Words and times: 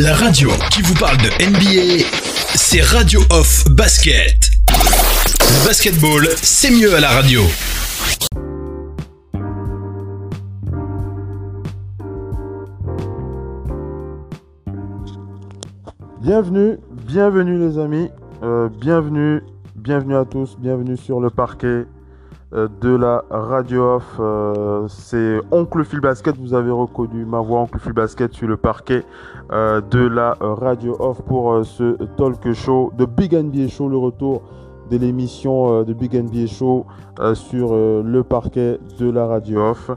La 0.00 0.14
radio 0.14 0.48
qui 0.70 0.80
vous 0.82 0.94
parle 0.94 1.16
de 1.16 1.28
NBA, 1.44 2.04
c'est 2.54 2.82
Radio 2.82 3.18
Off 3.30 3.64
Basket. 3.68 4.48
Basketball, 5.66 6.28
c'est 6.36 6.70
mieux 6.70 6.94
à 6.94 7.00
la 7.00 7.08
radio. 7.08 7.42
Bienvenue, 16.20 16.76
bienvenue 17.08 17.58
les 17.58 17.76
amis, 17.76 18.08
euh, 18.44 18.68
bienvenue, 18.68 19.42
bienvenue 19.74 20.14
à 20.14 20.24
tous, 20.24 20.56
bienvenue 20.60 20.96
sur 20.96 21.18
le 21.18 21.30
parquet 21.30 21.86
de 22.52 22.96
la 22.96 23.24
radio 23.30 23.96
off. 23.96 24.16
Euh, 24.18 24.86
c'est 24.88 25.40
Oncle 25.50 25.84
Phil 25.84 26.00
Basket, 26.00 26.36
vous 26.36 26.54
avez 26.54 26.70
reconnu 26.70 27.24
ma 27.24 27.40
voix 27.40 27.60
Oncle 27.60 27.78
Phil 27.78 27.92
Basket 27.92 28.32
sur 28.32 28.48
le 28.48 28.56
parquet 28.56 29.04
de 29.50 30.06
la 30.06 30.36
radio 30.40 30.96
off 30.98 31.22
pour 31.22 31.64
ce 31.64 31.96
talk 32.16 32.52
show 32.52 32.92
de 32.96 33.04
Big 33.06 33.34
NBA 33.34 33.68
Show, 33.68 33.88
le 33.88 33.96
retour 33.96 34.42
de 34.90 34.96
l'émission 34.96 35.82
de 35.84 35.92
Big 35.92 36.14
NBA 36.14 36.46
Show 36.46 36.86
sur 37.34 37.74
le 37.74 38.22
parquet 38.22 38.78
de 38.98 39.10
la 39.10 39.26
radio 39.26 39.70
off. 39.70 39.90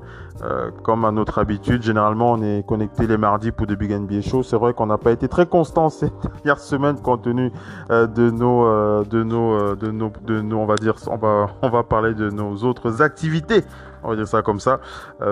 Euh, 0.44 0.72
comme 0.82 1.06
à 1.06 1.12
notre 1.12 1.38
habitude, 1.38 1.84
généralement 1.84 2.32
on 2.32 2.42
est 2.42 2.66
connecté 2.66 3.06
les 3.06 3.18
mardis 3.18 3.52
pour 3.52 3.68
des 3.68 3.76
Big 3.76 3.92
NBA 3.92 4.22
Show. 4.22 4.42
C'est 4.42 4.56
vrai 4.56 4.74
qu'on 4.74 4.88
n'a 4.88 4.98
pas 4.98 5.12
été 5.12 5.28
très 5.28 5.46
constant 5.46 5.90
ces 5.90 6.10
dernières 6.10 6.60
semaines 6.60 7.00
compte 7.00 7.24
tenu 7.24 7.52
euh, 7.92 8.08
de 8.08 8.32
nos, 8.32 8.66
euh, 8.66 9.04
de 9.04 9.24
nos, 9.24 9.76
de 9.76 9.92
nos, 9.92 10.12
de 10.26 10.42
nos, 10.42 10.58
on 10.58 10.66
va 10.66 10.76
dire, 10.76 10.96
on 11.08 11.18
va, 11.18 11.48
on 11.62 11.70
va 11.70 11.84
parler 11.84 12.16
de 12.16 12.30
nos 12.32 12.56
autres 12.64 13.04
activités. 13.04 13.64
On 14.04 14.10
va 14.10 14.16
dire 14.16 14.28
ça 14.28 14.42
comme 14.42 14.60
ça. 14.60 14.80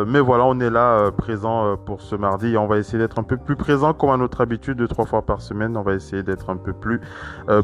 mais 0.07 0.19
voilà, 0.19 0.45
on 0.45 0.59
est 0.59 0.69
là 0.69 1.11
présent 1.11 1.77
pour 1.77 2.01
ce 2.01 2.15
mardi 2.15 2.57
on 2.57 2.67
va 2.67 2.77
essayer 2.77 2.97
d'être 2.97 3.19
un 3.19 3.23
peu 3.23 3.37
plus 3.37 3.55
présent 3.55 3.93
comme 3.93 4.09
à 4.09 4.17
notre 4.17 4.41
habitude, 4.41 4.77
deux 4.77 4.87
trois 4.87 5.05
fois 5.05 5.21
par 5.21 5.41
semaine. 5.41 5.75
On 5.77 5.81
va 5.81 5.93
essayer 5.93 6.23
d'être 6.23 6.49
un 6.49 6.57
peu 6.57 6.73
plus 6.73 7.01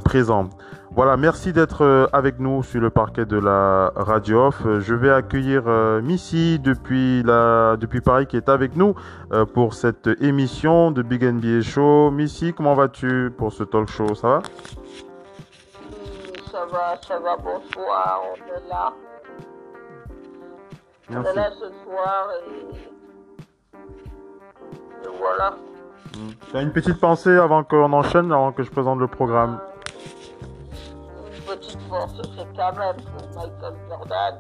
présent. 0.04 0.50
Voilà, 0.92 1.18
merci 1.18 1.52
d'être 1.52 2.10
avec 2.14 2.40
nous 2.40 2.64
sur 2.64 2.80
le 2.82 2.90
parquet 2.90 3.26
de 3.26 3.38
la 3.38 3.92
radio 3.96 4.48
off. 4.48 4.62
Je 4.80 4.94
vais 4.94 5.12
accueillir 5.12 5.64
Missy 6.02 6.60
depuis 6.60 7.24
depuis 7.24 8.02
Paris 8.02 8.26
qui 8.28 8.38
est 8.38 8.50
avec 8.50 8.76
nous 8.76 8.96
euh, 9.32 9.46
pour 9.46 9.74
cette 9.74 10.08
émission 10.22 10.92
de 10.92 11.02
Big 11.02 11.24
NBA 11.24 11.62
Show. 11.62 12.12
Missy, 12.12 12.54
comment 12.54 12.74
vas-tu 12.74 13.32
pour 13.38 13.52
ce 13.52 13.64
talk 13.64 13.90
show? 13.90 14.14
Ça 14.16 14.28
va? 14.28 14.42
Ça 16.52 16.66
va, 16.72 16.96
ça 17.02 17.20
va, 17.20 17.36
bonsoir, 17.38 18.22
on 18.32 18.36
est 18.36 18.70
là. 18.70 18.94
On 21.10 21.24
est 21.24 21.34
là 21.34 21.50
ce 21.52 21.68
soir 21.84 22.30
et, 22.48 22.76
voilà. 25.20 25.56
Tu 26.50 26.58
as 26.58 26.62
une 26.62 26.72
petite 26.72 27.00
pensée 27.00 27.38
avant 27.38 27.64
qu'on 27.64 27.92
enchaîne, 27.94 28.32
avant 28.32 28.52
que 28.52 28.64
je 28.64 28.72
présente 28.72 29.00
le 29.00 29.08
programme 29.08 29.60
Une 31.36 31.56
petite 31.56 31.90
pensée, 31.90 32.22
c'est 32.36 32.58
quand 32.58 32.74
même 32.78 32.96
pour 32.96 33.28
Michael 33.36 33.76
Jordan 33.90 34.40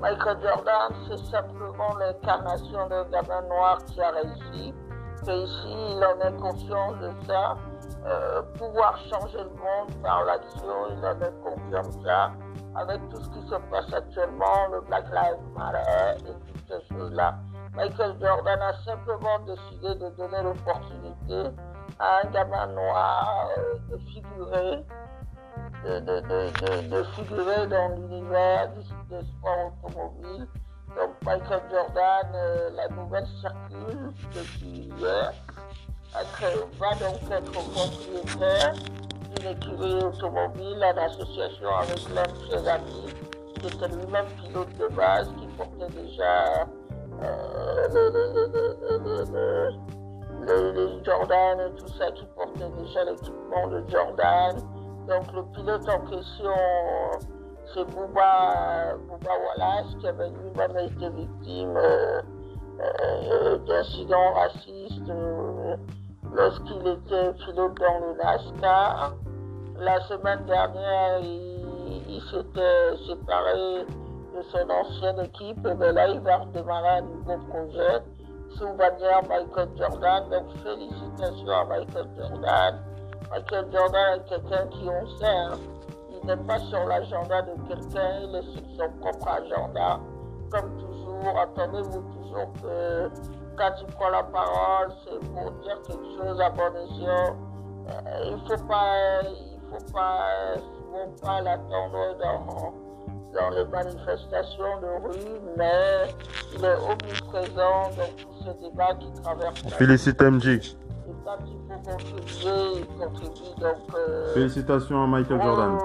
Michael 0.00 0.38
Jordan, 0.42 0.92
c'est 1.08 1.18
simplement 1.30 1.96
l'incarnation 1.98 2.88
d'un 2.88 3.04
gamin 3.10 3.42
noir 3.48 3.78
qui 3.86 4.00
a 4.00 4.10
réussi. 4.10 4.72
Et 5.26 5.42
ici, 5.42 5.66
il 5.66 6.04
en 6.04 6.28
est 6.28 6.36
conscient 6.40 6.92
de 6.92 7.10
ça. 7.26 7.56
Euh, 8.06 8.42
pouvoir 8.56 8.96
changer 9.10 9.38
le 9.38 9.50
monde 9.50 9.90
par 10.02 10.24
l'action, 10.24 10.86
il 10.92 11.04
en 11.04 11.20
est 11.20 11.34
conscient 11.42 11.90
de 11.90 12.04
ça. 12.06 12.30
Avec 12.78 13.08
tout 13.08 13.20
ce 13.20 13.28
qui 13.30 13.48
se 13.48 13.56
passe 13.70 13.92
actuellement, 13.92 14.68
le 14.72 14.80
Black 14.82 15.06
Lives 15.10 15.42
Matter 15.56 16.20
et 16.20 16.52
toutes 16.52 16.68
ces 16.68 16.94
choses-là. 16.94 17.34
Michael 17.74 18.14
Jordan 18.20 18.60
a 18.62 18.72
simplement 18.84 19.38
décidé 19.40 19.94
de 19.96 20.08
donner 20.16 20.42
l'opportunité 20.42 21.56
à 21.98 22.20
un 22.22 22.30
gamin 22.30 22.66
noir 22.68 23.48
euh, 23.58 23.74
de 23.90 23.98
figurer 23.98 24.84
de, 25.84 27.02
figurer 27.14 27.66
dans 27.66 27.88
l'univers 27.96 28.70
des 29.10 29.22
sports 29.22 29.72
automobiles. 29.84 30.46
Donc 30.96 31.10
Michael 31.24 31.62
Jordan, 31.70 32.32
euh, 32.34 32.70
la 32.74 32.88
nouvelle 32.88 33.26
circule 33.40 34.12
depuis 34.34 34.90
hier, 34.98 35.32
va 36.78 36.94
donc 36.94 37.30
être 37.30 37.52
propriétaire 37.52 38.74
d'une 39.38 39.50
écurie 39.50 40.04
automobile 40.04 40.84
en 40.84 40.96
association 41.02 41.68
avec 41.76 41.98
l'un 42.14 42.22
de 42.22 42.38
ses 42.50 42.68
amis, 42.68 43.06
qui 43.54 43.66
était 43.66 43.88
lui-même 43.88 44.26
pilote 44.42 44.72
de 44.78 44.88
base, 44.94 45.28
qui 45.38 45.46
portait 45.56 45.92
déjà 45.94 46.66
euh, 47.22 47.78
Jordan 51.04 51.60
et 51.60 51.74
tout 51.76 51.88
ça, 51.98 52.10
qui 52.12 52.24
portait 52.36 52.70
déjà 52.82 53.04
l'équipement 53.04 53.68
de 53.68 53.82
Jordan. 53.88 54.56
Donc 55.08 55.32
le 55.32 55.42
pilote 55.52 55.88
en 55.88 56.00
question, 56.06 56.54
c'est 57.74 57.84
Bouba, 57.84 58.94
Wallace, 59.08 59.94
qui 60.00 60.06
avait 60.06 60.30
lui-même 60.30 60.76
été 60.78 61.08
victime 61.10 61.76
euh, 61.76 62.20
euh, 62.80 63.58
d'incidents 63.58 64.32
racistes 64.34 65.10
euh, 65.10 65.76
lorsqu'il 66.34 66.86
était 66.86 67.32
pilote 67.44 67.74
dans 67.78 67.98
le 68.06 68.16
NASCAR. 68.16 69.14
La 69.78 70.00
semaine 70.08 70.44
dernière, 70.44 71.20
il, 71.20 72.20
s'était 72.30 72.96
séparé 73.06 73.86
de 74.34 74.42
son 74.50 74.68
ancienne 74.70 75.20
équipe, 75.24 75.66
mais 75.78 75.92
là, 75.92 76.08
il 76.08 76.18
va 76.20 76.38
redémarrer 76.38 76.98
un 76.98 77.02
nouveau 77.02 77.38
projet 77.48 78.02
sous 78.56 78.72
bannière 78.74 79.22
Michael 79.28 79.68
Jordan. 79.78 80.28
Donc 80.30 80.52
félicitations 80.64 81.48
à 81.48 81.64
Michael 81.66 82.08
Jordan. 82.18 82.82
Michael 83.30 83.66
Jordan 83.72 84.18
est 84.18 84.28
quelqu'un 84.28 84.66
qui, 84.66 84.88
on 84.88 85.06
sait, 85.16 85.26
hein, 85.26 85.58
il 86.10 86.26
n'est 86.26 86.36
pas 86.36 86.58
sur 86.58 86.84
l'agenda 86.84 87.42
de 87.42 87.68
quelqu'un, 87.68 88.20
il 88.22 88.34
est 88.34 88.42
sur 88.42 88.62
son 88.78 88.90
propre 89.00 89.28
agenda. 89.28 90.00
Comme 90.50 90.76
toujours, 90.76 91.38
attendez-vous 91.38 92.02
toujours 92.18 92.52
que 92.62 93.10
quand 93.56 93.72
il 93.80 93.86
prend 93.94 94.08
la 94.10 94.24
parole, 94.24 94.92
c'est 95.04 95.20
pour 95.32 95.52
dire 95.62 95.80
quelque 95.86 96.16
chose 96.16 96.40
à 96.40 96.50
bon 96.50 96.74
escient. 96.84 97.36
Euh, 97.88 98.20
il 98.24 98.32
ne 98.34 98.56
faut 98.56 98.64
pas, 98.66 99.22
faut 99.70 99.92
pas, 99.92 100.26
faut 100.92 101.26
pas 101.26 101.40
l'attendre 101.42 102.16
dans, 102.18 102.72
dans 103.34 103.50
les 103.50 103.64
manifestations 103.66 104.80
de 104.80 105.06
rue, 105.06 105.40
mais 105.56 106.14
il 106.54 106.64
est 106.64 106.76
omniprésent 106.76 107.90
dans 107.96 108.12
tous 108.16 108.44
ces 108.44 108.54
débats 108.68 108.94
qui 108.98 109.12
traversent. 109.22 109.74
Félicite 109.74 110.20
MJ. 110.22 110.76
Euh, 113.94 114.34
Félicitations 114.34 115.02
à 115.02 115.06
Michael 115.06 115.40
Jordan. 115.42 115.78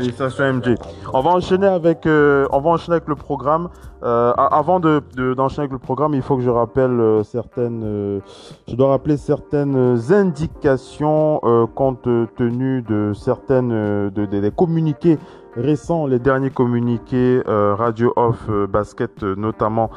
MJ. 0.00 0.74
On 1.12 1.20
va 1.20 1.30
enchaîner 1.30 1.66
avec, 1.66 2.06
euh, 2.06 2.46
on 2.52 2.60
va 2.60 2.70
enchaîner 2.70 2.96
avec 2.96 3.08
le 3.08 3.14
programme. 3.14 3.68
Euh, 4.02 4.32
avant 4.36 4.80
de, 4.80 5.02
d'enchaîner 5.34 5.64
avec 5.64 5.72
le 5.72 5.78
programme, 5.78 6.14
il 6.14 6.22
faut 6.22 6.36
que 6.36 6.42
je 6.42 6.50
rappelle 6.50 7.22
certaines, 7.24 8.20
je 8.66 8.74
dois 8.74 8.90
rappeler 8.90 9.16
certaines 9.16 9.98
indications 10.10 11.40
compte 11.74 12.08
tenu 12.36 12.82
de 12.82 13.12
certaines 13.14 14.10
de, 14.10 14.24
des 14.24 14.50
communiqués 14.50 15.18
récents, 15.54 16.06
les 16.06 16.18
derniers 16.18 16.50
communiqués 16.50 17.42
Radio 17.46 18.14
Off 18.16 18.48
Basket, 18.70 19.22
notamment 19.22 19.90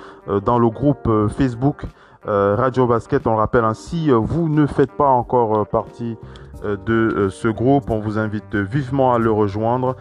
dans 0.43 0.59
le 0.59 0.69
groupe 0.69 1.09
Facebook. 1.29 1.85
Euh, 2.25 2.55
Radio 2.57 2.87
Basket, 2.87 3.27
on 3.27 3.31
le 3.31 3.37
rappelle, 3.37 3.65
ainsi, 3.65 4.09
vous 4.09 4.47
ne 4.47 4.65
faites 4.65 4.91
pas 4.93 5.09
encore 5.09 5.59
euh, 5.59 5.63
partie 5.65 6.15
euh, 6.15 6.42
de 6.63 7.27
ce 7.29 7.47
groupe, 7.47 7.89
on 7.89 7.99
vous 7.99 8.17
invite 8.17 8.55
vivement 8.55 9.13
à 9.13 9.19
le 9.19 9.31
rejoindre. 9.31 9.95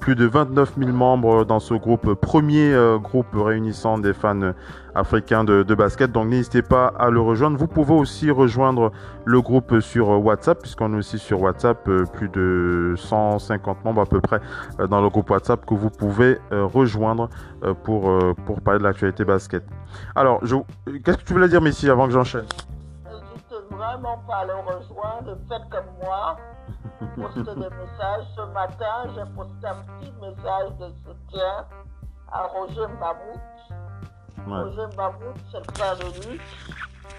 plus 0.00 0.14
de 0.14 0.26
29 0.26 0.74
000 0.78 0.90
membres 0.90 1.44
dans 1.44 1.60
ce 1.60 1.74
groupe, 1.74 2.14
premier 2.14 2.74
groupe 3.02 3.34
réunissant 3.34 3.98
des 3.98 4.12
fans 4.12 4.52
africains 4.94 5.44
de, 5.44 5.74
basket. 5.74 6.12
Donc 6.12 6.28
n'hésitez 6.28 6.62
pas 6.62 6.92
à 6.98 7.10
le 7.10 7.20
rejoindre. 7.20 7.56
Vous 7.56 7.66
pouvez 7.66 7.94
aussi 7.94 8.30
rejoindre 8.30 8.92
le 9.24 9.40
groupe 9.40 9.80
sur 9.80 10.08
WhatsApp, 10.08 10.60
puisqu'on 10.60 10.92
est 10.94 10.98
aussi 10.98 11.18
sur 11.18 11.40
WhatsApp, 11.40 11.88
plus 12.12 12.28
de 12.28 12.94
150 12.96 13.84
membres 13.84 14.02
à 14.02 14.06
peu 14.06 14.20
près 14.20 14.40
dans 14.88 15.00
le 15.00 15.08
groupe 15.08 15.30
WhatsApp 15.30 15.64
que 15.64 15.74
vous 15.74 15.90
pouvez 15.90 16.38
rejoindre 16.50 17.28
pour, 17.84 18.10
pour 18.44 18.60
parler 18.60 18.80
de 18.80 18.84
l'actualité 18.84 19.24
basket. 19.24 19.64
Alors, 20.14 20.40
qu'est-ce 21.04 21.18
que 21.18 21.24
tu 21.24 21.32
voulais 21.32 21.48
dire, 21.48 21.60
Messi, 21.60 21.88
avant 21.88 22.06
que 22.06 22.12
j'enchaîne? 22.12 22.44
Vraiment 23.82 24.18
pas 24.26 24.44
le 24.44 24.54
rejoindre. 24.54 25.36
Faites 25.48 25.68
comme 25.70 25.90
moi. 26.02 26.36
Postez 27.16 27.54
des 27.54 27.70
messages. 27.70 28.26
Ce 28.36 28.42
matin, 28.52 29.10
j'ai 29.14 29.24
posté 29.34 29.66
un 29.66 29.82
petit 29.98 30.12
message 30.20 30.70
de 30.78 30.88
soutien 31.04 31.66
à 32.30 32.46
Roger 32.46 32.86
Mbamout. 32.86 33.40
Roger 34.46 34.86
Mbamout, 34.94 35.36
c'est 35.50 35.58
le 35.58 35.74
frère 35.74 35.96
de 35.96 36.28
lutte. 36.28 36.40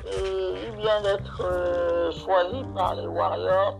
Et 0.05 0.67
il 0.67 0.75
vient 0.77 1.01
d'être 1.01 1.41
euh, 1.43 2.11
choisi 2.11 2.63
par 2.75 2.95
les 2.95 3.07
Warriors. 3.07 3.77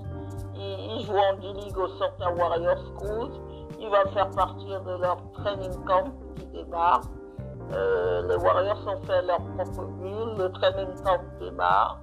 Il, 0.56 1.06
joue 1.06 1.18
en 1.18 1.34
D-League 1.34 1.78
au 1.78 1.88
Centre 1.88 2.38
Warriors 2.38 2.84
School. 2.96 3.32
Il 3.80 3.90
va 3.90 4.06
faire 4.12 4.30
partie 4.30 4.68
de 4.68 5.02
leur 5.02 5.18
training 5.34 5.84
camp 5.86 6.06
qui 6.36 6.46
démarre. 6.48 7.02
les 7.72 8.36
Warriors 8.36 8.88
ont 8.88 9.02
fait 9.06 9.22
leur 9.24 9.40
propre 9.58 9.86
bulle, 10.00 10.38
le 10.38 10.52
training 10.52 10.94
camp 11.04 11.20
démarre. 11.40 12.00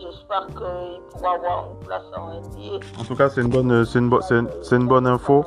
J'espère 0.00 0.46
qu'il 0.46 1.00
pourra 1.10 1.34
avoir 1.34 1.70
une 1.70 1.86
place 1.86 2.02
en 2.16 2.28
NBA. 2.28 3.00
En 3.00 3.04
tout 3.04 3.16
cas, 3.16 3.28
c'est 3.28 3.40
une 3.40 3.48
bonne, 3.48 3.84
c'est 3.84 3.98
une, 3.98 4.48
une, 4.70 4.86
bonne 4.86 5.06
info. 5.06 5.44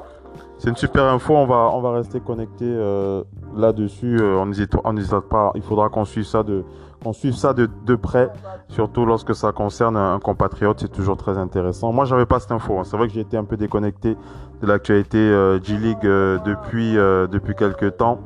C'est 0.57 0.69
une 0.69 0.75
super 0.75 1.05
info. 1.05 1.35
On 1.35 1.45
va, 1.45 1.71
on 1.73 1.79
va 1.79 1.93
rester 1.93 2.19
connecté 2.19 2.65
euh, 2.65 3.23
là-dessus. 3.55 4.19
Euh, 4.19 4.37
on 4.37 4.45
n'hésite, 4.47 5.19
pas. 5.29 5.51
Il 5.55 5.61
faudra 5.61 5.87
qu'on 5.89 6.03
suive 6.03 6.25
ça 6.25 6.43
de, 6.43 6.65
qu'on 7.01 7.13
suive 7.13 7.33
ça 7.33 7.53
de, 7.53 7.95
près, 7.95 8.29
surtout 8.67 9.05
lorsque 9.05 9.33
ça 9.35 9.53
concerne 9.53 9.95
un, 9.95 10.19
compatriote. 10.19 10.81
C'est 10.81 10.91
toujours 10.91 11.17
très 11.17 11.37
intéressant. 11.37 11.93
Moi, 11.93 12.03
j'avais 12.03 12.25
pas 12.25 12.39
cette 12.39 12.51
info. 12.51 12.79
Hein. 12.79 12.83
C'est 12.83 12.97
vrai 12.97 13.07
que 13.07 13.13
j'ai 13.13 13.21
été 13.21 13.37
un 13.37 13.45
peu 13.45 13.55
déconnecté 13.55 14.17
de 14.61 14.67
l'actualité 14.67 15.17
euh, 15.17 15.61
G 15.61 15.77
League 15.77 16.05
euh, 16.05 16.37
depuis, 16.45 16.95
depuis 16.95 17.55
quelques 17.55 17.97
temps. 17.97 18.19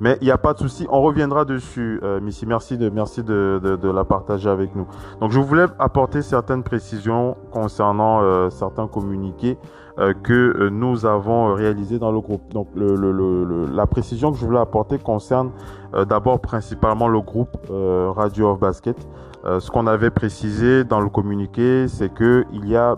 Mais 0.00 0.16
il 0.20 0.24
n'y 0.24 0.30
a 0.30 0.38
pas 0.38 0.54
de 0.54 0.58
souci, 0.58 0.86
on 0.90 1.02
reviendra 1.02 1.44
dessus, 1.44 2.00
euh, 2.02 2.20
Missy. 2.20 2.46
Merci 2.46 2.78
de 2.78 2.88
merci 2.88 3.22
de, 3.22 3.60
de, 3.62 3.76
de, 3.76 3.90
la 3.90 4.04
partager 4.04 4.48
avec 4.48 4.74
nous. 4.74 4.86
Donc 5.20 5.30
je 5.30 5.38
voulais 5.38 5.66
apporter 5.78 6.22
certaines 6.22 6.62
précisions 6.62 7.36
concernant 7.52 8.22
euh, 8.22 8.48
certains 8.48 8.88
communiqués 8.88 9.58
euh, 10.00 10.14
que 10.14 10.32
euh, 10.32 10.70
nous 10.70 11.04
avons 11.04 11.52
réalisés 11.54 11.98
dans 11.98 12.10
le 12.10 12.20
groupe. 12.20 12.52
Donc 12.54 12.68
le, 12.74 12.94
le, 12.94 13.12
le, 13.12 13.66
la 13.66 13.86
précision 13.86 14.32
que 14.32 14.38
je 14.38 14.46
voulais 14.46 14.58
apporter 14.58 14.98
concerne 14.98 15.50
euh, 15.94 16.06
d'abord 16.06 16.40
principalement 16.40 17.08
le 17.08 17.20
groupe 17.20 17.56
Radio 17.68 18.50
of 18.50 18.60
Basket. 18.60 18.96
ce 19.44 19.70
qu'on 19.70 19.86
avait 19.86 20.10
précisé 20.10 20.84
dans 20.84 21.00
le 21.00 21.08
communiqué, 21.10 21.86
c'est 21.88 22.12
que 22.12 22.44
il 22.52 22.68
y 22.68 22.76
a 22.76 22.94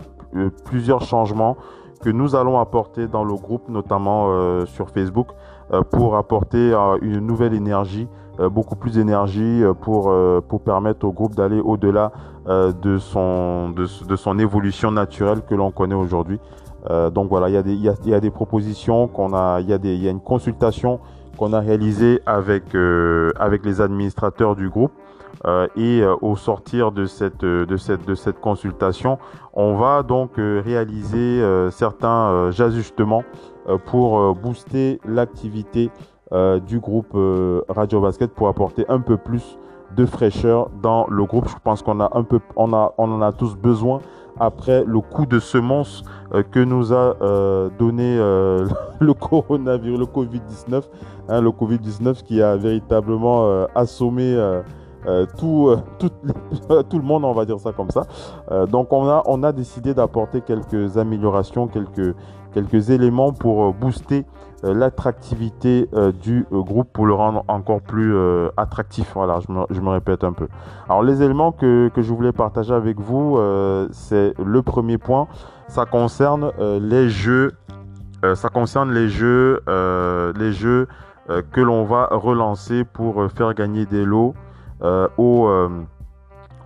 plusieurs 0.65 1.01
changements 1.01 1.57
que 2.01 2.09
nous 2.09 2.35
allons 2.35 2.59
apporter 2.59 3.07
dans 3.07 3.23
le 3.23 3.33
groupe, 3.35 3.69
notamment 3.69 4.65
sur 4.65 4.89
Facebook. 4.89 5.27
Euh, 5.73 5.81
pour 5.81 6.15
apporter 6.17 6.71
euh, 6.73 6.97
une 7.01 7.19
nouvelle 7.19 7.53
énergie, 7.53 8.07
euh, 8.39 8.47
beaucoup 8.47 8.75
plus 8.75 8.93
d'énergie 8.93 9.63
pour, 9.81 10.13
pour 10.47 10.61
permettre 10.61 11.05
au 11.05 11.11
groupe 11.11 11.35
d'aller 11.35 11.59
au-delà 11.59 12.11
de, 12.47 12.97
son, 12.97 13.69
de, 13.69 14.15
son 14.15 14.39
évolution 14.39 14.91
naturelle 14.91 15.41
que 15.47 15.55
l'on 15.55 15.71
connaît 15.71 15.95
aujourd'hui. 15.95 16.39
donc 17.13 17.29
voilà, 17.29 17.47
il 17.47 17.53
y, 17.53 17.57
a 17.57 17.63
des, 17.63 17.71
il, 17.73 17.81
y 17.81 17.87
a, 17.87 17.93
il 18.03 18.09
y 18.09 18.13
a 18.13 18.19
des 18.19 18.31
propositions 18.31 19.07
qu'on 19.07 19.33
a, 19.33 19.61
il 19.61 19.69
y 19.69 19.73
a, 19.73 19.77
des, 19.77 19.93
il 19.93 20.03
y 20.03 20.09
a 20.09 20.11
une 20.11 20.19
consultation 20.19 20.99
qu'on 21.37 21.53
a 21.53 21.61
réalisée 21.61 22.19
avec, 22.25 22.75
avec 23.39 23.65
les 23.65 23.79
administrateurs 23.79 24.55
du 24.55 24.69
groupe. 24.69 24.91
Et 25.77 26.03
au 26.21 26.35
sortir 26.35 26.91
de 26.91 27.05
cette, 27.05 27.45
de, 27.45 27.77
cette, 27.77 28.05
de 28.05 28.15
cette 28.15 28.41
consultation, 28.41 29.19
on 29.53 29.75
va 29.75 30.03
donc 30.03 30.31
réaliser 30.37 31.41
certains 31.71 32.49
ajustements 32.59 33.23
pour 33.85 34.19
euh, 34.19 34.33
booster 34.33 34.99
l'activité 35.05 35.91
euh, 36.31 36.59
du 36.59 36.79
groupe 36.79 37.17
Radio 37.69 38.01
Basket 38.01 38.31
pour 38.31 38.47
apporter 38.47 38.85
un 38.89 38.99
peu 38.99 39.17
plus 39.17 39.57
de 39.95 40.05
fraîcheur 40.05 40.69
dans 40.81 41.05
le 41.07 41.23
groupe. 41.25 41.47
Je 41.47 41.55
pense 41.63 41.81
qu'on 41.81 41.99
a 41.99 42.09
un 42.17 42.23
peu, 42.23 42.39
on 42.55 42.73
a, 42.73 42.93
on 42.97 43.11
en 43.11 43.21
a 43.21 43.31
tous 43.31 43.55
besoin 43.55 43.99
après 44.39 44.83
le 44.85 44.99
coup 44.99 45.27
de 45.27 45.39
semence 45.39 46.03
que 46.51 46.59
nous 46.59 46.91
a 46.91 47.15
donné 47.77 48.17
le 48.99 49.13
coronavirus, 49.13 49.99
le 49.99 50.05
Covid-19, 50.05 50.81
hein, 51.29 51.41
le 51.41 51.49
Covid-19 51.51 52.23
qui 52.23 52.41
a 52.41 52.55
véritablement 52.55 53.67
assommé 53.75 54.35
tout, 55.37 55.75
tout, 55.99 56.09
tout, 56.89 56.97
le 56.97 57.03
monde, 57.03 57.25
on 57.25 57.33
va 57.33 57.45
dire 57.45 57.59
ça 57.59 57.71
comme 57.71 57.89
ça. 57.89 58.05
donc 58.67 58.93
on 58.93 59.07
a, 59.07 59.23
on 59.25 59.43
a 59.43 59.51
décidé 59.51 59.93
d'apporter 59.93 60.41
quelques 60.41 60.97
améliorations, 60.97 61.67
quelques, 61.67 62.15
quelques 62.53 62.89
éléments 62.89 63.33
pour 63.33 63.65
euh, 63.65 63.71
booster 63.71 64.25
euh, 64.63 64.73
l'attractivité 64.73 65.89
euh, 65.93 66.11
du 66.11 66.45
groupe 66.51 66.89
pour 66.93 67.05
le 67.05 67.13
rendre 67.13 67.43
encore 67.47 67.81
plus 67.81 68.15
attractif. 68.57 69.11
Voilà, 69.15 69.39
je 69.45 69.51
me, 69.51 69.65
je 69.69 69.81
me, 69.81 69.89
répète 69.89 70.23
un 70.23 70.33
peu. 70.33 70.47
Alors 70.87 71.03
les 71.03 71.21
éléments 71.21 71.51
que, 71.51 71.89
que 71.93 72.01
je 72.01 72.13
voulais 72.13 72.31
partager 72.31 72.73
avec 72.73 72.99
vous, 72.99 73.39
c'est 73.91 74.33
le 74.39 74.61
premier 74.61 74.97
point. 74.97 75.27
Ça 75.67 75.85
concerne 75.85 76.51
les 76.59 77.09
jeux. 77.09 77.51
ça 78.35 78.49
concerne 78.49 78.91
les 78.91 79.09
jeux, 79.09 79.61
les 80.37 80.51
jeux 80.51 80.87
que 81.51 81.61
l'on 81.61 81.83
va 81.85 82.07
relancer 82.11 82.83
pour 82.83 83.31
faire 83.31 83.53
gagner 83.53 83.85
des 83.85 84.05
lots 84.05 84.33
aux, 85.17 85.49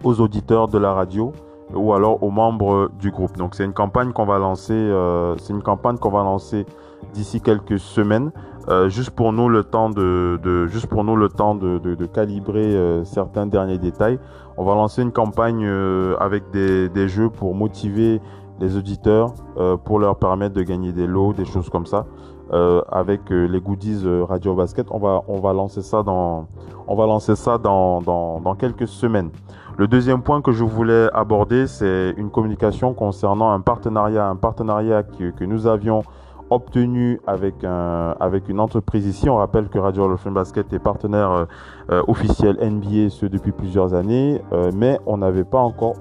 aux 0.03 0.21
auditeurs 0.21 0.67
de 0.67 0.77
la 0.77 0.93
radio 0.93 1.33
ou 1.73 1.93
alors 1.93 2.23
aux 2.23 2.31
membres 2.31 2.89
du 2.99 3.11
groupe. 3.11 3.37
Donc 3.37 3.55
c'est 3.55 3.65
une 3.65 3.73
campagne 3.73 4.11
qu'on 4.13 4.25
va 4.25 4.37
lancer, 4.37 4.73
euh, 4.73 5.35
c'est 5.37 5.53
une 5.53 5.63
campagne 5.63 5.97
qu'on 5.97 6.09
va 6.09 6.23
lancer 6.23 6.65
d'ici 7.13 7.41
quelques 7.41 7.79
semaines, 7.79 8.31
euh, 8.69 8.89
juste 8.89 9.11
pour 9.11 9.33
nous 9.33 9.49
le 9.49 9.63
temps 9.63 9.89
de, 9.89 10.67
juste 10.67 10.87
pour 10.87 11.03
nous 11.03 11.15
le 11.15 11.29
temps 11.29 11.55
de, 11.55 12.05
calibrer 12.05 12.75
euh, 12.75 13.03
certains 13.03 13.47
derniers 13.47 13.77
détails. 13.77 14.19
On 14.57 14.65
va 14.65 14.73
lancer 14.73 15.01
une 15.01 15.11
campagne 15.11 15.63
euh, 15.65 16.15
avec 16.19 16.49
des, 16.51 17.07
jeux 17.07 17.29
pour 17.29 17.53
motiver 17.53 18.21
les 18.59 18.75
auditeurs, 18.75 19.33
euh, 19.57 19.77
pour 19.77 19.99
leur 19.99 20.17
permettre 20.17 20.55
de 20.55 20.63
gagner 20.63 20.91
des 20.91 21.05
lots, 21.05 21.33
des 21.33 21.45
choses 21.45 21.69
comme 21.69 21.85
ça. 21.85 22.05
Avec 22.51 23.29
les 23.29 23.59
goodies 23.59 24.03
Radio 24.27 24.55
Basket, 24.55 24.87
on 24.91 24.99
va 24.99 25.23
on 25.27 25.39
va 25.39 25.53
lancer 25.53 25.81
ça 25.81 26.03
dans 26.03 26.47
on 26.87 26.95
va 26.95 27.05
lancer 27.05 27.35
ça 27.35 27.57
dans, 27.57 28.01
dans, 28.01 28.55
quelques 28.55 28.87
semaines. 28.87 29.29
Le 29.77 29.87
deuxième 29.87 30.23
point 30.23 30.41
que 30.41 30.51
je 30.51 30.63
voulais 30.63 31.07
aborder, 31.13 31.67
c'est 31.67 32.13
une 32.17 32.31
communication 32.31 32.93
concernant 32.93 33.51
un 33.51 33.59
partenariat, 33.59 34.27
un 34.27 34.35
partenariat 34.35 35.03
que, 35.03 35.43
nous 35.43 35.67
avions 35.67 36.03
obtenu 36.49 37.19
avec 37.27 37.65
un, 37.65 38.15
avec 38.21 38.47
une 38.47 38.61
entreprise 38.61 39.05
ici. 39.05 39.29
On 39.29 39.35
rappelle 39.35 39.67
que 39.67 39.77
Radio 39.77 40.17
Basket 40.27 40.71
est 40.71 40.79
partenaire 40.79 41.31
euh, 41.31 41.45
euh, 41.91 42.03
officiel 42.07 42.57
NBA 42.61 43.09
ce 43.09 43.25
depuis 43.25 43.51
plusieurs 43.51 43.93
années, 43.93 44.41
euh, 44.53 44.71
mais 44.73 44.97
on 45.05 45.17
n'avait 45.17 45.43
pas 45.43 45.59
encore 45.59 45.95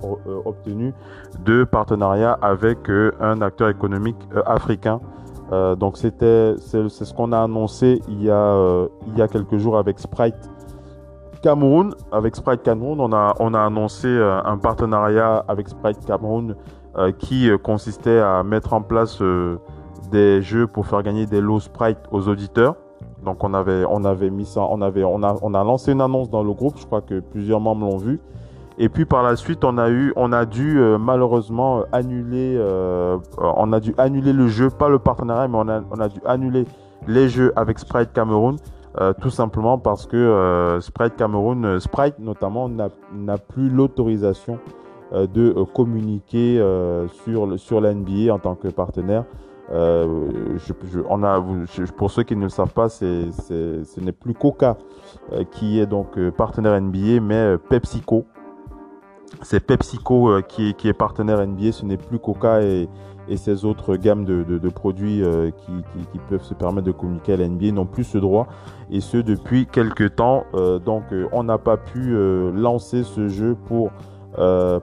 obtenu 0.44 0.94
de 1.44 1.64
partenariat 1.64 2.38
avec 2.40 2.88
un 3.20 3.42
acteur 3.42 3.68
économique 3.68 4.16
africain. 4.46 5.00
Donc 5.50 5.96
c'était 5.96 6.54
c'est 6.58 6.88
ce 6.88 7.14
qu'on 7.14 7.30
a 7.32 7.40
annoncé 7.40 8.00
il 8.08 8.22
y 8.22 8.30
a 8.30 8.86
il 9.06 9.16
y 9.16 9.22
a 9.22 9.28
quelques 9.28 9.58
jours 9.58 9.78
avec 9.78 9.98
Sprite 9.98 10.50
Cameroun, 11.46 11.94
avec 12.10 12.34
Sprite 12.34 12.64
Cameroun, 12.64 13.00
on 13.00 13.12
a, 13.12 13.34
on 13.38 13.54
a 13.54 13.60
annoncé 13.60 14.08
euh, 14.08 14.40
un 14.44 14.58
partenariat 14.58 15.44
avec 15.46 15.68
Sprite 15.68 16.04
Cameroun 16.04 16.56
euh, 16.96 17.12
qui 17.12 17.48
euh, 17.48 17.56
consistait 17.56 18.18
à 18.18 18.42
mettre 18.42 18.72
en 18.72 18.82
place 18.82 19.22
des 20.10 20.42
jeux 20.42 20.66
pour 20.66 20.86
faire 20.86 21.04
gagner 21.04 21.26
des 21.26 21.40
lots 21.40 21.60
Sprite 21.60 21.98
aux 22.10 22.28
auditeurs. 22.28 22.74
Donc 23.24 23.44
on 23.44 23.54
avait, 23.54 23.84
on 23.88 24.04
avait 24.04 24.30
mis 24.30 24.44
ça, 24.44 24.62
on 24.62 24.80
avait, 24.82 25.04
on 25.04 25.22
a, 25.22 25.36
on 25.40 25.54
a 25.54 25.62
lancé 25.62 25.92
une 25.92 26.00
annonce 26.00 26.30
dans 26.30 26.42
le 26.42 26.52
groupe. 26.52 26.78
Je 26.78 26.86
crois 26.86 27.00
que 27.00 27.20
plusieurs 27.20 27.60
membres 27.60 27.86
l'ont 27.86 27.98
vu. 27.98 28.20
Et 28.78 28.88
puis 28.88 29.04
par 29.06 29.22
la 29.22 29.36
suite, 29.36 29.64
on 29.64 29.78
a 29.78 29.88
eu, 29.88 30.12
on 30.16 30.32
a 30.32 30.44
dû 30.44 30.78
malheureusement 31.00 31.84
annuler, 31.92 32.60
on 33.38 33.72
a 33.72 33.80
dû 33.80 33.94
annuler 33.96 34.34
le 34.34 34.48
jeu, 34.48 34.68
pas 34.68 34.90
le 34.90 34.98
partenariat, 34.98 35.48
mais 35.48 35.56
on 35.58 36.00
a, 36.00 36.08
dû 36.08 36.20
annuler 36.26 36.66
les 37.08 37.30
jeux 37.30 37.52
avec 37.56 37.78
Sprite 37.78 38.12
Cameroun 38.12 38.58
euh, 38.98 39.12
tout 39.20 39.30
simplement 39.30 39.76
parce 39.76 40.06
que 40.06 40.16
euh, 40.16 40.80
Sprite 40.80 41.16
Cameroun, 41.16 41.64
euh, 41.66 41.80
Sprite 41.80 42.18
notamment, 42.18 42.68
n'a 42.68 43.38
plus 43.38 43.68
l'autorisation 43.68 44.58
de 45.12 45.52
communiquer 45.72 46.60
sur, 47.22 47.58
sur 47.60 47.80
l'NBA 47.80 48.34
en 48.34 48.40
tant 48.40 48.56
que 48.56 48.66
partenaire. 48.66 49.24
On 49.70 51.22
a, 51.22 51.44
pour 51.96 52.10
ceux 52.10 52.24
qui 52.24 52.34
ne 52.34 52.42
le 52.42 52.48
savent 52.48 52.72
pas, 52.72 52.88
ce 52.88 54.00
n'est 54.00 54.12
plus 54.12 54.34
Coca 54.34 54.76
qui 55.52 55.78
est 55.78 55.86
donc 55.86 56.18
partenaire 56.30 56.80
NBA, 56.80 57.20
mais 57.22 57.56
PepsiCo. 57.56 58.24
C'est 59.42 59.60
PepsiCo 59.60 60.40
qui, 60.48 60.74
qui, 60.74 60.88
est 60.88 60.92
partenaire 60.92 61.44
NBA, 61.46 61.72
ce 61.72 61.84
n'est 61.84 61.96
plus 61.96 62.18
Coca 62.18 62.62
et, 62.62 62.88
et 63.28 63.36
ces 63.36 63.64
autres 63.64 63.96
gammes 63.96 64.24
de, 64.24 64.68
produits 64.68 65.22
euh, 65.22 65.50
qui, 65.50 66.18
peuvent 66.28 66.42
se 66.42 66.54
permettre 66.54 66.86
de 66.86 66.92
communiquer 66.92 67.34
à 67.34 67.36
la 67.36 67.48
NBA 67.48 67.72
n'ont 67.72 67.86
plus 67.86 68.04
ce 68.04 68.18
droit 68.18 68.46
et 68.90 69.00
ce 69.00 69.18
depuis 69.18 69.66
quelques 69.66 70.16
temps. 70.16 70.44
Euh, 70.54 70.78
donc 70.78 71.04
euh, 71.12 71.26
on 71.32 71.42
n'a 71.42 71.58
pas 71.58 71.76
pu 71.76 72.14
lancer 72.54 73.02
ce 73.02 73.28
jeu 73.28 73.56
pour, 73.66 73.90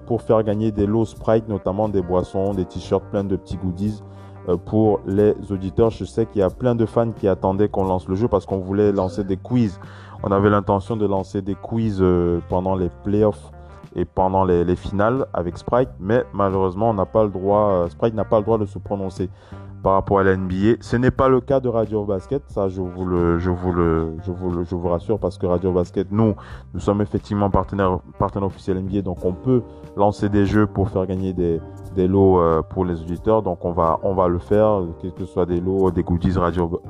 pour 0.06 0.22
faire 0.22 0.44
gagner 0.44 0.72
des 0.72 0.86
lots 0.86 1.06
Sprite, 1.06 1.48
notamment 1.48 1.90
des 1.90 2.02
boissons, 2.02 2.54
des 2.54 2.66
t-shirts, 2.66 3.06
plein 3.12 3.24
de 3.24 3.36
petits 3.36 3.58
goodies 3.58 4.02
pour 4.66 5.00
les 5.06 5.34
auditeurs. 5.52 5.90
Je 5.90 6.06
sais 6.06 6.26
qu'il 6.26 6.40
y 6.40 6.44
a 6.44 6.50
plein 6.50 6.76
de 6.76 6.86
fans 6.86 7.12
qui 7.12 7.28
attendaient 7.28 7.70
qu'on 7.70 7.86
lance 7.86 8.08
le 8.08 8.16
jeu 8.16 8.28
parce 8.28 8.46
qu'on 8.46 8.58
voulait 8.58 8.92
lancer 8.92 9.24
des 9.24 9.38
quiz. 9.38 9.80
On 10.24 10.32
avait 10.32 10.50
l'intention 10.50 10.98
de 10.98 11.06
lancer 11.06 11.42
des 11.42 11.56
quiz 11.56 12.04
pendant 12.50 12.76
les 12.76 12.90
playoffs 13.04 13.53
et 13.96 14.06
pendant 14.06 14.44
les, 14.46 14.64
les, 14.64 14.76
finales 14.76 15.26
avec 15.34 15.58
Sprite, 15.58 15.90
mais 16.00 16.24
malheureusement, 16.34 16.90
on 16.90 16.94
n'a 16.94 17.06
pas 17.06 17.24
le 17.24 17.30
droit, 17.30 17.70
euh, 17.70 17.90
Sprite 17.90 18.14
n'a 18.14 18.26
pas 18.26 18.38
le 18.38 18.44
droit 18.44 18.58
de 18.58 18.66
se 18.66 18.80
prononcer 18.80 19.30
par 19.84 19.94
rapport 19.94 20.20
à 20.20 20.24
la 20.24 20.36
NBA. 20.36 20.78
Ce 20.80 20.96
n'est 20.96 21.12
pas 21.12 21.28
le 21.28 21.42
cas 21.42 21.60
de 21.60 21.68
Radio 21.68 22.06
Basket, 22.06 22.42
ça 22.48 22.70
je 22.70 22.82
vous 22.82 23.06
le, 23.06 23.38
je 23.38 23.50
vous 23.50 23.74
le, 23.74 24.16
je 24.26 24.32
vous 24.32 24.52
le, 24.52 24.90
rassure 24.90 25.20
parce 25.20 25.38
que 25.38 25.46
Radio 25.46 25.72
Basket, 25.72 26.12
nous, 26.12 26.36
nous 26.74 26.80
sommes 26.80 27.02
effectivement 27.02 27.50
partenaires, 27.50 28.00
partenaires 28.18 28.48
officiels 28.48 28.82
NBA, 28.82 29.02
donc 29.02 29.24
on 29.26 29.34
peut 29.34 29.62
lancer 29.98 30.30
des 30.30 30.46
jeux 30.46 30.66
pour 30.66 30.90
faire 30.90 31.06
gagner 31.06 31.34
des, 31.34 31.60
lots 31.96 32.40
euh, 32.40 32.62
pour 32.62 32.86
les 32.86 33.00
auditeurs, 33.02 33.44
donc 33.44 33.64
on 33.66 33.72
va, 33.72 34.00
on 34.04 34.16
va 34.16 34.28
le 34.28 34.40
faire, 34.40 34.82
que 35.02 35.10
ce 35.20 35.26
soit 35.26 35.46
des 35.46 35.60
lots, 35.60 35.92
des 35.92 36.04
goodies 36.04 36.38
radio, 36.38 36.82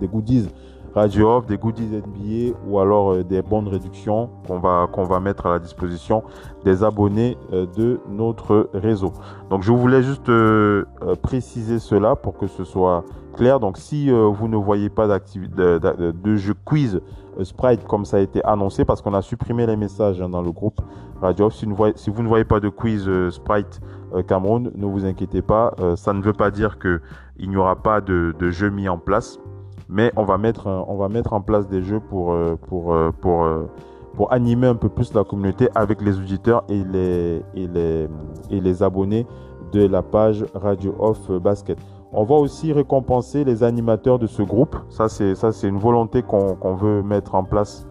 des 0.00 0.08
goodies 0.08 0.48
Radio 0.94 1.28
Off, 1.28 1.46
des 1.46 1.58
goodies 1.58 1.88
NBA 1.88 2.56
ou 2.68 2.78
alors 2.78 3.14
euh, 3.14 3.24
des 3.24 3.42
bonnes 3.42 3.66
réductions 3.66 4.30
qu'on 4.46 4.60
va, 4.60 5.20
mettre 5.20 5.46
à 5.46 5.54
la 5.54 5.58
disposition 5.58 6.22
des 6.64 6.84
abonnés 6.84 7.36
euh, 7.52 7.66
de 7.76 7.98
notre 8.08 8.70
réseau. 8.72 9.12
Donc 9.50 9.62
je 9.62 9.72
voulais 9.72 10.04
juste 10.04 10.28
euh, 10.28 10.84
préciser 11.20 11.80
cela 11.80 12.14
pour 12.14 12.38
que 12.38 12.46
ce 12.46 12.62
soit 12.62 13.04
clair. 13.34 13.58
Donc 13.58 13.76
si 13.76 14.08
vous 14.08 14.46
ne 14.46 14.56
voyez 14.56 14.88
pas 14.88 15.08
de, 15.08 16.12
de, 16.12 16.36
jeu 16.36 16.54
quiz 16.64 17.00
Sprite 17.42 17.84
comme 17.88 18.04
ça 18.04 18.18
a 18.18 18.20
été 18.20 18.44
annoncé 18.44 18.84
parce 18.84 19.02
qu'on 19.02 19.14
a 19.14 19.22
supprimé 19.22 19.66
les 19.66 19.76
messages 19.76 20.22
hein, 20.22 20.28
dans 20.28 20.42
le 20.42 20.52
groupe 20.52 20.80
Radio 21.20 21.46
Off. 21.46 21.54
Si, 21.54 21.66
vous 21.66 22.22
ne 22.22 22.28
voyez 22.28 22.44
pas 22.44 22.60
de 22.60 22.68
quiz 22.68 23.10
Sprite 23.30 23.80
Cameroun, 24.28 24.70
ne 24.76 24.86
vous 24.86 25.04
inquiétez 25.04 25.42
pas. 25.42 25.74
ça 25.96 26.12
ne 26.12 26.22
veut 26.22 26.32
pas 26.32 26.52
dire 26.52 26.78
que 26.78 27.00
il 27.36 27.50
n'y 27.50 27.56
aura 27.56 27.74
pas 27.74 28.00
de, 28.00 28.32
de 28.38 28.50
jeu 28.52 28.70
mis 28.70 28.88
en 28.88 28.98
place 28.98 29.40
mais 29.88 30.12
on 30.16 30.24
va 30.24 30.38
mettre, 30.38 30.66
on 30.66 30.96
va 30.96 31.08
mettre 31.08 31.32
en 31.32 31.40
place 31.40 31.68
des 31.68 31.82
jeux 31.82 32.00
pour, 32.00 32.32
euh, 32.32 32.56
pour, 32.68 32.94
euh, 32.94 33.10
pour, 33.20 33.44
euh, 33.44 33.68
pour 34.14 34.32
animer 34.32 34.66
un 34.66 34.74
peu 34.74 34.88
plus 34.88 35.12
la 35.14 35.24
communauté 35.24 35.68
avec 35.74 36.00
les 36.00 36.18
auditeurs 36.18 36.64
et 36.68 36.82
les, 36.84 37.42
et 37.54 37.66
les, 37.66 38.08
et 38.50 38.60
les 38.60 38.82
abonnés 38.82 39.26
de 39.72 39.86
la 39.86 40.02
page 40.02 40.44
Radio 40.54 40.94
Off 40.98 41.30
Basket. 41.30 41.78
On 42.12 42.22
va 42.22 42.36
aussi 42.36 42.72
récompenser 42.72 43.42
les 43.42 43.64
animateurs 43.64 44.20
de 44.20 44.28
ce 44.28 44.42
groupe. 44.42 44.76
Ça, 44.88 45.08
c'est, 45.08 45.34
ça, 45.34 45.50
c'est 45.50 45.66
une 45.66 45.78
volonté 45.78 46.22
qu'on, 46.22 46.74
veut 46.74 47.02
mettre 47.02 47.34
en 47.34 47.42
place 47.42 47.88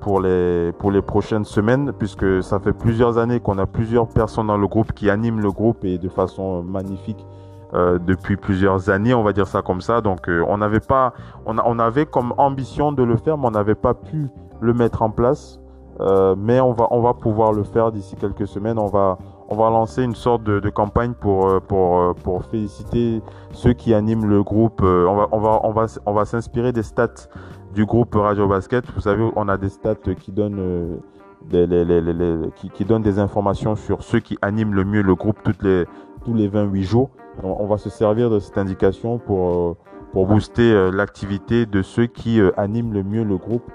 pour, 0.00 0.22
les, 0.22 0.72
pour 0.78 0.90
les 0.90 1.02
prochaines 1.02 1.44
semaines, 1.44 1.92
puisque 1.92 2.42
ça 2.42 2.58
fait 2.60 2.72
plusieurs 2.72 3.18
années 3.18 3.40
qu'on 3.40 3.58
a 3.58 3.66
plusieurs 3.66 4.08
personnes 4.08 4.46
dans 4.46 4.56
le 4.56 4.66
groupe 4.66 4.94
qui 4.94 5.10
animent 5.10 5.40
le 5.40 5.52
groupe 5.52 5.84
et 5.84 5.98
de 5.98 6.08
façon 6.08 6.62
magnifique 6.62 7.26
euh, 7.72 7.98
depuis 7.98 8.36
plusieurs 8.36 8.90
années, 8.90 9.14
on 9.14 9.22
va 9.22 9.32
dire 9.32 9.46
ça 9.46 9.62
comme 9.62 9.80
ça. 9.80 10.00
Donc, 10.00 10.28
euh, 10.28 10.44
on 10.48 10.58
n'avait 10.58 10.80
pas, 10.80 11.12
on, 11.46 11.56
on, 11.58 11.78
avait 11.78 12.06
comme 12.06 12.34
ambition 12.36 12.90
de 12.92 13.02
le 13.02 13.16
faire, 13.16 13.38
mais 13.38 13.46
on 13.46 13.52
n'avait 13.52 13.74
pas 13.76 13.94
pu 13.94 14.28
le 14.60 14.74
mettre 14.74 15.02
en 15.02 15.10
place. 15.10 15.60
Euh, 16.00 16.34
mais 16.36 16.60
on 16.60 16.72
va, 16.72 16.88
on 16.90 17.00
va 17.00 17.12
pouvoir 17.14 17.52
le 17.52 17.62
faire 17.62 17.92
d'ici 17.92 18.16
quelques 18.16 18.46
semaines. 18.46 18.78
On 18.78 18.86
va, 18.86 19.18
on 19.48 19.56
va 19.56 19.70
lancer 19.70 20.02
une 20.02 20.14
sorte 20.14 20.42
de, 20.42 20.58
de 20.58 20.70
campagne 20.70 21.12
pour, 21.12 21.48
euh, 21.48 21.60
pour, 21.60 22.14
pour 22.16 22.44
féliciter 22.44 23.22
ceux 23.52 23.74
qui 23.74 23.94
animent 23.94 24.26
le 24.26 24.42
groupe. 24.42 24.80
on 24.82 25.14
va, 25.14 25.28
on 25.30 25.38
va, 25.38 25.60
on 25.62 25.72
va, 25.72 25.86
on 26.06 26.12
va 26.12 26.24
s'inspirer 26.24 26.72
des 26.72 26.82
stats 26.82 27.28
du 27.74 27.84
groupe 27.84 28.14
Radio 28.14 28.48
Basket. 28.48 28.84
Vous 28.94 29.02
savez, 29.02 29.30
on 29.36 29.48
a 29.48 29.56
des 29.56 29.68
stats 29.68 29.94
qui 30.18 30.32
donnent 30.32 31.00
les, 31.50 31.66
les, 31.66 31.84
les, 31.84 32.50
qui, 32.56 32.70
qui, 32.70 32.84
donnent 32.84 33.02
des 33.02 33.18
informations 33.18 33.76
sur 33.76 34.02
ceux 34.02 34.20
qui 34.20 34.38
animent 34.42 34.74
le 34.74 34.84
mieux 34.84 35.02
le 35.02 35.14
groupe 35.14 35.38
toutes 35.44 35.62
les, 35.62 35.84
tous 36.24 36.34
les 36.34 36.48
28 36.48 36.82
jours 36.82 37.10
on, 37.42 37.66
va 37.66 37.78
se 37.78 37.90
servir 37.90 38.30
de 38.30 38.38
cette 38.38 38.58
indication 38.58 39.18
pour, 39.18 39.50
euh, 39.50 39.76
pour 40.12 40.26
booster 40.26 40.72
euh, 40.72 40.90
l'activité 40.90 41.66
de 41.66 41.82
ceux 41.82 42.06
qui 42.06 42.40
euh, 42.40 42.50
animent 42.56 42.92
le 42.92 43.02
mieux 43.02 43.24
le 43.24 43.36
groupe 43.36 43.70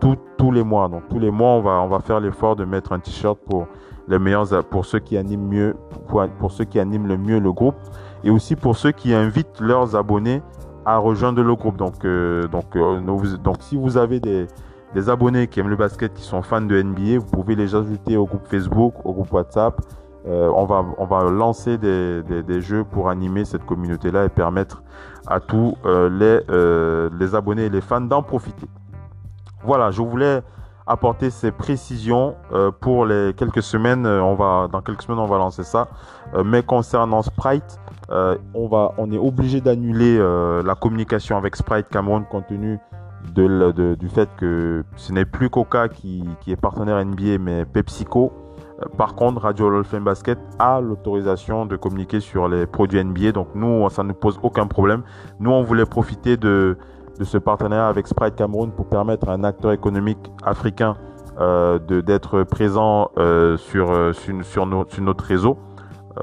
tous 0.00 0.50
les 0.50 0.62
mois. 0.62 0.88
Donc 0.88 1.08
tous 1.10 1.18
les 1.18 1.30
mois, 1.30 1.50
on 1.50 1.60
va, 1.60 1.82
on 1.82 1.88
va 1.88 1.98
faire 1.98 2.20
l'effort 2.20 2.56
de 2.56 2.64
mettre 2.64 2.92
un 2.92 3.00
t-shirt 3.00 3.38
pour 3.38 3.66
les 4.08 4.18
meilleurs, 4.18 4.64
pour 4.70 4.86
ceux 4.86 4.98
qui 4.98 5.16
animent 5.18 5.46
mieux, 5.46 5.76
pour, 6.08 6.50
ceux 6.50 6.64
qui 6.64 6.78
animent 6.78 7.06
le 7.06 7.18
mieux 7.18 7.38
le 7.38 7.52
groupe, 7.52 7.76
et 8.22 8.30
aussi 8.30 8.56
pour 8.56 8.76
ceux 8.76 8.92
qui 8.92 9.12
invitent 9.12 9.60
leurs 9.60 9.94
abonnés 9.94 10.42
à 10.86 10.96
rejoindre 10.96 11.42
le 11.42 11.54
groupe. 11.54 11.76
Donc, 11.76 12.06
donc, 12.50 12.78
donc, 13.42 13.56
si 13.60 13.76
vous 13.76 13.98
avez 13.98 14.20
des, 14.20 14.46
des 14.94 15.10
abonnés 15.10 15.48
qui 15.48 15.60
aiment 15.60 15.68
le 15.68 15.76
basket, 15.76 16.14
qui 16.14 16.22
sont 16.22 16.40
fans 16.40 16.62
de 16.62 16.80
NBA, 16.80 17.18
vous 17.18 17.30
pouvez 17.30 17.54
les 17.54 17.74
ajouter 17.74 18.16
au 18.16 18.24
groupe 18.24 18.46
Facebook, 18.46 18.94
au 19.04 19.12
groupe 19.12 19.32
WhatsApp, 19.32 19.78
euh, 20.26 20.50
on, 20.54 20.64
va, 20.64 21.24
lancer 21.24 21.76
des, 21.76 22.60
jeux 22.60 22.84
pour 22.84 23.10
animer 23.10 23.44
cette 23.44 23.66
communauté-là 23.66 24.24
et 24.24 24.30
permettre 24.30 24.82
à 25.26 25.38
tous 25.38 25.76
euh, 25.84 26.08
les, 26.08 26.40
euh, 26.50 27.10
les 27.18 27.34
abonnés 27.34 27.66
et 27.66 27.68
les 27.68 27.82
fans 27.82 28.00
d'en 28.00 28.22
profiter. 28.22 28.66
Voilà, 29.64 29.90
je 29.90 30.00
voulais 30.00 30.42
apporter 30.86 31.30
ces 31.30 31.50
précisions 31.50 32.36
pour 32.80 33.06
les 33.06 33.32
quelques 33.34 33.62
semaines. 33.62 34.06
On 34.06 34.34
va, 34.34 34.68
dans 34.70 34.82
quelques 34.82 35.02
semaines, 35.02 35.18
on 35.18 35.26
va 35.26 35.38
lancer 35.38 35.64
ça. 35.64 35.88
mais 36.44 36.62
concernant 36.62 37.22
Sprite, 37.22 37.80
on, 38.10 39.10
est 39.10 39.18
obligé 39.18 39.62
d'annuler 39.62 40.18
la 40.62 40.74
communication 40.74 41.38
avec 41.38 41.56
Sprite 41.56 41.88
Cameroun 41.88 42.26
compte 42.30 42.48
tenu 42.48 42.78
du 43.34 44.08
fait 44.10 44.28
que 44.36 44.84
ce 44.96 45.12
n'est 45.12 45.24
plus 45.24 45.48
Coca 45.48 45.88
qui 45.88 46.26
est 46.46 46.60
partenaire 46.60 47.02
NBA, 47.02 47.38
mais 47.40 47.64
PepsiCo. 47.64 48.43
Par 48.96 49.14
contre, 49.14 49.42
Radio 49.42 49.70
Dolphin 49.70 50.00
Basket 50.00 50.38
a 50.58 50.80
l'autorisation 50.80 51.64
de 51.64 51.76
communiquer 51.76 52.20
sur 52.20 52.48
les 52.48 52.66
produits 52.66 53.02
NBA. 53.02 53.32
Donc 53.32 53.48
nous, 53.54 53.88
ça 53.88 54.02
ne 54.02 54.12
pose 54.12 54.38
aucun 54.42 54.66
problème. 54.66 55.02
Nous, 55.38 55.50
on 55.50 55.62
voulait 55.62 55.86
profiter 55.86 56.36
de, 56.36 56.76
ce 57.22 57.38
partenariat 57.38 57.86
avec 57.86 58.08
Sprite 58.08 58.34
Cameroun 58.34 58.72
pour 58.72 58.86
permettre 58.86 59.28
à 59.28 59.32
un 59.32 59.44
acteur 59.44 59.70
économique 59.72 60.18
africain 60.44 60.96
euh, 61.40 61.78
d'être 61.78 62.42
présent 62.42 63.10
euh, 63.16 63.56
sur, 63.56 63.92
euh, 63.92 64.12
sur, 64.12 64.66
notre 64.66 65.24
réseau. 65.24 65.56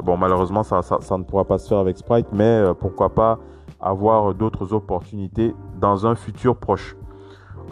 bon, 0.03 0.17
malheureusement, 0.17 0.63
ça, 0.63 0.81
ne 1.17 1.24
pourra 1.24 1.46
pas 1.46 1.58
se 1.58 1.70
faire 1.70 1.79
avec 1.79 1.98
Sprite, 1.98 2.27
mais 2.34 2.63
pourquoi 2.79 3.10
pas 3.10 3.39
avoir 3.79 4.34
d'autres 4.34 4.74
opportunités 4.74 5.55
dans 5.79 6.05
un 6.05 6.15
futur 6.15 6.58
proche. 6.58 6.98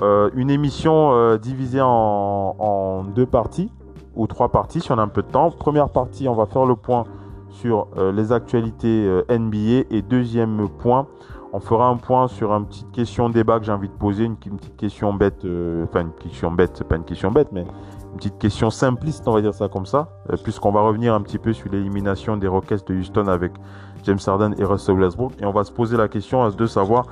une 0.01 0.49
émission 0.49 1.35
divisée 1.35 1.81
en 1.81 3.03
deux 3.13 3.25
parties 3.25 3.71
trois 4.27 4.49
parties 4.49 4.81
si 4.81 4.91
on 4.91 4.97
a 4.97 5.01
un 5.01 5.07
peu 5.07 5.21
de 5.21 5.27
temps. 5.27 5.51
Première 5.51 5.89
partie, 5.89 6.27
on 6.27 6.35
va 6.35 6.45
faire 6.45 6.65
le 6.65 6.75
point 6.75 7.05
sur 7.49 7.87
euh, 7.97 8.11
les 8.11 8.31
actualités 8.31 9.05
euh, 9.05 9.23
NBA 9.29 9.87
et 9.89 10.01
deuxième 10.01 10.69
point, 10.69 11.07
on 11.51 11.59
fera 11.59 11.87
un 11.87 11.97
point 11.97 12.27
sur 12.27 12.51
une 12.53 12.65
petite 12.65 12.91
question 12.91 13.29
débat 13.29 13.59
que 13.59 13.65
j'ai 13.65 13.71
envie 13.71 13.89
de 13.89 13.93
poser, 13.93 14.25
une, 14.25 14.35
petite 14.35 14.77
question 14.77 15.13
bête, 15.13 15.45
euh, 15.45 15.85
enfin 15.85 16.01
une 16.01 16.13
question 16.13 16.51
bête, 16.51 16.71
c'est 16.75 16.87
pas 16.87 16.95
une 16.95 17.03
question 17.03 17.31
bête, 17.31 17.49
mais 17.51 17.61
une 17.61 18.17
petite 18.17 18.37
question 18.37 18.69
simpliste, 18.69 19.27
on 19.27 19.33
va 19.33 19.41
dire 19.41 19.53
ça 19.53 19.67
comme 19.67 19.85
ça, 19.85 20.09
puisqu'on 20.43 20.71
va 20.71 20.81
revenir 20.81 21.13
un 21.13 21.21
petit 21.21 21.37
peu 21.37 21.53
sur 21.53 21.71
l'élimination 21.71 22.37
des 22.37 22.47
Rockets 22.47 22.87
de 22.87 22.95
Houston 22.95 23.27
avec 23.27 23.51
James 24.03 24.19
Harden 24.25 24.53
et 24.57 24.63
Russell 24.63 24.99
Westbrook, 24.99 25.33
et 25.41 25.45
on 25.45 25.51
va 25.51 25.63
se 25.63 25.71
poser 25.71 25.97
la 25.97 26.07
question 26.07 26.47
de 26.49 26.65
savoir 26.65 27.05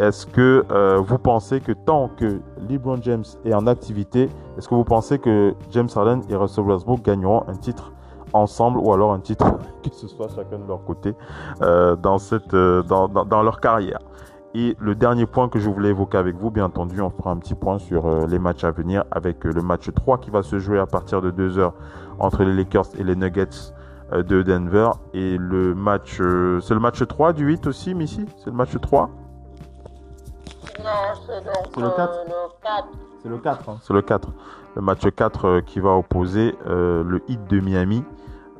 est-ce 0.00 0.26
que 0.26 0.64
euh, 0.70 0.96
vous 0.96 1.18
pensez 1.18 1.60
que 1.60 1.72
tant 1.72 2.08
que 2.08 2.40
LeBron 2.68 3.02
James 3.02 3.24
est 3.44 3.52
en 3.52 3.66
activité, 3.66 4.30
est-ce 4.56 4.66
que 4.66 4.74
vous 4.74 4.84
pensez 4.84 5.18
que 5.18 5.54
James 5.72 5.90
Harden 5.94 6.22
et 6.30 6.36
Russell 6.36 6.64
Westbrook 6.64 7.02
gagneront 7.02 7.44
un 7.48 7.54
titre 7.54 7.92
ensemble 8.32 8.78
ou 8.78 8.94
alors 8.94 9.12
un 9.12 9.20
titre 9.20 9.58
que 9.82 9.94
ce 9.94 10.08
soit 10.08 10.28
chacun 10.34 10.58
de 10.58 10.66
leur 10.66 10.84
côté 10.84 11.14
euh, 11.60 11.96
euh, 12.54 12.82
dans, 12.82 13.08
dans, 13.08 13.42
leur 13.42 13.60
carrière? 13.60 13.98
Et 14.54 14.74
le 14.80 14.94
dernier 14.94 15.26
point 15.26 15.50
que 15.50 15.58
je 15.58 15.68
voulais 15.68 15.90
évoquer 15.90 16.16
avec 16.16 16.34
vous, 16.36 16.50
bien 16.50 16.64
entendu, 16.64 17.02
on 17.02 17.10
fera 17.10 17.30
un 17.30 17.36
petit 17.36 17.54
point 17.54 17.78
sur 17.78 18.26
les 18.26 18.38
matchs 18.38 18.64
à 18.64 18.70
venir 18.70 19.04
avec 19.10 19.44
le 19.44 19.62
match 19.62 19.92
3 19.94 20.18
qui 20.18 20.30
va 20.30 20.42
se 20.42 20.58
jouer 20.58 20.78
à 20.78 20.86
partir 20.86 21.20
de 21.20 21.30
2h 21.30 21.72
entre 22.18 22.42
les 22.42 22.54
Lakers 22.54 22.86
et 22.98 23.04
les 23.04 23.14
Nuggets 23.14 23.74
de 24.12 24.42
Denver. 24.42 24.90
Et 25.14 25.36
le 25.38 25.76
match, 25.76 26.16
c'est 26.16 26.74
le 26.74 26.80
match 26.80 27.06
3 27.06 27.32
du 27.32 27.44
8 27.44 27.68
aussi, 27.68 27.94
Missy? 27.94 28.26
C'est 28.38 28.50
le 28.50 28.56
match 28.56 28.76
3 28.80 29.10
c'est 31.74 31.80
le 31.80 31.90
4. 31.90 32.88
C'est 33.22 33.28
le 33.28 33.38
4. 33.38 33.68
Hein. 33.68 33.78
C'est 33.82 33.92
le 33.92 34.02
4. 34.02 34.28
Le 34.76 34.82
match 34.82 35.00
4 35.08 35.44
euh, 35.44 35.60
qui 35.60 35.80
va 35.80 35.90
opposer 35.90 36.54
euh, 36.66 37.02
le 37.04 37.22
Heat 37.28 37.40
de 37.48 37.60
Miami 37.60 38.04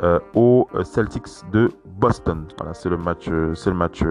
euh, 0.02 0.18
aux 0.34 0.66
Celtics 0.82 1.28
de 1.52 1.70
Boston. 1.84 2.46
Voilà, 2.58 2.74
c'est 2.74 2.88
le 2.88 2.96
match. 2.96 3.30
c'est 3.54 3.70
le 3.70 3.76
match. 3.76 4.02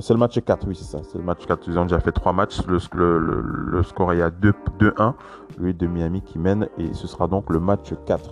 c'est 0.00 0.12
le 0.12 0.18
match 0.18 0.40
4, 0.40 0.66
oui, 0.68 0.76
c'est 0.76 0.84
ça. 0.84 0.98
C'est 1.02 1.18
le 1.18 1.24
match 1.24 1.44
4. 1.46 1.66
Ils 1.66 1.78
ont 1.78 1.84
déjà 1.84 1.98
fait 2.00 2.12
3 2.12 2.32
matchs. 2.32 2.60
Le, 2.66 2.78
le, 3.18 3.82
score 3.82 4.12
est 4.12 4.22
à 4.22 4.30
2-1. 4.30 5.14
Le 5.58 5.70
Heat 5.70 5.78
de 5.78 5.86
Miami 5.86 6.22
qui 6.22 6.38
mène. 6.38 6.68
Et 6.78 6.92
ce 6.94 7.06
sera 7.06 7.26
donc 7.26 7.50
le 7.50 7.58
match 7.58 7.92
4. 8.06 8.30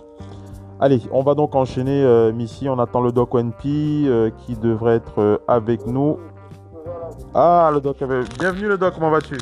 Allez, 0.81 1.01
on 1.13 1.23
va 1.23 1.35
donc 1.35 1.55
enchaîner, 1.55 2.33
Missy. 2.33 2.69
On 2.69 2.79
attend 2.79 3.01
le 3.01 3.11
Doc 3.11 3.35
ONP 3.35 3.63
qui 3.63 4.57
devrait 4.61 4.97
être 4.97 5.41
avec 5.49 5.87
nous. 5.87 6.19
Ah, 7.35 7.71
le 7.73 7.81
doc 7.81 8.01
avait. 8.03 8.25
Bienvenue, 8.39 8.69
le 8.69 8.79
doc, 8.79 8.95
comment 8.95 9.11
vas-tu? 9.11 9.35
Oui, 9.35 9.41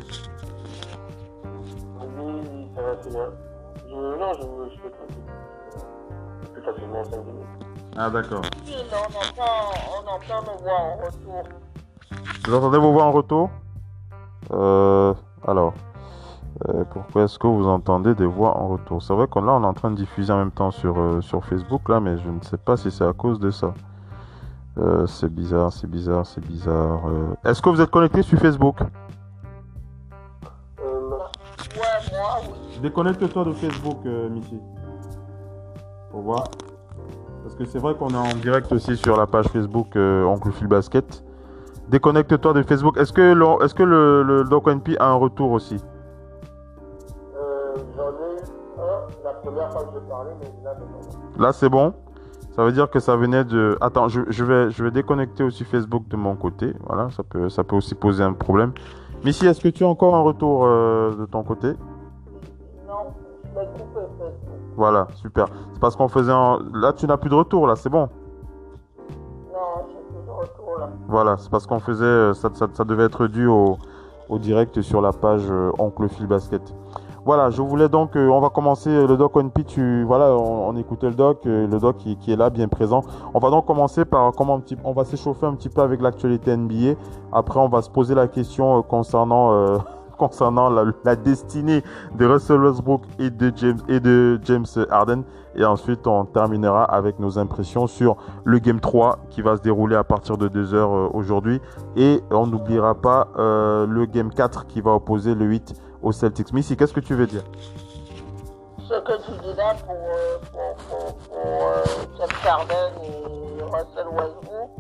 ça 2.75 2.83
va, 2.83 2.89
c'est 3.03 3.11
bien. 3.11 3.27
Je... 3.89 3.95
Non, 3.95 4.33
je, 4.35 4.75
je 4.75 4.81
peux 4.81 4.91
plus 6.53 6.63
facilement 6.63 7.05
5 7.05 7.17
minutes. 7.25 7.47
Ah, 7.97 8.11
d'accord. 8.11 8.43
Oui, 8.65 8.75
on 8.91 8.95
entend, 8.95 9.73
on 9.91 10.09
entend 10.09 10.53
nos 10.53 10.59
voix 10.63 10.79
en 10.79 10.97
retour. 10.97 11.43
Vous 12.47 12.55
entendez 12.55 12.79
vos 12.79 12.93
voix 12.93 13.05
en 13.05 13.13
retour? 13.13 13.51
Euh. 14.53 15.15
Alors. 15.47 15.75
Euh, 16.69 16.85
pourquoi 16.91 17.23
est-ce 17.25 17.39
que 17.39 17.47
vous 17.47 17.67
entendez 17.67 18.15
des 18.15 18.27
voix 18.27 18.57
en 18.57 18.69
retour? 18.69 19.03
C'est 19.03 19.15
vrai 19.15 19.27
qu'on 19.27 19.43
là 19.43 19.53
on 19.53 19.63
est 19.63 19.67
en 19.67 19.73
train 19.73 19.91
de 19.91 19.97
diffuser 19.97 20.33
en 20.33 20.37
même 20.37 20.53
temps 20.53 20.71
sur, 20.71 20.97
euh, 21.01 21.21
sur 21.21 21.45
Facebook 21.45 21.89
là, 21.89 21.99
mais 21.99 22.19
je 22.19 22.29
ne 22.29 22.41
sais 22.43 22.59
pas 22.59 22.77
si 22.77 22.91
c'est 22.91 23.07
à 23.07 23.13
cause 23.13 23.41
de 23.41 23.51
ça. 23.51 23.75
Euh, 24.79 25.07
c'est 25.07 25.29
bizarre, 25.29 25.73
c'est 25.73 25.87
bizarre, 25.87 26.25
c'est 26.26 26.45
bizarre. 26.45 27.02
Euh. 27.07 27.35
Est-ce 27.45 27.61
que 27.61 27.69
vous 27.69 27.81
êtes 27.81 27.91
connecté 27.91 28.23
sur 28.23 28.38
Facebook? 28.38 28.81
Euh, 28.81 28.87
Ouais, 31.75 31.81
moi, 32.12 32.41
oui. 32.43 32.79
Déconnecte-toi 32.83 33.45
de 33.45 33.52
Facebook, 33.52 34.05
Missy. 34.05 34.61
Pour 36.11 36.21
voir. 36.23 36.45
Parce 37.43 37.55
que 37.55 37.64
c'est 37.64 37.79
vrai 37.79 37.95
qu'on 37.95 38.11
est 38.11 38.17
en 38.17 38.35
direct 38.37 38.71
aussi 38.73 38.97
sur 38.97 39.17
la 39.17 39.26
page 39.26 39.47
Facebook 39.49 39.97
Oncle 39.97 40.52
Phil 40.52 40.67
Basket. 40.67 41.25
Déconnecte-toi 41.88 42.52
de 42.52 42.62
Facebook. 42.62 42.97
Est-ce 42.99 43.12
que, 43.12 43.33
le, 43.33 43.64
est-ce 43.64 43.75
que 43.75 43.83
le, 43.83 44.23
le 44.23 44.45
Doc 44.45 44.67
NP 44.69 44.97
a 44.99 45.07
un 45.09 45.14
retour 45.14 45.50
aussi? 45.52 45.76
J'en 47.97 48.02
ai 48.02 48.41
un 48.79 49.25
la 49.25 49.33
première 49.35 49.73
fois 49.73 49.85
que 49.85 49.88
j'ai 49.95 50.09
parlé, 50.09 50.31
mais 50.41 50.64
là, 50.64 50.75
non. 50.79 51.43
Là, 51.43 51.52
c'est 51.52 51.69
bon? 51.69 51.95
Ça 52.53 52.65
veut 52.65 52.73
dire 52.73 52.91
que 52.91 53.01
ça 53.01 53.17
venait 53.17 53.45
de. 53.45 53.79
Attends, 53.81 54.09
je, 54.09 54.21
je 54.29 54.45
vais, 54.45 54.71
je 54.71 54.85
vais 54.85 54.91
déconnecter 54.91 55.43
aussi 55.43 55.65
Facebook 55.65 56.07
de 56.09 56.17
mon 56.17 56.37
côté. 56.37 56.75
Voilà, 56.87 57.09
ça 57.11 57.23
peut, 57.23 57.49
ça 57.49 57.65
peut 57.65 57.77
aussi 57.77 57.95
poser 57.95 58.23
un 58.23 58.35
problème. 58.35 58.73
Missy, 59.25 59.47
est-ce 59.47 59.61
que 59.61 59.69
tu 59.69 59.85
as 59.85 59.89
encore 59.89 60.15
un 60.15 60.21
retour 60.21 60.65
euh, 60.67 61.15
de 61.15 61.25
ton 61.25 61.43
côté? 61.45 61.69
Non, 62.87 63.15
je 63.45 63.61
l'ai 63.61 63.67
coupé 63.67 64.01
Facebook. 64.19 64.59
Voilà, 64.77 65.07
super. 65.15 65.47
C'est 65.73 65.81
parce 65.81 65.97
qu'on 65.97 66.09
faisait 66.09 66.33
un... 66.33 66.59
Là, 66.75 66.93
tu 66.93 67.07
n'as 67.07 67.17
plus 67.17 67.31
de 67.31 67.35
retour, 67.35 67.67
là, 67.67 67.77
c'est 67.77 67.89
bon? 67.89 68.09
Non, 69.53 69.87
j'ai 69.87 69.95
plus 69.95 70.27
de 70.27 70.31
retour 70.31 70.79
là. 70.79 70.89
Voilà, 71.09 71.37
c'est 71.37 71.51
parce 71.51 71.67
qu'on 71.67 71.79
faisait... 71.79 72.05
euh, 72.05 72.35
Ça, 72.35 72.51
ça, 72.53 72.67
ça 72.73 72.85
devait 72.85 73.05
être 73.05 73.29
dû 73.29 73.47
au, 73.47 73.79
au 74.29 74.39
direct 74.39 74.81
sur 74.83 75.01
la 75.01 75.13
page 75.13 75.47
euh, 75.51 75.71
Oncle 75.79 76.09
Phil 76.09 76.27
Basket. 76.27 76.75
Voilà, 77.25 77.50
je 77.50 77.62
voulais 77.62 77.88
donc... 77.88 78.17
euh, 78.17 78.29
on 78.29 78.41
va 78.41 78.50
commencer 78.50 78.91
euh, 78.91 79.07
le 79.07 79.17
doc 79.17 79.37
ONP. 79.37 79.64
Tu, 79.64 80.02
voilà, 80.05 80.33
on, 80.37 80.69
on 80.71 80.76
écoutait 80.76 81.09
le 81.09 81.14
doc, 81.14 81.47
euh, 81.47 81.69
le 81.69 81.79
doc 81.79 81.99
qui, 81.99 82.17
qui 82.17 82.33
est 82.33 82.37
là, 82.37 82.50
bien 82.50 82.67
présent. 82.69 83.02
On 83.33 83.38
va 83.38 83.50
donc 83.50 83.64
commencer 83.67 84.05
par... 84.05 84.33
Comment 84.33 84.57
un 84.57 84.61
petit, 84.61 84.76
on 84.85 84.93
va 84.93 85.05
s'échauffer 85.05 85.47
un 85.47 85.55
petit 85.55 85.69
peu 85.69 85.83
avec 85.83 86.02
l'actualité 86.02 86.57
NBA. 86.57 86.95
Après, 87.33 87.61
on 87.61 87.69
va 87.69 87.81
se 87.83 87.91
poser 87.91 88.14
la 88.17 88.26
question 88.26 88.79
euh, 88.79 88.83
concernant... 88.83 89.52
euh, 89.52 89.79
concernant 90.19 90.69
la, 90.69 90.85
la 91.05 91.17
destinée 91.17 91.83
de 92.17 92.26
Russell 92.26 92.61
Westbrook 92.61 93.02
et 93.19 93.31
de 93.31 93.52
James 93.57 93.81
et 93.88 93.99
de 93.99 94.38
James 94.45 94.67
Harden 94.88 95.23
et 95.57 95.64
ensuite 95.64 96.07
on 96.07 96.25
terminera 96.26 96.85
avec 96.85 97.19
nos 97.19 97.38
impressions 97.41 97.88
sur 97.88 98.17
le 98.45 98.59
game 98.61 98.79
3 98.79 99.19
qui 99.31 99.43
va 99.43 99.57
se 99.57 99.62
dérouler 99.62 99.97
à 99.97 100.05
partir 100.05 100.37
de 100.37 100.49
2h 100.49 100.75
euh, 100.75 101.09
aujourd'hui 101.12 101.61
et 101.97 102.21
on 102.31 102.47
n'oubliera 102.47 102.95
pas 102.95 103.29
euh, 103.37 103.87
le 103.88 104.05
game 104.07 104.31
4 104.31 104.67
qui 104.67 104.81
va 104.81 104.93
opposer 104.93 105.35
le 105.35 105.47
8 105.47 105.75
au 106.03 106.13
Celtics. 106.13 106.53
Missy, 106.53 106.77
qu'est-ce 106.77 106.93
que 106.93 107.01
tu 107.01 107.15
veux 107.15 107.27
dire? 107.27 107.43
Ce 108.79 108.95
que 109.01 109.17
tu 109.25 109.31
dis 109.43 109.55
là 109.57 109.75
pour, 109.87 109.95
euh, 109.95 110.39
pour, 110.53 110.75
pour, 110.89 111.15
pour 111.29 111.67
euh, 111.67 112.27
Harden 112.47 112.93
et 113.05 113.63
Russell 113.63 114.09
Westbrook, 114.13 114.71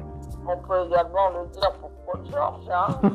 on 0.46 0.56
peut 0.66 0.86
également 0.86 1.30
le 1.30 1.48
dire 1.52 1.72
pour 1.80 1.90
Paul 2.04 2.20
George. 2.30 2.68
Hein. 2.70 3.10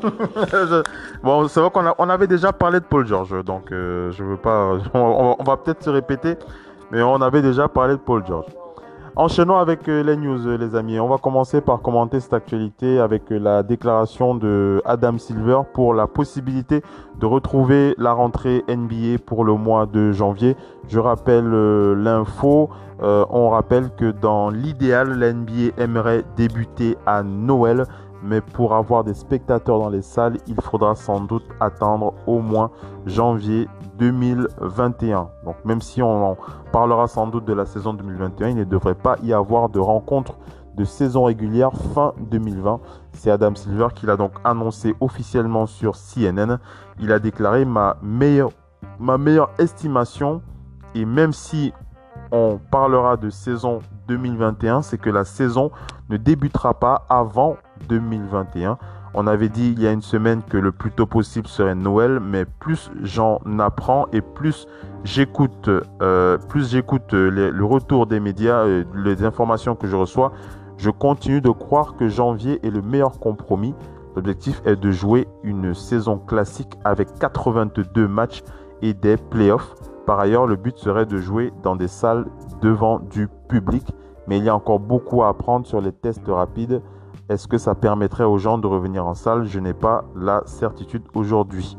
Je- 0.52 0.84
Bon, 1.22 1.48
c'est 1.48 1.60
vrai 1.60 1.70
qu'on 1.70 1.94
on 1.98 2.10
avait 2.10 2.28
déjà 2.28 2.54
parlé 2.54 2.80
de 2.80 2.86
Paul 2.86 3.06
George, 3.06 3.44
donc 3.44 3.72
euh, 3.72 4.12
je 4.12 4.24
veux 4.24 4.38
pas. 4.38 4.78
On- 4.94 5.36
on 5.38 5.44
va 5.44 5.58
peut-être 5.58 5.84
se 5.84 5.90
répéter, 5.90 6.38
mais 6.92 7.04
on 7.04 7.22
avait 7.22 7.42
déjà 7.42 7.68
parlé 7.68 7.94
de 7.96 8.00
Paul 8.02 8.26
George. 8.26 8.46
Enchaînons 9.20 9.58
avec 9.58 9.90
euh, 9.90 10.04
les 10.04 10.16
news, 10.16 10.46
euh, 10.46 10.58
les 10.58 10.76
amis. 10.76 11.00
On 11.00 11.08
va 11.08 11.18
commencer 11.18 11.60
par 11.60 11.82
commenter 11.82 12.20
cette 12.20 12.34
actualité 12.34 13.00
avec 13.00 13.32
euh, 13.32 13.40
la 13.40 13.64
déclaration 13.64 14.36
de 14.36 14.80
Adam 14.86 15.18
Silver 15.18 15.62
pour 15.74 15.96
la 15.96 16.06
possibilité 16.06 16.84
de 17.20 17.26
retrouver 17.26 17.96
la 17.98 18.14
rentrée 18.14 18.64
NBA 18.70 19.18
pour 19.26 19.44
le 19.44 19.56
mois 19.56 19.88
de 19.88 20.12
janvier. 20.12 20.56
Je 20.88 21.00
rappelle 21.00 21.50
l'info. 21.96 22.70
On 23.00 23.50
rappelle 23.50 23.90
que 23.96 24.12
dans 24.12 24.52
l'idéal, 24.52 25.18
la 25.18 25.34
NBA 25.34 25.82
aimerait 25.82 26.24
débuter 26.36 26.96
à 27.08 27.24
Noël, 27.24 27.86
mais 28.28 28.42
pour 28.42 28.76
avoir 28.76 29.06
des 29.06 29.14
spectateurs 29.14 29.80
dans 29.80 29.90
les 29.90 30.02
salles, 30.02 30.38
il 30.48 30.60
faudra 30.62 30.96
sans 30.96 31.22
doute 31.22 31.46
attendre 31.62 32.14
au 32.28 32.40
moins 32.40 32.72
janvier 33.06 33.70
2021. 33.98 35.30
Donc 35.46 35.56
même 35.64 35.82
si 35.82 36.02
on 36.02 36.32
en 36.32 36.38
parlera 36.74 37.08
sans 37.08 37.28
doute 37.28 37.46
de 37.46 37.54
la 37.54 37.66
saison 37.66 37.94
2021, 37.94 38.50
il 38.50 38.56
ne 38.58 38.64
devrait 38.66 38.96
pas 38.96 39.16
y 39.24 39.32
avoir 39.32 39.70
de 39.70 39.80
rencontre 39.80 40.38
de 40.76 40.84
saison 40.84 41.24
régulière 41.24 41.72
fin 41.96 42.14
2020. 42.20 42.82
C'est 43.14 43.32
Adam 43.32 43.56
Silver 43.56 43.88
qui 43.96 44.06
l'a 44.06 44.18
donc 44.18 44.34
annoncé 44.44 44.94
officiellement 45.00 45.66
sur 45.66 45.96
CNN. 45.96 46.60
Il 47.00 47.14
a 47.14 47.20
déclaré 47.20 47.64
ma 47.64 47.96
meilleure, 48.02 48.52
ma 49.00 49.18
meilleure 49.18 49.52
estimation, 49.58 50.42
et 50.96 51.06
même 51.06 51.32
si 51.32 51.74
on 52.32 52.60
parlera 52.72 53.16
de 53.16 53.30
saison 53.30 53.80
2021, 54.10 54.82
c'est 54.82 54.98
que 54.98 55.10
la 55.10 55.24
saison 55.24 55.72
ne 56.10 56.18
débutera 56.18 56.74
pas 56.74 57.06
avant 57.10 57.56
2021. 57.88 58.78
On 59.14 59.26
avait 59.26 59.50
dit 59.50 59.72
il 59.72 59.82
y 59.82 59.88
a 59.88 59.92
une 59.92 60.02
semaine 60.02 60.42
que 60.48 60.58
le 60.58 60.72
plus 60.72 60.92
tôt 60.92 61.06
possible 61.06 61.48
serait 61.48 61.76
Noël, 61.76 62.20
mais 62.20 62.46
plus 62.46 62.92
j'en 63.02 63.40
apprends 63.60 64.06
et 64.14 64.22
plus 64.22 64.68
j'écoute, 65.04 65.70
euh, 66.02 66.38
plus 66.38 66.72
j'écoute 66.72 67.14
euh, 67.14 67.52
le 67.52 67.66
retour 67.66 68.06
des 68.06 68.20
médias, 68.20 68.66
euh, 68.66 68.84
les 68.94 69.24
informations 69.24 69.76
que 69.76 69.88
je 69.88 69.96
reçois, 69.96 70.34
je 70.78 70.90
continue 70.90 71.42
de 71.42 71.50
croire 71.50 71.96
que 71.96 72.08
janvier 72.08 72.60
est 72.66 72.70
le 72.70 72.82
meilleur 72.82 73.20
compromis. 73.20 73.74
L'objectif 74.16 74.62
est 74.66 74.76
de 74.76 74.92
jouer 74.92 75.28
une 75.44 75.74
saison 75.74 76.18
classique 76.18 76.74
avec 76.84 77.08
82 77.20 78.08
matchs 78.08 78.44
et 78.82 78.94
des 78.94 79.18
playoffs. 79.18 79.74
Par 80.06 80.20
ailleurs, 80.20 80.48
le 80.48 80.56
but 80.56 80.78
serait 80.78 81.06
de 81.06 81.18
jouer 81.18 81.52
dans 81.64 81.76
des 81.76 81.88
salles 81.88 82.28
devant 82.62 83.00
du 83.00 83.28
public, 83.50 83.84
mais 84.28 84.38
il 84.38 84.44
y 84.44 84.50
a 84.50 84.56
encore 84.56 84.80
beaucoup 84.80 85.24
à 85.24 85.30
apprendre 85.30 85.66
sur 85.66 85.82
les 85.82 85.92
tests 85.92 86.28
rapides. 86.28 86.82
Est-ce 87.30 87.50
que 87.50 87.58
ça 87.58 87.76
permettrait 87.76 88.24
aux 88.24 88.38
gens 88.38 88.58
de 88.58 88.68
revenir 88.68 89.06
en 89.06 89.14
salle? 89.14 89.44
Je 89.44 89.60
n'ai 89.60 89.74
pas 89.74 90.06
la 90.16 90.44
certitude 90.46 91.04
aujourd'hui. 91.14 91.78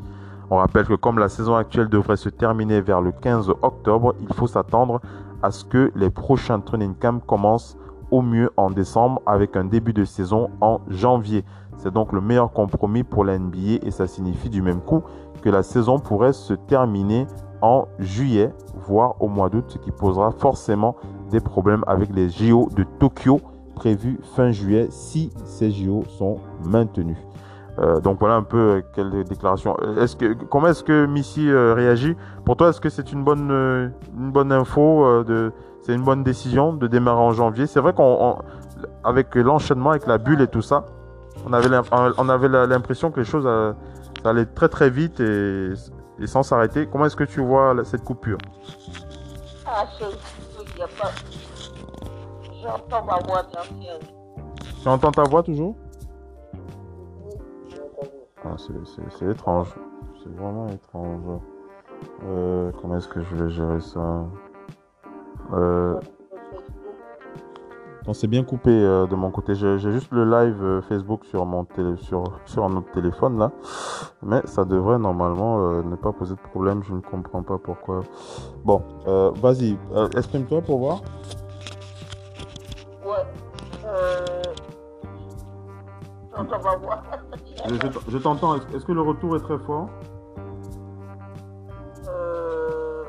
On 0.50 0.56
rappelle 0.56 0.84
que 0.84 0.94
comme 0.94 1.18
la 1.18 1.30
saison 1.30 1.54
actuelle 1.56 1.88
devrait 1.88 2.18
se 2.18 2.28
terminer 2.28 2.82
vers 2.82 3.00
le 3.00 3.12
15 3.12 3.54
octobre, 3.62 4.14
il 4.20 4.30
faut 4.34 4.46
s'attendre 4.46 5.00
à 5.42 5.50
ce 5.50 5.64
que 5.64 5.90
les 5.94 6.10
prochains 6.10 6.60
training 6.60 6.94
camps 6.94 7.20
commencent 7.20 7.78
au 8.10 8.20
mieux 8.20 8.50
en 8.58 8.70
décembre 8.70 9.22
avec 9.24 9.56
un 9.56 9.64
début 9.64 9.94
de 9.94 10.04
saison 10.04 10.50
en 10.60 10.80
janvier. 10.88 11.46
C'est 11.78 11.94
donc 11.94 12.12
le 12.12 12.20
meilleur 12.20 12.52
compromis 12.52 13.02
pour 13.02 13.24
la 13.24 13.38
NBA 13.38 13.86
et 13.86 13.90
ça 13.90 14.06
signifie 14.06 14.50
du 14.50 14.60
même 14.60 14.82
coup 14.82 15.02
que 15.40 15.48
la 15.48 15.62
saison 15.62 15.98
pourrait 15.98 16.34
se 16.34 16.52
terminer 16.52 17.26
en 17.62 17.86
juillet, 17.98 18.52
voire 18.86 19.14
au 19.22 19.28
mois 19.28 19.48
d'août, 19.48 19.64
ce 19.68 19.78
qui 19.78 19.92
posera 19.92 20.30
forcément 20.30 20.96
des 21.30 21.40
problèmes 21.40 21.84
avec 21.86 22.14
les 22.14 22.28
JO 22.28 22.68
de 22.76 22.84
Tokyo 22.98 23.40
prévus 23.78 24.18
fin 24.34 24.50
juillet 24.50 24.88
si 24.90 25.30
ces 25.44 25.70
JO 25.70 26.02
sont 26.18 26.38
maintenus. 26.64 27.16
Euh, 27.78 28.00
donc 28.00 28.18
voilà 28.18 28.34
un 28.34 28.42
peu 28.42 28.58
euh, 28.58 28.80
quelle 28.92 29.22
déclaration. 29.24 29.76
Comment 30.50 30.66
est-ce 30.66 30.82
que 30.82 31.06
Missy 31.06 31.48
euh, 31.48 31.74
réagit? 31.74 32.16
Pour 32.44 32.56
toi, 32.56 32.70
est-ce 32.70 32.80
que 32.80 32.88
c'est 32.88 33.12
une 33.12 33.22
bonne 33.22 33.50
une 34.18 34.30
bonne 34.32 34.50
info 34.50 35.22
de 35.22 35.52
c'est 35.82 35.94
une 35.94 36.02
bonne 36.02 36.24
décision 36.24 36.72
de 36.72 36.88
démarrer 36.88 37.20
en 37.20 37.30
janvier? 37.32 37.66
C'est 37.68 37.78
vrai 37.80 37.92
qu'on 37.92 38.16
on- 38.20 38.38
avec 39.04 39.34
l'enchaînement 39.36 39.90
avec 39.90 40.06
la 40.08 40.18
bulle 40.18 40.40
et 40.40 40.48
tout 40.48 40.62
ça, 40.62 40.86
on 41.46 41.52
avait 41.52 41.68
on 42.18 42.28
avait 42.28 42.48
l'impression 42.48 43.12
que 43.12 43.20
les 43.20 43.26
choses 43.26 43.44
ça 44.22 44.30
allait 44.30 44.46
très 44.46 44.68
très 44.68 44.90
vite 44.90 45.20
et, 45.20 45.74
sans 46.26 46.42
s'arrêter. 46.42 46.88
Comment 46.90 47.06
est-ce 47.06 47.16
que 47.16 47.24
tu 47.24 47.40
vois 47.40 47.76
cette 47.84 48.02
coupure? 48.02 48.38
Ah. 49.66 49.84
J'entends. 52.68 53.06
Tu 54.82 54.88
entends 54.88 55.12
ta 55.12 55.22
voix 55.24 55.42
toujours? 55.42 55.74
Ah, 58.44 58.56
c'est- 58.58 59.30
étrange. 59.30 59.74
C'est 60.22 60.34
vraiment 60.36 60.68
étrange. 60.68 61.40
Euh, 62.24 62.70
comment 62.80 62.96
est-ce 62.98 63.08
que 63.08 63.22
je 63.22 63.34
vais 63.36 63.50
gérer 63.50 63.80
ça? 63.80 64.26
Euh, 65.52 65.98
c'est 68.12 68.26
bien 68.26 68.44
coupé 68.44 68.70
euh, 68.70 69.06
de 69.06 69.14
mon 69.14 69.30
côté. 69.30 69.54
J'ai 69.54 69.78
juste 69.78 70.12
le 70.12 70.24
live 70.24 70.62
euh, 70.62 70.82
Facebook 70.82 71.24
sur 71.24 71.46
mon 71.46 71.64
télé, 71.64 71.96
sur, 71.96 72.24
sur 72.44 72.68
téléphone 72.92 73.38
là. 73.38 73.50
Mais 74.22 74.42
ça 74.44 74.64
devrait 74.64 74.98
normalement 74.98 75.82
ne 75.82 75.96
pas 75.96 76.12
poser 76.12 76.34
de 76.34 76.40
problème. 76.40 76.82
Je 76.82 76.94
ne 76.94 77.00
comprends 77.00 77.42
pas 77.42 77.58
pourquoi. 77.58 78.00
Bon, 78.64 78.82
vas-y, 79.36 79.76
exprime-toi 80.14 80.60
pour 80.60 80.78
voir. 80.78 81.02
Ouais. 83.08 83.24
Euh. 83.86 84.24
J'entends 86.36 86.62
ma 86.62 86.76
voix. 86.76 87.02
Je, 88.08 88.18
t'entends. 88.18 88.56
Est-ce 88.56 88.84
que 88.84 88.92
le 88.92 89.00
retour 89.02 89.36
est 89.36 89.40
très 89.40 89.58
fort? 89.58 89.88
Euh. 92.08 93.04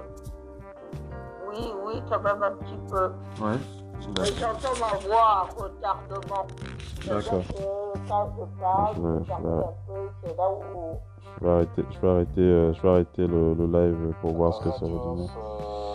Oui, 1.50 1.74
oui, 1.86 2.02
quand 2.10 2.22
même 2.22 2.44
un 2.44 2.52
petit 2.52 2.78
peu. 2.90 3.06
Ouais. 3.44 3.58
Mais 4.18 4.26
j'entends 4.40 4.74
ma 4.80 4.98
voix 5.08 5.22
à 5.22 5.48
retardement. 5.58 6.48
D'accord. 7.08 7.42
Que 7.48 8.08
Quand 8.08 8.30
je 8.38 8.62
parle, 8.62 8.96
Je 8.96 9.02
vais- 9.02 9.20
je 9.20 9.24
je 9.24 9.30
parle 9.30 9.44
vais- 9.44 9.50
un 9.50 9.74
peu, 9.88 10.10
c'est 10.24 10.38
là 10.38 10.50
où. 10.50 10.98
Je 11.40 11.46
vais 11.46 11.52
arrêter, 11.52 11.86
je 11.92 12.00
vais 12.00 12.10
arrêter, 12.10 12.42
euh, 12.42 12.74
je 12.74 12.82
vais 12.82 12.90
arrêter 12.90 13.28
le, 13.28 13.54
le 13.54 13.66
live 13.68 14.14
pour 14.22 14.32
voir 14.34 14.54
ce 14.56 14.64
que 14.64 14.72
ça 14.72 14.86
va 14.86 14.92
donner. 14.92 15.28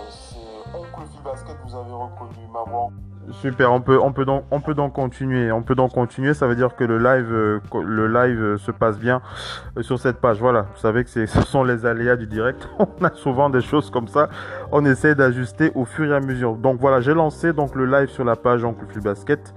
C'est 0.08 0.76
Oncle 0.78 1.08
Phil 1.10 1.22
Basket, 1.22 1.56
vous 1.66 1.74
avez 1.76 1.92
reconnu 1.92 2.48
ma 2.52 2.62
voix. 2.70 2.88
Super, 3.32 3.72
on 3.72 3.80
peut, 3.80 3.98
on 4.00 4.12
peut 4.12 4.24
donc, 4.24 4.92
continuer. 4.92 5.50
On 5.50 5.62
peut 5.62 5.74
donc 5.74 5.92
continuer. 5.92 6.34
Ça 6.34 6.46
veut 6.46 6.56
dire 6.56 6.76
que 6.76 6.84
le 6.84 6.98
live, 6.98 7.32
euh, 7.32 7.60
euh, 7.74 8.58
se 8.58 8.70
passe 8.70 8.98
bien 8.98 9.22
euh, 9.76 9.82
sur 9.82 9.98
cette 9.98 10.20
page. 10.20 10.38
Voilà. 10.40 10.62
Vous 10.74 10.80
savez 10.80 11.04
que 11.04 11.10
ce 11.26 11.26
sont 11.26 11.64
les 11.64 11.86
aléas 11.86 12.16
du 12.16 12.26
direct. 12.26 12.68
On 12.78 13.04
a 13.04 13.12
souvent 13.14 13.50
des 13.50 13.60
choses 13.60 13.90
comme 13.90 14.08
ça. 14.08 14.28
On 14.72 14.84
essaie 14.84 15.14
d'ajuster 15.14 15.72
au 15.74 15.84
fur 15.84 16.12
et 16.12 16.14
à 16.14 16.20
mesure. 16.20 16.56
Donc 16.56 16.80
voilà, 16.80 17.00
j'ai 17.00 17.14
lancé 17.14 17.52
donc 17.52 17.74
le 17.74 17.86
live 17.86 18.08
sur 18.08 18.24
la 18.24 18.36
page 18.36 18.64
Oncle 18.64 18.86
Basket. 19.00 19.54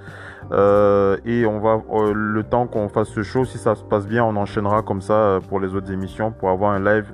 Et 1.26 1.46
on 1.46 1.60
va 1.60 1.82
le 2.14 2.44
temps 2.44 2.68
qu'on 2.68 2.88
fasse 2.88 3.10
ce 3.10 3.22
show, 3.22 3.44
si 3.44 3.58
ça 3.58 3.76
se 3.76 3.84
passe 3.84 4.08
bien, 4.08 4.24
on 4.24 4.36
enchaînera 4.38 4.82
comme 4.82 5.02
ça 5.02 5.40
pour 5.50 5.60
les 5.60 5.76
autres 5.76 5.92
émissions 5.92 6.32
pour 6.32 6.50
avoir 6.50 6.72
un 6.72 6.80
live 6.80 7.12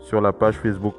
sur 0.00 0.20
la 0.20 0.34
page 0.34 0.56
Facebook 0.56 0.96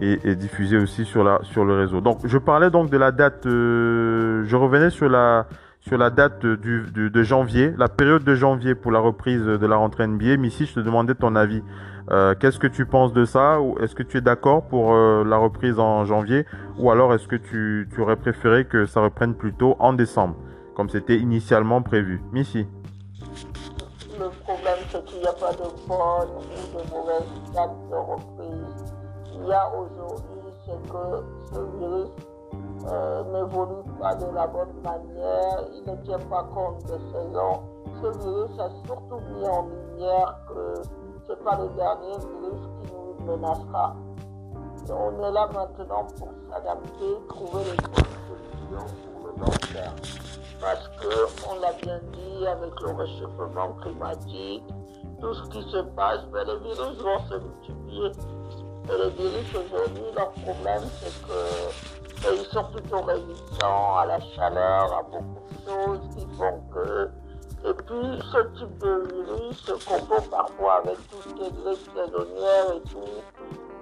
et, 0.00 0.36
diffusé 0.36 0.76
aussi 0.76 1.04
sur, 1.04 1.24
la, 1.24 1.40
sur 1.42 1.64
le 1.64 1.74
réseau. 1.74 2.00
Donc 2.00 2.18
je 2.24 2.38
parlais 2.38 2.70
donc 2.70 2.90
de 2.90 2.96
la 2.96 3.12
date, 3.12 3.46
euh, 3.46 4.44
je 4.44 4.56
revenais 4.56 4.90
sur 4.90 5.08
la, 5.08 5.46
sur 5.80 5.98
la 5.98 6.10
date 6.10 6.44
du, 6.44 6.82
de 6.92 7.22
janvier, 7.22 7.72
la 7.76 7.88
période 7.88 8.24
de 8.24 8.34
janvier 8.34 8.74
pour 8.74 8.90
la 8.90 8.98
reprise 8.98 9.44
de 9.44 9.66
la 9.66 9.76
rentrée 9.76 10.06
NBA. 10.06 10.36
Missy, 10.36 10.66
je 10.66 10.74
te 10.74 10.80
demandais 10.80 11.14
ton 11.14 11.36
avis. 11.36 11.62
Euh, 12.10 12.34
Qu'est-ce 12.38 12.58
que 12.58 12.66
tu 12.66 12.86
penses 12.86 13.12
de 13.12 13.24
ça? 13.24 13.60
Ou 13.60 13.78
Est-ce 13.78 13.94
que 13.94 14.02
tu 14.02 14.18
es 14.18 14.20
d'accord 14.20 14.66
pour 14.66 14.94
euh, 14.94 15.24
la 15.24 15.36
reprise 15.36 15.78
en 15.78 16.04
janvier? 16.04 16.46
Ou 16.78 16.90
alors 16.90 17.14
est-ce 17.14 17.28
que 17.28 17.36
tu, 17.36 17.88
tu, 17.92 18.00
aurais 18.00 18.16
préféré 18.16 18.66
que 18.66 18.86
ça 18.86 19.00
reprenne 19.00 19.34
plutôt 19.34 19.76
en 19.78 19.92
décembre, 19.92 20.36
comme 20.74 20.90
c'était 20.90 21.16
initialement 21.16 21.80
prévu? 21.82 22.20
Missy 22.32 22.66
Le 24.18 24.28
problème, 24.42 24.78
c'est 24.90 25.04
qu'il 25.06 25.20
n'y 25.20 25.26
a 25.26 25.32
pas 25.32 25.52
de 25.52 25.68
bonne 25.88 26.28
ou 26.36 26.78
de 26.78 26.90
mauvaise 26.90 27.24
date 27.54 27.70
de 27.90 27.96
reprise 27.96 28.83
il 29.34 29.46
y 29.46 29.52
a 29.52 29.68
aujourd'hui, 29.68 30.52
c'est 30.64 30.88
que 30.88 31.24
ce 31.52 31.60
virus 31.78 32.10
euh, 32.86 33.24
n'évolue 33.24 33.82
pas 34.00 34.14
de 34.14 34.26
la 34.34 34.46
bonne 34.46 34.74
manière, 34.82 35.64
il 35.74 35.90
ne 35.90 35.96
tient 36.04 36.18
pas 36.18 36.44
compte 36.54 36.84
des 36.84 36.98
saisons. 37.12 37.62
Ce 38.02 38.18
virus 38.18 38.58
a 38.58 38.70
surtout 38.86 39.20
mis 39.32 39.46
en 39.46 39.66
lumière 39.66 40.38
que 40.48 40.82
ce 41.26 41.32
n'est 41.32 41.38
pas 41.38 41.56
le 41.56 41.68
dernier 41.70 42.16
virus 42.18 42.60
qui 42.82 42.92
nous 42.92 43.36
menacera. 43.36 43.96
on 44.90 45.24
est 45.24 45.32
là 45.32 45.48
maintenant 45.52 46.06
pour 46.18 46.28
s'adapter, 46.50 47.18
trouver 47.28 47.64
les 47.64 47.76
bonnes 47.76 48.14
solutions 48.28 48.94
pour 49.12 49.28
le 49.28 49.40
long 49.40 49.58
terme. 49.72 49.96
Parce 50.60 50.88
que, 50.88 51.50
on 51.50 51.60
l'a 51.60 51.72
bien 51.82 52.00
dit, 52.12 52.46
avec 52.46 52.80
le 52.80 52.92
réchauffement 52.92 53.72
climatique, 53.82 54.64
tout 55.20 55.34
ce 55.34 55.48
qui 55.48 55.62
se 55.70 55.78
passe, 55.96 56.20
mais 56.32 56.44
les 56.44 56.58
virus 56.58 56.98
vont 57.02 57.18
se 57.28 57.34
multiplier. 57.34 58.10
Et 58.86 58.96
les 58.96 59.10
virus 59.10 59.54
aujourd'hui, 59.54 60.04
leur 60.14 60.30
problème, 60.32 60.82
c'est 61.00 61.26
qu'ils 61.26 62.22
ben, 62.22 62.44
sont 62.52 62.64
plutôt 62.64 63.00
résistants 63.00 63.96
à 63.96 64.06
la 64.06 64.20
chaleur, 64.20 64.92
à 64.92 65.02
beaucoup 65.02 65.40
de 65.50 65.70
choses 65.70 66.00
qui 66.14 66.26
font 66.36 66.60
que. 66.72 67.10
Et 67.66 67.72
puis, 67.72 68.22
ce 68.30 68.58
type 68.58 68.78
de 68.78 69.08
virus 69.10 69.56
se 69.56 69.72
confond 69.72 70.20
parfois 70.30 70.82
avec 70.84 70.96
tout 71.08 71.16
ce 71.22 71.28
qui 71.30 71.44
est 71.44 71.62
grippe 71.62 71.90
saisonnière 71.94 72.74
et 72.76 72.82
tout. 72.90 73.22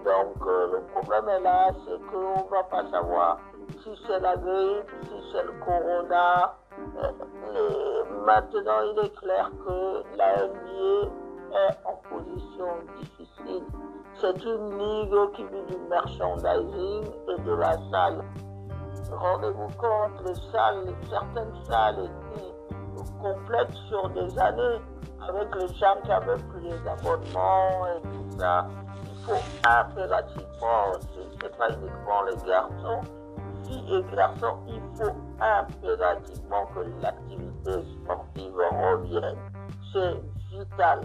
Donc, 0.04 0.46
euh, 0.46 0.72
le 0.72 0.80
problème 0.92 1.28
est 1.28 1.40
là, 1.40 1.70
c'est 1.84 2.00
qu'on 2.10 2.44
ne 2.44 2.50
va 2.50 2.62
pas 2.64 2.88
savoir 2.90 3.38
si 3.82 3.90
c'est 4.06 4.20
la 4.20 4.36
grippe, 4.36 4.90
si 5.02 5.32
c'est 5.32 5.42
le 5.42 5.52
corona. 5.64 6.54
Euh, 7.02 8.04
maintenant, 8.24 8.80
il 8.92 9.04
est 9.04 9.16
clair 9.16 9.50
que 9.66 10.16
la 10.16 10.46
NBA 10.46 11.10
est 11.54 11.78
en 11.84 11.96
position 12.08 12.66
difficile. 13.00 13.64
C'est 14.22 14.44
une 14.44 14.78
ligue 14.78 15.32
qui 15.34 15.42
vit 15.42 15.74
du 15.74 15.78
merchandising 15.90 17.10
et 17.28 17.42
de 17.42 17.54
la 17.54 17.76
salle. 17.90 18.24
Rendez-vous 19.10 19.66
compte, 19.76 20.12
les 20.24 20.34
salles, 20.52 20.94
certaines 21.10 21.64
salles 21.64 22.04
étaient 22.04 23.02
complètes 23.20 23.74
sur 23.88 24.08
des 24.10 24.38
années 24.38 24.80
avec 25.28 25.52
les 25.56 25.66
gens 25.74 25.96
qui 26.04 26.12
avaient 26.12 26.36
pris 26.36 26.62
les 26.62 26.88
abonnements 26.88 27.86
et 27.88 28.02
tout 28.02 28.38
ça. 28.38 28.68
Il 29.06 29.24
faut 29.24 29.42
impérativement, 29.68 30.92
ce 31.00 31.44
n'est 31.44 31.52
pas 31.58 31.70
uniquement 31.70 32.22
les 32.30 32.48
garçons, 32.48 33.00
filles 33.64 33.96
et 33.96 34.14
garçons, 34.14 34.58
il 34.68 34.80
faut 34.96 35.16
impérativement 35.40 36.66
que 36.66 37.02
l'activité 37.02 37.88
sportive 37.98 38.54
revienne. 38.54 39.36
C'est 39.92 40.14
vital. 40.52 41.00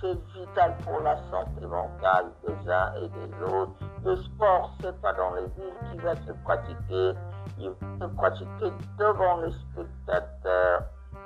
C'est 0.00 0.18
vital 0.34 0.76
pour 0.84 1.00
la 1.00 1.16
santé 1.30 1.66
mentale 1.66 2.26
des 2.46 2.70
uns 2.70 2.92
et 2.96 3.08
des 3.08 3.54
autres. 3.54 3.72
Le 4.04 4.16
sport, 4.16 4.72
c'est 4.80 5.00
pas 5.00 5.14
dans 5.14 5.34
les 5.34 5.46
villes 5.56 5.90
qui 5.90 5.98
va 5.98 6.14
se 6.16 6.32
pratiquer. 6.44 7.18
Il 7.58 7.70
va 7.70 8.06
se 8.06 8.12
pratiquer 8.14 8.72
devant 8.98 9.38
les 9.38 9.52
spectateurs. 9.52 10.82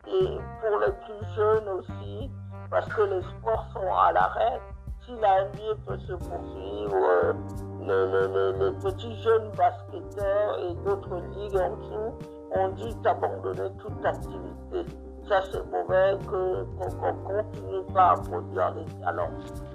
Et 0.07 0.39
pour 0.61 0.79
les 0.79 0.93
plus 0.93 1.35
jeunes 1.35 1.69
aussi, 1.69 2.31
parce 2.71 2.87
que 2.95 3.03
les 3.03 3.23
sports 3.23 3.67
sont 3.73 3.93
à 3.93 4.13
l'arrêt. 4.13 4.61
Si 5.05 5.17
la 5.21 5.47
NBA 5.47 5.75
peut 5.87 5.99
se 5.99 6.13
poursuivre, 6.13 7.35
les, 7.81 8.67
les, 8.67 8.73
petits 8.79 9.21
jeunes 9.23 9.51
basketteurs 9.57 10.59
et 10.61 10.75
d'autres 10.85 11.17
ligues 11.35 11.57
en 11.57 11.77
dessous 11.77 12.19
ont 12.53 12.69
dit 12.69 12.95
d'abandonner 13.03 13.71
toute 13.79 14.05
activité 14.05 14.87
c'est 15.53 15.65
mauvais 15.71 16.19
qu'on 16.27 16.91
continue 16.91 17.85
pas 17.95 18.11
à 18.11 18.15
produire 18.15 18.75
des 18.75 19.03
talents. 19.03 19.31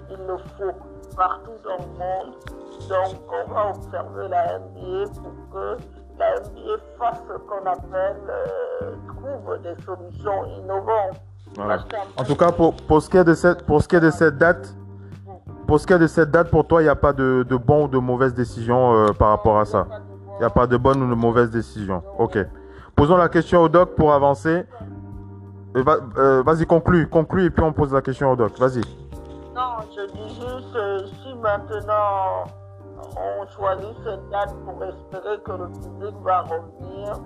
Il 0.10 0.18
le 0.28 0.38
faut 0.38 1.16
partout 1.16 1.52
dans 1.64 1.78
le 1.78 1.92
monde. 1.98 2.36
Donc 2.90 3.22
on 3.30 3.54
va 3.54 3.70
observer 3.70 4.28
la 4.28 4.60
NBA 4.60 5.12
pour 5.22 5.54
que 5.54 5.78
la 6.20 6.40
NBA 6.40 6.78
fasse 7.00 7.24
ce 7.28 7.38
qu'on 7.38 7.66
appelle, 7.66 8.18
euh, 8.30 8.96
trouve 9.08 9.62
des 9.62 9.82
solutions 9.84 10.46
innovantes. 10.58 11.22
En 12.18 12.24
tout 12.24 12.36
cas, 12.36 12.52
pour, 12.52 12.76
pour, 12.76 13.02
ce 13.02 13.10
qui 13.10 13.18
est 13.18 13.24
de 13.24 13.34
cette, 13.34 13.66
pour 13.66 13.82
ce 13.82 13.88
qui 13.88 13.96
est 13.96 14.02
de 14.02 14.12
cette 14.12 14.38
date, 14.38 14.76
pour 15.68 15.80
ce 15.80 15.88
qui 15.88 15.94
est 15.94 16.00
de 16.00 16.08
cette 16.08 16.32
date, 16.32 16.50
pour 16.50 16.68
toi, 16.68 16.82
il 16.82 16.86
n'y 16.86 16.90
a 16.90 16.96
pas 16.96 17.14
de, 17.14 17.46
de 17.48 17.56
bon 17.56 17.86
ou 17.86 17.88
de 17.88 17.98
mauvaise 17.98 18.34
décision 18.34 18.94
euh, 18.94 19.14
par 19.14 19.30
rapport 19.30 19.60
à 19.60 19.66
ça. 19.66 19.88
Il 20.36 20.40
n'y 20.40 20.46
a 20.46 20.50
pas 20.50 20.68
de 20.68 20.76
bonne 20.76 21.02
ou 21.02 21.10
de 21.10 21.16
mauvaise 21.16 21.50
décision. 21.50 22.04
Ok. 22.20 22.38
Posons 22.96 23.18
la 23.18 23.30
question 23.30 23.62
au 23.62 23.70
doc 23.70 23.96
pour 23.96 24.14
avancer. 24.14 24.66
Euh, 25.76 25.84
euh, 26.18 26.44
vas-y, 26.44 26.66
conclue, 26.66 27.10
conclue 27.10 27.46
et 27.46 27.50
puis 27.50 27.62
on 27.62 27.74
pose 27.74 27.94
la 27.94 28.02
question 28.02 28.32
au 28.32 28.36
doc. 28.36 28.58
Vas-y. 28.58 28.82
Non, 29.54 29.84
je 29.96 30.06
dis 30.12 30.36
juste, 30.36 30.76
euh, 30.76 31.06
si 31.22 31.34
maintenant 31.36 32.46
on 33.18 33.48
choisit 33.48 33.96
cette 34.04 34.30
date 34.30 34.56
pour 34.64 34.84
espérer 34.84 35.38
que 35.44 35.52
le 35.52 35.68
public 35.68 36.16
va 36.24 36.42
revenir, 36.42 37.20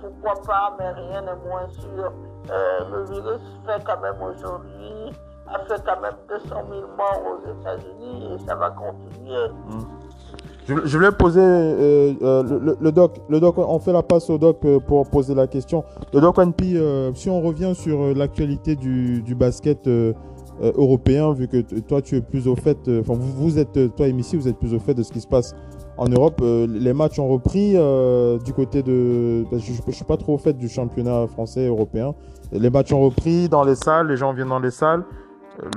pourquoi 0.00 0.34
pas, 0.46 0.76
mais 0.78 0.90
rien 0.90 1.22
n'est 1.22 1.48
moins 1.48 1.68
sûr. 1.68 2.12
le 2.48 3.04
virus 3.04 3.40
fait 3.66 3.82
quand 3.84 4.00
même 4.00 4.20
aujourd'hui, 4.22 5.12
a 5.46 5.58
fait 5.60 5.82
quand 5.84 6.00
même 6.00 6.16
200 6.28 6.48
000 6.70 6.82
morts 6.96 7.22
aux 7.26 7.60
États-Unis 7.60 8.34
et 8.34 8.38
ça 8.46 8.54
va 8.54 8.70
continuer. 8.70 9.48
Hmm. 9.68 10.03
Je, 10.66 10.96
voulais 10.96 11.12
poser 11.12 11.40
euh, 11.42 12.14
euh, 12.22 12.74
le, 12.80 12.92
doc. 12.92 13.20
Le 13.28 13.38
doc, 13.38 13.56
on 13.58 13.78
fait 13.78 13.92
la 13.92 14.02
passe 14.02 14.30
au 14.30 14.38
doc 14.38 14.60
euh, 14.64 14.80
pour 14.80 15.08
poser 15.10 15.34
la 15.34 15.46
question. 15.46 15.84
Le 16.14 16.20
doc 16.20 16.38
Wanpi, 16.38 16.78
si 17.14 17.28
on 17.28 17.40
revient 17.42 17.74
sur 17.74 18.14
l'actualité 18.14 18.74
du, 18.74 19.34
basket 19.34 19.88
européen, 20.62 21.32
vu 21.32 21.48
que 21.48 21.60
toi 21.80 22.00
tu 22.00 22.16
es 22.16 22.20
plus 22.20 22.48
au 22.48 22.56
fait, 22.56 22.78
enfin 23.00 23.14
vous, 23.14 23.58
êtes, 23.58 23.94
toi 23.96 24.06
et 24.06 24.12
Missy, 24.12 24.36
vous 24.36 24.48
êtes 24.48 24.58
plus 24.58 24.72
au 24.72 24.78
fait 24.78 24.94
de 24.94 25.02
ce 25.02 25.12
qui 25.12 25.20
se 25.20 25.26
passe 25.26 25.54
en 25.96 26.08
Europe. 26.08 26.40
les 26.40 26.92
matchs 26.92 27.18
ont 27.18 27.28
repris 27.28 27.72
du 28.44 28.52
côté 28.54 28.82
de, 28.82 29.44
je, 29.52 29.72
je, 29.86 29.92
suis 29.92 30.04
pas 30.04 30.16
trop 30.16 30.34
au 30.34 30.38
fait 30.38 30.54
du 30.54 30.68
championnat 30.68 31.26
français 31.26 31.66
européen. 31.66 32.14
Les 32.52 32.70
matchs 32.70 32.92
ont 32.92 33.02
repris 33.02 33.48
dans 33.48 33.64
les 33.64 33.74
salles, 33.74 34.06
les 34.06 34.16
gens 34.16 34.32
viennent 34.32 34.48
dans 34.48 34.60
les 34.60 34.70
salles. 34.70 35.04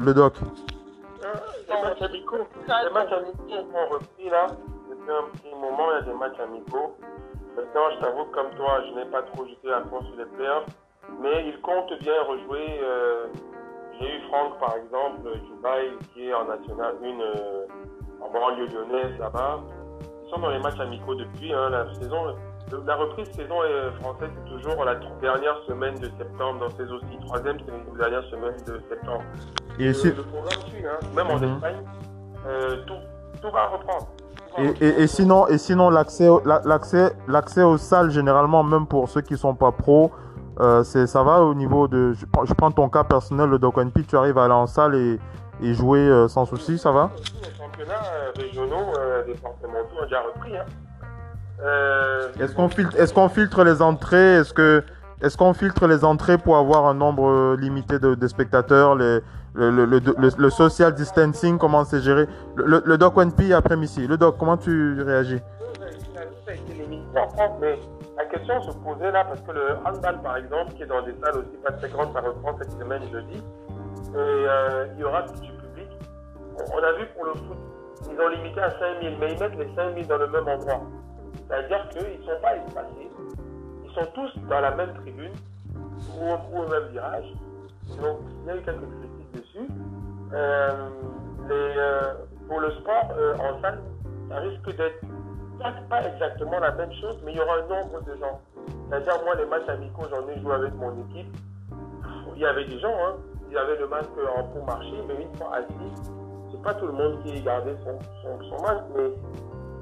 le 0.06 0.14
doc. 0.14 0.36
les 1.70 2.94
matchs 2.94 3.10
les 3.50 3.58
ont 3.58 3.94
repris 3.94 4.30
là 4.30 4.48
un 5.14 5.30
petit 5.34 5.54
moment, 5.56 5.92
il 5.92 5.96
y 5.96 5.98
a 5.98 6.02
des 6.02 6.14
matchs 6.14 6.40
amicaux. 6.40 6.96
Maintenant, 7.56 7.90
je 7.96 8.00
t'avoue 8.00 8.26
comme 8.26 8.52
toi, 8.56 8.82
je 8.88 9.00
n'ai 9.00 9.06
pas 9.06 9.24
trop 9.24 9.46
jeté 9.46 9.68
la 9.68 9.82
fond 9.86 10.02
sur 10.02 10.16
les 10.18 10.26
playoffs, 10.26 10.68
mais 11.22 11.48
ils 11.48 11.60
comptent 11.62 11.98
bien 12.02 12.22
rejouer. 12.24 12.80
Euh, 12.84 13.28
j'ai 14.00 14.16
eu 14.16 14.22
Franck, 14.28 14.60
par 14.60 14.76
exemple, 14.78 15.22
Dubaï, 15.24 15.92
qui 16.14 16.28
est 16.28 16.34
en 16.34 16.46
National 16.46 16.96
1 17.02 17.06
euh, 17.06 17.66
en 18.22 18.30
banlieue 18.30 18.68
lyonnaise 18.68 19.18
là-bas. 19.20 19.62
Ils 20.24 20.30
sont 20.30 20.40
dans 20.40 20.50
les 20.50 20.60
matchs 20.60 20.80
amicaux 20.80 21.16
depuis 21.16 21.54
hein, 21.54 21.70
la 21.70 21.92
saison. 21.96 22.36
La 22.86 22.96
reprise 22.98 23.32
saison 23.32 23.62
euh, 23.64 23.92
française, 24.02 24.30
c'est 24.36 24.52
toujours 24.52 24.84
la 24.84 24.96
dernière 24.96 25.58
semaine 25.64 25.96
de 25.96 26.12
septembre 26.18 26.60
dans 26.60 26.70
ces 26.72 26.92
aussi. 26.92 27.18
Troisième, 27.26 27.58
c'est 27.66 27.72
la 27.72 28.10
dernière 28.10 28.30
semaine 28.30 28.58
de 28.68 28.82
septembre. 28.90 29.24
Et 29.80 29.88
le, 29.88 30.24
programme 30.24 30.62
suit, 30.68 30.86
hein. 30.86 31.00
même 31.16 31.28
en 31.28 31.38
mhm. 31.38 31.56
Espagne, 31.56 31.84
tout, 32.86 33.42
tout 33.42 33.52
va 33.52 33.68
reprendre. 33.68 34.08
Et, 34.82 35.08
sinon, 35.08 35.48
et 35.48 35.58
sinon 35.58 35.90
l'accès, 35.90 36.28
l'accès, 36.66 37.14
l'accès 37.28 37.64
aux 37.64 37.78
salles 37.78 38.10
généralement, 38.10 38.64
même 38.64 38.88
pour 38.88 39.08
ceux 39.10 39.22
qui 39.22 39.38
sont 39.38 39.54
pas 39.54 39.72
pros, 39.72 40.12
euh, 40.60 40.84
c'est, 40.84 41.06
ça 41.06 41.22
va 41.22 41.42
au 41.42 41.54
niveau 41.54 41.88
de. 41.88 42.14
Je, 42.14 42.54
prends 42.54 42.72
ton 42.72 42.90
cas 42.90 43.04
personnel, 43.04 43.50
le 43.50 43.60
Doc 43.60 43.76
P, 43.94 44.04
tu 44.04 44.18
arrives 44.18 44.38
à 44.38 44.46
aller 44.46 44.54
en 44.54 44.66
salle 44.66 44.96
et, 44.96 45.20
et 45.62 45.74
jouer 45.74 46.00
euh, 46.00 46.28
sans 46.28 46.46
souci, 46.46 46.78
ça 46.80 46.92
va? 46.92 47.12
Les 47.18 47.56
championnats 47.56 47.94
euh, 48.14 48.32
régionaux, 48.36 48.94
départementaux 49.28 49.96
ont 50.02 50.04
déjà 50.04 50.22
repris. 50.22 50.58
Hein. 50.58 50.66
Euh, 51.64 52.30
Est-ce 52.40 52.54
qu'on 52.54 52.70
filtre, 52.70 52.96
est-ce 53.00 53.14
qu'on 53.14 53.30
filtre 53.30 53.64
les 53.64 53.82
entrées? 53.82 54.36
Est-ce 54.36 54.54
que, 54.54 54.84
est-ce 55.22 55.38
qu'on 55.38 55.54
filtre 55.54 55.88
les 55.88 56.06
entrées 56.06 56.38
pour 56.38 56.58
avoir 56.58 56.86
un 56.86 56.94
nombre 56.94 57.30
euh, 57.30 57.58
limité 57.58 57.98
de, 57.98 58.14
de 58.16 58.28
spectateurs 58.28 58.96
les, 58.96 59.20
le, 59.58 59.72
le, 59.72 60.00
le, 60.00 60.30
le- 60.38 60.50
social 60.50 60.94
distancing, 60.94 61.58
comment 61.58 61.84
c'est 61.84 62.02
géré 62.02 62.28
Le, 62.56 62.82
le, 62.86 62.98
Doc 62.98 63.18
One 63.18 63.32
P 63.32 63.54
après 63.54 63.76
Missy. 63.76 64.06
Le 64.08 64.18
Doc, 64.18 64.36
comment 64.38 64.56
tu 64.58 65.02
réagis? 65.02 65.40
La 68.18 68.26
question 68.26 68.62
se 68.62 68.72
posait 68.78 69.12
là 69.12 69.26
parce 69.26 69.42
que 69.42 69.52
le 69.52 69.78
handball, 69.86 70.22
par 70.22 70.38
exemple, 70.38 70.74
qui 70.74 70.84
est 70.84 70.88
dans 70.88 71.02
des 71.02 71.14
salles 71.24 71.38
aussi 71.38 71.58
pas 71.64 71.72
très 71.72 71.90
grandes, 71.90 72.14
ça 72.14 72.22
reprend 72.22 72.56
cette 72.60 72.72
semaine 72.72 73.02
jeudi, 73.12 73.38
et 73.38 74.16
euh, 74.16 74.88
il 74.94 75.00
y 75.00 75.04
aura 75.04 75.24
du 75.24 75.34
public. 75.34 75.90
On 76.74 76.84
a 76.84 76.94
vu 76.94 77.06
pour 77.16 77.26
le 77.26 77.34
foot, 77.34 77.58
ils 78.12 78.20
ont 78.20 78.28
limité 78.30 78.60
à 78.62 78.72
5000, 78.72 79.18
mais 79.20 79.34
ils 79.34 79.40
mettent 79.40 79.58
les 79.58 79.76
5000 79.76 80.08
dans 80.08 80.18
le 80.18 80.28
même 80.28 80.48
endroit. 80.48 80.82
C'est-à-dire 81.48 81.90
qu'ils 81.90 82.20
ne 82.20 82.24
sont 82.26 82.42
pas 82.42 82.56
espacés, 82.56 83.10
ils 83.86 83.92
sont 83.94 84.08
tous 84.14 84.40
dans 84.50 84.60
la 84.60 84.72
même 84.76 84.94
tribune 85.02 85.34
ou, 86.20 86.58
au 86.58 86.68
même 86.68 86.88
virage. 86.92 87.34
Donc, 88.02 88.18
il 88.44 88.48
y 88.48 88.52
a 88.52 88.56
eu 88.58 88.62
quelques 88.62 88.82
dessus. 89.38 89.68
Euh, 90.34 90.90
euh, 91.50 92.14
pour 92.48 92.60
le 92.60 92.72
sport 92.72 93.14
euh, 93.18 93.36
en 93.36 93.62
salle, 93.62 93.80
ça 94.30 94.38
risque 94.38 94.76
d'être 94.76 95.02
pas, 95.90 96.02
exactement 96.04 96.60
la 96.60 96.72
même 96.72 96.92
chose, 97.02 97.18
mais 97.26 97.32
il 97.32 97.38
y 97.38 97.42
aura 97.42 97.56
un 97.56 97.68
nombre 97.68 98.02
de 98.04 98.16
gens. 98.18 98.40
C'est-à-dire, 98.90 99.14
moi, 99.24 99.36
les 99.36 99.46
matchs 99.46 99.70
amicaux, 99.70 100.04
j'en 100.10 100.28
ai 100.30 100.40
joué 100.40 100.54
avec 100.54 100.74
mon 100.76 100.92
équipe. 101.06 101.36
Il 102.36 102.42
y 102.42 102.46
avait 102.46 102.66
des 102.66 102.80
gens, 102.80 102.94
hein. 102.94 103.16
Il 103.50 103.54
y 103.54 103.58
avait 103.58 103.78
le 103.78 103.88
masque 103.88 104.10
en 104.38 104.44
pour 104.44 104.66
marcher, 104.66 105.02
mais 105.08 105.24
une 105.24 105.36
fois 105.36 105.56
assis, 105.56 106.12
c'est 106.52 106.62
pas 106.62 106.74
tout 106.74 106.88
le 106.88 106.92
monde 106.92 107.24
qui 107.24 107.42
gardait 107.42 107.76
son, 107.84 107.98
son, 108.22 108.50
son 108.50 108.62
masque, 108.62 108.84
mais 108.96 109.10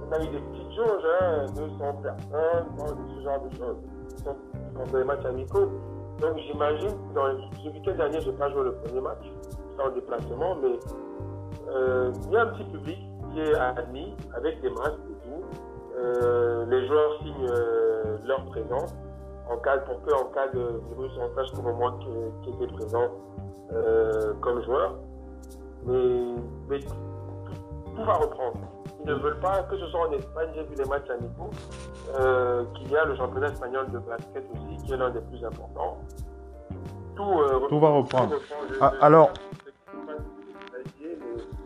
on 0.07 0.13
a 0.13 0.23
eu 0.23 0.27
des 0.27 0.39
petites 0.39 0.71
jauges, 0.73 1.03
hein, 1.19 1.45
200 1.55 1.93
personnes, 2.03 2.65
ce 3.17 3.23
genre 3.23 3.41
de 3.41 3.57
choses. 3.57 3.77
Fait 4.91 4.97
les 4.97 5.03
matchs 5.03 5.25
amicaux. 5.25 5.71
Donc, 6.19 6.37
j'imagine, 6.37 6.95
dans 7.13 7.27
ce 7.63 7.69
week-end 7.69 7.95
dernier, 7.95 8.21
j'ai 8.21 8.31
pas 8.33 8.49
joué 8.51 8.63
le 8.63 8.73
premier 8.73 9.01
match, 9.01 9.23
j'étais 9.23 9.83
en 9.83 9.91
déplacement, 9.91 10.55
mais 10.55 10.79
euh, 11.69 12.11
il 12.27 12.31
y 12.31 12.37
a 12.37 12.43
un 12.43 12.47
petit 12.47 12.63
public 12.65 12.99
qui 13.33 13.41
est 13.41 13.55
admis 13.55 14.15
avec 14.33 14.61
des 14.61 14.69
masques 14.69 14.99
et 15.09 15.27
tout. 15.27 15.43
Euh, 15.97 16.65
les 16.67 16.87
joueurs 16.87 17.19
signent 17.21 17.49
euh, 17.49 18.17
leur 18.25 18.45
présence 18.45 18.93
en 19.49 19.57
cas, 19.57 19.77
pour 19.79 20.01
que 20.03 20.13
en 20.13 20.25
cas 20.25 20.47
de 20.47 20.81
virus, 20.89 21.11
on 21.19 21.35
sache 21.35 21.51
comme 21.51 21.71
moi 21.77 21.97
qui, 21.99 22.49
était 22.49 22.73
présent 22.73 23.07
euh, 23.73 24.33
comme 24.41 24.63
joueur. 24.63 24.95
Mais, 25.85 26.35
mais 26.69 26.79
tout 26.79 28.03
va 28.03 28.13
reprendre. 28.13 28.57
Ne 29.05 29.13
veulent 29.13 29.39
pas 29.39 29.63
que 29.69 29.77
ce 29.77 29.85
soit 29.87 30.07
en 30.07 30.11
Espagne, 30.13 30.49
j'ai 30.55 30.63
vu 30.63 30.75
les 30.77 30.85
matchs 30.85 31.09
amicaux, 31.11 31.49
euh, 32.19 32.63
qu'il 32.75 32.91
y 32.91 32.97
a 32.97 33.05
le 33.05 33.15
championnat 33.15 33.47
espagnol 33.49 33.85
de 33.91 33.99
basket 33.99 34.43
aussi, 34.53 34.83
qui 34.85 34.93
est 34.93 34.97
l'un 34.97 35.09
des 35.11 35.21
plus 35.21 35.43
importants. 35.45 35.97
Tout, 37.15 37.23
euh, 37.39 37.67
Tout 37.69 37.79
va 37.79 37.89
reprendre. 37.89 38.35
Ah, 38.81 38.93
alors- 39.01 39.31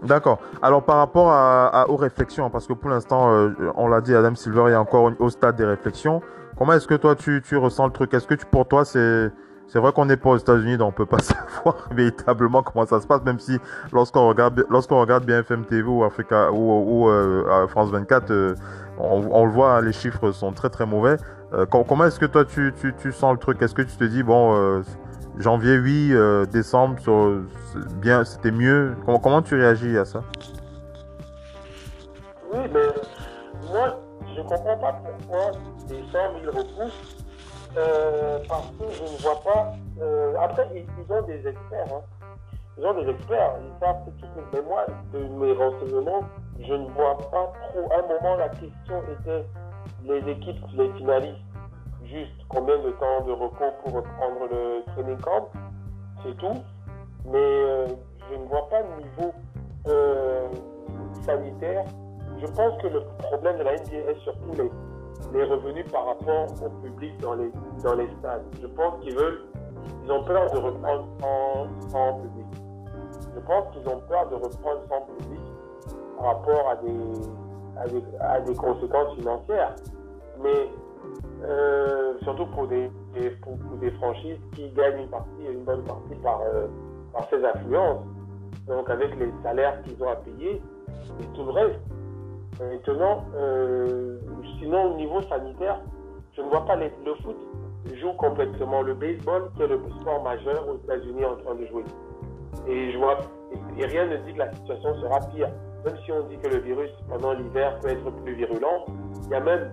D'accord. 0.04 0.40
Alors 0.62 0.84
par 0.84 0.98
rapport 0.98 1.30
à, 1.32 1.68
à- 1.68 1.88
aux 1.90 1.98
réflexions, 1.98 2.50
parce 2.50 2.66
que 2.68 2.74
pour 2.74 2.90
l'instant, 2.90 3.32
euh, 3.34 3.50
on 3.76 3.88
l'a 3.88 4.00
dit, 4.02 4.16
Adam 4.16 4.34
Silver 4.36 4.72
est 4.72 4.76
encore 4.76 5.04
au, 5.04 5.12
au 5.20 5.30
stade 5.30 5.56
des 5.58 5.66
réflexions. 5.66 6.22
Comment 6.58 6.74
est-ce 6.74 6.88
que 6.88 6.96
toi 6.96 7.16
tu, 7.16 7.42
tu 7.46 7.58
ressens 7.58 7.86
le 7.88 7.92
truc? 7.92 8.14
Est-ce 8.14 8.26
que 8.28 8.34
tu, 8.36 8.46
pour 8.46 8.66
toi 8.68 8.86
c'est 8.86 9.30
c'est 9.70 9.80
vrai 9.80 9.92
qu'on 9.92 10.06
n'est 10.06 10.18
pas 10.18 10.32
aux 10.32 10.38
États-Unis, 10.38 10.78
donc 10.78 10.90
on 10.90 10.92
peut 10.92 11.06
pas 11.06 11.20
savoir 11.24 11.88
véritablement 11.92 12.64
comment 12.64 12.86
ça 12.86 13.00
se 13.00 13.08
passe, 13.08 13.24
même 13.24 13.40
si 13.40 13.58
lorsqu'on 13.94 14.28
regarde 14.28 14.66
lorsqu'on 14.70 15.00
regarde 15.00 15.26
BFM 15.26 15.66
TV 15.66 15.88
ou 15.88 16.04
Africa 16.04 16.52
ou, 16.52 17.08
euh, 17.10 17.68
France 17.68 17.90
24, 17.92 18.32
euh, 18.32 18.56
on, 18.98 19.46
le 19.46 19.52
voit, 19.52 19.82
les 19.82 19.94
chiffres 19.94 20.32
sont 20.32 20.52
très 20.52 20.70
très 20.70 20.86
mauvais. 20.86 21.16
Euh, 21.54 21.66
com- 21.66 21.84
comment 21.88 22.06
est-ce 22.06 22.20
que 22.20 22.26
toi 22.26 22.46
tu, 22.46 22.74
tu, 23.00 23.12
sens 23.12 23.32
le 23.32 23.40
truc? 23.40 23.62
Est-ce 23.62 23.74
que 23.74 23.82
tu 23.82 23.96
te 23.96 24.04
dis 24.04 24.24
bon 24.24 24.84
janvier 25.38 25.80
oui, 25.80 26.10
euh, 26.12 26.46
décembre 26.46 27.00
sur- 27.00 27.42
c'est 27.72 27.94
bien, 28.00 28.24
c'était 28.26 28.52
mieux? 28.52 28.96
Comment, 29.06 29.42
tu 29.42 29.56
réagis 29.56 29.98
à 29.98 30.06
ça? 30.06 30.24
Oui, 32.52 32.60
mais 32.74 32.88
moi, 33.72 34.00
je 34.28 34.42
ne 34.42 34.44
comprends 34.48 34.78
pas 34.78 34.94
pourquoi 34.94 35.52
100 35.88 35.96
000 36.42 36.58
repoussent. 36.58 37.29
Euh, 37.78 38.40
parce 38.48 38.68
que 38.72 38.84
je 38.92 39.04
ne 39.04 39.18
vois 39.22 39.42
pas. 39.42 39.74
euh, 40.02 40.34
après, 40.40 40.68
ils, 40.76 41.14
ont 41.14 41.22
des 41.24 41.36
experts. 41.48 41.86
hein. 41.94 42.02
Ils 42.78 42.86
ont 42.86 42.94
des 42.94 43.10
experts. 43.10 43.54
Ils 43.62 43.80
savent 43.80 44.06
tout. 44.20 44.28
Mais 44.54 44.62
moi, 44.62 44.86
de 45.14 45.20
mes 45.20 45.54
renseignements, 45.54 46.24
je 46.60 46.74
ne 46.74 46.88
vois 46.90 47.18
pas 47.18 47.52
trop. 47.70 47.92
À 47.92 48.00
un 48.00 48.08
moment, 48.08 48.36
la 48.38 48.50
question 48.50 49.02
était 49.20 49.46
les 50.06 50.32
équipes, 50.32 50.66
les 50.74 50.92
finalistes, 50.94 51.38
juste 52.06 52.32
combien 52.48 52.78
de 52.80 52.92
temps 52.92 53.22
de 53.26 53.32
repos 53.32 53.72
pour 53.84 53.94
reprendre 53.94 54.48
le 54.52 54.84
training 54.94 55.18
camp. 55.20 55.50
C'est 56.24 56.36
tout. 56.38 56.64
Mais 57.26 57.38
euh, 57.38 57.88
je 58.30 58.36
ne 58.36 58.46
vois 58.46 58.68
pas 58.70 58.80
le 58.82 59.04
niveau 59.04 59.34
euh, 59.88 60.48
sanitaire 61.26 61.86
je 62.42 62.48
pense 62.48 62.82
que 62.82 62.88
le 62.88 63.04
problème 63.20 63.58
de 63.58 63.64
la 63.64 63.76
NBA 63.76 64.12
est 64.12 64.20
surtout 64.24 64.52
les, 64.58 64.72
les 65.34 65.44
revenus 65.44 65.86
par 65.92 66.06
rapport 66.08 66.48
au 66.64 66.70
public 66.82 67.18
dans 67.22 67.36
les, 67.36 67.52
dans 67.84 67.96
les 67.96 68.08
stades. 68.20 68.44
Je 68.62 68.68
pense 68.68 69.00
qu'ils 69.02 69.16
veulent, 69.16 69.44
ils 70.04 70.12
ont 70.12 70.24
peur 70.24 70.52
de 70.52 70.58
reprendre 70.58 71.08
sans, 71.90 72.14
public. 72.22 72.46
Je 73.36 73.40
pense 73.42 73.72
qu'ils 73.74 73.88
ont 73.88 74.00
peur 74.08 74.28
de 74.30 74.36
reprendre 74.36 74.82
sans 74.90 75.02
public 75.02 75.42
par 76.18 76.26
rapport 76.28 76.70
à 76.70 76.76
des, 76.78 78.18
à 78.20 78.40
des, 78.42 78.56
conséquences 78.56 79.16
financières. 79.16 79.76
Mais 80.42 80.70
euh, 81.44 82.14
surtout 82.24 82.48
pour 82.48 82.68
des, 82.68 82.90
pour, 83.42 83.58
des 83.80 83.92
franchises 83.92 84.40
qui 84.54 84.70
gagnent 84.72 85.02
une 85.02 85.10
partie, 85.10 85.46
une 85.52 85.64
bonne 85.64 85.84
partie 85.84 86.16
par, 86.24 86.42
euh, 86.42 86.68
par 87.14 87.30
ces 87.30 87.44
influences. 87.44 88.04
Donc 88.68 88.90
avec 88.90 89.16
les 89.18 89.32
salaires 89.44 89.82
qu'ils 89.84 90.02
ont 90.04 90.10
à 90.10 90.16
payer 90.16 90.62
et 91.20 91.26
tout 91.36 91.44
le 91.44 91.52
reste. 91.52 91.80
Maintenant, 92.60 93.26
euh, 93.36 94.20
sinon 94.60 94.94
au 94.94 94.98
niveau 94.98 95.22
sanitaire, 95.24 95.80
je 96.36 96.42
ne 96.42 96.50
vois 96.50 96.66
pas 96.66 96.76
le 96.76 96.90
foot 97.24 97.38
joue 97.96 98.14
complètement 98.14 98.82
le 98.82 98.94
baseball, 98.94 99.50
qui 99.56 99.64
est 99.64 99.68
le 99.68 99.80
sport 100.02 100.24
majeur 100.24 100.68
aux 100.68 100.78
États-Unis 100.84 101.26
en 101.26 101.36
train 101.38 101.56
de 101.56 101.66
jouer. 101.68 101.84
Et 102.68 102.92
je 102.92 102.98
vois, 102.98 103.18
et 103.78 103.86
rien 103.86 104.06
ne 104.06 104.18
dit 104.18 104.34
que 104.34 104.40
la 104.40 104.52
situation 104.54 104.96
sera 105.02 105.20
pire. 105.32 105.50
Même 105.86 105.98
si 106.04 106.12
on 106.12 106.28
dit 106.28 106.38
que 106.38 106.48
le 106.50 106.58
virus 106.60 106.92
pendant 107.08 107.34
l'hiver 107.34 107.80
peut 107.80 107.90
être 107.90 108.12
plus 108.24 108.36
virulent, 108.36 108.86
il 109.26 109.32
y 109.32 109.36
a 109.36 109.40
même 109.40 109.72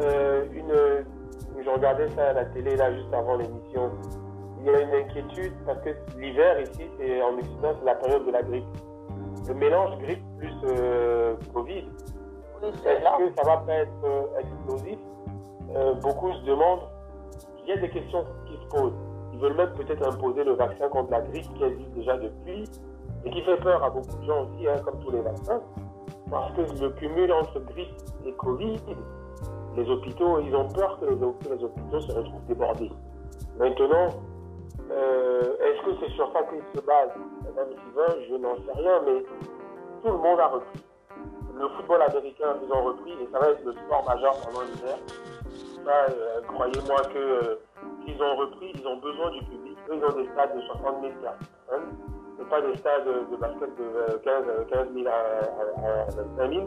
euh, 0.00 0.44
une, 0.52 1.62
je 1.62 1.70
regardais 1.70 2.08
ça 2.10 2.28
à 2.28 2.32
la 2.34 2.44
télé 2.46 2.76
là 2.76 2.92
juste 2.94 3.12
avant 3.12 3.36
l'émission. 3.36 3.90
Il 4.60 4.66
y 4.66 4.74
a 4.74 4.80
une 4.80 4.94
inquiétude 4.94 5.52
parce 5.66 5.80
que 5.80 5.90
l'hiver 6.18 6.60
ici, 6.60 6.88
c'est 6.98 7.20
en 7.20 7.34
Occident, 7.34 7.74
c'est 7.78 7.84
la 7.84 7.94
période 7.96 8.26
de 8.26 8.30
la 8.30 8.42
grippe. 8.42 8.64
Le 9.48 9.54
mélange 9.54 9.98
grippe 9.98 10.24
plus 10.38 10.52
euh, 10.64 11.34
Covid, 11.52 11.86
Oui, 12.62 12.68
est-ce 12.68 12.82
que 12.82 13.34
ça 13.36 13.42
va 13.46 13.58
pas 13.58 13.72
être 13.74 13.90
euh, 14.04 14.38
explosif 14.40 14.98
Euh, 15.76 15.94
Beaucoup 15.94 16.32
se 16.32 16.44
demandent. 16.44 16.88
Il 17.62 17.68
y 17.68 17.72
a 17.72 17.76
des 17.80 17.90
questions 17.90 18.24
qui 18.46 18.56
se 18.56 18.66
posent. 18.68 18.92
Ils 19.32 19.38
veulent 19.40 19.56
même 19.56 19.72
peut-être 19.72 20.06
imposer 20.06 20.44
le 20.44 20.52
vaccin 20.52 20.88
contre 20.88 21.10
la 21.10 21.20
grippe 21.22 21.52
qui 21.54 21.64
existe 21.64 21.90
déjà 21.92 22.16
depuis 22.16 22.64
et 23.24 23.30
qui 23.30 23.42
fait 23.42 23.56
peur 23.56 23.82
à 23.82 23.90
beaucoup 23.90 24.16
de 24.18 24.24
gens 24.24 24.44
aussi, 24.44 24.66
hein, 24.68 24.80
comme 24.84 24.98
tous 25.00 25.10
les 25.10 25.20
vaccins. 25.20 25.60
Parce 26.30 26.52
que 26.54 26.60
le 26.82 26.90
cumul 26.90 27.32
entre 27.32 27.60
grippe 27.60 27.94
et 28.26 28.32
Covid, 28.32 28.80
les 29.76 29.90
hôpitaux, 29.90 30.38
ils 30.40 30.54
ont 30.54 30.68
peur 30.68 30.98
que 31.00 31.06
les, 31.06 31.16
que 31.16 31.54
les 31.54 31.64
hôpitaux 31.64 32.00
se 32.00 32.12
retrouvent 32.12 32.44
débordés. 32.48 32.92
Maintenant, 33.58 34.08
est-ce 34.90 35.82
que 35.86 35.96
c'est 36.00 36.12
sur 36.12 36.32
ça 36.32 36.42
qu'ils 36.44 36.62
se 36.80 36.86
basent? 36.86 37.10
Sylvain, 37.54 38.14
je 38.28 38.34
n'en 38.36 38.56
sais 38.56 38.72
rien, 38.80 39.00
mais 39.04 39.22
tout 40.02 40.10
le 40.12 40.18
monde 40.18 40.40
a 40.40 40.46
repris 40.48 40.80
le 41.56 41.68
football 41.68 42.02
américain, 42.02 42.56
ils 42.66 42.72
ont 42.72 42.82
repris 42.84 43.12
et 43.12 43.28
ça 43.32 43.38
va 43.38 43.50
être 43.50 43.64
le 43.64 43.72
sport 43.72 44.04
majeur 44.08 44.34
pendant 44.44 44.62
l'hiver. 44.62 44.98
Euh, 45.86 46.40
croyez-moi 46.48 46.96
que 47.12 47.18
euh, 47.18 47.56
ont 48.20 48.36
repris, 48.36 48.72
ils 48.74 48.86
ont 48.86 48.96
besoin 48.96 49.30
du 49.32 49.44
public. 49.44 49.78
Eux, 49.90 49.94
ils 49.96 50.04
ont 50.04 50.16
des 50.16 50.28
stades 50.32 50.54
de 50.56 50.60
60 50.62 51.00
000 51.02 51.12
personnes, 51.22 51.86
et 52.40 52.44
pas 52.44 52.60
des 52.60 52.76
stades 52.78 53.04
de 53.06 53.36
basket 53.36 53.76
de 53.76 53.82
euh, 53.84 54.18
15, 54.24 54.44
euh, 54.48 54.64
15 54.64 54.88
000 54.94 55.06
à, 55.06 55.10
à- 55.12 56.02
à 56.02 56.04
25 56.38 56.52
000. 56.52 56.66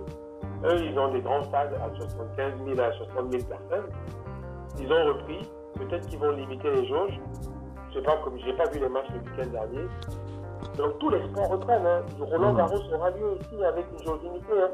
Eux, 0.65 0.81
ils 0.85 0.97
ont 0.99 1.11
des 1.11 1.21
grands 1.21 1.43
stades 1.43 1.73
à 1.73 1.93
75 1.95 2.53
000 2.65 2.79
à 2.79 2.91
60 2.93 3.31
000 3.31 3.43
personnes. 3.45 3.89
Ils 4.79 4.91
ont 4.93 5.05
repris. 5.05 5.39
Peut-être 5.75 6.07
qu'ils 6.07 6.19
vont 6.19 6.31
limiter 6.31 6.71
les 6.71 6.87
jauges. 6.87 7.19
Je 7.89 7.95
sais 7.99 8.01
pas, 8.03 8.17
comme 8.23 8.37
j'ai 8.39 8.53
pas 8.53 8.65
vu 8.69 8.79
les 8.79 8.89
matchs 8.89 9.09
le 9.13 9.19
week-end 9.19 9.51
dernier. 9.51 9.87
Donc 10.77 10.99
tous 10.99 11.09
les 11.09 11.23
sports 11.29 11.49
reprennent. 11.49 11.85
Hein. 11.85 12.01
Roland 12.19 12.51
Mhm. 12.51 12.57
Garros 12.57 12.93
aura 12.93 13.09
lieu 13.11 13.37
ici 13.41 13.63
avec 13.63 13.85
une 13.91 14.05
jauge 14.05 14.19
limitée. 14.23 14.61
hein. 14.63 14.69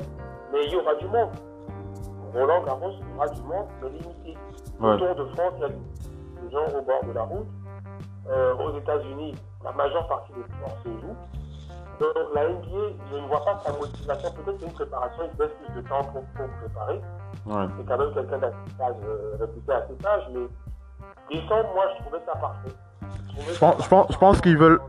Mais 0.52 0.66
il 0.66 0.74
y 0.74 0.76
aura 0.76 0.96
du 0.96 1.08
monde. 1.08 1.30
Roland 2.34 2.64
Garros 2.64 2.92
aura 3.16 3.28
du 3.30 3.42
monde, 3.44 3.68
mais 3.82 3.90
limité. 3.90 4.38
Ouais. 4.80 4.98
Tour 4.98 5.16
de 5.16 5.26
France, 5.36 5.54
il 5.58 5.62
y 5.62 5.66
a 5.66 5.70
des 5.70 6.52
gens 6.52 6.78
au 6.78 6.82
bord 6.82 7.04
de 7.06 7.12
la 7.14 7.24
route. 7.24 7.48
Euh, 8.30 8.56
aux 8.56 8.78
États-Unis, 8.78 9.36
la 9.64 9.72
majeure 9.74 10.08
partie 10.08 10.32
des 10.34 10.44
sports 10.56 10.78
se 10.84 10.90
joue. 10.90 11.16
Donc 12.00 12.34
la 12.34 12.48
NBA, 12.50 12.96
je 13.12 13.18
ne 13.18 13.28
vois 13.28 13.44
pas 13.46 13.60
sa 13.66 13.72
motivation. 13.74 14.30
Peut-être 14.32 14.60
c'est 14.60 14.66
une 14.66 14.74
préparation, 14.74 15.24
il 15.34 15.40
laisse 15.40 15.52
plus 15.64 15.82
de 15.82 15.88
temps 15.88 16.02
pour, 16.06 16.24
pour 16.24 16.48
préparer. 16.62 17.02
Ouais. 17.46 17.68
C'est 17.78 17.86
quand 17.86 17.98
même 17.98 18.14
quelqu'un 18.14 18.38
d'assez 18.40 18.56
âge, 18.82 18.96
euh, 19.06 19.36
réputé 19.40 19.72
à 19.74 19.86
cet 19.88 20.06
âge, 20.06 20.24
mais 20.34 20.48
décembre, 21.30 21.70
moi, 21.76 21.86
je 21.98 22.02
trouvais 22.04 22.22
ça 22.26 22.34
parfait. 22.40 22.70
Je 23.54 23.60
pense, 23.60 23.84
je 23.84 23.90
pense, 23.90 24.12
je 24.12 24.18
pense 24.18 24.42
qu'ils 24.42 24.58
veulent. 24.58 24.80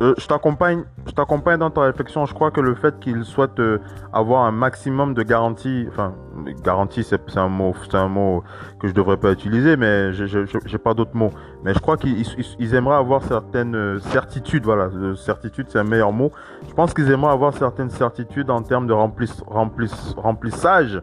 Euh, 0.00 0.14
je 0.16 0.28
t'accompagne, 0.28 0.84
je 1.06 1.10
t'accompagne 1.12 1.58
dans 1.58 1.70
ta 1.70 1.80
réflexion. 1.80 2.24
Je 2.24 2.32
crois 2.32 2.52
que 2.52 2.60
le 2.60 2.76
fait 2.76 3.00
qu'ils 3.00 3.24
souhaitent 3.24 3.58
euh, 3.58 3.78
avoir 4.12 4.44
un 4.44 4.52
maximum 4.52 5.12
de 5.12 5.24
garanties, 5.24 5.86
enfin, 5.88 6.14
garantie, 6.62 7.02
c'est 7.02 7.20
un 7.36 7.48
mot, 7.48 7.74
c'est 7.82 7.96
un 7.96 8.06
mot 8.06 8.44
que 8.78 8.86
je 8.86 8.94
devrais 8.94 9.16
pas 9.16 9.32
utiliser, 9.32 9.76
mais 9.76 10.12
j'ai 10.12 10.78
pas 10.78 10.94
d'autres 10.94 11.16
mots. 11.16 11.32
Mais 11.64 11.74
je 11.74 11.80
crois 11.80 11.96
qu'ils 11.96 12.20
ils- 12.20 12.56
ils 12.60 12.74
aimeraient 12.76 12.94
avoir 12.96 13.22
certaines 13.24 13.74
euh, 13.74 13.98
certitudes. 13.98 14.64
Voilà, 14.64 14.84
Euh, 14.84 15.16
certitude, 15.16 15.66
c'est 15.68 15.80
un 15.80 15.84
meilleur 15.84 16.12
mot. 16.12 16.30
Je 16.68 16.74
pense 16.74 16.94
qu'ils 16.94 17.10
aimeraient 17.10 17.32
avoir 17.32 17.52
certaines 17.54 17.90
certitudes 17.90 18.50
en 18.50 18.62
termes 18.62 18.86
de 18.86 18.92
remplis- 18.92 19.42
remplis- 19.48 20.14
remplissage 20.16 21.02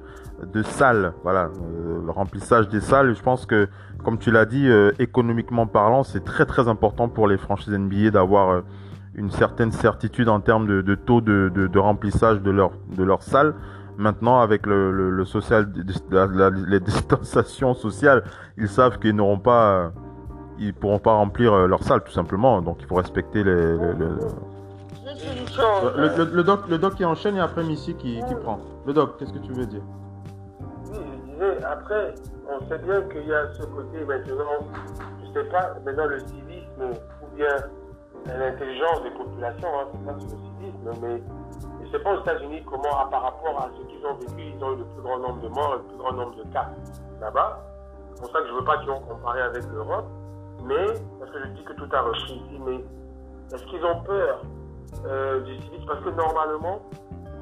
de 0.54 0.64
salles. 0.64 1.12
Voilà, 1.24 1.50
euh, 1.50 2.00
le 2.06 2.12
remplissage 2.12 2.70
des 2.70 2.80
salles. 2.82 3.14
Je 3.14 3.22
pense 3.22 3.46
que, 3.46 3.68
comme 4.06 4.18
tu 4.20 4.32
l'as 4.32 4.46
dit, 4.46 4.68
euh, 4.70 4.92
économiquement 5.00 5.66
parlant, 5.68 6.04
c'est 6.04 6.24
très 6.24 6.46
très 6.46 6.68
important 6.70 7.10
pour 7.10 7.28
les 7.28 7.38
franchises 7.38 7.74
NBA 7.74 8.12
d'avoir 8.12 8.50
euh, 8.52 8.62
une 9.16 9.32
certaine 9.32 9.72
certitude 9.72 10.30
en 10.30 10.40
termes 10.40 10.68
de, 10.68 10.82
de 10.82 10.96
taux 10.96 11.22
de, 11.22 11.52
de, 11.54 11.68
de 11.68 11.80
remplissage 11.80 12.42
de 12.42 12.52
leur 12.52 12.72
de 12.96 13.04
leur 13.04 13.24
salle. 13.24 13.56
Maintenant, 13.98 14.42
avec 14.42 14.66
le, 14.66 14.92
le, 14.92 15.10
le 15.10 15.26
social, 15.26 15.72
la- 16.12 16.28
la- 16.28 16.50
les 16.50 16.80
distanciations 16.92 17.74
sociales, 17.74 18.24
ils 18.58 18.68
savent 18.68 19.00
qu'ils 19.00 19.16
n'auront 19.16 19.40
pas, 19.40 19.72
euh, 19.72 19.90
ils 20.60 20.74
pourront 20.74 21.00
pas 21.00 21.14
remplir 21.14 21.54
euh, 21.54 21.66
leur 21.68 21.82
salle 21.84 22.04
tout 22.04 22.12
simplement. 22.12 22.62
Donc, 22.62 22.78
il 22.82 22.86
faut 22.88 22.96
respecter 22.96 23.44
les. 23.44 23.52
Le, 23.56 23.94
le- 26.18 26.32
le 26.36 26.44
doc, 26.44 26.68
le 26.70 26.78
doc 26.78 26.96
qui 26.96 27.06
enchaîne 27.06 27.36
et 27.38 27.40
après 27.40 27.64
Missy 27.64 27.96
qui, 27.96 28.20
qui 28.28 28.36
prend. 28.36 28.60
Le 28.86 28.94
doc, 28.94 29.16
qu'est-ce 29.18 29.32
que 29.34 29.40
tu 29.40 29.54
veux 29.54 29.66
dire? 29.66 29.82
Après, 31.42 32.16
on 32.50 32.60
sait 32.68 32.78
bien 32.80 33.02
qu'il 33.04 33.28
y 33.28 33.34
a 33.34 33.52
ce 33.54 33.64
côté 33.64 34.04
maintenant, 34.06 34.68
je 35.22 35.40
sais 35.40 35.50
pas, 35.50 35.74
maintenant 35.86 36.06
le 36.06 36.20
civisme 36.20 36.92
ou 37.22 37.36
bien 37.36 37.56
l'intelligence 38.26 39.04
des 39.04 39.12
populations, 39.12 39.68
hein, 39.68 39.88
c'est 39.92 40.06
ça, 40.06 40.16
c'est 40.20 40.36
le 40.36 40.42
civisme, 40.42 41.02
mais 41.02 41.22
je 41.84 41.92
sais 41.92 42.00
pas 42.00 42.14
aux 42.14 42.22
États-Unis 42.22 42.64
comment, 42.66 43.08
par 43.10 43.22
rapport 43.24 43.60
à 43.60 43.70
ce 43.78 43.86
qu'ils 43.88 44.06
ont 44.06 44.16
vécu, 44.16 44.54
ils 44.56 44.64
ont 44.64 44.74
eu 44.74 44.78
le 44.78 44.86
plus 44.86 45.02
grand 45.02 45.20
nombre 45.20 45.42
de 45.42 45.48
morts, 45.50 45.76
le 45.76 45.84
plus 45.84 45.98
grand 45.98 46.14
nombre 46.14 46.36
de 46.36 46.44
cas 46.54 46.70
là-bas. 47.22 47.60
C'est 48.14 48.22
pour 48.22 48.32
ça 48.32 48.40
que 48.40 48.48
je 48.48 48.54
veux 48.54 48.64
pas 48.64 48.78
qu'ils 48.78 48.90
ont 48.90 49.02
comparé 49.02 49.42
avec 49.42 49.64
l'Europe, 49.74 50.06
mais, 50.64 50.86
parce 51.20 51.32
que 51.32 51.40
je 51.40 51.48
dis 51.50 51.64
que 51.64 51.74
tout 51.74 51.90
a 51.92 52.02
repris 52.02 52.34
ici, 52.34 52.62
mais 52.66 52.84
est-ce 53.54 53.64
qu'ils 53.66 53.84
ont 53.86 54.02
peur 54.02 54.42
euh, 55.06 55.42
du 55.42 55.56
civisme? 55.62 55.86
Parce 55.86 56.00
que 56.00 56.10
normalement, 56.10 56.82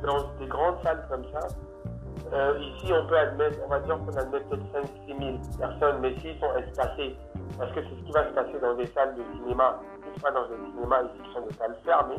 dans 0.04 0.24
des 0.40 0.48
grandes 0.48 0.82
salles 0.84 1.06
comme 1.10 1.24
ça, 1.32 1.48
euh, 2.32 2.58
ici, 2.60 2.92
on 2.94 3.06
peut 3.08 3.18
admettre, 3.18 3.58
on 3.66 3.70
va 3.70 3.80
dire 3.80 3.98
qu'on 3.98 4.18
admet 4.18 4.40
peut-être 4.42 4.64
5-6 5.08 5.20
000 5.20 5.38
personnes, 5.60 5.98
mais 6.02 6.16
s'ils 6.20 6.40
sont 6.40 6.56
espacés, 6.58 7.16
parce 7.58 7.72
que 7.74 7.82
c'est 7.82 7.90
ce 8.00 8.06
qui 8.06 8.12
va 8.12 8.24
se 8.30 8.34
passer 8.34 8.60
dans 8.60 8.74
des 8.76 8.88
salles 8.88 9.16
de 9.16 9.24
cinéma, 9.38 9.80
plus 10.02 10.22
pas 10.22 10.32
dans 10.32 10.48
des 10.48 10.56
cinémas 10.72 11.02
ici 11.04 11.22
qui 11.24 11.34
sont 11.34 11.42
des 11.46 11.54
salles 11.56 11.76
fermées, 11.84 12.18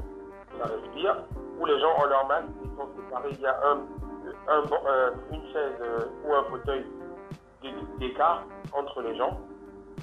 ça 0.61 0.67
respire, 0.69 1.17
où 1.59 1.67
les 1.67 1.81
gens 1.81 1.91
ont 2.03 2.07
leur 2.07 2.27
masque, 2.27 2.47
ils 2.63 2.71
sont 2.77 2.89
séparés, 2.97 3.31
il 3.33 3.41
y 3.41 3.47
a 3.47 3.57
un, 3.67 3.79
un 4.49 4.63
euh, 4.87 5.11
une 5.33 5.43
chaise 5.53 5.79
euh, 5.81 6.05
ou 6.27 6.35
un 6.35 6.45
fauteuil 6.45 6.85
d'é- 7.63 7.75
d'écart 7.99 8.45
entre 8.73 9.01
les 9.03 9.17
gens, 9.17 9.39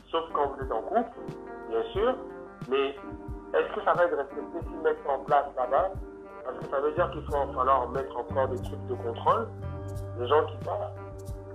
sauf 0.10 0.24
quand 0.34 0.48
vous 0.56 0.64
êtes 0.66 0.72
en 0.72 0.82
couple, 0.82 1.12
bien 1.70 1.84
sûr, 1.94 2.16
mais 2.70 2.90
est-ce 3.54 3.74
que 3.76 3.84
ça 3.86 3.94
va 3.94 4.06
être 4.06 4.18
respecté 4.18 4.60
s'ils 4.64 4.82
mettent 4.82 5.06
en 5.08 5.20
place 5.20 5.46
là-bas? 5.56 5.90
Parce 6.44 6.58
que 6.58 6.66
ça 6.72 6.80
veut 6.82 6.92
dire 6.94 7.10
qu'il 7.12 7.22
va 7.30 7.46
falloir 7.54 7.88
mettre 7.90 8.18
encore 8.18 8.48
des 8.48 8.58
trucs 8.64 8.86
de 8.88 8.96
contrôle 8.96 9.48
les 10.22 10.28
gens 10.28 10.44
qui 10.46 10.58
passent. 10.66 10.94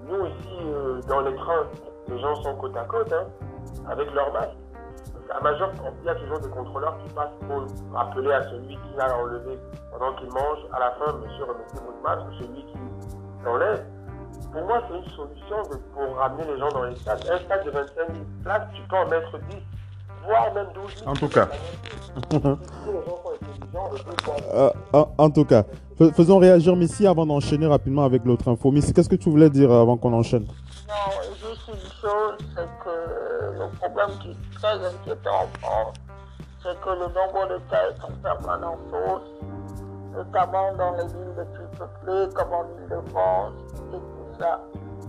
Nous, 0.09 0.27
ici, 0.27 0.59
euh, 0.65 1.01
dans 1.09 1.21
les 1.21 1.35
trains, 1.37 1.67
les 2.09 2.19
gens 2.21 2.35
sont 2.43 2.55
côte 2.57 2.77
à 2.77 2.85
côte, 2.85 3.13
hein, 3.13 3.27
avec 3.91 4.13
leur 4.13 4.33
masque. 4.33 4.51
À 5.35 5.41
majeur, 5.41 5.71
il 6.03 6.07
y 6.07 6.09
a 6.09 6.15
toujours 6.15 6.39
des 6.41 6.49
contrôleurs 6.49 6.97
qui 7.05 7.13
passent 7.15 7.31
pour 7.49 7.65
rappeler 7.97 8.33
à 8.33 8.43
celui 8.45 8.75
qui 8.77 8.97
l'a 8.97 9.17
enlevé 9.17 9.59
pendant 9.93 10.15
qu'il 10.17 10.29
mange, 10.31 10.59
à 10.73 10.79
la 10.79 10.91
fin, 10.93 11.13
monsieur, 11.15 11.45
remettez 11.45 11.77
votre 11.85 12.03
masque, 12.03 12.27
celui 12.41 12.65
qui 12.65 12.79
l'enlève. 13.45 13.85
Pour 14.53 14.63
moi, 14.65 14.81
c'est 14.89 14.97
une 14.97 15.05
solution 15.11 15.63
de- 15.71 15.77
pour 15.95 16.17
ramener 16.17 16.45
les 16.45 16.59
gens 16.59 16.69
dans 16.71 16.85
les 16.85 16.95
stades. 16.97 17.25
Un 17.31 17.39
stade 17.39 17.65
de 17.65 17.71
25 17.71 17.95
000 17.97 18.09
places, 18.45 18.63
tu 18.75 18.83
peux 18.89 18.97
en 18.97 19.07
mettre 19.09 19.39
10, 19.51 19.57
voire 20.25 20.55
même 20.55 20.69
12 20.75 20.97
000. 20.99 21.11
En 21.11 21.15
tout 21.15 21.29
cas. 21.29 21.49
Euh, 24.55 24.71
en, 24.93 25.09
en 25.19 25.31
tout 25.31 25.45
cas, 25.45 25.65
faisons 26.13 26.39
réagir 26.39 26.77
Missy 26.77 27.07
avant 27.07 27.27
d'enchaîner 27.27 27.67
rapidement 27.67 28.05
avec 28.05 28.25
l'autre 28.25 28.49
info. 28.49 28.71
Missy, 28.71 28.93
qu'est-ce 28.93 29.09
que 29.09 29.17
tu 29.17 29.31
voulais 29.31 29.51
dire 29.51 29.73
avant 29.73 29.97
qu'on 29.97 30.13
enchaîne? 30.13 30.45
Non, 30.89 30.95
juste 31.33 31.69
une 31.69 31.91
chose, 32.01 32.37
c'est 32.55 32.69
que 32.85 33.59
le 33.59 33.69
problème 33.79 34.19
qui 34.21 34.31
est 34.31 34.55
très 34.55 34.75
inquiétant 34.75 35.45
en 35.45 35.59
France, 35.59 35.95
c'est 36.63 36.81
que 36.81 36.91
le 36.91 37.07
nombre 37.07 37.49
de 37.49 37.59
cas 37.71 37.91
est 37.91 38.05
en 38.05 38.13
permanence 38.23 38.79
hausse, 38.93 39.31
notamment 40.15 40.75
dans 40.77 40.93
les 40.93 41.07
villes 41.07 41.35
les 41.39 41.45
plus 41.57 41.79
peuplées, 41.79 42.35
comme 42.35 42.53
en 42.53 42.65
Ile-de-France 42.79 43.53
et 43.93 43.97
tout 43.97 44.39
ça. 44.39 44.61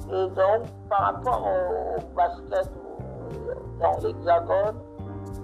Et 0.09 0.27
donc, 0.29 0.67
par 0.89 1.01
rapport 1.01 1.45
au, 1.45 1.99
au 1.99 2.15
basket 2.15 2.71
ou, 2.75 3.81
dans 3.81 3.97
l'Hexagone, 4.01 4.79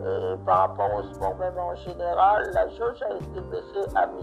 et 0.06 0.46
par 0.46 0.58
rapport 0.60 0.90
au 0.96 1.14
sport 1.14 1.36
même 1.38 1.58
en 1.58 1.76
général, 1.76 2.50
la 2.54 2.68
jauge 2.70 3.02
a 3.10 3.16
été 3.16 3.42
baissée 3.50 3.96
à 3.96 4.08
1000. 4.08 4.14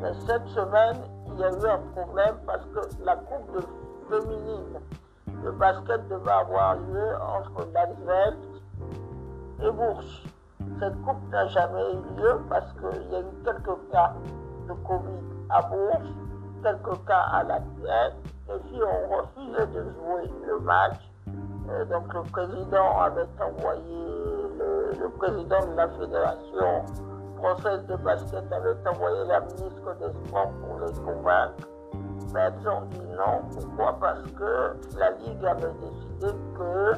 Cette 0.00 0.46
semaine, 0.48 0.96
il 1.26 1.40
y 1.40 1.44
a 1.44 1.50
eu 1.50 1.66
un 1.66 1.78
problème 1.92 2.36
parce 2.46 2.64
que 2.66 3.04
la 3.04 3.16
coupe 3.16 3.52
de 3.52 3.62
féminine 4.08 4.78
de 5.42 5.50
basket 5.50 6.06
devait 6.08 6.30
avoir 6.30 6.76
lieu 6.76 7.16
entre 7.20 7.66
Lanzette 7.74 8.38
et 9.60 9.70
Bourges. 9.72 10.22
Cette 10.78 11.02
coupe 11.02 11.30
n'a 11.32 11.46
jamais 11.48 11.92
eu 11.92 12.16
lieu 12.16 12.40
parce 12.48 12.72
qu'il 12.74 13.10
y 13.10 13.16
a 13.16 13.20
eu 13.20 13.44
quelques 13.44 13.90
cas 13.90 14.14
de 14.68 14.72
Covid 14.72 15.24
à 15.50 15.62
Bourges, 15.62 16.14
quelques 16.62 17.04
cas 17.06 17.24
à 17.32 17.42
la 17.42 17.58
et 17.58 18.58
puis 18.66 18.80
on 18.82 19.16
refusait 19.16 19.66
de 19.66 19.82
jouer 19.82 20.30
le 20.46 20.60
match. 20.60 21.00
Donc 21.90 22.14
le 22.14 22.22
président 22.30 23.00
avait 23.00 23.26
envoyé, 23.40 24.06
le 25.00 25.08
président 25.18 25.66
de 25.66 25.76
la 25.76 25.88
fédération 25.88 26.84
française 27.38 27.86
de 27.86 27.96
basket 27.96 28.52
avait 28.52 28.88
envoyé 28.88 29.24
la 29.26 29.40
ministre 29.40 29.96
des 30.00 30.28
Sports 30.28 30.52
pour 30.60 30.80
les 30.80 30.92
convaincre. 31.00 31.68
Mais 32.34 32.40
elles 32.40 32.68
ont 32.68 32.82
dit 32.90 33.06
non. 33.16 33.42
Pourquoi? 33.52 33.96
Parce 34.00 34.22
que 34.22 34.98
la 34.98 35.10
Ligue 35.12 35.44
avait 35.44 35.72
décidé 35.80 36.38
que 36.56 36.92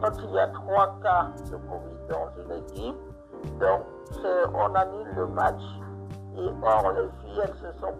quand 0.00 0.12
il 0.24 0.30
y 0.30 0.38
a 0.38 0.48
trois 0.48 0.96
cas 1.02 1.28
de 1.50 1.56
Covid 1.56 2.00
dans 2.08 2.28
une 2.42 2.52
équipe, 2.62 2.96
donc 3.58 3.82
on 4.54 4.74
annule 4.74 5.08
le 5.16 5.26
match. 5.26 5.62
Et 6.38 6.48
or, 6.62 6.92
les 6.92 7.08
filles, 7.20 7.40
elles 7.42 7.54
se 7.54 7.78
sont 7.80 7.92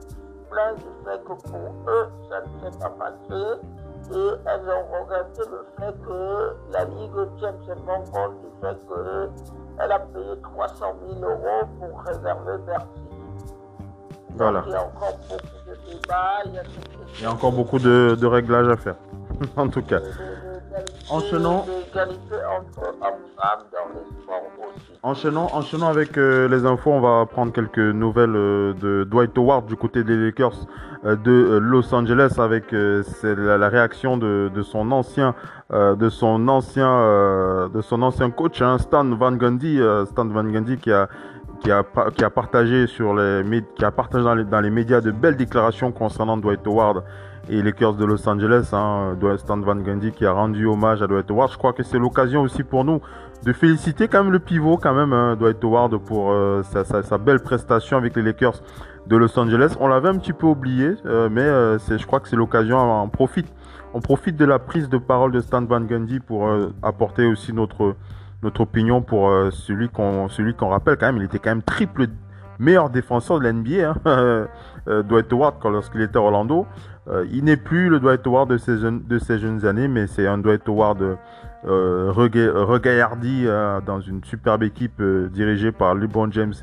plaintes 0.48 0.79
du 0.79 1.05
fait 1.05 1.22
que 1.24 1.33
pour 1.50 1.74
eux, 1.88 2.09
ça 2.31 2.40
ne 2.40 2.70
s'est 2.70 2.79
pas 2.79 2.90
passé. 2.90 3.61
Et 4.12 4.16
elles 4.16 4.68
ont 4.68 5.00
regretté 5.00 5.42
le 5.50 5.66
fait 5.78 5.94
que 6.04 6.72
la 6.72 6.84
Ligue 6.84 7.38
tienne 7.38 7.54
seulement 7.66 8.02
compte 8.12 8.40
du 8.40 8.48
fait 8.60 8.76
qu'elle 9.78 9.92
a 9.92 9.98
payé 10.00 10.40
300 10.42 10.94
000 11.20 11.30
euros 11.30 11.66
pour 11.78 12.02
réserver 12.02 12.58
Bercy. 12.66 12.86
Voilà. 14.36 14.64
Il 14.66 14.72
y 14.72 14.74
a 14.74 14.84
encore 14.84 15.18
beaucoup 15.28 15.68
de 15.68 15.92
débats, 15.92 16.42
il 16.46 16.54
y 16.54 16.58
a 16.58 16.62
Il 17.18 17.22
y 17.22 17.26
a 17.26 17.32
encore 17.32 17.52
beaucoup 17.52 17.78
de, 17.78 18.16
de 18.20 18.26
réglages 18.26 18.68
à 18.68 18.76
faire. 18.76 18.96
en 19.56 19.68
tout 19.68 19.82
cas. 19.82 20.00
Enchaînons. 25.02 25.48
Avec 25.88 26.16
euh, 26.18 26.48
les 26.48 26.64
infos, 26.66 26.90
on 26.90 27.00
va 27.00 27.26
prendre 27.26 27.52
quelques 27.52 27.78
nouvelles 27.78 28.37
euh, 28.37 28.72
de 28.74 29.04
Dwight 29.04 29.37
Howard 29.38 29.66
du 29.66 29.76
côté 29.76 30.04
des 30.04 30.16
Lakers 30.16 30.52
euh, 31.04 31.16
de 31.16 31.59
Los 31.59 31.92
Angeles 31.94 32.35
avec 32.38 32.72
la, 32.72 33.59
la 33.59 33.68
réaction 33.68 34.16
de, 34.16 34.50
de 34.54 34.62
son 34.62 34.90
ancien 34.92 35.35
de 35.72 36.09
son 36.09 36.48
ancien 36.48 37.68
de 37.72 37.80
son 37.80 38.02
ancien 38.02 38.30
coach 38.30 38.61
hein, 38.61 38.76
Stan 38.78 39.04
Van 39.04 39.33
Gundy 39.33 39.80
Stan 40.06 40.26
Van 40.26 40.44
Gundy 40.44 40.76
qui 40.78 40.92
a 40.92 41.09
qui 41.61 41.70
a 41.70 41.83
pa- 41.83 42.11
qui 42.11 42.24
a 42.24 42.30
partagé 42.30 42.87
sur 42.87 43.14
les 43.14 43.42
mé- 43.44 43.64
qui 43.76 43.85
a 43.85 43.90
partagé 43.90 44.24
dans 44.24 44.35
les, 44.35 44.44
dans 44.44 44.61
les 44.61 44.70
médias 44.70 45.00
de 45.00 45.11
belles 45.11 45.37
déclarations 45.37 45.92
concernant 45.92 46.37
Dwight 46.37 46.66
Howard 46.66 47.04
et 47.50 47.56
les 47.56 47.62
Lakers 47.62 47.94
de 47.94 48.04
Los 48.04 48.28
Angeles 48.28 48.70
hein, 48.72 49.16
Stan 49.36 49.58
Van 49.58 49.76
Gundy 49.76 50.12
qui 50.12 50.24
a 50.24 50.32
rendu 50.32 50.66
hommage 50.66 51.02
à 51.02 51.06
Dwight 51.06 51.30
Howard 51.30 51.50
je 51.50 51.58
crois 51.58 51.72
que 51.72 51.82
c'est 51.82 51.98
l'occasion 51.98 52.42
aussi 52.42 52.62
pour 52.62 52.84
nous 52.84 53.00
de 53.44 53.52
féliciter 53.52 54.06
quand 54.08 54.22
même 54.22 54.32
le 54.32 54.38
pivot 54.38 54.76
quand 54.76 54.94
même 54.94 55.12
hein, 55.12 55.36
Dwight 55.36 55.62
Howard 55.64 55.96
pour 55.98 56.30
euh, 56.30 56.62
sa, 56.62 57.18
belle 57.18 57.40
prestation 57.40 57.96
avec 57.96 58.14
les 58.16 58.22
Lakers 58.22 58.62
de 59.07 59.16
Los 59.16 59.38
Angeles. 59.38 59.74
On 59.80 59.88
l'avait 59.88 60.09
un 60.09 60.18
petit 60.18 60.32
peu 60.32 60.46
oublié, 60.46 60.94
euh, 61.07 61.28
mais 61.30 61.42
euh, 61.42 61.78
je 61.78 62.07
crois 62.07 62.20
que 62.20 62.28
c'est 62.28 62.36
l'occasion. 62.36 62.78
On 62.78 63.09
profite, 63.09 63.51
on 63.94 64.01
profite 64.01 64.36
de 64.36 64.44
la 64.44 64.59
prise 64.59 64.88
de 64.88 64.98
parole 64.98 65.32
de 65.32 65.40
Stan 65.40 65.64
Van 65.64 65.80
Gundy 65.80 66.20
pour 66.20 66.48
apporter 66.82 67.26
aussi 67.26 67.53
notre 67.53 67.94
opinion 68.59 69.01
pour 69.01 69.30
celui 69.51 69.88
qu'on 69.88 70.28
celui 70.28 70.55
qu'on 70.55 70.68
rappelle 70.68 70.96
quand 70.98 71.07
même. 71.07 71.16
Il 71.16 71.24
était 71.24 71.38
quand 71.38 71.51
même 71.51 71.62
triple 71.62 72.07
meilleur 72.59 72.90
défenseur 72.90 73.40
de 73.40 73.48
l'NBA, 73.48 73.94
hein, 74.05 74.46
Dwight 75.03 75.32
Howard, 75.32 75.55
lorsqu'il 75.64 76.03
était 76.03 76.18
à 76.18 76.20
Orlando. 76.20 76.66
Il 77.32 77.44
n'est 77.44 77.56
plus 77.56 77.88
le 77.88 78.00
Dwight 78.00 78.26
Howard 78.26 78.48
de 78.50 78.58
ses 78.58 78.78
jeunes, 78.78 79.66
années, 79.66 79.88
mais 79.88 80.06
c'est 80.06 80.26
un 80.26 80.38
Dwight 80.38 80.68
Howard 80.68 81.18
euh, 81.66 82.12
regaillardi 82.12 83.46
dans 83.84 84.00
une 84.00 84.22
superbe 84.24 84.62
équipe 84.62 85.02
dirigée 85.32 85.72
par 85.72 85.94
LeBron 85.94 86.30
James 86.30 86.54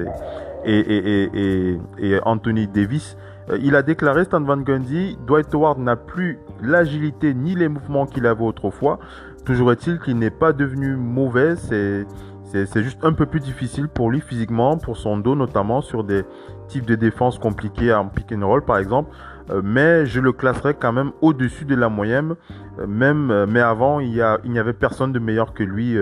et, 0.66 1.78
Anthony 2.24 2.68
Davis. 2.68 3.18
il 3.62 3.76
a 3.76 3.82
déclaré 3.82 4.24
Stan 4.24 4.42
Van 4.42 4.58
Gundy, 4.58 5.18
Dwight 5.28 5.54
Howard 5.54 5.80
n'a 5.80 5.96
plus 5.96 6.40
l'agilité 6.62 7.34
ni 7.34 7.56
les 7.56 7.68
mouvements 7.68 8.06
qu'il 8.06 8.26
avait 8.26 8.44
autrefois. 8.44 9.00
Toujours 9.46 9.72
est-il 9.72 10.00
qu'il 10.00 10.18
n'est 10.18 10.30
pas 10.30 10.52
devenu 10.54 10.96
mauvais, 10.96 11.56
c'est 11.56 12.06
c'est 12.50 12.82
juste 12.82 13.04
un 13.04 13.12
peu 13.12 13.26
plus 13.26 13.42
difficile 13.42 13.90
pour 13.90 14.10
lui 14.10 14.22
physiquement, 14.22 14.78
pour 14.78 14.96
son 14.96 15.18
dos 15.18 15.36
notamment, 15.36 15.82
sur 15.82 16.06
des 16.06 16.24
types 16.70 16.86
de 16.86 16.96
défense 16.96 17.40
compliqués 17.40 17.94
en 17.94 18.08
pick 18.08 18.32
and 18.32 18.46
roll 18.46 18.64
par 18.64 18.78
exemple. 18.78 19.12
Euh, 19.50 19.62
mais 19.64 20.06
je 20.06 20.20
le 20.20 20.32
classerai 20.32 20.74
quand 20.74 20.92
même 20.92 21.12
au-dessus 21.22 21.66
de 21.66 21.76
la 21.76 21.90
moyenne. 21.90 22.36
Euh, 22.80 22.88
même, 22.88 23.32
euh, 23.32 23.46
mais 23.48 23.62
avant, 23.62 24.00
il, 24.00 24.12
n'y 24.12 24.60
avait 24.60 24.74
personne 24.74 25.12
de 25.12 25.20
meilleur 25.20 25.54
que 25.54 25.64
lui 25.64 25.98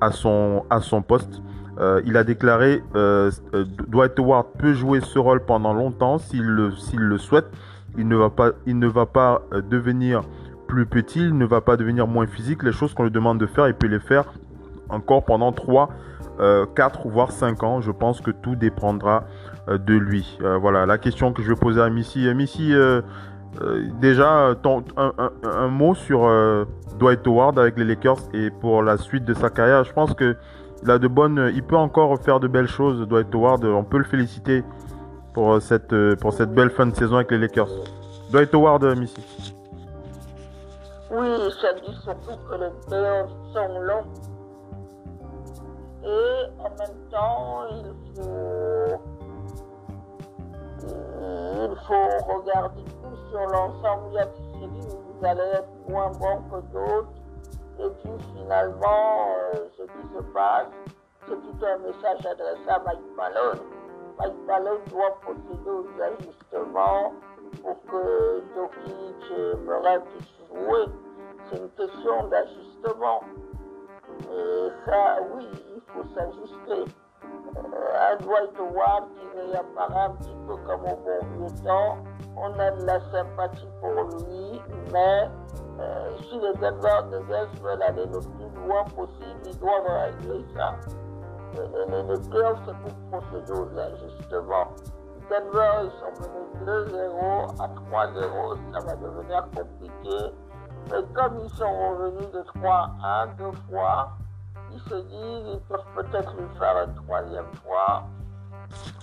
à, 0.00 0.10
son, 0.10 0.64
à 0.70 0.80
son 0.80 1.02
poste. 1.02 1.42
il 2.04 2.16
a 2.16 2.24
déclaré 2.24 2.82
Dwight 3.88 4.18
Howard 4.18 4.46
peut 4.58 4.72
jouer 4.72 5.00
ce 5.00 5.18
rôle 5.18 5.44
pendant 5.44 5.72
longtemps 5.72 6.18
s'il 6.18 6.44
le, 6.44 6.72
le 6.94 7.18
souhaite. 7.18 7.46
Il 7.98 8.08
ne 8.08 8.16
va 8.16 8.30
pas, 8.30 8.50
il 8.66 8.78
ne 8.78 8.86
va 8.86 9.06
pas 9.06 9.42
devenir 9.70 10.22
plus 10.66 10.84
petit, 10.84 11.20
il 11.20 11.38
ne 11.38 11.46
va 11.46 11.60
pas 11.60 11.76
devenir 11.76 12.06
moins 12.06 12.26
physique. 12.26 12.62
Les 12.62 12.72
choses 12.72 12.92
qu'on 12.92 13.04
lui 13.04 13.10
demande 13.10 13.38
de 13.38 13.46
faire, 13.46 13.68
il 13.68 13.74
peut 13.74 13.86
les 13.86 14.00
faire 14.00 14.34
encore 14.88 15.24
pendant 15.24 15.52
3, 15.52 15.88
4 16.38 17.08
voire 17.08 17.32
5 17.32 17.62
ans. 17.62 17.80
Je 17.80 17.90
pense 17.90 18.20
que 18.20 18.30
tout 18.30 18.56
dépendra 18.56 19.24
euh, 19.68 19.78
de 19.78 19.94
lui. 19.94 20.38
Euh, 20.42 20.58
voilà 20.58 20.86
la 20.86 20.98
question 20.98 21.32
que 21.32 21.42
je 21.42 21.48
vais 21.48 21.58
poser 21.58 21.80
à 21.80 21.90
Missy. 21.90 22.26
Euh, 22.26 22.34
Missy, 22.34 22.72
déjà 24.00 24.54
un, 24.96 25.68
mot 25.68 25.94
sur 25.94 26.28
Dwight 26.98 27.26
Howard 27.26 27.58
avec 27.58 27.78
les 27.78 27.84
Lakers 27.84 28.18
et 28.34 28.50
pour 28.50 28.82
la 28.82 28.96
suite 28.96 29.24
de 29.24 29.34
sa 29.34 29.50
carrière. 29.50 29.84
Je 29.84 29.92
pense 29.92 30.14
que 30.14 30.36
il 30.82 30.90
a 30.90 30.98
de 30.98 31.08
bonnes, 31.08 31.50
il 31.54 31.62
peut 31.62 31.76
encore 31.76 32.18
faire 32.20 32.38
de 32.38 32.48
belles 32.48 32.68
choses. 32.68 33.08
Dwight 33.08 33.34
Howard, 33.34 33.64
on 33.64 33.82
peut 33.82 33.96
le 33.98 34.04
féliciter 34.04 34.62
pour 35.32 35.60
cette 35.62 35.94
pour 36.16 36.34
cette 36.34 36.52
belle 36.52 36.70
fin 36.70 36.86
de 36.86 36.94
saison 36.94 37.16
avec 37.16 37.30
les 37.30 37.38
Lakers. 37.38 37.70
Dwight 38.30 38.54
Howard, 38.54 38.84
Missy. 38.98 39.54
Oui, 41.10 41.28
ça 41.62 41.72
dit 41.80 41.96
surtout 42.02 42.36
que 42.50 42.54
les 42.56 42.70
playoffs 42.86 43.30
sont 43.54 43.80
longs. 43.80 44.35
Et 46.06 46.46
en 46.60 46.70
même 46.70 47.08
temps, 47.10 47.66
il 47.68 47.92
faut, 48.14 49.00
il 51.60 51.76
faut 51.84 52.32
regarder 52.32 52.84
tout 52.84 53.16
sur 53.30 53.40
l'ensemble. 53.40 54.04
Il 54.10 54.14
y 54.14 54.18
a 54.18 54.26
des 54.26 54.36
séries 54.36 54.94
où 54.94 55.18
vous 55.18 55.26
allez 55.26 55.50
être 55.54 55.68
moins 55.88 56.10
bon 56.12 56.42
que 56.48 56.60
d'autres. 56.72 57.08
Et 57.80 57.90
puis 58.02 58.24
finalement, 58.36 59.34
euh, 59.54 59.66
ce 59.76 59.82
qui 59.82 60.14
se 60.16 60.22
passe, 60.32 60.68
c'est 61.26 61.34
tout 61.34 61.66
un 61.66 61.78
message 61.78 62.24
adressé 62.24 62.68
à 62.68 62.78
Mike 62.86 63.00
Malone. 63.16 63.60
Mike 64.20 64.46
Malone 64.46 64.80
doit 64.90 65.18
procéder 65.22 65.70
aux 65.70 65.86
ajustements 66.00 67.12
pour 67.62 67.76
que 67.90 68.42
Jokic 68.54 69.30
et 69.36 69.56
Murray 69.66 70.00
jouer. 70.48 70.86
C'est 71.50 71.58
une 71.58 71.70
question 71.70 72.28
d'ajustement. 72.28 73.22
Et 74.32 74.68
ça, 74.86 75.18
oui, 75.34 75.46
s'ajuster. 76.14 76.92
Euh, 77.56 78.12
un 78.12 78.16
Dwight 78.16 78.58
Howard 78.58 79.04
qui 79.14 79.50
réapparaît 79.50 80.04
un 80.04 80.10
petit 80.10 80.36
peu 80.46 80.56
comme 80.66 80.82
au 80.82 80.96
bon 80.96 81.48
vieux 81.48 81.64
temps. 81.64 81.98
On 82.36 82.58
a 82.58 82.70
de 82.70 82.84
la 82.84 83.00
sympathie 83.10 83.68
pour 83.80 83.92
lui, 83.92 84.60
mais 84.92 85.28
euh, 85.80 86.16
si 86.22 86.38
les 86.38 86.52
Denver 86.54 87.00
Nuggets 87.10 87.60
veulent 87.62 87.82
aller 87.82 88.06
le 88.06 88.20
plus 88.20 88.66
loin 88.66 88.84
possible, 88.84 89.40
ils 89.46 89.58
doivent 89.58 89.86
régler 89.86 90.44
ça. 90.54 90.74
Les, 91.54 92.02
les, 92.02 92.28
playoffs, 92.28 92.58
c'est 92.66 92.76
pour 92.76 93.20
procéder 93.20 93.52
aux 93.52 93.78
ajustements. 93.78 94.68
Denver, 95.30 95.84
ils 95.84 95.90
sont 95.98 96.12
menés 96.20 96.82
2-0 96.84 97.60
à 97.60 97.68
3-0, 97.68 98.58
ça 98.72 98.80
va 98.80 98.96
devenir 98.96 99.48
compliqué. 99.56 100.34
Mais 100.90 101.02
comme 101.14 101.40
ils 101.42 101.50
sont 101.50 101.90
revenus 101.90 102.30
de 102.32 102.42
3 102.60 102.90
1 103.02 103.26
deux 103.38 103.52
fois, 103.68 104.10
ils 104.72 104.80
se 104.80 104.94
disent 104.94 105.44
qu'ils 105.44 105.60
peuvent 105.68 105.80
peut-être 105.94 106.34
lui 106.36 106.58
faire 106.58 106.86
une 106.86 106.94
troisième 106.94 107.52
fois. 107.64 108.08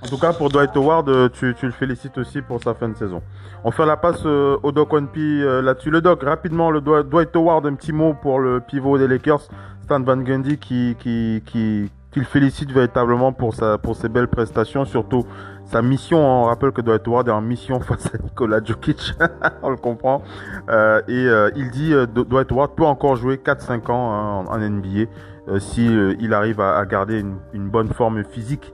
En 0.03 0.07
tout 0.07 0.18
cas, 0.18 0.34
pour 0.34 0.49
Dwight 0.49 0.76
Howard, 0.76 1.07
euh, 1.09 1.30
tu, 1.30 1.55
le 1.61 1.72
félicites 1.72 2.18
aussi 2.18 2.41
pour 2.41 2.61
sa 2.61 2.74
fin 2.74 2.89
de 2.89 2.95
saison. 2.95 3.22
On 3.64 3.72
fait 3.72 3.86
la 3.86 3.97
passe 3.97 4.22
euh, 4.26 4.57
au 4.64 4.72
Doc 4.72 4.91
One 4.93 5.07
euh, 5.18 5.61
là-dessus. 5.61 5.89
Le 5.89 6.01
Doc, 6.01 6.24
rapidement, 6.24 6.72
le 6.72 6.82
Dwight 6.82 7.36
Howard, 7.36 7.66
un 7.66 7.76
petit 7.76 7.93
mot 7.93 8.14
pour 8.14 8.39
le 8.39 8.59
pivot 8.59 8.97
des 8.97 9.07
Lakers, 9.07 9.47
Stan 9.84 10.01
Van 10.01 10.18
Gundy, 10.18 10.57
qui, 10.57 10.95
qui, 10.99 11.41
qui, 11.45 11.89
qui 12.11 12.20
le 12.20 12.26
félicite 12.26 12.72
véritablement 12.72 13.32
pour, 13.32 13.55
sa, 13.55 13.78
pour 13.78 13.95
ses 13.95 14.09
belles 14.09 14.28
prestations, 14.28 14.84
surtout 14.84 15.26
sa 15.66 15.82
mission, 15.82 16.20
on 16.20 16.43
rappelle 16.43 16.72
que 16.72 16.82
Dwight 16.82 17.07
Howard 17.07 17.30
est 17.30 17.32
en 17.32 17.41
mission 17.41 17.80
face 17.80 18.07
à 18.14 18.18
Nikola 18.18 18.59
Djokic, 18.64 19.14
on 19.64 19.70
le 19.70 19.78
comprend. 19.78 20.22
Euh, 20.70 21.01
et 21.07 21.57
il 21.57 21.72
dit 21.72 21.93
Dwight 22.14 22.51
Howard 22.51 22.76
peut 22.76 22.86
encore 22.86 23.16
jouer 23.16 23.38
4-5 23.38 23.89
ans 23.89 24.11
hein, 24.11 24.45
en, 24.49 24.57
NBA 24.59 25.05
si 25.59 25.85
il 26.19 26.33
arrive 26.33 26.61
à, 26.61 26.85
garder 26.85 27.19
une, 27.53 27.69
bonne 27.69 27.89
forme 27.89 28.23
physique. 28.23 28.73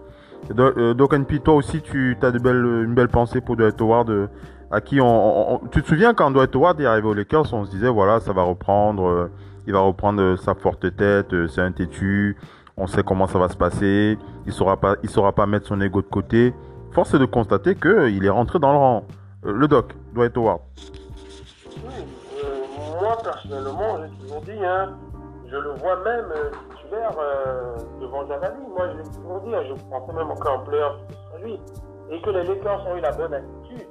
Donc 0.49 1.13
NP, 1.13 1.43
toi 1.43 1.55
aussi, 1.55 1.82
tu 1.82 2.15
as 2.22 2.32
de 2.32 2.39
belles, 2.39 2.63
une 2.86 2.93
belle 2.93 3.09
pensée 3.09 3.41
pour 3.41 3.55
Dwight 3.55 3.80
Howard, 3.82 4.30
à 4.72 4.82
qui 4.82 4.99
on, 5.01 5.61
Tu 5.72 5.82
te 5.82 5.88
souviens 5.88 6.13
quand 6.13 6.32
Dwight 6.32 6.55
Howard 6.55 6.80
est 6.80 6.86
arrivé 6.86 7.07
aux 7.07 7.13
Lakers, 7.13 7.53
on 7.53 7.65
se 7.65 7.72
disait 7.72 7.89
voilà, 7.89 8.20
ça 8.20 8.34
va 8.34 8.43
reprendre, 8.43 9.30
il 9.67 9.74
va 9.74 9.80
reprendre 9.80 10.38
sa 10.38 10.53
forte 10.55 10.95
tête, 10.95 11.34
c'est 11.47 11.61
un 11.61 11.72
têtu, 11.72 12.38
on 12.78 12.88
sait 12.88 13.03
comment 13.03 13.28
ça 13.28 13.39
va 13.39 13.49
se 13.49 13.57
passer, 13.57 14.17
il 14.45 14.53
saura 14.53 14.78
pas, 14.78 14.95
saura 15.05 15.34
pas 15.34 15.45
mettre 15.47 15.67
son 15.67 15.82
ego 15.82 16.01
de 16.01 16.07
côté 16.07 16.53
force 16.91 17.13
est 17.13 17.20
de 17.20 17.26
constater 17.26 17.76
qu'il 17.76 18.26
est 18.26 18.30
rentré 18.30 18.59
dans 18.59 18.72
le 18.72 18.78
rang. 18.78 19.05
Euh, 19.45 19.53
le 19.53 19.67
doc, 19.67 19.93
Dwight 20.13 20.36
Howard. 20.36 20.61
Oui, 21.78 21.93
euh, 22.43 23.01
moi 23.01 23.17
personnellement, 23.24 23.97
j'ai 24.01 24.26
toujours 24.26 24.41
dit, 24.41 24.65
hein, 24.65 24.97
je 25.50 25.58
le 25.58 25.70
vois 25.76 25.95
même 25.97 26.32
euh, 26.32 26.52
titulaire 26.76 27.12
devant 28.00 28.28
Javali. 28.28 28.62
Moi, 28.68 28.88
j'ai 28.95 29.04
toujours 29.12 29.39
dit, 29.41 29.56
hein, 29.56 29.64
je 29.68 29.74
pensais 29.89 30.14
même 30.14 30.32
encore 30.32 30.60
en 30.60 30.64
playoff 30.64 30.95
sur 31.30 31.43
lui. 31.43 31.60
Et 32.12 32.22
que 32.22 32.30
les 32.30 32.43
Lakers 32.43 32.88
ont 32.88 32.95
eu 32.95 33.02
la 33.02 33.12
bonne 33.12 33.34
attitude. 33.34 33.88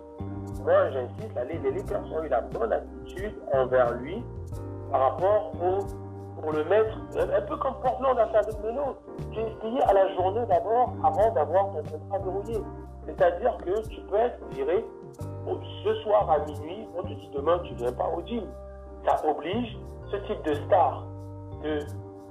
Moi, 0.63 0.91
j'insiste, 0.91 1.39
les 1.49 1.71
Lakers 1.71 2.13
ont 2.13 2.23
eu 2.23 2.29
la 2.29 2.41
bonne 2.41 2.73
attitude 2.73 3.35
envers 3.53 3.93
lui 3.95 4.23
par 4.91 5.01
rapport 5.01 5.53
au 5.63 5.85
pour 6.41 6.53
le 6.53 6.65
mettre, 6.67 6.97
un 7.17 7.41
peu 7.43 7.57
comme 7.57 7.75
Portland 7.83 8.17
a 8.17 8.29
fait 8.29 8.37
avec 8.37 8.63
Melo. 8.63 8.97
J'ai 9.33 9.41
essayé 9.41 9.83
à 9.83 9.93
la 9.93 10.15
journée 10.15 10.47
d'abord 10.49 10.95
avant 11.03 11.33
d'avoir 11.33 11.73
ton 11.73 11.83
contrat 11.83 12.19
verrouillé. 12.19 12.63
C'est-à-dire 13.07 13.57
que 13.65 13.89
tu 13.89 14.01
peux 14.03 14.17
être 14.17 14.39
viré 14.53 14.85
ce 15.85 15.95
soir 16.03 16.31
à 16.31 16.39
minuit, 16.41 16.87
on 16.97 17.03
te 17.03 17.09
dit 17.09 17.31
demain 17.35 17.59
tu 17.65 17.75
viens 17.75 17.93
pas 17.93 18.09
au 18.17 18.25
gym. 18.25 18.45
Ça 19.05 19.17
oblige 19.29 19.79
ce 20.13 20.17
type 20.17 20.43
de 20.45 20.55
star 20.55 21.08
de 21.63 21.81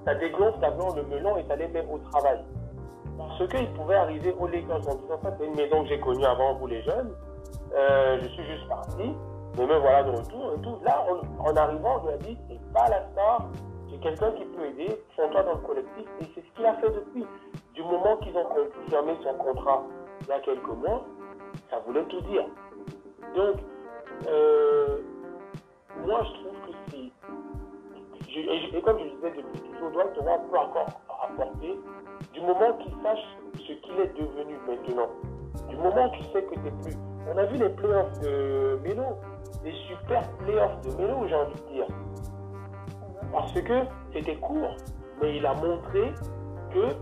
ça 0.06 0.16
dégonfle 0.16 0.60
d'abord 0.60 0.96
le 0.96 1.04
melon 1.04 1.38
et 1.38 1.46
ça 1.48 1.58
met 1.58 1.86
au 1.92 1.98
travail. 2.12 2.40
Parce 3.18 3.48
qu'il 3.50 3.68
pouvait 3.74 3.96
arriver 3.96 4.34
au 4.40 4.48
Lakers 4.48 4.88
en 4.88 4.96
disant 4.96 5.20
ça, 5.22 5.36
c'est 5.38 5.46
une 5.46 5.56
maison 5.56 5.84
que 5.84 5.90
j'ai 5.90 6.00
connue 6.00 6.24
avant 6.24 6.54
vous 6.56 6.68
les 6.68 6.82
jeunes. 6.84 7.12
Euh, 7.76 8.18
je 8.22 8.28
suis 8.30 8.46
juste 8.46 8.68
parti, 8.70 9.14
mais 9.58 9.66
me 9.66 9.78
voilà 9.80 10.04
de 10.04 10.12
retour 10.12 10.54
et 10.56 10.62
tout. 10.62 10.78
Là, 10.86 11.06
en 11.40 11.56
arrivant, 11.56 12.02
on 12.02 12.08
lui 12.08 12.14
a 12.14 12.18
dit, 12.18 12.38
c'est 12.48 12.74
pas 12.74 12.88
la 12.90 13.06
star, 13.12 13.48
c'est 13.90 14.00
quelqu'un 14.00 14.32
qui 14.32 14.46
peut 14.46 14.66
aider, 14.66 15.02
sans 15.16 15.28
toi 15.30 15.44
dans 15.44 15.56
le 15.56 15.68
collectif, 15.68 16.06
et 16.22 16.26
c'est 16.34 16.42
ce 16.42 16.56
qu'il 16.56 16.66
a 16.66 16.76
fait 16.76 16.90
depuis. 16.90 17.26
Du 17.74 17.84
moment 17.84 18.18
qu'ils 18.18 18.36
ont 18.38 18.46
confirmé 18.46 19.14
son 19.24 19.34
contrat 19.34 19.84
il 20.22 20.28
y 20.30 20.32
a 20.32 20.40
quelques 20.40 20.68
mois, 20.68 21.06
ça 21.70 21.80
voulait 21.86 22.06
tout 22.06 22.22
dire. 22.22 22.46
Donc, 23.36 23.56
euh, 24.28 24.98
moi, 26.06 26.24
je 26.24 26.34
trouve. 26.40 26.57
Et, 28.38 28.82
comme 28.82 29.00
je 29.00 29.06
disais 29.06 29.32
depuis 29.36 29.62
toujours, 29.62 29.92
doit 29.92 30.06
Thomas 30.16 30.38
peut 30.38 30.58
encore 30.58 31.02
apporter 31.24 31.80
du 32.34 32.42
moment 32.42 32.74
qu'il 32.78 32.94
sache 33.02 33.26
ce 33.56 33.74
qu'il 33.74 34.00
est 34.00 34.14
devenu 34.16 34.56
maintenant. 34.68 35.10
Du 35.70 35.76
moment 35.76 36.10
qu'il 36.12 36.26
sait 36.28 36.44
que 36.44 36.54
tu 36.54 36.72
plus. 36.84 36.98
On 37.34 37.38
a 37.38 37.46
vu 37.46 37.58
les 37.58 37.70
playoffs 37.70 38.20
de 38.20 38.80
Melo, 38.84 39.18
les 39.64 39.74
super 39.88 40.22
playoffs 40.38 40.82
de 40.82 41.02
Melo, 41.02 41.28
j'ai 41.28 41.36
envie 41.36 41.54
de 41.54 41.74
dire. 41.74 41.88
Parce 43.32 43.54
que 43.54 43.82
c'était 44.14 44.36
court, 44.36 44.78
mais 45.20 45.38
il 45.38 45.46
a 45.46 45.56
montré 45.56 46.14
que 46.72 46.94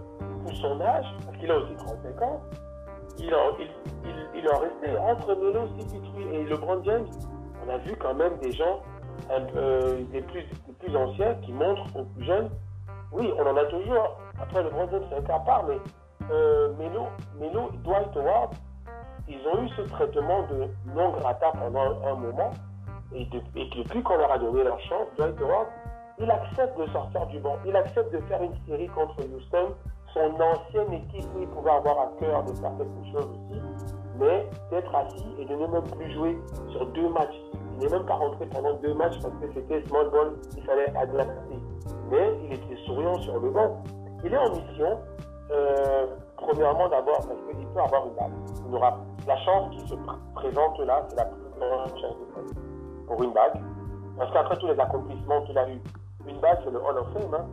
pour 0.43 0.55
son 0.55 0.79
âge, 0.79 1.05
parce 1.25 1.37
qu'il 1.37 1.51
a 1.51 1.57
aussi 1.57 1.75
35 1.75 2.21
ans, 2.21 2.41
il 3.19 3.35
en, 3.35 3.57
il, 4.35 4.49
en 4.49 4.59
restait 4.59 4.97
entre 4.97 5.35
Melo, 5.35 5.67
CP3 5.67 6.31
et 6.31 6.43
LeBron 6.45 6.81
James. 6.83 7.07
On 7.65 7.69
a 7.69 7.77
vu 7.79 7.93
quand 7.97 8.13
même 8.13 8.37
des 8.37 8.53
gens 8.53 8.81
un 9.29 9.41
peu, 9.41 9.97
des, 10.11 10.21
plus, 10.21 10.45
plus 10.85 10.95
anciens 10.95 11.35
qui 11.41 11.51
montrent 11.51 11.95
aux 11.95 12.03
plus 12.03 12.25
jeunes. 12.25 12.49
Oui, 13.11 13.31
on 13.37 13.47
en 13.47 13.57
a 13.57 13.65
toujours. 13.65 14.17
Après, 14.41 14.63
LeBron 14.63 14.87
James, 14.91 15.03
c'est 15.09 15.17
un 15.17 15.21
cas 15.21 15.35
à 15.35 15.39
part, 15.39 15.63
mais 15.67 15.77
euh, 16.31 16.73
Melo, 16.77 17.07
Melo 17.39 17.69
et 17.73 17.77
Dwight 17.77 18.15
Howard, 18.15 18.53
ils 19.27 19.39
ont 19.47 19.63
eu 19.63 19.69
ce 19.69 19.81
traitement 19.83 20.43
de 20.43 20.67
non 20.93 21.11
grata 21.11 21.51
pendant 21.53 22.03
un 22.05 22.15
moment. 22.15 22.51
Et, 23.13 23.25
depuis 23.25 24.03
qu'on 24.03 24.17
leur 24.17 24.31
a 24.31 24.37
donné 24.37 24.63
leur 24.63 24.79
chance, 24.81 25.07
Dwight 25.17 25.39
Howard, 25.41 25.67
il 26.19 26.29
accepte 26.29 26.77
de 26.79 26.87
sortir 26.87 27.25
du 27.27 27.39
banc. 27.39 27.57
Il 27.65 27.75
accepte 27.75 28.13
de 28.13 28.19
faire 28.21 28.41
une 28.41 28.55
série 28.67 28.87
contre 28.87 29.15
Houston. 29.23 29.73
Son 30.13 30.33
ancienne 30.41 30.93
équipe, 30.93 31.29
il 31.39 31.47
pouvait 31.47 31.71
avoir 31.71 31.99
à 31.99 32.09
cœur 32.19 32.43
de 32.43 32.53
faire 32.53 32.71
quelque 32.77 33.11
chose 33.11 33.29
aussi. 33.29 33.61
Mais 34.17 34.47
d'être 34.71 34.95
assis 34.95 35.25
et 35.39 35.45
de 35.45 35.55
ne 35.55 35.67
même 35.67 35.83
plus 35.83 36.13
jouer 36.13 36.37
sur 36.71 36.85
deux 36.87 37.09
matchs. 37.09 37.35
Il 37.75 37.85
n'est 37.85 37.89
même 37.89 38.05
pas 38.05 38.15
rentré 38.15 38.45
pendant 38.45 38.73
deux 38.75 38.93
matchs 38.93 39.19
parce 39.21 39.33
que 39.35 39.53
c'était 39.53 39.85
small 39.87 40.09
ball, 40.09 40.33
il 40.55 40.63
fallait 40.63 40.95
adapter. 40.95 41.59
Mais 42.09 42.31
il 42.45 42.53
était 42.53 42.77
souriant 42.85 43.15
sur 43.19 43.39
le 43.39 43.49
banc. 43.49 43.83
Il 44.23 44.33
est 44.33 44.37
en 44.37 44.49
mission. 44.49 44.99
Euh, 45.51 46.07
premièrement, 46.37 46.87
d'abord, 46.89 47.17
parce 47.17 47.39
qu'il 47.57 47.67
peut 47.67 47.79
avoir 47.79 48.07
une 48.07 48.15
balle. 48.15 48.31
Il 48.67 48.75
aura 48.75 48.97
la 49.27 49.37
chance 49.37 49.75
qui 49.75 49.87
se 49.87 49.95
présente 50.33 50.79
là, 50.79 51.05
c'est 51.09 51.17
la 51.17 51.25
plus 51.25 51.41
grande 51.59 51.89
chance 51.99 52.15
de 52.15 53.05
pour 53.07 53.23
une 53.23 53.33
bague. 53.33 53.61
Parce 54.17 54.31
qu'après 54.31 54.57
tous 54.57 54.67
les 54.67 54.79
accomplissements 54.79 55.41
qu'il 55.41 55.57
a 55.57 55.69
eu, 55.69 55.81
une 56.27 56.39
bague, 56.39 56.59
c'est 56.63 56.71
le 56.71 56.79
Hall 56.79 56.97
of 56.97 57.07
Fame. 57.13 57.33
Hein. 57.33 57.45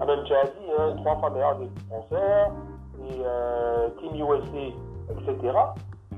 A 0.00 0.06
même 0.06 0.20
hein, 0.20 0.96
trois 0.98 1.16
fois 1.16 1.30
meilleur 1.30 1.56
défenseur, 1.56 2.52
et 3.00 3.22
euh, 3.24 3.88
Team 3.98 4.14
USA, 4.14 4.74
etc. 5.10 5.58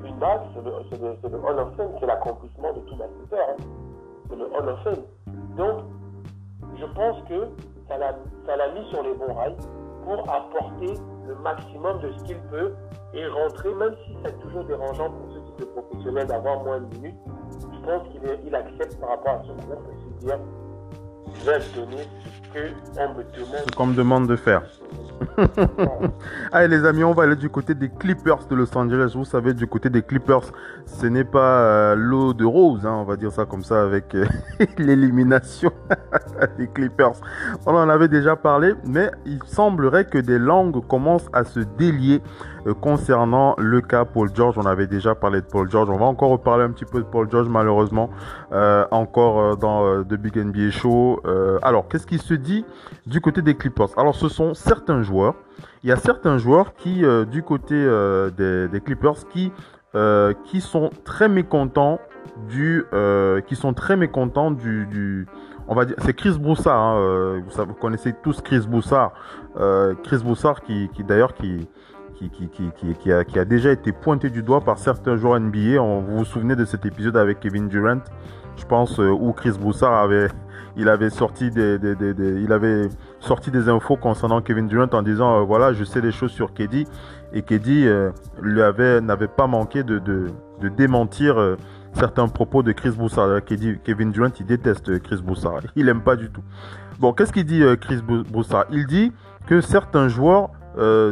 Une 0.04 0.18
bague, 0.18 0.40
c'est 0.54 0.64
le, 0.64 0.70
le, 1.02 1.28
le, 1.28 1.44
Hall 1.44 1.58
of 1.58 1.76
Fame, 1.76 1.90
c'est 2.00 2.06
l'accomplissement 2.06 2.72
de 2.72 2.80
tout 2.80 2.96
basketteur. 2.96 3.48
Hein. 3.50 3.62
C'est 4.28 4.36
le 4.36 4.44
Hall 4.44 4.68
of 4.68 4.82
Fame. 4.84 5.02
Donc, 5.56 5.84
je 6.78 6.86
pense 6.86 7.22
que 7.28 7.48
ça 7.88 7.96
l'a 7.98 8.68
mis 8.72 8.88
sur 8.90 9.02
les 9.02 9.14
bons 9.14 9.34
rails 9.34 9.56
pour 10.04 10.20
apporter 10.30 10.94
le 11.26 11.34
maximum 11.42 12.00
de 12.00 12.12
ce 12.12 12.24
qu'il 12.24 12.38
peut 12.50 12.72
et 13.14 13.26
rentrer, 13.26 13.74
même 13.74 13.94
si 14.06 14.16
c'est 14.24 14.38
toujours 14.40 14.64
dérangeant 14.64 15.10
pour 15.10 15.32
ce 15.32 15.38
type 15.38 15.60
de 15.60 15.64
professionnel 15.64 16.26
d'avoir 16.26 16.62
moins 16.62 16.80
de 16.80 16.96
minutes, 16.96 17.16
je 17.60 17.86
pense 17.86 18.08
qu'il 18.08 18.54
accepte 18.54 19.00
par 19.00 19.10
rapport 19.10 19.32
à 19.34 19.42
son 19.42 19.54
groupe 19.54 19.84
et 19.92 20.20
se 20.20 20.26
dire 20.26 20.38
je 21.34 21.50
vais 21.50 21.58
donner 21.74 22.02
ce 22.54 22.96
qu'on 22.96 23.14
me 23.14 23.22
demande. 23.24 23.74
qu'on 23.76 23.86
me 23.86 23.94
demande 23.94 24.26
de 24.28 24.36
faire. 24.36 24.62
Allez 26.52 26.68
les 26.68 26.84
amis, 26.84 27.04
on 27.04 27.12
va 27.12 27.24
aller 27.24 27.36
du 27.36 27.48
côté 27.48 27.74
des 27.74 27.88
Clippers 27.88 28.46
de 28.48 28.54
Los 28.54 28.76
Angeles. 28.76 29.12
Vous 29.14 29.24
savez, 29.24 29.54
du 29.54 29.66
côté 29.66 29.90
des 29.90 30.02
Clippers, 30.02 30.52
ce 30.86 31.06
n'est 31.06 31.24
pas 31.24 31.60
euh, 31.60 31.94
l'eau 31.96 32.34
de 32.34 32.44
rose, 32.44 32.86
hein, 32.86 32.96
on 33.00 33.04
va 33.04 33.16
dire 33.16 33.32
ça 33.32 33.44
comme 33.44 33.62
ça, 33.62 33.82
avec 33.82 34.14
euh, 34.14 34.26
l'élimination 34.78 35.72
des 36.58 36.68
Clippers. 36.68 37.14
On 37.66 37.74
en 37.74 37.88
avait 37.88 38.08
déjà 38.08 38.36
parlé, 38.36 38.74
mais 38.86 39.10
il 39.26 39.40
semblerait 39.46 40.04
que 40.04 40.18
des 40.18 40.38
langues 40.38 40.86
commencent 40.86 41.28
à 41.32 41.44
se 41.44 41.60
délier 41.60 42.22
euh, 42.66 42.74
concernant 42.74 43.54
le 43.58 43.80
cas 43.80 44.04
Paul 44.04 44.30
George. 44.34 44.56
On 44.58 44.66
avait 44.66 44.86
déjà 44.86 45.14
parlé 45.14 45.40
de 45.40 45.46
Paul 45.46 45.70
George. 45.70 45.90
On 45.90 45.98
va 45.98 46.06
encore 46.06 46.30
reparler 46.30 46.64
un 46.64 46.70
petit 46.70 46.84
peu 46.84 46.98
de 46.98 47.06
Paul 47.06 47.28
George, 47.30 47.48
malheureusement, 47.48 48.10
encore 48.90 49.56
dans 49.56 50.02
The 50.02 50.14
Big 50.14 50.36
NBA 50.36 50.70
Show. 50.70 51.20
alors, 51.62 51.88
qu'est-ce 51.88 52.06
qui 52.06 52.18
se 52.18 52.34
dit 52.34 52.64
du 53.06 53.20
côté 53.20 53.42
des 53.42 53.54
Clippers? 53.54 53.88
Alors, 53.96 54.14
ce 54.14 54.28
sont 54.28 54.54
certains 54.54 55.02
Il 55.82 55.88
y 55.88 55.92
a 55.92 55.96
certains 55.96 56.38
joueurs 56.38 56.74
qui, 56.74 57.04
euh, 57.04 57.24
du 57.24 57.42
côté 57.42 57.74
euh, 57.74 58.30
des, 58.68 58.80
Clippers, 58.80 59.28
qui, 59.28 59.52
euh, 59.94 60.32
qui 60.44 60.60
sont 60.60 60.90
très 61.04 61.28
mécontents 61.28 61.98
du, 62.48 62.84
qui 63.46 63.56
sont 63.56 63.74
très 63.74 63.96
mécontents 63.96 64.50
du, 64.50 65.26
on 65.66 65.74
va 65.74 65.84
dire, 65.84 65.96
c'est 65.98 66.14
Chris 66.14 66.38
Broussard. 66.38 66.80
Hein, 66.80 67.42
vous, 67.46 67.74
connaissez 67.74 68.14
tous 68.22 68.40
Chris 68.40 68.64
Broussard. 68.68 69.12
Chris 70.04 70.18
Broussard 70.22 70.62
qui, 70.62 70.88
qui 70.94 71.04
d'ailleurs 71.04 71.34
qui 71.34 71.68
qui, 72.14 72.30
qui, 72.30 72.48
qui, 72.98 73.12
a, 73.12 73.24
qui 73.24 73.38
a 73.38 73.44
déjà 73.44 73.70
été 73.70 73.92
pointé 73.92 74.28
du 74.28 74.42
doigt 74.42 74.60
par 74.60 74.78
certains 74.78 75.16
joueurs 75.16 75.38
NBA. 75.38 75.80
On, 75.80 76.00
vous 76.00 76.18
vous 76.18 76.24
souvenez 76.24 76.56
de 76.56 76.64
cet 76.64 76.84
épisode 76.84 77.16
avec 77.16 77.38
Kevin 77.38 77.68
Durant, 77.68 78.00
je 78.56 78.64
pense, 78.64 78.98
où 78.98 79.32
Chris 79.32 79.52
Broussard 79.58 79.94
avait 79.94 80.28
il 80.76 80.88
avait 80.88 81.10
sorti 81.10 81.50
des, 81.50 81.78
il 82.42 82.52
avait 82.52 82.88
sorti 83.28 83.50
des 83.50 83.68
infos 83.68 83.96
concernant 83.96 84.40
Kevin 84.40 84.68
Durant 84.68 84.88
en 84.90 85.02
disant 85.02 85.40
euh, 85.40 85.42
voilà 85.42 85.74
je 85.74 85.84
sais 85.84 86.00
des 86.00 86.12
choses 86.12 86.30
sur 86.30 86.54
Keddy 86.54 86.86
et 87.34 87.42
Keddy 87.42 87.86
euh, 87.86 88.10
lui 88.40 88.62
avait 88.62 89.02
n'avait 89.02 89.28
pas 89.28 89.46
manqué 89.46 89.82
de, 89.82 90.00
démentir 90.78 91.38
euh, 91.38 91.56
certains 91.92 92.26
propos 92.26 92.62
de 92.62 92.72
Chris 92.72 92.92
Broussard. 92.92 93.44
Kevin 93.84 94.12
Durant 94.12 94.30
il 94.40 94.46
déteste 94.46 94.98
Chris 95.02 95.20
Broussard, 95.22 95.60
il 95.76 95.90
aime 95.90 96.00
pas 96.00 96.16
du 96.16 96.30
tout. 96.30 96.40
Bon 97.00 97.12
qu'est-ce 97.12 97.34
qu'il 97.34 97.44
dit 97.44 97.62
Chris 97.82 98.00
Broussard 98.02 98.64
Il 98.70 98.86
dit 98.86 99.12
que 99.46 99.60
certains 99.60 100.08
joueurs 100.08 100.48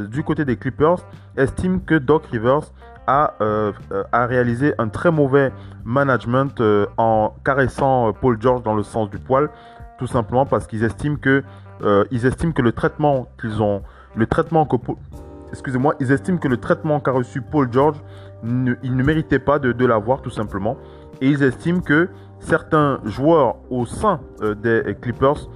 du 0.09 0.23
côté 0.23 0.47
des 0.47 0.57
Clippers 0.57 1.01
estiment 1.37 1.81
que 1.81 1.97
Doc 1.97 2.25
Rivers 2.33 2.73
a, 3.07 3.35
a, 4.13 4.27
réalisé 4.27 4.73
un 4.79 4.89
très 4.89 5.11
mauvais 5.11 5.53
management 5.85 6.63
en 6.97 7.35
caressant 7.45 8.15
Paul 8.15 8.41
George 8.41 8.63
dans 8.63 8.75
le 8.75 8.83
sens 8.83 9.11
du 9.11 9.19
poil, 9.19 9.51
tout 9.99 10.07
simplement 10.07 10.47
parce 10.47 10.67
qu'ils 10.67 10.83
estiment 10.83 11.17
que 11.17 11.43
euh, 11.83 12.05
ils 12.11 12.27
estiment 12.27 12.53
que 12.53 12.63
le 12.63 12.73
traitement 12.73 13.29
qu'ils 13.41 13.63
ont, 13.63 13.83
le 14.15 14.27
traitement 14.27 14.67
que 14.67 14.77
excusez-moi, 15.53 15.95
ils 16.01 16.13
estiment 16.13 16.39
que 16.39 16.49
le 16.49 16.57
traitement 16.57 17.01
qu'a 17.01 17.13
reçu 17.13 17.41
Paul 17.41 17.73
George, 17.73 17.97
ne, 18.43 18.75
il 18.83 18.97
ne 18.97 19.03
méritait 19.03 19.39
pas 19.39 19.59
de, 19.59 19.87
l'avoir 19.87 20.23
tout 20.23 20.31
simplement, 20.31 20.77
et 21.21 21.29
ils 21.29 21.43
estiment 21.43 21.81
que 21.81 22.09
certains 22.41 23.01
joueurs 23.05 23.57
au 23.71 23.87
sein 23.87 24.21
des 24.63 24.95
Clippers 25.01 25.49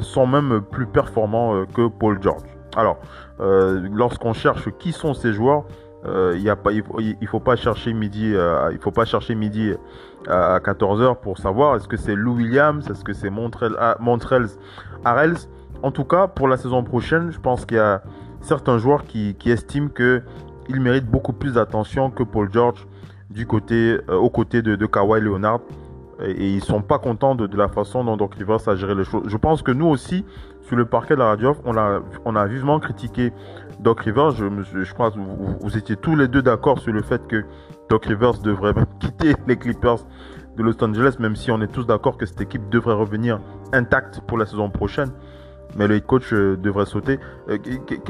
sont 0.00 0.26
même 0.26 0.62
plus 0.62 0.86
performants 0.86 1.64
que 1.66 1.86
Paul 1.86 2.20
George. 2.20 2.42
Alors, 2.76 2.98
lorsqu'on 3.38 4.32
cherche 4.32 4.68
qui 4.78 4.90
sont 4.90 5.14
ces 5.14 5.32
joueurs, 5.32 5.64
euh, 6.06 6.38
il, 6.70 6.82
faut, 6.82 7.00
faut 7.26 7.40
pas 7.40 7.56
chercher 7.56 7.92
midi, 7.92 8.32
euh, 8.34 8.70
il 8.72 8.78
faut 8.78 8.92
pas 8.92 9.04
chercher 9.04 9.34
midi 9.34 9.72
à 10.28 10.58
14h 10.58 11.16
pour 11.16 11.38
savoir 11.38 11.76
est-ce 11.76 11.88
que 11.88 11.96
c'est 11.96 12.14
Lou 12.14 12.36
Williams, 12.36 12.88
est-ce 12.88 13.02
que 13.02 13.12
c'est 13.12 13.30
Montrell, 13.30 13.74
ah, 13.78 13.96
Harrells. 15.04 15.48
En 15.82 15.90
tout 15.90 16.04
cas, 16.04 16.26
pour 16.26 16.48
la 16.48 16.56
saison 16.56 16.82
prochaine, 16.82 17.30
je 17.30 17.38
pense 17.38 17.64
qu'il 17.64 17.76
y 17.76 17.80
a 17.80 18.02
certains 18.40 18.78
joueurs 18.78 19.04
qui, 19.04 19.36
estiment 19.46 19.88
qu'il 19.88 20.80
mérite 20.80 21.06
beaucoup 21.06 21.32
plus 21.32 21.54
d'attention 21.54 22.10
que 22.10 22.22
Paul 22.22 22.52
George 22.52 22.86
du 23.30 23.46
côté, 23.46 23.98
euh, 24.08 24.16
aux 24.16 24.30
côtés 24.30 24.62
de, 24.62 24.86
Kawhi 24.86 25.20
Leonard. 25.20 25.60
Et, 26.22 26.54
ils 26.54 26.64
sont 26.64 26.80
pas 26.80 26.98
contents 26.98 27.34
de, 27.34 27.56
la 27.56 27.68
façon 27.68 28.04
dont 28.04 28.16
Doc 28.16 28.34
Rivers 28.34 28.66
a 28.68 28.76
géré 28.76 28.94
les 28.94 29.04
choses. 29.04 29.24
Je 29.26 29.36
pense 29.36 29.62
que 29.62 29.72
nous 29.72 29.86
aussi, 29.86 30.24
sur 30.62 30.76
le 30.76 30.86
parquet 30.86 31.14
de 31.14 31.20
la 31.20 31.26
radio, 31.26 31.54
on 31.64 31.76
a, 31.76 32.46
vivement 32.46 32.80
critiqué 32.80 33.32
Doc 33.80 34.00
Rivers, 34.00 34.30
je, 34.30 34.46
je 34.82 34.94
crois 34.94 35.10
que 35.10 35.18
vous, 35.18 35.76
étiez 35.76 35.96
tous 35.96 36.16
les 36.16 36.28
deux 36.28 36.40
d'accord 36.40 36.78
sur 36.78 36.92
le 36.92 37.02
fait 37.02 37.26
que 37.26 37.44
Doc 37.90 38.06
Rivers 38.06 38.38
devrait 38.38 38.72
quitter 39.00 39.34
les 39.46 39.56
Clippers 39.56 39.98
de 40.56 40.62
Los 40.62 40.82
Angeles, 40.82 41.16
même 41.18 41.36
si 41.36 41.50
on 41.50 41.60
est 41.60 41.70
tous 41.70 41.86
d'accord 41.86 42.16
que 42.16 42.24
cette 42.24 42.40
équipe 42.40 42.70
devrait 42.70 42.94
revenir 42.94 43.38
intacte 43.74 44.22
pour 44.26 44.38
la 44.38 44.46
saison 44.46 44.70
prochaine. 44.70 45.10
Mais 45.74 45.88
le 45.88 46.00
coach 46.00 46.32
euh, 46.32 46.56
devrait 46.56 46.86
sauter. 46.86 47.18
Euh, 47.48 47.58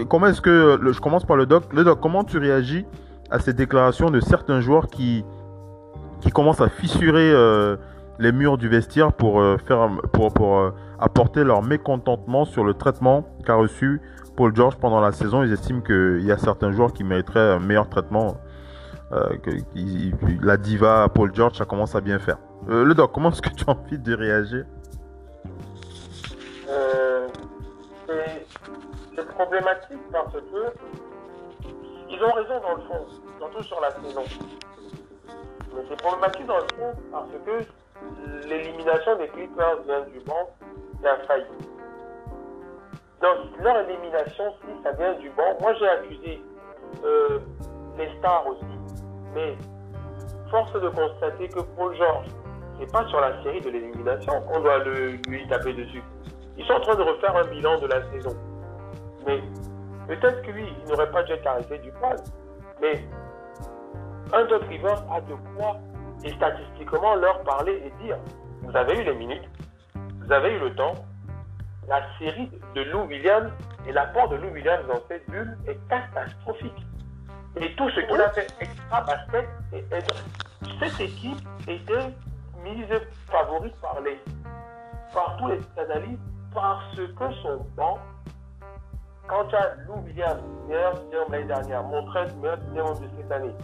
comment 0.08 0.26
est-ce 0.26 0.40
que. 0.40 0.78
je 0.92 1.00
commence 1.00 1.24
par 1.24 1.36
le 1.36 1.46
Doc. 1.46 1.72
Le 1.72 1.84
Doc, 1.84 2.00
comment 2.00 2.24
tu 2.24 2.38
réagis 2.38 2.84
à 3.30 3.38
ces 3.38 3.52
déclarations 3.52 4.10
de 4.10 4.20
certains 4.20 4.60
joueurs 4.60 4.86
qui, 4.88 5.24
qui 6.20 6.30
commencent 6.30 6.60
à 6.60 6.68
fissurer 6.68 7.30
euh, 7.32 7.76
les 8.18 8.30
murs 8.30 8.58
du 8.58 8.68
vestiaire 8.68 9.12
pour, 9.12 9.42
faire, 9.66 9.88
pour, 10.12 10.32
pour 10.32 10.72
apporter 10.98 11.42
leur 11.44 11.62
mécontentement 11.62 12.44
sur 12.44 12.64
le 12.64 12.74
traitement 12.74 13.26
qu'a 13.44 13.54
reçu 13.54 14.00
Paul 14.36 14.54
George 14.54 14.76
pendant 14.76 15.00
la 15.00 15.12
saison, 15.12 15.42
ils 15.42 15.52
estiment 15.52 15.80
qu'il 15.80 16.22
y 16.22 16.30
a 16.30 16.38
certains 16.38 16.70
joueurs 16.70 16.92
qui 16.92 17.04
mériteraient 17.04 17.52
un 17.52 17.58
meilleur 17.58 17.88
traitement. 17.88 18.36
La 20.42 20.56
diva 20.56 21.08
Paul 21.12 21.34
George, 21.34 21.58
ça 21.58 21.64
commence 21.64 21.94
à 21.94 22.00
bien 22.00 22.18
faire. 22.18 22.38
Le 22.68 22.94
doc, 22.94 23.10
comment 23.12 23.30
est-ce 23.30 23.42
que 23.42 23.50
tu 23.50 23.64
as 23.66 23.72
envie 23.72 23.98
de 23.98 24.14
réagir? 24.14 24.64
C'est 28.06 29.28
problématique 29.28 30.00
parce 30.12 30.32
que 30.32 30.72
ils 32.08 32.22
ont 32.22 32.32
raison 32.32 32.60
dans 32.60 32.74
le 32.76 32.82
fond, 32.82 33.06
surtout 33.38 33.62
sur 33.64 33.80
la 33.80 33.90
saison. 33.90 34.22
Mais 35.74 35.82
c'est 35.88 36.00
problématique 36.00 36.46
dans 36.46 36.58
le 36.58 36.68
fond 36.76 36.92
parce 37.10 37.30
que 37.44 38.46
l'élimination 38.48 39.16
des 39.18 39.28
Clippers 39.28 39.82
vient 39.86 40.02
du 40.02 40.20
banc, 40.20 40.50
c'est 41.02 41.08
un 41.08 41.18
failli 41.26 41.46
dans 43.20 43.62
leur 43.62 43.88
élimination, 43.88 44.44
si 44.60 44.82
ça 44.82 44.92
vient 44.92 45.14
du 45.14 45.30
banc, 45.30 45.56
moi 45.60 45.72
j'ai 45.74 45.88
accusé 45.88 46.42
euh, 47.04 47.38
les 47.98 48.08
stars 48.18 48.46
aussi, 48.46 48.64
mais 49.34 49.56
force 50.50 50.72
de 50.74 50.88
constater 50.90 51.48
que 51.48 51.60
Paul 51.76 51.96
George, 51.96 52.26
c'est 52.78 52.92
pas 52.92 53.06
sur 53.08 53.20
la 53.20 53.42
série 53.42 53.60
de 53.60 53.70
l'élimination 53.70 54.40
qu'on 54.42 54.60
doit 54.60 54.84
lui 54.84 55.48
taper 55.48 55.72
dessus. 55.72 56.02
Ils 56.58 56.64
sont 56.64 56.74
en 56.74 56.80
train 56.80 56.94
de 56.94 57.02
refaire 57.02 57.36
un 57.36 57.44
bilan 57.44 57.78
de 57.80 57.86
la 57.86 58.10
saison. 58.10 58.36
Mais 59.26 59.42
peut-être 60.08 60.42
que 60.42 60.50
lui, 60.50 60.66
il 60.82 60.88
n'aurait 60.88 61.10
pas 61.10 61.22
dû 61.22 61.32
être 61.32 61.82
du 61.82 61.90
poil. 61.92 62.16
Mais 62.80 63.04
un 64.32 64.44
Doc 64.46 64.62
Rivers 64.68 65.04
a 65.10 65.20
de 65.20 65.34
quoi, 65.56 65.76
et 66.24 66.32
statistiquement, 66.32 67.14
leur 67.16 67.42
parler 67.42 67.82
et 67.86 68.04
dire 68.04 68.16
vous 68.62 68.76
avez 68.76 68.98
eu 68.98 69.04
les 69.04 69.14
minutes, 69.14 69.48
vous 69.94 70.32
avez 70.32 70.54
eu 70.54 70.58
le 70.58 70.74
temps, 70.74 70.94
la 71.88 72.02
série 72.18 72.50
de 72.74 72.82
Lou 72.82 73.02
Williams 73.02 73.50
et 73.86 73.92
l'apport 73.92 74.28
de 74.28 74.36
Lou 74.36 74.48
Williams 74.48 74.84
dans 74.88 75.00
cette 75.08 75.28
bulle 75.30 75.56
est 75.68 75.78
catastrophique. 75.88 76.86
Et 77.60 77.74
tout 77.76 77.88
ce 77.90 78.00
qu'il 78.00 78.20
a 78.20 78.30
fait 78.30 78.48
extra 78.60 79.02
basket, 79.02 79.48
et, 79.72 79.84
cette 80.80 81.00
équipe 81.00 81.38
était 81.68 82.12
mise 82.64 82.86
favorite 83.30 83.74
par, 83.80 84.00
les, 84.00 84.18
par 85.14 85.36
tous 85.38 85.48
les 85.48 85.60
analystes 85.80 86.20
parce 86.54 86.96
que 86.96 87.34
son 87.42 87.58
banc, 87.76 87.98
quand 89.28 89.44
tu 89.46 89.56
as 89.56 89.74
Lou 89.86 90.00
Williams, 90.04 90.40
meilleur 90.68 90.96
sixième 90.98 91.30
l'année 91.30 91.44
dernière, 91.44 91.82
Montrez, 91.84 92.26
meilleur 92.40 92.58
sixième 92.96 93.10
de 93.10 93.22
cette 93.22 93.32
année, 93.32 93.54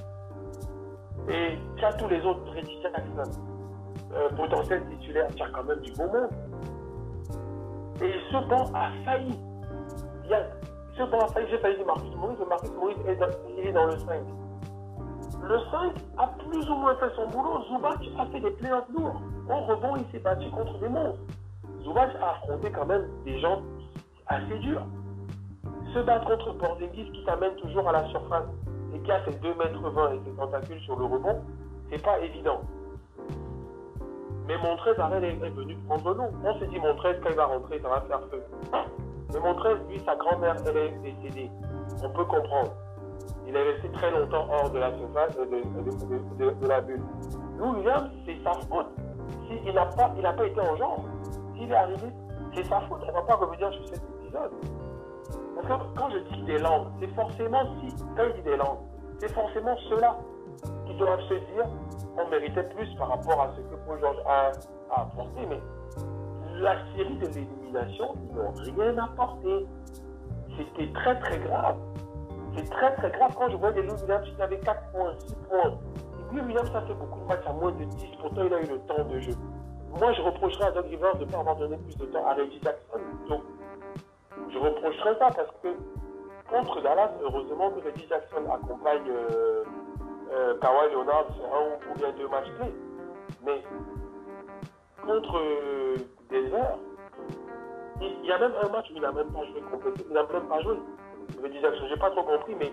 et 1.28 1.58
tu 1.76 1.84
as 1.84 1.92
tous 1.94 2.08
les 2.08 2.20
autres, 2.24 2.40
Jackson, 2.54 3.30
euh, 4.12 4.28
potentiel 4.36 4.82
titulaire, 4.90 5.28
tu 5.34 5.42
as 5.42 5.48
quand 5.50 5.64
même 5.64 5.80
du 5.80 5.92
beau 5.92 6.06
monde. 6.06 6.30
Et 8.00 8.12
ce 8.30 8.48
banc 8.48 8.66
a 8.74 8.90
failli. 9.04 9.38
ce 10.96 11.02
banc 11.10 11.20
a 11.20 11.28
failli, 11.28 11.46
j'ai 11.50 11.58
failli 11.58 11.76
dire 11.76 11.86
Marcus 11.86 12.14
Maurice, 12.16 12.38
mais 12.40 12.46
Marcus 12.46 12.72
Maurice 12.72 12.98
est 13.06 13.16
dans, 13.72 13.88
il 13.88 13.92
le 13.94 13.98
5. 13.98 14.20
Le 15.44 15.58
5 15.70 15.92
a 16.18 16.26
plus 16.38 16.70
ou 16.70 16.74
moins 16.74 16.94
fait 16.96 17.10
son 17.16 17.26
boulot. 17.28 17.62
Zubac 17.68 17.98
a 18.18 18.26
fait 18.26 18.40
des 18.40 18.50
playoffs 18.50 18.88
lourds. 18.96 19.20
Au 19.48 19.60
rebond, 19.66 19.96
il 19.96 20.04
s'est 20.12 20.22
battu 20.22 20.48
contre 20.50 20.78
des 20.78 20.88
monstres. 20.88 21.20
Zubac 21.84 22.10
a 22.20 22.30
affronté 22.32 22.70
quand 22.70 22.86
même 22.86 23.08
des 23.24 23.40
gens 23.40 23.62
assez 24.26 24.58
durs. 24.58 24.86
Se 25.94 25.98
battre 26.00 26.26
contre 26.26 26.52
Porzingis 26.58 27.10
qui 27.12 27.24
t'amène 27.24 27.54
toujours 27.56 27.88
à 27.88 27.92
la 27.92 28.08
surface 28.08 28.46
et 28.94 28.98
qui 29.00 29.12
a 29.12 29.24
ses 29.24 29.36
2 29.38 29.54
mètres 29.54 29.90
20 29.90 30.12
et 30.12 30.20
ses 30.24 30.36
tentacules 30.36 30.80
sur 30.80 30.96
le 30.96 31.04
rebond, 31.04 31.42
c'est 31.90 32.02
pas 32.02 32.18
évident. 32.20 32.60
Mais 34.46 34.56
Montrez, 34.58 34.90
est, 34.90 35.50
venu 35.50 35.76
prendre 35.86 36.14
l'eau. 36.14 36.24
On 36.44 36.58
s'est 36.58 36.66
dit, 36.66 36.78
Montrez, 36.78 37.18
quand 37.22 37.30
il 37.30 37.36
va 37.36 37.46
rentrer, 37.46 37.80
ça 37.80 37.88
va 37.88 38.00
faire 38.02 38.20
feu. 38.30 38.42
Mais 39.32 39.40
Montrez, 39.40 39.74
lui, 39.88 40.00
sa 40.04 40.16
grand-mère, 40.16 40.56
elle 40.66 40.76
est 40.76 40.90
décédée. 41.02 41.50
On 42.02 42.10
peut 42.10 42.24
comprendre. 42.24 42.72
Il 43.46 43.54
est 43.54 43.62
resté 43.62 43.88
très 43.90 44.10
longtemps 44.10 44.46
hors 44.50 44.70
de 44.70 44.78
la 44.78 44.92
surface, 44.96 45.36
de, 45.36 46.68
la 46.68 46.80
bulle. 46.80 47.02
Lou 47.58 47.76
Williams, 47.76 48.10
c'est 48.26 48.36
sa 48.42 48.52
faute. 48.68 48.88
S'il 49.46 49.74
n'a 49.74 49.86
pas, 49.86 50.12
il 50.16 50.22
pas 50.22 50.46
été 50.46 50.60
en 50.60 50.76
genre, 50.76 51.04
s'il 51.62 51.72
est 51.72 51.76
arrivé, 51.76 52.08
c'est 52.54 52.64
sa 52.64 52.80
faute. 52.82 53.00
On 53.04 53.06
ne 53.06 53.12
va 53.12 53.22
pas 53.22 53.36
revenir 53.36 53.72
sur 53.72 53.88
cet 53.88 54.02
épisode. 54.02 54.52
Parce 55.54 55.66
que 55.66 55.98
quand 55.98 56.10
je 56.10 56.18
dis 56.34 56.42
des 56.42 56.58
langues, 56.58 56.88
c'est 57.00 57.14
forcément 57.14 57.62
si, 57.80 57.94
quand 58.16 58.24
il 58.28 58.34
dit 58.34 58.42
des 58.42 58.56
langues, 58.56 58.78
c'est 59.18 59.32
forcément 59.32 59.76
ceux-là 59.88 60.18
qui 60.86 60.94
doivent 60.94 61.22
se 61.28 61.34
dire 61.34 61.66
on 62.18 62.28
méritait 62.28 62.64
plus 62.64 62.94
par 62.96 63.08
rapport 63.08 63.40
à 63.40 63.50
ce 63.56 63.60
que 63.62 63.74
Paul 63.86 63.98
George 64.00 64.18
a, 64.26 64.52
apporté, 64.94 65.46
mais 65.48 65.60
la 66.60 66.76
série 66.94 67.16
de 67.16 67.26
l'élimination, 67.26 68.14
ils 68.28 68.36
n'ont 68.36 68.52
rien 68.76 68.98
apporté. 68.98 69.66
C'était 70.58 70.92
très 70.92 71.18
très 71.20 71.38
grave. 71.38 71.76
C'est 72.56 72.68
très 72.68 72.94
très 72.96 73.10
grave 73.10 73.34
quand 73.38 73.48
je 73.48 73.56
vois 73.56 73.72
des 73.72 73.82
Lou 73.82 73.94
Williams 73.94 74.28
qui 74.36 74.42
avaient 74.42 74.58
4 74.58 74.82
points, 74.92 75.14
6 75.18 75.34
points. 75.48 75.78
Lou 76.32 76.42
Williams, 76.44 76.70
ça 76.70 76.82
fait 76.82 76.92
beaucoup 76.92 77.20
de 77.20 77.24
matchs 77.24 77.46
à 77.46 77.52
moins 77.54 77.72
de 77.72 77.84
10, 77.84 78.06
pourtant 78.20 78.42
il 78.44 78.52
a 78.52 78.60
eu 78.60 78.66
le 78.66 78.78
temps 78.80 79.04
de 79.04 79.20
jeu. 79.20 79.32
Moi, 79.98 80.12
je 80.12 80.22
reprocherais 80.22 80.64
à 80.64 80.70
Doug 80.70 80.86
Rivers 80.86 81.16
de 81.16 81.24
ne 81.24 81.30
pas 81.30 81.38
avoir 81.38 81.56
donné 81.56 81.76
plus 81.76 81.96
de 81.96 82.06
temps 82.06 82.26
à 82.26 82.34
Reggie 82.34 82.60
Jackson. 82.62 82.98
Donc, 83.28 83.42
je 84.50 84.58
reprocherais 84.58 85.16
ça 85.18 85.30
parce 85.30 85.50
que 85.62 85.68
contre 86.50 86.82
Dallas, 86.82 87.10
heureusement 87.22 87.70
que 87.70 87.80
Reggie 87.86 88.06
Jackson 88.08 88.42
accompagne 88.52 89.08
euh, 89.08 89.64
euh, 90.32 90.58
Kawhi 90.60 90.92
Leonard, 90.92 91.26
c'est 91.36 91.44
un 91.44 91.90
ou 91.90 91.98
bien 91.98 92.12
deux 92.18 92.28
matchs 92.28 92.50
clés. 92.58 92.74
Mais 93.44 93.62
contre 95.06 95.38
euh, 95.38 95.96
Denver, 96.30 96.76
il 98.00 98.26
y 98.26 98.32
a 98.32 98.38
même 98.38 98.52
un 98.62 98.68
match 98.68 98.90
où 98.90 98.96
il 98.96 99.02
n'a 99.02 99.12
même 99.12 99.30
pas 99.30 99.44
joué 99.44 99.60
complètement. 99.70 100.04
Il 100.08 100.14
n'a 100.14 100.22
même 100.24 100.48
pas 100.48 100.60
joué. 100.62 100.76
Disais, 101.50 101.68
je 101.76 101.84
n'ai 101.84 101.96
pas 101.96 102.10
trop 102.10 102.22
compris, 102.22 102.54
mais 102.54 102.72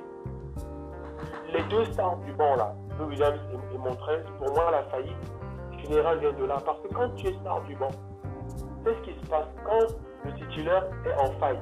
les 1.51 1.63
deux 1.63 1.83
stars 1.85 2.17
du 2.17 2.31
banc 2.33 2.55
là, 2.55 2.73
Lou 2.97 3.07
Williams 3.07 3.39
et, 3.73 3.77
Montrez, 3.77 4.23
pour 4.37 4.53
moi 4.53 4.71
la 4.71 4.83
faillite 4.83 5.15
générale 5.87 6.19
vient 6.19 6.33
de 6.33 6.45
là. 6.45 6.57
Parce 6.65 6.79
que 6.81 6.87
quand 6.93 7.09
tu 7.15 7.27
es 7.27 7.33
star 7.33 7.61
du 7.63 7.75
banc, 7.75 7.91
c'est 8.83 8.95
ce 8.95 9.01
qui 9.01 9.19
se 9.19 9.29
passe 9.29 9.47
quand 9.65 9.95
le 10.25 10.33
titulaire 10.33 10.85
est 11.05 11.13
en 11.19 11.31
faille. 11.39 11.59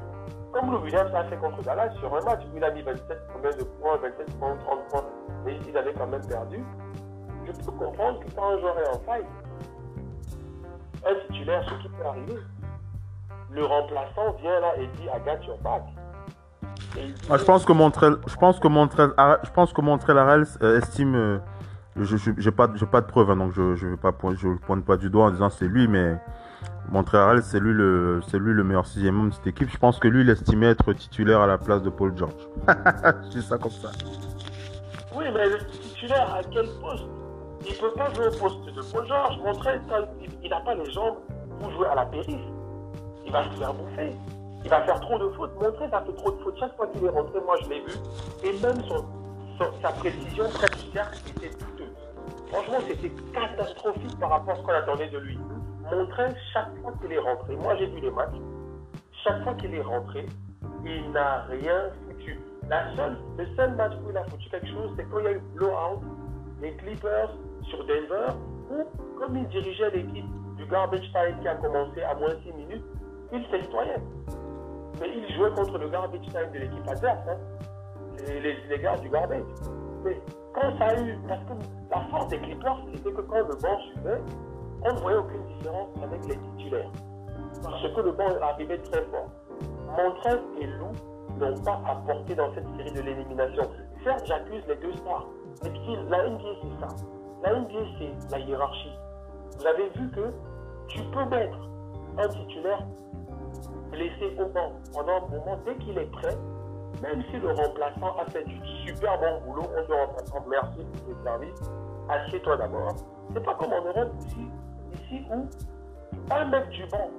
Comme 0.53 0.72
Lou 0.72 0.80
Williams 0.80 1.13
a 1.13 1.24
fait 1.26 1.38
contre 1.38 1.61
Dallas 1.63 1.91
sur 1.99 2.13
un 2.15 2.22
match 2.22 2.41
où 2.51 2.57
il 2.57 2.63
a 2.63 2.72
mis 2.72 2.82
27 2.82 3.20
combien 3.34 3.51
de 3.51 3.63
points, 3.63 3.97
27 3.97 4.39
points, 4.39 4.55
30 4.65 4.88
points, 4.89 5.05
mais 5.45 5.59
ils 5.68 5.78
avaient 5.78 5.93
quand 5.93 6.07
même 6.07 6.26
perdu. 6.26 6.63
Je 7.45 7.51
peux 7.51 7.72
comprendre 7.72 8.20
que 8.20 8.32
quand 8.36 8.53
un 8.53 8.59
joueur 8.59 8.80
est 8.80 8.88
en 8.88 8.99
faille, 8.99 9.26
un 11.05 11.28
titulaire, 11.28 11.63
ce 11.63 11.82
qui 11.82 11.89
peut 11.89 12.05
arriver, 12.05 12.38
le 13.51 13.65
remplaçant 13.65 14.34
vient 14.41 14.59
là 14.59 14.78
et 14.78 14.88
dit 14.88 15.03
I 15.03 15.20
got 15.26 15.45
your 15.45 15.57
back. 15.59 15.84
Ah, 17.30 17.38
je 17.38 17.43
pense 17.43 17.65
que 17.65 17.74
Montréal, 17.74 18.18
je 18.28 18.36
pense 18.36 18.59
que 18.59 18.68
je 18.68 19.51
pense 19.51 19.74
que 19.74 19.82
Montréal 19.82 20.45
euh, 20.61 20.78
estime, 20.78 21.15
euh, 21.15 21.39
je 22.00 22.32
n'ai 22.32 22.52
pas, 22.52 22.68
pas 22.68 23.02
de 23.02 23.08
preuves, 23.08 23.32
hein, 23.32 23.38
donc 23.38 23.54
je 23.54 23.86
ne 23.86 23.95
pas, 23.95 24.14
je 24.36 24.48
pointe 24.66 24.86
pas 24.86 24.98
du 24.98 25.10
doigt 25.10 25.26
en 25.26 25.32
disant 25.32 25.50
c'est 25.50 25.68
lui, 25.68 25.88
mais 25.88 26.18
Montréal, 26.89 27.43
c'est 27.43 27.60
lui 27.60 27.74
le, 27.74 28.22
c'est 28.28 28.39
lui 28.39 28.54
le 28.54 28.64
meilleur 28.64 28.86
sixième 28.86 29.20
homme 29.20 29.30
de 29.30 29.34
cette 29.34 29.48
équipe. 29.48 29.70
Je 29.70 29.78
pense 29.78 30.00
que 30.00 30.08
lui, 30.08 30.22
il 30.22 30.30
estimait 30.30 30.68
être 30.68 30.93
titulaire 30.93 31.41
à 31.41 31.48
la 31.48 31.58
place 31.58 31.82
de 31.82 31.89
Paul 31.89 32.16
George. 32.16 32.48
je 32.68 33.30
dis 33.30 33.41
ça 33.41 33.58
comme 33.58 33.72
ça. 33.72 33.91
Oui, 35.16 35.26
mais 35.34 35.50
le 35.50 35.58
titulaire 35.66 36.34
à 36.34 36.41
quel 36.43 36.68
poste? 36.82 37.06
Il 37.66 37.74
ne 37.74 37.80
peut 37.80 37.91
pas 37.98 38.14
jouer 38.14 38.28
au 38.28 38.39
poste 38.39 38.66
de 38.66 38.82
Paul 38.93 39.08
George. 39.08 39.38
Montréal, 39.43 39.82
il 40.41 40.50
n'a 40.50 40.62
pas 40.62 40.76
les 40.76 40.89
jambes 40.91 41.18
pour 41.60 41.72
jouer 41.72 41.88
à 41.88 41.95
la 41.95 42.06
périph. 42.06 42.39
Il 43.26 43.32
va 43.32 43.43
se 43.43 43.58
faire 43.58 43.74
bouffer. 43.74 44.16
Il 44.64 44.70
va 44.70 44.82
faire 44.84 45.00
trop 45.02 45.20
de 45.20 45.30
fautes. 45.30 45.54
Montréal 45.56 45.89
a 45.91 46.02
fait 46.02 46.14
trop 46.14 46.32
de 46.32 46.38
fautes. 46.38 46.58
Chaque 46.60 46.76
fois 46.78 46.88
qu'il 46.88 47.04
est 47.04 47.10
rentré, 47.10 47.39
moi 47.45 47.56
je 47.64 47.70
l'ai 47.70 47.82
vu. 47.82 47.93
Et 48.43 48.54
même 48.62 48.82
sa 49.82 49.89
précision 49.89 50.45
cercle 50.93 51.18
était. 51.30 51.52
Franchement, 52.52 52.78
c'était 52.88 53.12
catastrophique 53.34 54.20
par 54.20 54.30
rapport 54.30 54.54
à 54.54 54.58
ce 54.58 54.62
qu'on 54.62 54.74
attendait 54.74 55.10
de 55.10 55.18
lui 55.20 55.38
montrait 55.91 56.34
chaque 56.54 56.76
fois 56.82 56.93
qu'il 57.02 57.12
est 57.12 57.20
rentré. 57.20 57.56
Moi, 57.56 57.76
j'ai 57.76 57.88
vu 57.88 58.00
les 58.02 58.12
matchs. 58.12 58.36
Chaque 59.24 59.43
fois 59.43 59.54
qu'il 59.56 59.74
est 59.74 59.82
rentré, 59.82 60.26
il 60.86 61.12
n'a 61.12 61.43
rien 61.43 61.89
foutu. 62.08 62.39
La 62.70 62.95
seule, 62.95 63.18
le 63.38 63.45
seul 63.56 63.76
match 63.76 63.93
où 64.04 64.10
il 64.10 64.18
a 64.18 64.24
foutu 64.26 64.50
quelque 64.50 64.68
chose, 64.68 64.91
c'est 64.98 65.04
quand 65.10 65.20
il 65.20 65.26
y 65.26 65.28
a 65.28 65.32
eu 65.34 65.41
blowout 65.56 66.02
des 66.62 66.72
Clippers 66.74 67.30
sur 67.64 67.86
Denver, 67.86 68.34
où, 68.72 68.84
comme 69.20 69.38
il 69.38 69.48
dirigeait 69.48 69.91
l'équipe 69.91 70.26
du 70.58 70.66
garbage 70.66 71.12
time 71.12 71.39
qui 71.41 71.48
a 71.48 71.56
commencé 71.56 72.02
à 72.02 72.16
moins 72.16 72.36
6 72.43 72.54
minutes, 72.54 72.86
il 73.34 73.45
s'exployait. 73.52 74.02
Mais 75.00 75.10
il 75.16 75.36
jouait 75.36 75.52
contre 75.52 75.78
le 75.78 75.89
garbage 75.89 76.22
time 76.22 76.52
de 76.54 76.60
l'équipe 76.60 76.88
adverse, 76.88 77.20
hein, 77.30 77.38
les, 78.28 78.58
les, 78.68 78.80
gars 78.80 78.98
du 78.98 79.10
garbage. 79.10 79.43
Parce 80.60 81.41
que 81.43 81.53
la 81.91 82.01
force 82.10 82.28
des 82.30 82.39
Clippers, 82.39 82.78
c'était 82.93 83.12
que 83.12 83.22
quand 83.22 83.38
le 83.38 83.62
banc 83.62 83.80
suivait, 83.91 84.22
on 84.84 84.93
ne 84.93 84.99
voyait 84.99 85.18
aucune 85.18 85.43
différence 85.58 85.89
avec 86.03 86.26
les 86.28 86.38
titulaires. 86.38 86.91
Parce 87.64 87.82
que 87.82 88.01
le 88.01 88.12
banc 88.12 88.26
arrivait 88.41 88.78
très 88.80 89.03
fort. 89.05 89.30
Montrez 89.88 90.39
et 90.60 90.68
Lou 90.68 90.91
n'ont 91.39 91.64
pas 91.64 91.82
apporté 91.88 92.36
dans 92.36 92.53
cette 92.53 92.68
série 92.78 92.91
de 92.91 93.01
l'élimination. 93.01 93.64
Certes, 94.03 94.26
j'accuse 94.26 94.64
les 94.68 94.76
deux 94.78 94.93
stars. 94.97 95.28
Mais 95.64 95.72
la 96.10 96.30
NBA, 96.30 96.43
c'est 96.62 96.86
ça. 96.86 96.95
La 97.43 97.60
NBA, 97.60 97.80
c'est 97.99 98.32
la 98.32 98.39
hiérarchie. 98.39 98.93
Vous 99.58 99.66
avez 99.66 99.89
vu 99.89 100.10
que 100.12 100.34
tu 100.88 101.01
peux 101.03 101.26
mettre 101.26 101.58
un 102.18 102.28
titulaire 102.30 102.86
blessé 103.91 104.38
au 104.39 104.45
banc 104.45 104.72
pendant 104.93 105.18
un 105.18 105.30
moment, 105.30 105.60
dès 105.66 105.76
qu'il 105.76 105.97
est 105.97 106.12
prêt, 106.12 106.36
même 107.01 107.23
si 107.29 107.38
le 107.38 107.51
remplaçant 107.51 108.17
a 108.17 108.25
fait 108.31 108.43
du 108.43 108.59
super 108.85 109.19
bon 109.19 109.41
boulot, 109.45 109.69
on 109.77 109.81
dit 109.85 109.93
remplaçant 109.93 110.45
merci 110.49 110.79
pour 110.79 111.05
tes 111.05 111.23
services, 111.23 111.71
assieds-toi 112.09 112.57
d'abord. 112.57 112.95
C'est 113.33 113.43
pas 113.43 113.53
comme 113.55 113.73
en 113.73 113.81
Europe 113.81 114.11
ici, 114.19 114.47
ici 114.93 115.25
où 115.31 115.47
un 116.31 116.45
mec 116.45 116.69
du 116.69 116.85
banc, 116.88 117.09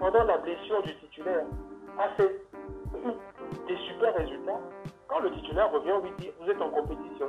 pendant 0.00 0.24
la 0.24 0.38
blessure 0.38 0.82
du 0.82 0.94
titulaire, 0.96 1.44
a 1.98 2.08
fait 2.16 2.40
des 3.66 3.76
super 3.88 4.14
résultats. 4.14 4.60
Quand 5.08 5.20
le 5.20 5.30
titulaire 5.32 5.70
revient, 5.70 5.92
on 5.92 6.04
lui 6.04 6.12
dit 6.18 6.30
Vous 6.40 6.50
êtes 6.50 6.60
en 6.60 6.70
compétition. 6.70 7.26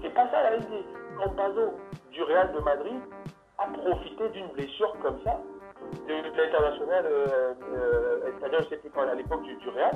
C'est 0.00 0.14
pas 0.14 0.30
ça 0.30 0.42
la 0.42 0.58
NBA. 0.58 0.82
Quand 1.18 1.30
Pazo 1.30 1.74
du 2.10 2.22
Real 2.22 2.52
de 2.52 2.60
Madrid 2.60 3.00
a 3.58 3.66
profité 3.66 4.28
d'une 4.30 4.48
blessure 4.48 4.94
comme 5.02 5.18
ça, 5.24 5.40
l'international 6.08 7.04
euh, 7.06 8.28
espagnol, 8.28 8.62
je 8.64 8.68
sais 8.68 8.76
plus 8.76 8.90
quand, 8.90 9.08
à 9.08 9.14
l'époque 9.14 9.42
du, 9.42 9.68
Real, 9.68 9.92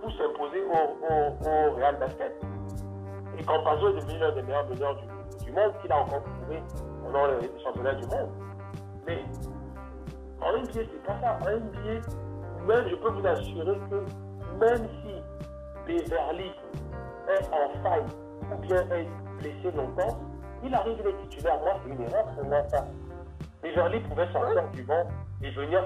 pour 0.00 0.10
s'imposer 0.12 0.62
au, 0.64 1.74
Real 1.74 1.96
Basket. 1.98 2.32
Et 3.38 3.42
quand 3.44 3.62
Pazo 3.64 3.90
est 3.90 4.00
devenu 4.00 4.18
l'un 4.18 4.32
des 4.32 4.42
meilleurs 4.42 4.68
meneurs 4.68 4.96
du, 5.44 5.52
monde, 5.52 5.72
qu'il 5.80 5.92
a 5.92 5.98
encore 5.98 6.22
prouvé 6.22 6.62
pendant 7.02 7.26
les 7.26 7.50
championnats 7.62 7.94
du 7.94 8.06
monde. 8.06 8.30
Mais 9.06 9.24
en 10.40 10.52
NBA, 10.52 10.72
c'est 10.74 11.02
pas 11.04 11.18
ça. 11.20 11.38
En 11.42 11.56
NBA, 11.56 12.06
même, 12.66 12.88
je 12.88 12.94
peux 12.96 13.10
vous 13.10 13.26
assurer 13.26 13.78
que 13.90 14.60
même 14.60 14.88
si 15.02 15.14
Beverly 15.86 16.52
est 17.28 17.48
en 17.52 17.82
faille 17.82 18.04
ou 18.52 18.56
bien 18.58 18.78
est 18.90 19.08
blessé 19.38 19.76
longtemps, 19.76 20.18
il 20.62 20.74
arrive 20.74 20.98
les 21.04 21.14
titulaires. 21.28 21.58
Moi, 21.60 21.72
c'est 21.82 21.90
une 21.90 22.02
erreur 22.02 22.26
pour 22.26 22.44
moi 22.44 22.62
ça. 22.68 22.86
Beverly 23.62 24.00
pouvait 24.00 24.30
sortir 24.32 24.68
du 24.72 24.82
banc 24.82 25.06
et 25.42 25.50
venir, 25.50 25.80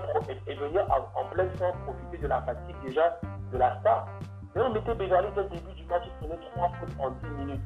venir 0.46 0.86
en, 0.90 1.24
pleine 1.26 1.50
forme 1.50 1.78
profiter 1.84 2.18
de 2.22 2.26
la 2.26 2.42
fatigue 2.42 2.76
déjà 2.84 3.18
de 3.52 3.59
la 3.59 3.78
star. 3.80 4.07
Mais 4.55 4.62
on 4.62 4.72
mettait 4.72 4.94
Beverly 4.94 5.28
dès 5.34 5.42
le 5.42 5.48
début 5.48 5.74
du 5.74 5.84
match, 5.86 6.02
il 6.07 6.12
prenait 6.26 6.40
trois 6.55 6.70
fautes 6.80 6.94
en 6.98 7.11
10 7.11 7.44
minutes. 7.44 7.61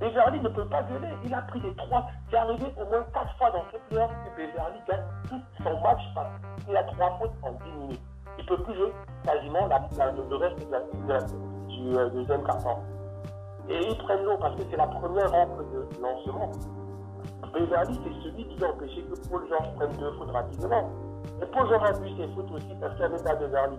Beverly 0.00 0.40
ne 0.40 0.48
peut 0.48 0.66
pas 0.66 0.82
violer. 0.82 1.14
Il 1.24 1.32
a 1.34 1.42
pris 1.42 1.60
des 1.60 1.74
trois. 1.76 2.06
C'est 2.30 2.36
arrivé 2.36 2.66
au 2.80 2.84
moins 2.86 3.04
quatre 3.12 3.36
fois 3.36 3.50
dans 3.50 3.64
ce 3.72 3.78
playoff 3.88 4.10
que 4.10 4.36
Beverly 4.36 4.80
gagne 4.88 5.04
tout 5.28 5.40
son 5.62 5.80
match 5.80 6.02
parce 6.14 6.28
qu'il 6.64 6.76
a 6.76 6.82
trois 6.84 7.18
fautes 7.18 7.34
en 7.42 7.52
10 7.52 7.70
minutes. 7.72 8.02
Il 8.38 8.44
ne 8.44 8.48
peut 8.48 8.62
plus 8.62 8.74
jouer 8.74 8.92
quasiment 9.24 9.66
la, 9.66 9.78
le 9.78 10.36
reste 10.36 10.68
de 10.68 11.08
la, 11.08 11.20
du 11.22 11.96
euh, 11.96 12.10
deuxième 12.10 12.42
carton. 12.44 12.78
Et 13.68 13.78
ils 13.88 13.96
prennent 13.98 14.24
l'eau 14.24 14.36
parce 14.38 14.56
que 14.56 14.62
c'est 14.70 14.76
la 14.76 14.86
première 14.86 15.30
rampe 15.30 15.58
de 15.72 16.02
lancement. 16.02 16.50
Beverly, 17.52 18.00
c'est 18.04 18.28
celui 18.28 18.48
qui 18.48 18.64
a 18.64 18.68
empêché 18.68 19.02
que 19.04 19.28
Paul 19.28 19.46
George 19.48 19.74
prenne 19.76 19.92
deux 19.92 20.12
fautes 20.12 20.30
rapidement. 20.30 20.90
Et 21.42 21.46
Paul 21.46 21.68
George 21.68 21.88
a 21.88 21.92
vu 21.92 22.08
ses 22.16 22.28
fautes 22.34 22.50
aussi 22.52 22.74
parce 22.80 22.94
qu'il 22.94 23.06
n'y 23.06 23.14
avait 23.14 23.22
pas 23.24 23.34
Beverly. 23.34 23.78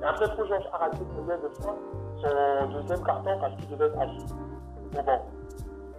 Et 0.00 0.04
après, 0.04 0.36
Paul 0.36 0.48
George 0.48 0.64
a 0.72 0.76
raté 0.76 0.98
combien 1.16 1.36
de 1.36 1.48
fois 1.60 1.76
son 2.22 2.72
deuxième 2.72 3.04
carton 3.04 3.30
parce 3.40 3.56
qu'il 3.56 3.68
devait 3.70 3.86
être 3.86 4.00
assis. 4.00 4.34
Bon, 4.92 5.02
bon. 5.04 5.20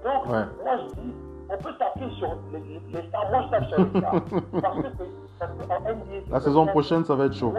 Donc, 0.03 0.25
moi 0.27 0.77
je 0.77 1.01
dis, 1.01 1.13
on 1.49 1.57
peut 1.57 1.73
taper 1.77 2.09
sur 2.17 2.35
les, 2.51 2.81
les, 2.91 3.07
stars. 3.07 3.29
Moi 3.31 3.41
je 3.45 3.49
tape 3.49 3.65
sur 3.65 3.77
les 3.77 3.99
stars. 3.99 4.11
parce 4.61 4.77
que, 4.77 4.87
parce 5.39 5.51
que 5.51 5.71
en 5.71 5.79
NBA, 5.79 6.31
La 6.31 6.39
saison 6.39 6.65
prochaine, 6.67 7.05
ça 7.05 7.15
va 7.15 7.25
être 7.25 7.33
chaud. 7.33 7.53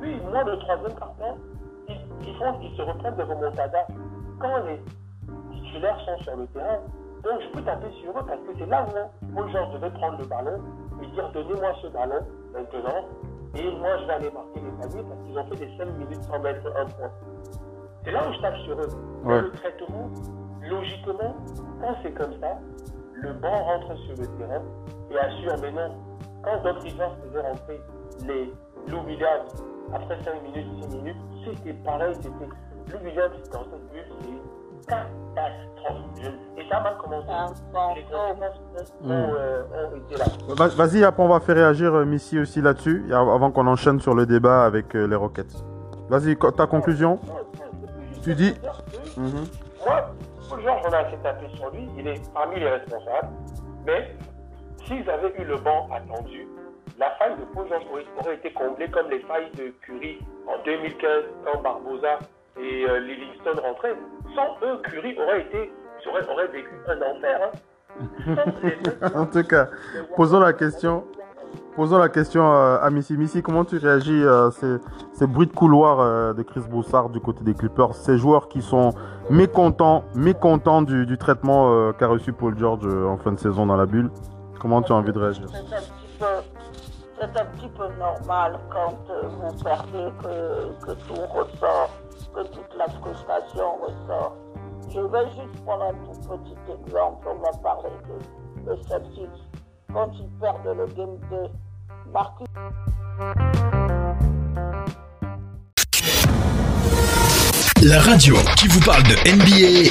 Oui, 0.00 0.20
moi 0.30 0.42
le 0.44 0.58
troisième 0.58 0.94
carton, 0.98 1.36
ils, 1.88 1.96
ils, 2.26 2.36
font, 2.36 2.54
ils 2.62 2.76
se 2.76 2.82
reprennent 2.82 3.16
de 3.16 3.22
remontada 3.22 3.86
quand 4.40 4.56
les 4.64 4.80
titulaires 5.52 5.98
sont 6.06 6.22
sur 6.24 6.36
le 6.36 6.46
terrain. 6.48 6.78
Donc 7.22 7.40
je 7.42 7.48
peux 7.52 7.62
taper 7.62 7.90
sur 8.02 8.10
eux 8.10 8.24
parce 8.26 8.40
que 8.40 8.58
c'est 8.58 8.66
là 8.66 8.86
où 8.86 9.34
Paul 9.34 9.50
George 9.50 9.74
devait 9.74 9.90
prendre 9.90 10.18
le 10.18 10.24
ballon 10.24 10.58
et 11.02 11.06
dire 11.06 11.30
donnez-moi 11.32 11.72
ce 11.82 11.88
ballon 11.88 12.26
maintenant 12.52 13.08
et 13.54 13.70
moi 13.70 13.96
je 14.00 14.06
vais 14.06 14.12
aller 14.12 14.30
marquer 14.30 14.60
les 14.60 14.70
paniers 14.70 15.04
parce 15.08 15.22
qu'ils 15.24 15.38
ont 15.38 15.44
fait 15.46 15.66
des 15.66 15.76
5 15.76 15.84
minutes 15.98 16.22
sans 16.24 16.38
mettre 16.40 16.66
un 16.76 16.86
point. 16.86 17.10
C'est 18.04 18.12
là 18.12 18.28
où 18.28 18.32
je 18.32 18.40
tape 18.40 18.56
sur 18.58 18.80
eux. 18.80 18.88
Ouais. 19.24 19.40
Le 19.42 19.50
traitement, 19.50 20.10
logiquement, 20.62 21.36
quand 21.80 21.94
c'est 22.02 22.12
comme 22.12 22.32
ça, 22.40 22.58
le 23.14 23.32
banc 23.34 23.64
rentre 23.64 23.96
sur 23.98 24.16
le 24.16 24.26
terrain 24.38 24.62
et 25.10 25.18
assure, 25.18 25.56
mais 25.60 25.72
non, 25.72 25.94
quand 26.42 26.62
Doc 26.62 26.80
Rivers 26.82 27.16
faisait 27.22 27.40
rentrer 27.40 27.80
les 28.26 28.52
Lou 28.88 29.00
Williams 29.06 29.64
après 29.92 30.18
5 30.22 30.42
minutes, 30.42 30.66
6 30.82 30.96
minutes, 30.96 31.16
c'était 31.44 31.74
pareil, 31.74 32.14
c'était 32.14 32.48
Lou 32.92 33.04
Williams 33.04 33.50
dans 33.50 33.64
cette 33.64 33.92
bulle, 33.92 34.04
c'est 34.20 34.86
catastrophe. 34.86 36.00
Et 36.18 36.24
ça 36.24 36.34
m'a 36.78 36.92
commencé. 36.92 37.26
Les 37.96 38.02
conséquences 38.04 38.94
ont, 39.02 39.10
ont 39.10 39.96
été 39.96 40.16
là. 40.16 40.66
Vas-y, 40.76 41.04
après 41.04 41.22
on 41.22 41.28
va 41.28 41.40
faire 41.40 41.56
réagir 41.56 41.94
euh, 41.94 42.04
Missy 42.04 42.38
aussi 42.38 42.60
là-dessus, 42.60 43.06
avant 43.12 43.50
qu'on 43.50 43.66
enchaîne 43.66 43.98
sur 44.00 44.14
le 44.14 44.26
débat 44.26 44.64
avec 44.64 44.94
euh, 44.94 45.06
les 45.06 45.16
Rockets. 45.16 45.64
Vas-y, 46.08 46.36
ta 46.36 46.66
conclusion? 46.66 47.18
Tu 48.22 48.34
dis? 48.34 48.54
Moi, 49.16 50.10
Paul 50.48 50.62
Georges, 50.62 50.82
on 50.86 50.92
a 50.92 50.98
assez 50.98 51.16
tapé 51.22 51.46
sur 51.54 51.70
lui, 51.70 51.88
il 51.98 52.06
est 52.06 52.32
parmi 52.32 52.60
les 52.60 52.68
responsables, 52.68 53.28
mais 53.86 54.14
s'ils 54.84 55.08
avaient 55.08 55.34
eu 55.38 55.44
le 55.44 55.56
banc 55.56 55.88
attendu, 55.92 56.46
la 56.98 57.10
faille 57.12 57.36
de 57.38 57.44
Paul 57.54 57.66
aurait, 58.20 58.34
été 58.34 58.52
comblée 58.52 58.88
comme 58.90 59.08
les 59.08 59.20
failles 59.20 59.50
de 59.56 59.72
Curie 59.80 60.18
en 60.46 60.62
2015 60.64 61.24
quand 61.44 61.62
Barbosa 61.62 62.18
et 62.58 62.84
euh, 62.84 63.00
Livingston 63.00 63.60
rentraient. 63.62 63.96
Sans 64.34 64.66
eux, 64.66 64.82
Curie 64.84 65.16
aurait 65.18 65.40
été, 65.40 65.72
aurait 66.08 66.48
vécu 66.48 66.70
un 66.88 66.96
enfer. 67.02 67.40
Hein. 67.42 67.58
en 69.14 69.26
tout 69.26 69.42
cas, 69.44 69.68
posons 70.16 70.40
la 70.40 70.52
question. 70.52 71.04
Posons 71.76 71.98
la 71.98 72.08
question 72.08 72.52
euh, 72.52 72.78
à 72.80 72.90
Missy. 72.90 73.16
Missy, 73.16 73.42
comment 73.42 73.64
tu 73.64 73.78
réagis 73.78 74.24
à 74.24 74.50
ces, 74.52 74.76
ces, 75.12 75.26
bruits 75.26 75.46
de 75.46 75.52
couloir 75.52 76.00
euh, 76.00 76.32
de 76.32 76.42
Chris 76.42 76.62
Broussard 76.68 77.10
du 77.10 77.20
côté 77.20 77.42
des 77.44 77.54
Clippers 77.54 77.94
Ces 77.94 78.18
joueurs 78.18 78.48
qui 78.48 78.60
sont 78.60 78.92
mécontents, 79.30 80.04
mécontents 80.14 80.82
du, 80.82 81.06
du 81.06 81.16
traitement 81.16 81.72
euh, 81.72 81.92
qu'a 81.92 82.08
reçu 82.08 82.32
Paul 82.32 82.58
George 82.58 82.86
en 82.86 83.16
fin 83.16 83.32
de 83.32 83.38
saison 83.38 83.66
dans 83.66 83.76
la 83.76 83.86
bulle? 83.86 84.10
Comment 84.60 84.82
tu 84.82 84.92
as 84.92 84.96
envie 84.96 85.12
de 85.12 85.18
réagir? 85.18 85.46
C'est 87.18 87.38
un, 87.38 87.44
petit 87.44 87.68
peu 87.68 87.86
normal 87.98 88.58
quand 88.70 88.98
vous 89.22 89.62
perdez 89.62 90.10
que, 90.22 90.86
que, 90.86 90.92
tout 91.06 91.20
ressort, 91.34 91.90
que 92.34 92.42
toute 92.48 92.74
la 92.76 92.88
frustration 92.88 93.76
ressort. 93.82 94.36
Je 94.92 94.98
vais 94.98 95.24
juste 95.26 95.64
prendre 95.64 95.84
un 95.84 95.92
tout 95.92 96.36
petit 96.38 96.56
exemple. 96.72 97.28
On 97.28 97.38
va 97.38 97.52
parler 97.62 97.90
de, 98.08 98.72
de 98.72 98.76
Celtics 98.88 99.28
quand 99.92 100.10
ils 100.18 100.28
perdent 100.40 100.76
le 100.76 100.86
game 100.86 101.16
de 101.30 101.48
Marcus. 102.12 102.46
La 107.84 108.00
radio 108.00 108.34
qui 108.56 108.66
vous 108.66 108.80
parle 108.80 109.04
de 109.04 109.14
NBA, 109.30 109.90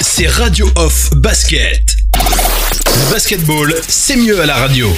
c'est 0.00 0.26
Radio 0.26 0.66
Off 0.76 1.10
Basket. 1.14 1.96
Le 2.16 3.12
basketball, 3.12 3.72
c'est 3.82 4.16
mieux 4.16 4.40
à 4.40 4.46
la 4.46 4.56
radio. 4.56 4.88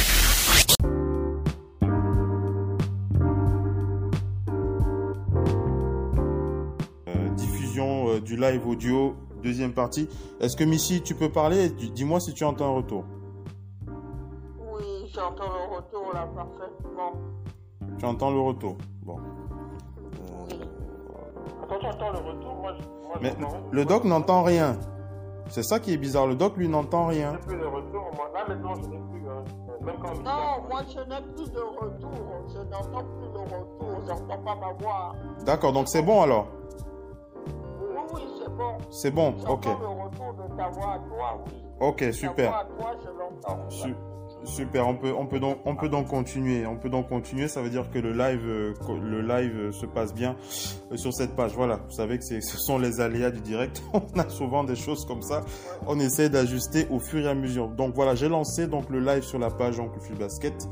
Euh, 7.06 7.28
diffusion 7.36 8.08
euh, 8.08 8.20
du 8.20 8.36
live 8.36 8.66
audio, 8.66 9.14
deuxième 9.42 9.72
partie. 9.72 10.08
Est-ce 10.40 10.56
que 10.56 10.64
Missy, 10.64 11.02
tu 11.02 11.14
peux 11.14 11.28
parler 11.30 11.68
Dis-moi 11.68 12.20
si 12.20 12.32
tu 12.32 12.44
entends 12.44 12.72
un 12.72 12.76
retour 12.76 13.04
j'entends 15.14 15.44
le 15.44 15.76
retour 15.76 16.10
là 16.14 16.26
parfaitement. 16.34 17.12
Tu 17.98 18.04
entends 18.04 18.30
le 18.30 18.40
retour 18.40 18.76
Bon. 19.02 19.16
Oui. 20.48 20.60
Quand 21.68 21.80
j'entends 21.80 22.10
le 22.10 22.18
retour, 22.18 22.54
moi, 22.54 22.74
je, 22.78 23.06
moi 23.06 23.18
Mais 23.20 23.34
le 23.70 23.84
doc 23.84 24.04
n'entend 24.04 24.42
rien. 24.42 24.78
C'est 25.48 25.62
ça 25.62 25.80
qui 25.80 25.92
est 25.92 25.96
bizarre. 25.96 26.26
Le 26.26 26.34
doc, 26.34 26.56
lui, 26.56 26.68
n'entend 26.68 27.06
rien. 27.06 27.34
plus 27.46 27.58
de 27.58 27.64
retour. 27.64 28.10
Moi, 28.16 28.30
là, 28.32 28.44
maintenant, 28.48 28.74
je 28.74 28.88
n'ai 28.88 28.98
plus. 28.98 29.28
Hein. 29.28 29.44
Même 29.82 29.96
quand 30.00 30.14
non, 30.14 30.68
moi, 30.68 30.82
je 30.88 30.98
n'ai 31.00 31.20
plus 31.34 31.50
de 31.50 31.60
retour. 31.60 32.12
Je 32.48 32.58
n'entends 32.58 33.04
plus 33.04 33.28
de 33.32 33.38
retour. 33.38 34.00
Je 34.02 34.08
n'entends 34.08 34.42
pas 34.42 34.54
ma 34.54 34.72
voix. 34.72 35.14
D'accord, 35.44 35.72
donc 35.72 35.88
c'est 35.88 36.02
bon 36.02 36.22
alors 36.22 36.46
Oui, 36.46 36.52
oui, 36.52 36.61
bon. 38.52 38.78
C'est 38.90 39.10
bon, 39.10 39.34
ok. 39.48 39.64
le 39.66 39.72
retour 39.72 40.34
de 40.34 40.56
ta 40.56 40.68
voix 40.68 40.94
à 40.94 40.98
toi, 40.98 41.44
oui. 41.46 41.52
Ok, 41.80 42.04
super. 42.12 42.50
Ta 42.50 42.50
voix 42.50 42.60
à 42.60 42.64
toi, 42.64 43.00
je 43.02 43.10
l'entends. 43.18 43.70
Su 43.70 43.94
Super, 44.44 44.88
on 44.88 44.96
peut, 44.96 45.12
on 45.14 45.26
peut 45.26 45.38
donc, 45.88 46.08
continuer. 46.08 46.66
On 46.66 46.76
peut 46.76 46.88
donc 46.88 47.08
continuer. 47.08 47.48
Ça 47.48 47.62
veut 47.62 47.70
dire 47.70 47.90
que 47.90 47.98
le 47.98 48.12
live, 48.12 48.42
euh, 48.46 48.74
euh, 48.88 49.72
se 49.72 49.86
passe 49.86 50.12
bien 50.12 50.36
euh, 50.90 50.96
sur 50.96 51.12
cette 51.12 51.36
page. 51.36 51.52
Voilà. 51.54 51.76
Vous 51.88 51.94
savez 51.94 52.18
que 52.18 52.24
ce 52.24 52.58
sont 52.58 52.78
les 52.78 53.00
aléas 53.00 53.30
du 53.30 53.40
direct. 53.40 53.82
On 53.92 54.18
a 54.18 54.28
souvent 54.28 54.64
des 54.64 54.76
choses 54.76 55.04
comme 55.06 55.22
ça. 55.22 55.42
On 55.86 55.98
essaie 56.00 56.28
d'ajuster 56.28 56.86
au 56.90 56.98
fur 56.98 57.24
et 57.24 57.28
à 57.28 57.34
mesure. 57.34 57.68
Donc 57.68 57.94
voilà, 57.94 58.14
j'ai 58.14 58.28
lancé 58.28 58.66
donc 58.66 58.90
le 58.90 59.00
live 59.00 59.22
sur 59.22 59.38
la 59.38 59.50
page 59.50 59.78
Oncle 59.78 60.00
Phil 60.00 60.16
Basket. 60.16 60.68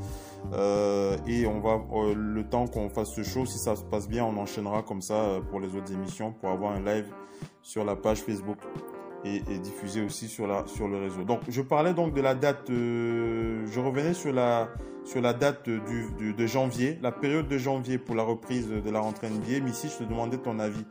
Et 1.27 1.45
on 1.45 1.59
va 1.61 1.79
le 2.15 2.43
temps 2.43 2.67
qu'on 2.67 2.89
fasse 2.89 3.13
ce 3.15 3.23
show, 3.23 3.45
si 3.45 3.59
ça 3.59 3.75
se 3.75 3.83
passe 3.83 4.09
bien, 4.09 4.25
on 4.25 4.37
enchaînera 4.37 4.81
comme 4.81 5.01
ça 5.01 5.39
pour 5.49 5.59
les 5.59 5.75
autres 5.75 5.93
émissions 5.93 6.33
pour 6.33 6.49
avoir 6.49 6.73
un 6.73 6.83
live 6.83 7.05
sur 7.61 7.85
la 7.85 7.95
page 7.95 8.21
Facebook 8.21 8.57
et, 9.23 9.39
diffusé 9.59 10.03
aussi 10.03 10.27
sur, 10.27 10.47
la, 10.47 10.65
sur 10.65 10.87
le 10.87 10.99
réseau. 10.99 11.23
Donc, 11.23 11.41
je 11.47 11.61
parlais 11.61 11.93
donc 11.93 12.13
de 12.13 12.21
la 12.21 12.35
date, 12.35 12.69
euh, 12.69 13.65
je 13.67 13.79
revenais 13.79 14.13
sur 14.13 14.33
la, 14.33 14.69
sur 15.03 15.21
la 15.21 15.33
date 15.33 15.69
du, 15.69 16.33
de 16.33 16.47
janvier, 16.47 16.99
la 17.01 17.11
période 17.11 17.47
de 17.47 17.57
janvier 17.57 17.97
pour 17.97 18.15
la 18.15 18.23
reprise 18.23 18.69
de 18.69 18.89
la 18.89 18.99
rentrée 18.99 19.29
NBA. 19.29 19.63
Missy, 19.63 19.89
je 19.89 20.03
te 20.03 20.09
demandais 20.09 20.37
ton 20.37 20.59
avis. 20.59 20.85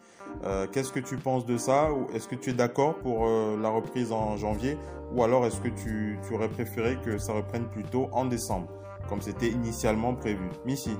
Euh, 0.45 0.67
Qu'est-ce 0.71 0.93
que 0.93 1.01
tu 1.01 1.17
penses 1.17 1.45
de 1.45 1.57
ça? 1.57 1.89
Est-ce 2.15 2.29
que 2.29 2.37
tu 2.37 2.51
es 2.51 2.53
d'accord 2.53 2.95
pour 2.99 3.27
euh, 3.27 3.57
la 3.61 3.69
reprise 3.69 4.13
en 4.13 4.37
janvier? 4.37 4.79
Ou 5.13 5.25
alors 5.25 5.45
est-ce 5.45 5.61
que 5.61 5.69
tu, 5.69 6.19
tu 6.27 6.35
aurais 6.35 6.49
préféré 6.49 6.97
que 7.05 7.19
ça 7.19 7.33
reprenne 7.33 7.67
plutôt 7.67 8.09
en 8.13 8.25
décembre, 8.25 8.69
comme 9.09 9.21
c'était 9.21 9.49
initialement 9.49 10.15
prévu? 10.15 10.49
Missy 10.65 10.97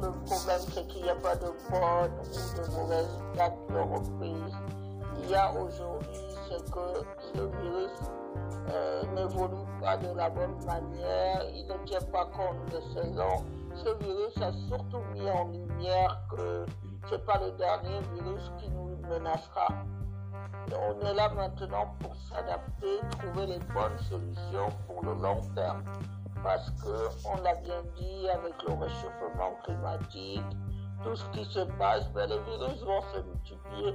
le 0.00 0.12
problème, 0.24 0.60
c'est 0.72 0.86
qu'il 0.88 1.02
n'y 1.02 1.10
a 1.10 1.14
pas 1.16 1.36
de 1.36 1.46
bonne 1.70 2.10
ou 2.20 2.56
de 2.56 2.74
mauvaise 2.74 3.18
date 3.36 3.54
de 3.68 3.78
reprise 3.78 4.54
y 5.30 5.34
a 5.34 5.52
aujourd'hui, 5.52 6.18
c'est 6.48 6.70
que 6.72 7.04
ce 7.34 7.40
virus 7.40 7.90
euh, 8.68 9.02
n'évolue 9.14 9.64
pas 9.80 9.96
de 9.96 10.08
la 10.16 10.28
bonne 10.28 10.56
manière, 10.64 11.44
il 11.54 11.66
ne 11.68 11.86
tient 11.86 12.00
pas 12.12 12.24
compte 12.26 12.64
de 12.72 12.80
saison. 12.92 13.44
Ce 13.74 14.04
virus 14.04 14.36
a 14.42 14.52
surtout 14.68 15.02
mis 15.12 15.30
en 15.30 15.48
lumière 15.48 16.20
que 16.30 16.66
ce 17.08 17.14
n'est 17.14 17.20
pas 17.22 17.38
le 17.38 17.52
dernier 17.52 18.00
virus 18.14 18.50
qui 18.58 18.68
nous 18.70 18.96
menacera. 19.08 19.68
On 20.72 21.06
est 21.06 21.14
là 21.14 21.28
maintenant 21.28 21.94
pour 22.00 22.14
s'adapter, 22.16 22.98
trouver 23.10 23.46
les 23.46 23.58
bonnes 23.72 23.98
solutions 24.08 24.68
pour 24.86 25.04
le 25.04 25.14
long 25.14 25.40
terme. 25.54 25.84
Parce 26.42 26.70
que, 26.70 27.28
on 27.28 27.40
l'a 27.42 27.54
bien 27.56 27.82
dit, 27.96 28.28
avec 28.28 28.54
le 28.66 28.72
réchauffement 28.72 29.54
climatique, 29.64 30.42
tout 31.02 31.16
ce 31.16 31.24
qui 31.30 31.44
se 31.44 31.60
passe, 31.78 32.04
les 32.14 32.26
virus 32.26 32.82
vont 32.82 33.02
se 33.12 33.20
multiplier. 33.20 33.94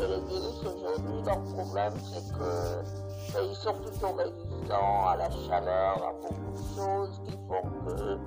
Et 0.00 0.06
les 0.06 0.20
virus 0.20 0.60
aujourd'hui, 0.64 1.22
leur 1.24 1.42
problème, 1.44 1.92
c'est 1.98 2.32
que 2.32 2.82
ben, 3.32 3.44
ils 3.48 3.56
sont 3.56 3.74
plutôt 3.74 4.12
résistants 4.12 4.48
résistant 4.48 5.08
à 5.08 5.16
la 5.16 5.30
chaleur, 5.30 6.02
à 6.02 6.12
beaucoup 6.12 6.52
de 6.52 6.76
choses 6.76 7.20
qui 7.24 7.32
font 7.32 7.68
que. 7.84 8.18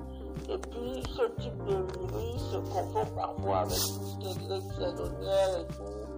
Et 0.52 0.58
puis, 0.58 1.02
ce 1.14 1.22
type 1.40 1.64
de 1.64 1.74
virus 1.74 2.42
se 2.50 2.56
confond 2.56 3.06
parfois 3.14 3.58
avec 3.60 3.78
tout 3.78 4.04
ce 4.04 4.16
qui 4.18 4.30
est 4.30 4.48
grippe 4.48 4.72
saisonnière 4.72 5.60
et 5.60 5.66
tout. 5.72 6.12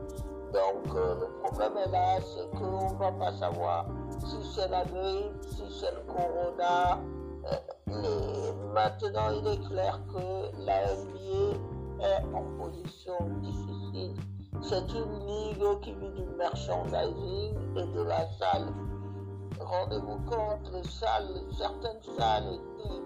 Donc, 0.52 0.96
euh, 0.96 1.14
le 1.20 1.26
problème 1.42 1.72
est 1.86 1.90
là, 1.90 2.16
c'est 2.20 2.58
qu'on 2.58 2.92
ne 2.92 2.98
va 2.98 3.12
pas 3.12 3.32
savoir 3.32 3.86
si 4.20 4.36
c'est 4.54 4.68
la 4.68 4.84
grippe, 4.84 5.42
si 5.42 5.62
c'est 5.80 5.92
le 5.92 6.00
corona. 6.12 7.00
Maintenant, 8.72 9.30
il 9.30 9.46
est 9.46 9.68
clair 9.68 10.00
que 10.12 10.64
la 10.64 10.84
NBA 10.94 12.04
est 12.04 12.24
en 12.34 12.44
position 12.58 13.14
difficile. 13.40 14.14
C'est 14.62 14.92
une 14.92 15.26
ligue 15.26 15.80
qui 15.80 15.92
vit 15.94 16.10
du 16.10 16.24
merchandising 16.36 17.54
et 17.76 17.86
de 17.86 18.02
la 18.02 18.26
salle. 18.38 18.72
Rendez-vous 19.60 20.18
compte, 20.26 20.84
certaines 20.90 22.02
salles 22.16 22.54
étaient 22.54 23.02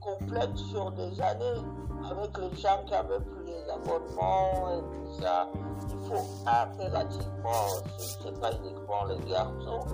complètes 0.00 0.56
sur 0.56 0.90
des 0.92 1.20
années 1.20 1.62
avec 2.10 2.38
les 2.38 2.56
gens 2.56 2.84
qui 2.86 2.94
avaient 2.94 3.20
plus 3.20 3.44
les 3.46 3.70
abonnements 3.70 4.70
et 4.72 4.80
tout 4.80 5.22
ça. 5.22 5.48
Il 5.90 5.98
faut 6.08 6.24
impérativement, 6.46 7.68
ce 7.96 8.24
n'est 8.24 8.38
pas 8.38 8.52
uniquement 8.52 9.04
les 9.04 9.18
garçons, 9.30 9.86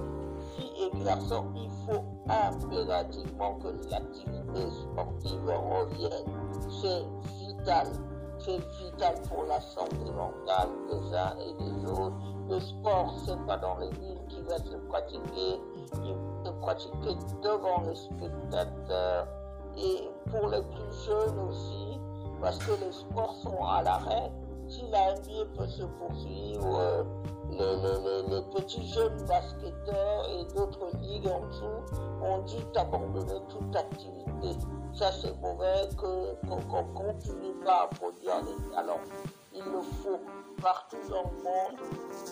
filles 0.57 0.85
et 0.85 0.91
il 1.57 1.71
faut 1.87 2.05
impérativement 2.29 3.55
que 3.57 3.69
l'activité 3.91 4.71
sportive 4.71 5.47
revienne. 5.47 6.27
C'est 6.81 7.05
vital. 7.39 7.87
C'est 8.39 8.59
vital 8.59 9.15
pour 9.29 9.45
la 9.45 9.61
santé 9.61 9.97
mentale 10.15 10.69
des 10.91 11.15
uns 11.15 11.35
et 11.39 11.53
des 11.63 11.91
autres. 11.91 12.17
Le 12.51 12.61
sport, 12.61 13.15
c'est 13.25 13.41
pas 13.47 13.57
dans 13.57 13.79
les 13.79 13.91
villes 13.91 14.21
qui 14.29 14.43
va 14.43 14.59
se 14.59 14.77
pratiquer, 14.89 15.61
se 16.45 16.51
pratiquer 16.61 17.17
devant 17.43 17.81
les 17.87 17.95
spectateurs 17.95 19.27
et 19.79 20.11
pour 20.31 20.49
les 20.49 20.63
plus 20.63 20.93
jeunes 21.07 21.39
aussi, 21.49 21.99
parce 22.41 22.59
que 22.59 22.73
les 22.85 22.93
sports 22.93 23.35
sont 23.43 23.65
à 23.65 23.83
l'arrêt. 23.83 24.31
Si 24.75 24.83
la 24.91 25.15
NBA 25.15 25.45
peut 25.57 25.69
se 25.69 25.85
poursuivre, 25.85 26.81
euh, 26.81 28.23
les, 28.29 28.43
petits 28.53 28.85
jeunes 28.89 29.23
basketteurs 29.29 30.29
et 30.31 30.53
d'autres 30.53 30.91
ligues 31.01 31.29
en 31.29 31.47
dessous 31.47 31.95
ont 32.21 32.43
dit 32.43 32.65
d'abandonner 32.75 33.41
toute 33.49 33.77
activité. 33.77 34.67
Ça, 34.93 35.13
c'est 35.13 35.33
mauvais 35.41 35.89
qu'on 35.97 36.85
continue 36.93 37.55
pas 37.65 37.85
à 37.85 37.95
produire 37.95 38.43
des 38.43 38.75
talents. 38.75 39.01
Il 39.55 39.63
le 39.63 39.81
faut 40.03 40.21
partout 40.61 40.97
dans 41.09 41.23
le 41.23 41.43
monde. 41.45 41.79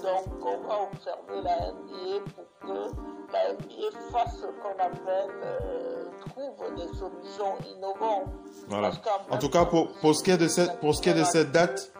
Donc, 0.02 0.44
on 0.44 0.66
va 0.66 0.88
observer 0.90 1.42
la 1.44 1.70
NBA 1.70 2.24
pour 2.34 2.66
que 2.66 3.32
la 3.32 3.52
NBA 3.52 3.98
fasse 4.10 4.36
ce 4.38 4.46
qu'on 4.46 4.82
appelle, 4.82 5.30
euh, 5.44 6.04
trouve 6.28 6.74
des 6.74 6.88
solutions 6.98 7.56
innovantes. 7.76 8.32
Voilà. 8.68 8.90
En 9.30 9.38
tout 9.38 9.48
cas, 9.48 9.64
pour, 9.64 9.92
pour, 10.00 10.16
ce 10.16 10.24
qui 10.24 10.32
est 10.32 10.38
de 10.38 10.48
cette, 10.48 10.80
pour 10.80 10.94
ce 10.94 11.02
qui 11.02 11.10
est 11.10 11.14
de 11.14 11.24
cette 11.24 11.52
date, 11.52 11.92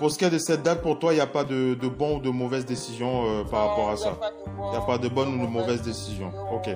pour 0.00 0.10
ce 0.10 0.16
qui 0.16 0.24
est 0.24 0.30
de 0.30 0.38
cette 0.38 0.62
date, 0.62 0.80
pour 0.80 0.98
toi, 0.98 1.12
il 1.12 1.16
n'y 1.16 1.20
a 1.20 1.26
pas 1.26 1.44
de, 1.44 1.74
de 1.74 1.88
bon 1.88 2.16
ou 2.16 2.20
de 2.20 2.30
mauvaise 2.30 2.64
décision 2.64 3.26
euh, 3.26 3.44
par 3.44 3.68
rapport 3.68 3.90
à 3.90 3.96
ça. 3.98 4.16
Il 4.56 4.70
n'y 4.70 4.76
a 4.76 4.80
pas 4.80 4.96
de 4.96 5.08
bonne 5.08 5.38
ou 5.38 5.46
de 5.46 5.52
mauvaise 5.52 5.82
décision. 5.82 6.32
Ok. 6.50 6.70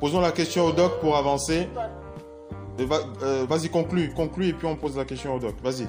Posons 0.00 0.22
la 0.22 0.32
question 0.32 0.64
au 0.64 0.72
doc 0.72 0.98
pour 0.98 1.14
avancer. 1.18 1.68
Euh, 2.80 3.44
vas-y, 3.46 3.68
conclue, 3.68 4.14
conclue 4.14 4.48
et 4.48 4.52
puis 4.54 4.66
on 4.66 4.74
pose 4.74 4.96
la 4.96 5.04
question 5.04 5.34
au 5.34 5.38
doc. 5.38 5.54
Vas-y. 5.62 5.84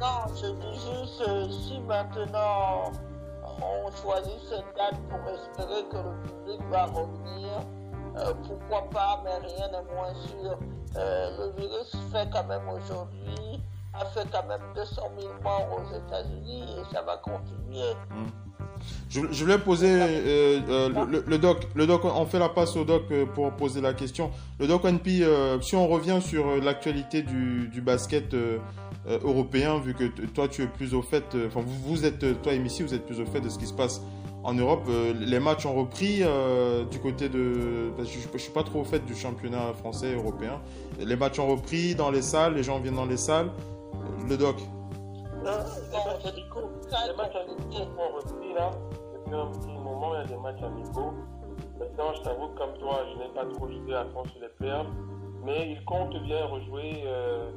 Non, 0.00 0.32
je 0.36 0.52
dis 0.52 0.74
juste, 0.74 1.28
euh, 1.28 1.48
si 1.50 1.80
maintenant 1.80 2.92
on 3.60 3.90
choisit 4.00 4.38
cette 4.48 4.72
date 4.76 5.00
pour 5.10 5.18
espérer 5.28 5.82
que 5.90 5.96
le 5.96 6.28
public 6.28 6.60
va 6.70 6.84
revenir, 6.84 7.60
pourquoi 8.46 8.88
pas, 8.90 9.20
mais 9.24 9.48
rien 9.48 9.66
n'est 9.66 9.94
moins 9.96 10.14
sûr. 10.14 10.58
le 10.94 11.60
virus 11.60 11.90
fait 12.12 12.28
quand 12.32 12.46
même 12.46 12.68
aujourd'hui 12.68 13.60
a 13.94 14.04
fait 14.06 14.26
quand 14.30 14.46
même 14.46 14.60
200 14.74 15.02
000 15.18 15.32
morts 15.42 15.68
aux 15.78 15.96
États-Unis 15.96 16.64
et 16.78 16.94
ça 16.94 17.02
va 17.02 17.16
continuer. 17.18 17.94
Hmm. 18.10 18.28
Je, 19.08 19.20
voulais 19.20 19.58
poser 19.58 19.88
euh, 19.88 20.60
euh, 20.68 21.22
le, 21.26 21.38
doc, 21.38 21.68
le 21.74 21.86
doc, 21.86 22.04
on 22.04 22.26
fait 22.26 22.38
la 22.38 22.48
passe 22.48 22.76
au 22.76 22.84
doc 22.84 23.04
euh, 23.10 23.26
pour 23.26 23.52
poser 23.52 23.80
la 23.80 23.94
question. 23.94 24.30
Le 24.58 24.66
doc 24.66 24.84
NP, 24.84 25.24
si 25.62 25.76
on 25.76 25.86
revient 25.86 26.18
sur 26.20 26.56
l'actualité 26.62 27.22
du, 27.22 27.80
basket 27.80 28.34
européen, 29.06 29.78
vu 29.78 29.94
que 29.94 30.04
toi 30.26 30.48
tu 30.48 30.62
es 30.62 30.66
plus 30.66 30.94
au 30.94 31.02
fait, 31.02 31.24
enfin 31.46 31.60
vous, 31.64 32.04
êtes, 32.04 32.42
toi 32.42 32.52
et 32.52 32.58
Missy, 32.58 32.82
vous 32.82 32.94
êtes 32.94 33.06
plus 33.06 33.20
au 33.20 33.26
fait 33.26 33.40
de 33.40 33.48
ce 33.48 33.58
qui 33.58 33.66
se 33.66 33.74
passe 33.74 34.00
en 34.42 34.54
Europe. 34.54 34.88
les 35.20 35.40
matchs 35.40 35.66
ont 35.66 35.74
repris 35.74 36.22
du 36.90 36.98
côté 36.98 37.28
de, 37.28 37.92
je, 37.98 38.04
je, 38.32 38.38
suis 38.38 38.52
pas 38.52 38.62
trop 38.62 38.80
au 38.80 38.84
fait 38.84 39.04
du 39.04 39.14
championnat 39.14 39.72
français 39.78 40.14
européen. 40.14 40.60
Les 40.98 41.16
matchs 41.16 41.38
ont 41.38 41.48
repris 41.48 41.94
dans 41.94 42.10
les 42.10 42.22
salles, 42.22 42.54
les 42.54 42.62
gens 42.62 42.80
viennent 42.80 42.96
dans 42.96 43.06
les 43.06 43.18
salles 43.18 43.50
le 44.28 44.36
doc 44.36 44.56
Les 44.58 45.50
matchs 45.50 46.26
amicaux, 46.26 46.70
les 47.06 47.16
matchs 47.16 47.36
amicaux 47.36 47.90
ont 47.98 48.16
repris 48.16 48.54
là. 48.54 48.70
Depuis 49.14 49.34
un 49.34 49.46
petit 49.46 49.78
moment, 49.78 50.14
il 50.14 50.18
y 50.18 50.22
a 50.22 50.26
des 50.26 50.36
matchs 50.36 50.62
amicaux. 50.62 51.12
Maintenant, 51.78 52.12
je 52.14 52.22
t'avoue 52.22 52.48
comme 52.56 52.74
toi, 52.78 53.04
je 53.12 53.18
n'ai 53.18 53.28
pas 53.34 53.44
trop 53.46 53.68
joué 53.68 53.94
à 53.94 54.04
fond 54.06 54.24
sur 54.24 54.40
les 54.40 54.48
playoffs. 54.48 54.86
Mais 55.44 55.72
ils 55.72 55.84
comptent 55.84 56.22
bien 56.22 56.46
rejouer. 56.46 57.02
Euh, 57.04 57.50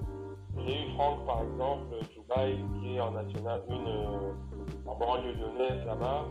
j'ai 0.66 0.74
eu 0.74 0.94
Franck, 0.96 1.26
par 1.26 1.44
exemple, 1.44 1.96
Dubaï, 2.14 2.58
qui 2.82 2.96
est 2.96 3.00
en 3.00 3.12
National 3.12 3.62
1 3.70 3.74
euh, 3.74 4.32
en 4.86 4.96
banlieue 4.96 5.34
lyonnaise 5.34 5.86
là-bas 5.86 6.26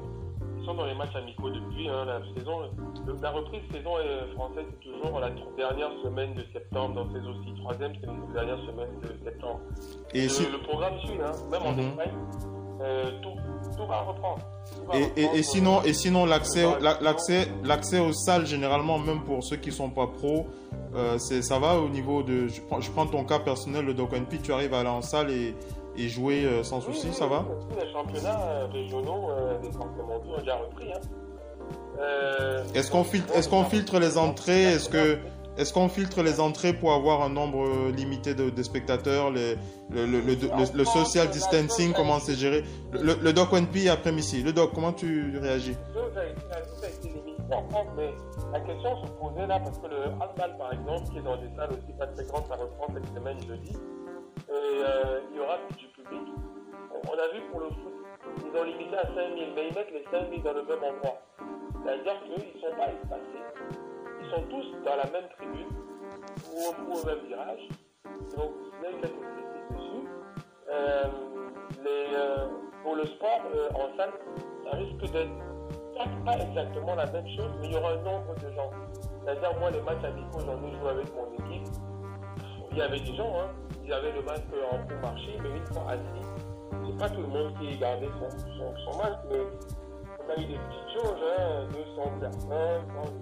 sont 0.64 0.74
dans 0.74 0.86
les 0.86 0.94
matchs 0.94 1.14
amicaux 1.14 1.50
depuis 1.50 1.88
hein, 1.88 2.04
la 2.04 2.20
saison. 2.34 2.62
la 3.22 3.30
reprise 3.30 3.62
saison 3.72 3.92
française, 4.34 4.64
c'est 4.70 4.92
toujours 4.92 5.20
la 5.20 5.30
dernière 5.56 5.90
semaine 6.02 6.34
de 6.34 6.44
septembre. 6.52 6.94
Donc 6.94 7.08
c'est 7.12 7.28
aussi 7.28 7.60
troisième, 7.60 7.92
c'est 8.00 8.06
la 8.06 8.44
dernière 8.44 8.66
semaine 8.66 9.00
de 9.02 9.24
septembre. 9.24 9.60
Et 10.14 10.26
le, 10.26 10.62
programme 10.66 10.98
suit, 11.00 11.18
hein, 11.22 11.32
même 11.50 11.62
en 11.62 11.72
mhm. 11.72 11.80
Espagne. 11.80 12.12
Euh, 12.82 13.10
tout, 13.22 13.30
tout, 13.74 13.86
va 13.86 14.02
reprendre. 14.02 14.42
et, 14.92 15.38
et, 15.38 15.42
sinon, 15.42 15.82
et 15.82 15.94
sinon 15.94 16.26
l'accès, 16.26 16.66
l'accès, 17.00 17.48
l'accès 17.64 18.00
aux 18.00 18.12
salles 18.12 18.44
généralement, 18.44 18.98
même 18.98 19.22
pour 19.22 19.42
ceux 19.42 19.56
qui 19.56 19.72
sont 19.72 19.88
pas 19.88 20.06
pros, 20.06 20.46
euh, 20.94 21.16
c'est, 21.18 21.40
ça 21.40 21.58
va 21.58 21.78
au 21.78 21.88
niveau 21.88 22.22
de. 22.22 22.48
Je 22.48 22.60
prends, 22.60 22.80
je 22.82 22.90
prends 22.90 23.06
ton 23.06 23.24
cas 23.24 23.38
personnel, 23.38 23.86
le 23.86 23.94
Doc 23.94 24.10
tu 24.42 24.52
arrives 24.52 24.74
à 24.74 24.80
aller 24.80 24.90
en 24.90 25.00
salle 25.00 25.30
et 25.30 25.54
et 25.98 26.08
jouer 26.08 26.44
euh, 26.44 26.62
sans 26.62 26.80
souci, 26.80 27.12
ça 27.12 27.26
va 27.26 27.44
Les 27.80 27.90
championnats 27.92 28.40
euh, 28.40 28.66
régionaux 28.66 29.30
euh, 29.30 29.58
des 29.58 29.68
ont 29.76 30.38
déjà 30.38 30.56
repris. 30.56 30.92
Hein. 30.92 31.00
est-ce 32.74 32.90
qu'on 32.90 33.04
filtre, 33.04 33.34
est 33.34 33.48
qu'on 33.48 33.64
filtre 33.64 33.98
les 33.98 34.18
entrées 34.18 34.64
Est-ce 34.64 34.88
que 34.88 35.18
est-ce 35.56 35.72
qu'on 35.72 35.88
filtre 35.88 36.22
les 36.22 36.38
entrées 36.38 36.74
pour 36.74 36.92
avoir 36.92 37.22
un 37.22 37.30
nombre 37.30 37.90
limité 37.90 38.34
de, 38.34 38.50
de 38.50 38.62
spectateurs 38.62 39.30
les, 39.30 39.56
le, 39.88 40.04
le, 40.04 40.20
le, 40.20 40.84
social 40.84 41.30
distancing, 41.30 41.94
comment 41.94 42.18
c'est 42.18 42.34
géré? 42.34 42.62
Le, 42.92 43.32
doc 43.32 43.54
NP 43.54 43.88
après 43.88 44.12
Missy. 44.12 44.42
Le 44.42 44.52
doc, 44.52 44.72
comment 44.74 44.92
tu 44.92 45.38
réagis? 45.38 45.74
Mais 47.96 48.12
la 48.52 48.60
question 48.60 48.96
se 49.02 49.10
posait 49.12 49.46
là 49.46 49.58
parce 49.60 49.78
que 49.78 49.86
le 49.86 50.04
handball, 50.20 50.58
par 50.58 50.72
exemple, 50.74 51.10
qui 51.10 51.18
est 51.18 51.22
dans 51.22 51.36
des 51.38 51.48
salles 51.56 51.70
aussi 51.70 51.92
pas 51.98 52.06
très 52.08 52.24
grandes, 52.24 52.46
ça 52.48 52.56
reprend 52.56 52.92
cette 52.92 53.14
semaine 53.14 53.40
jeudi 53.48 53.72
et 54.48 54.52
euh, 54.52 55.20
il 55.30 55.36
y 55.36 55.40
aura 55.40 55.58
du 55.76 55.85
On 56.12 57.18
a 57.18 57.28
vu 57.32 57.40
pour 57.50 57.60
le 57.60 57.68
foot, 57.68 57.94
ils 58.44 58.58
ont 58.58 58.64
limité 58.64 58.96
à 58.96 59.06
5000, 59.06 59.52
mais 59.54 59.68
ils 59.68 59.74
mettent 59.74 59.92
les 59.92 60.04
5000 60.10 60.42
dans 60.42 60.52
le 60.52 60.62
même 60.62 60.82
endroit. 60.82 61.22
C'est-à-dire 61.84 62.22
qu'ils 62.24 62.54
ne 62.54 62.60
sont 62.60 62.76
pas 62.76 62.88
espacés. 62.88 63.44
Ils 64.22 64.30
sont 64.30 64.42
tous 64.50 64.84
dans 64.84 64.96
la 64.96 65.10
même 65.10 65.28
tribune 65.36 65.68
ou, 66.52 66.92
au 66.92 67.06
même 67.06 67.18
virage. 67.26 67.68
Donc, 68.36 68.52
il 68.62 68.84
y 68.84 68.86
a 68.86 68.92
quelques 69.00 69.20
critiques 69.20 69.70
dessus. 69.70 70.08
Euh, 70.68 71.04
euh, 71.86 72.46
pour 72.82 72.96
le 72.96 73.06
sport 73.06 73.40
en 73.74 73.96
salle, 73.96 74.12
ça 74.64 74.76
risque 74.76 75.12
d'être 75.12 75.30
pas 76.24 76.38
exactement 76.38 76.94
la 76.94 77.06
même 77.06 77.26
chose, 77.36 77.50
mais 77.60 77.68
il 77.68 77.72
y 77.72 77.76
aura 77.76 77.92
un 77.92 78.02
nombre 78.02 78.34
de 78.34 78.50
gens. 78.52 78.70
C'est-à-dire, 79.24 79.58
moi, 79.58 79.70
les 79.70 79.80
matchs 79.82 80.04
amicaux, 80.04 80.40
j'en 80.40 80.62
ai 80.66 80.72
joué 80.78 80.88
avec 80.90 81.06
mon 81.14 81.32
équipe. 81.34 81.68
Il 82.72 82.78
y 82.78 82.82
avait 82.82 83.00
des 83.00 83.14
gens, 83.14 83.32
hein, 83.38 83.50
ils 83.86 83.92
avaient 83.92 84.12
le 84.12 84.22
masque 84.22 84.42
en 84.72 84.78
pour 84.86 84.98
marcher, 85.00 85.38
mais 85.42 85.50
une 85.50 85.66
fois 85.66 85.90
assis, 85.90 86.26
c'est 86.84 86.98
pas 86.98 87.08
tout 87.08 87.20
le 87.20 87.28
monde 87.28 87.54
qui 87.60 87.76
gardait 87.78 88.08
son, 88.18 88.74
son, 88.84 88.98
masque, 88.98 89.20
mais 89.30 89.40
on 90.18 90.30
a 90.30 90.42
eu 90.42 90.46
des 90.46 90.58
petites 90.58 90.92
choses, 90.94 91.20
hein, 91.38 91.68
200 91.72 92.18
personnes, 92.20 92.50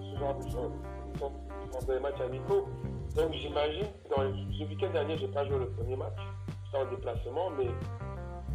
ce 0.01 0.19
genre 0.19 0.35
de 0.37 0.51
choses, 0.51 0.73
dans 1.21 1.93
des 1.93 2.01
matchs 2.01 2.21
amicaux. 2.21 2.69
Donc 3.15 3.33
j'imagine, 3.33 3.87
dans 4.15 4.23
le, 4.23 4.31
week-end 4.67 4.91
dernier, 4.93 5.19
j'ai 5.19 5.29
pas 5.29 5.45
joué 5.47 5.59
le 5.59 5.69
premier 5.71 5.97
match, 5.97 6.19
en 6.73 6.85
déplacement, 6.87 7.51
mais 7.51 7.69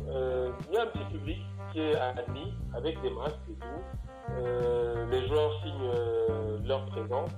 euh, 0.10 0.52
il 0.68 0.76
y 0.76 0.78
a 0.78 0.84
un 0.84 0.88
petit 0.88 1.06
public 1.06 1.40
qui 1.72 1.80
est 1.80 1.96
admis 1.96 2.54
avec 2.76 3.02
des 3.02 3.10
masques 3.12 3.38
et 3.50 3.54
tout. 3.54 4.42
Euh, 4.42 5.06
les 5.10 5.28
joueurs 5.28 5.52
signent 5.64 5.92
euh, 5.94 6.60
leur 6.66 6.86
présence 6.88 7.32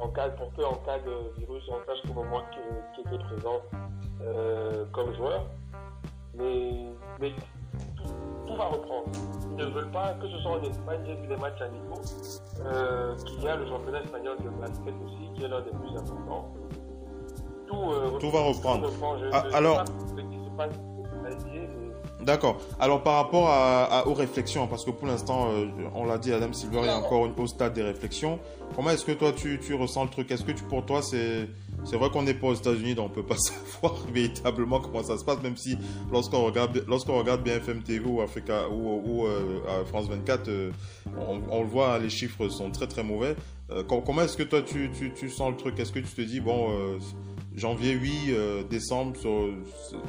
en 0.00 0.08
cas, 0.08 0.28
pour 0.30 0.50
peu 0.50 0.64
en 0.64 0.74
cas 0.76 0.98
de 0.98 1.38
virus, 1.38 1.62
on 1.68 1.86
sache 1.86 2.02
comme 2.14 2.28
moi 2.28 2.42
qui, 2.52 2.58
qui 2.94 3.08
était 3.08 3.22
présent 3.24 3.60
euh, 4.22 4.84
comme 4.92 5.14
joueur. 5.14 5.46
Mais, 6.34 6.86
mais 7.20 7.32
tout, 8.46 8.56
va 8.56 8.66
reprendre. 8.66 9.06
Ils 9.50 9.56
ne 9.56 9.64
veulent 9.66 9.90
pas 9.90 10.14
que 10.14 10.28
ce 10.28 10.38
soit 10.38 10.52
en 10.52 10.62
Espagne, 10.62 11.00
j'ai 11.06 11.14
vu 11.16 11.28
les 11.28 11.36
matchs 11.36 11.60
amicaux, 11.60 12.00
euh, 12.64 13.16
qu'il 13.16 13.42
y 13.42 13.48
a 13.48 13.56
le 13.56 13.66
championnat 13.66 14.00
espagnol 14.02 14.36
de 14.38 14.48
basket 14.48 14.94
aussi, 15.04 15.32
qui 15.34 15.44
est 15.44 15.48
l'un 15.48 15.60
des 15.60 15.70
plus 15.70 15.96
importants. 15.96 16.52
Tout, 17.66 17.90
euh, 17.92 18.18
tout 18.18 18.30
va 18.30 18.42
reprendre. 18.42 18.86
Tout 18.86 18.92
reprend. 18.92 19.18
Je, 19.18 19.26
ah, 19.32 19.44
je 19.48 19.56
alors. 19.56 19.84
D'accord. 22.24 22.60
Alors 22.78 23.02
par 23.02 23.14
rapport 23.14 24.06
aux 24.06 24.14
réflexions, 24.14 24.66
parce 24.66 24.84
que 24.84 24.90
pour 24.90 25.06
l'instant, 25.06 25.50
euh, 25.50 25.66
on 25.94 26.04
l'a 26.04 26.18
dit, 26.18 26.32
Adam 26.32 26.52
Silver 26.52 26.84
est 26.84 26.90
encore 26.90 27.28
au 27.36 27.46
stade 27.46 27.72
des 27.72 27.82
réflexions. 27.82 28.38
Comment 28.76 28.90
est-ce 28.90 29.04
que 29.04 29.12
toi 29.12 29.32
tu, 29.32 29.58
tu 29.58 29.74
ressens 29.74 30.04
le 30.04 30.10
truc? 30.10 30.30
Est-ce 30.30 30.44
que 30.44 30.52
tu, 30.52 30.62
pour 30.64 30.84
toi 30.84 31.02
c'est 31.02 31.48
c'est 31.84 31.96
vrai 31.96 32.10
qu'on 32.10 32.22
n'est 32.22 32.34
pas 32.34 32.48
aux 32.48 32.54
États-Unis, 32.54 32.94
donc 32.94 33.06
on 33.06 33.14
peut 33.14 33.22
pas 33.22 33.36
savoir 33.38 33.96
véritablement 34.12 34.80
comment 34.80 35.02
ça 35.02 35.16
se 35.16 35.24
passe, 35.24 35.42
même 35.42 35.56
si 35.56 35.78
lorsqu'on 36.12 36.44
regarde 36.44 36.84
lorsqu'on 36.86 37.18
regarde 37.18 37.42
bien 37.42 37.56
FM 37.56 37.82
TV 37.82 38.04
ou 38.04 38.20
Africa 38.20 38.68
ou, 38.68 39.26
euh, 39.26 39.84
France 39.86 40.08
24, 40.08 40.48
euh, 40.48 40.70
on, 41.50 41.62
le 41.62 41.68
voit, 41.68 41.98
les 41.98 42.10
chiffres 42.10 42.48
sont 42.48 42.70
très 42.70 42.86
très 42.86 43.02
mauvais. 43.02 43.34
comment 43.88 44.22
est-ce 44.22 44.36
que 44.36 44.42
toi 44.42 44.62
tu, 44.62 44.90
tu, 44.96 45.12
tu 45.12 45.30
sens 45.30 45.50
le 45.50 45.56
truc? 45.56 45.78
Est-ce 45.80 45.92
que 45.92 46.00
tu 46.00 46.12
te 46.12 46.22
dis 46.22 46.40
bon 46.40 46.68
janvier, 47.54 47.96
oui, 48.00 48.28
euh, 48.30 48.62
décembre, 48.64 49.14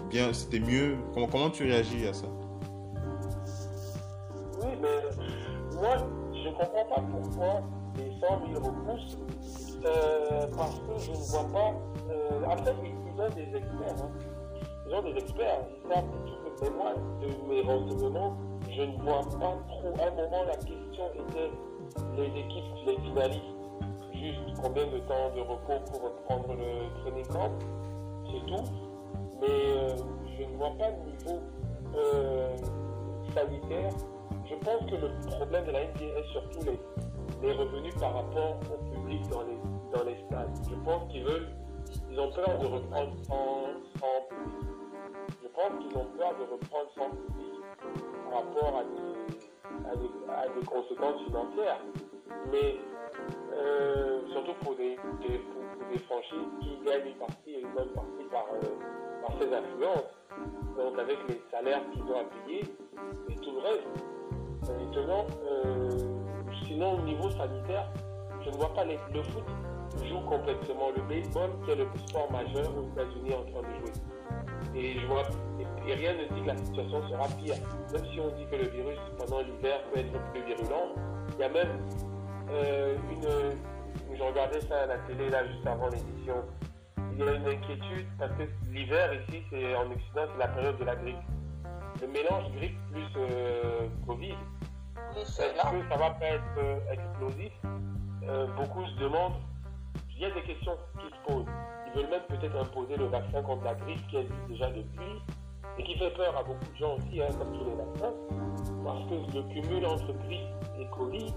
bien, 0.09 0.33
c'était 0.33 0.59
mieux. 0.59 0.97
Comment, 1.13 1.27
comment 1.27 1.49
tu 1.49 1.63
réagis 1.63 2.07
à 2.07 2.13
ça? 2.13 2.27
Oui, 4.61 4.69
mais 4.81 5.77
moi, 5.79 5.97
je 6.33 6.49
ne 6.49 6.53
comprends 6.53 6.85
pas 6.85 7.01
pourquoi 7.11 7.61
décembre, 7.95 8.47
ils 8.49 8.57
repoussent. 8.57 9.17
Euh, 9.83 10.47
parce 10.55 10.75
que 10.75 10.99
je 10.99 11.11
ne 11.11 11.15
vois 11.15 11.47
pas. 11.51 11.73
Euh, 12.11 12.51
après, 12.51 12.75
ils, 12.83 13.21
ont 13.21 13.29
des 13.29 13.57
experts. 13.57 14.03
Hein. 14.03 14.11
Ils 14.87 14.93
ont 14.93 15.01
des 15.01 15.17
experts. 15.17 15.59
Ils 15.69 15.89
savent 15.89 16.05
tout. 16.25 16.41
Mais 16.61 16.69
moi, 16.69 16.93
de 17.21 17.49
mes 17.49 17.61
renseignements, 17.61 18.37
je 18.69 18.81
ne 18.83 18.97
vois 19.01 19.21
pas 19.39 19.57
trop. 19.67 19.93
À 19.99 20.07
un 20.07 20.11
moment, 20.11 20.43
la 20.45 20.55
question 20.57 21.05
était 21.15 21.51
les 22.15 22.39
équipes, 22.39 22.63
les 22.85 22.97
finalistes 22.99 23.60
juste 24.21 24.39
combien 24.61 24.85
de 24.85 24.99
temps 24.99 25.31
de 25.35 25.41
repos 25.41 25.79
pour 25.91 26.03
reprendre 26.03 26.55
le 26.55 27.01
training 27.01 27.25
camp, 27.27 27.51
c'est 28.25 28.45
tout. 28.45 28.63
Mais 29.41 29.47
euh, 29.49 29.95
je 30.37 30.43
ne 30.43 30.57
vois 30.57 30.71
pas 30.77 30.91
de 30.91 31.09
niveau 31.09 31.41
euh, 31.95 32.55
sanitaire. 33.33 33.91
Je 34.47 34.55
pense 34.55 34.89
que 34.89 34.95
le 34.95 35.09
problème 35.27 35.65
de 35.65 35.71
la 35.71 35.85
NBA 35.85 36.19
est 36.19 36.31
surtout 36.31 36.59
les, 36.65 36.79
les 37.41 37.53
revenus 37.53 37.95
par 37.95 38.13
rapport 38.13 38.59
au 38.71 38.91
public 38.93 39.27
dans 39.29 39.41
les, 39.41 39.57
dans 39.93 40.03
les 40.03 40.17
stades. 40.25 40.55
Je 40.69 40.75
pense 40.85 41.11
qu'ils 41.11 41.23
veulent, 41.23 41.49
ils 42.11 42.19
ont 42.19 42.31
peur 42.31 42.59
de 42.59 42.67
reprendre 42.67 43.13
sans, 43.27 43.71
public. 44.29 44.67
Je 45.41 45.47
pense 45.47 45.79
qu'ils 45.79 45.97
ont 45.97 46.07
peur 46.17 46.33
de 46.37 46.43
reprendre 46.53 46.89
sans 46.95 47.09
public 47.09 47.61
par 48.29 48.43
rapport 48.43 48.77
à 48.77 48.83
des, 48.83 49.89
à 49.89 49.95
des, 49.95 50.31
à 50.31 50.59
des 50.59 50.65
conséquences 50.65 51.21
financières. 51.25 51.81
Mais 52.51 52.75
euh, 53.53 54.21
surtout 54.31 54.53
pour 54.63 54.75
des, 54.75 54.97
franchises 56.05 56.49
qui 56.61 56.77
gagnent 56.85 57.07
une 57.07 57.15
partie 57.15 57.53
une 57.53 57.69
bonne 57.73 57.89
partie 57.89 58.23
par, 58.31 58.45
euh, 58.53 59.39
ces 59.39 59.53
influences. 59.53 60.11
Donc 60.77 60.97
avec 60.97 61.17
les 61.27 61.41
salaires 61.51 61.81
qu'ils 61.91 62.03
ont 62.03 62.19
à 62.19 62.45
payer 62.45 62.63
et 63.29 63.35
tout 63.35 63.51
le 63.51 63.59
reste. 63.59 63.87
Maintenant, 64.67 65.25
euh, 65.45 65.89
sinon 66.65 66.99
au 66.99 67.01
niveau 67.01 67.29
sanitaire, 67.29 67.91
je 68.43 68.49
ne 68.49 68.55
vois 68.55 68.73
pas 68.73 68.85
le 68.85 69.23
foot 69.23 69.43
joue 70.07 70.19
complètement 70.21 70.89
le 70.95 71.01
baseball 71.03 71.49
qui 71.65 71.71
est 71.71 71.75
le 71.75 71.87
sport 72.07 72.31
majeur 72.31 72.71
aux 72.77 72.87
États-Unis 72.93 73.33
en 73.33 73.51
train 73.51 73.61
de 73.61 73.75
jouer. 73.79 73.93
Et, 74.75 74.99
je 74.99 75.05
vois, 75.05 75.23
et, 75.59 75.93
rien 75.93 76.13
ne 76.13 76.33
dit 76.33 76.41
que 76.41 76.47
la 76.47 76.57
situation 76.57 77.07
sera 77.09 77.27
pire. 77.27 77.55
Même 77.93 78.05
si 78.11 78.19
on 78.19 78.29
dit 78.37 78.45
que 78.45 78.55
le 78.55 78.69
virus 78.69 78.97
pendant 79.17 79.39
l'hiver 79.41 79.81
peut 79.91 79.99
être 79.99 80.31
plus 80.31 80.43
virulent, 80.43 80.95
il 81.33 81.39
y 81.39 81.43
a 81.43 81.49
même 81.49 81.79
euh, 82.51 82.97
une, 83.11 84.15
je 84.15 84.23
regardais 84.23 84.61
ça 84.61 84.83
à 84.83 84.85
la 84.85 84.97
télé 84.99 85.29
là 85.29 85.45
juste 85.47 85.65
avant 85.65 85.87
l'édition. 85.89 86.35
Il 87.13 87.19
y 87.19 87.27
a 87.27 87.33
une 87.33 87.47
inquiétude 87.47 88.07
parce 88.17 88.31
que 88.33 88.43
l'hiver 88.71 89.13
ici, 89.13 89.43
c'est 89.49 89.75
en 89.75 89.91
Occident, 89.91 90.27
c'est 90.31 90.39
la 90.39 90.47
période 90.47 90.77
de 90.77 90.85
la 90.85 90.95
grippe. 90.95 91.17
Le 92.01 92.07
mélange 92.07 92.51
grippe 92.55 92.77
plus 92.91 93.07
euh, 93.17 93.87
Covid, 94.07 94.35
est-ce 95.17 95.37
que 95.37 95.89
ça 95.89 95.97
va 95.97 96.11
pas 96.11 96.25
être 96.25 96.43
euh, 96.57 96.79
explosif? 96.91 97.51
Beaucoup 98.55 98.85
se 98.85 98.99
demandent. 98.99 99.33
Il 100.15 100.21
y 100.21 100.25
a 100.25 100.31
des 100.31 100.43
questions 100.43 100.77
qui 100.99 101.07
se 101.07 101.33
posent. 101.33 101.45
Ils 101.87 101.99
veulent 101.99 102.09
même 102.09 102.21
peut-être 102.29 102.55
imposer 102.55 102.95
le 102.95 103.05
vaccin 103.05 103.41
contre 103.41 103.63
la 103.65 103.73
grippe 103.73 104.07
qui 104.07 104.17
existe 104.17 104.47
déjà 104.47 104.69
depuis 104.69 105.21
et 105.77 105.83
qui 105.83 105.97
fait 105.97 106.11
peur 106.11 106.35
à 106.37 106.43
beaucoup 106.43 106.65
de 106.71 106.77
gens 106.77 106.95
aussi, 106.95 107.21
hein, 107.21 107.27
comme 107.37 107.57
tous 107.57 107.65
les 107.65 107.75
vaccins, 107.75 108.13
parce 108.83 109.03
que 109.05 109.37
le 109.37 109.43
cumul 109.53 109.85
entre 109.85 110.13
grippe 110.25 110.41
et 110.79 110.85
Covid 110.95 111.33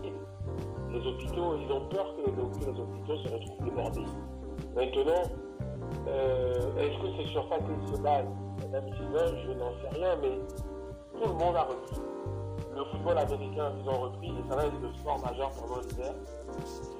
les 0.95 1.07
hôpitaux, 1.07 1.57
ils 1.57 1.73
ont 1.73 1.87
peur 1.89 2.15
que, 2.17 2.31
les 2.31 2.81
hôpitaux 2.81 3.17
se 3.17 3.29
retrouvent 3.29 3.65
débordés. 3.65 4.05
Maintenant, 4.75 5.23
euh, 6.07 6.77
est-ce 6.79 7.03
que 7.03 7.17
c'est 7.17 7.31
sur 7.33 7.49
ça 7.49 7.57
qu'ils 7.59 7.97
se 7.97 8.01
base 8.01 8.27
Madame 8.63 8.85
Sylvain, 8.95 9.37
je 9.45 9.53
n'en 9.53 9.73
sais 9.73 9.99
rien, 9.99 10.17
mais 10.23 10.39
tout 11.21 11.29
le 11.29 11.35
monde 11.35 11.57
a 11.57 11.65
repris. 11.65 12.01
Le 12.75 12.85
football 12.85 13.19
américain, 13.19 13.73
ils 13.81 13.89
ont 13.89 14.01
repris, 14.01 14.29
et 14.29 14.49
ça 14.49 14.57
va 14.57 14.67
être 14.67 14.81
le 14.81 14.93
sport 14.95 15.21
majeur 15.21 15.51
pendant 15.51 15.81
l'hiver. 15.81 16.15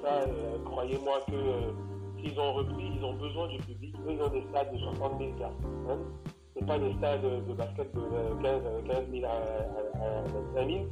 Ça, 0.01 0.21
euh, 0.27 0.57
croyez-moi 0.65 1.19
que 1.27 1.35
euh, 1.35 1.71
s'ils 2.19 2.39
ont 2.39 2.53
repris, 2.53 2.91
ils 2.97 3.03
ont 3.03 3.13
besoin 3.13 3.47
du 3.47 3.57
public. 3.59 3.95
Ils 4.07 4.21
ont 4.21 4.29
des 4.29 4.43
stades 4.49 4.73
de 4.73 4.77
60 4.77 5.19
000 5.19 5.31
personnes. 5.33 6.05
Ce 6.57 6.63
pas 6.63 6.79
des 6.79 6.93
stades 6.93 7.21
de 7.21 7.53
basket 7.53 7.93
de 7.93 8.01
15, 8.41 8.61
15 8.87 9.03
000 9.11 9.25
à, 9.25 9.41
25 10.55 10.69
000. 10.69 10.85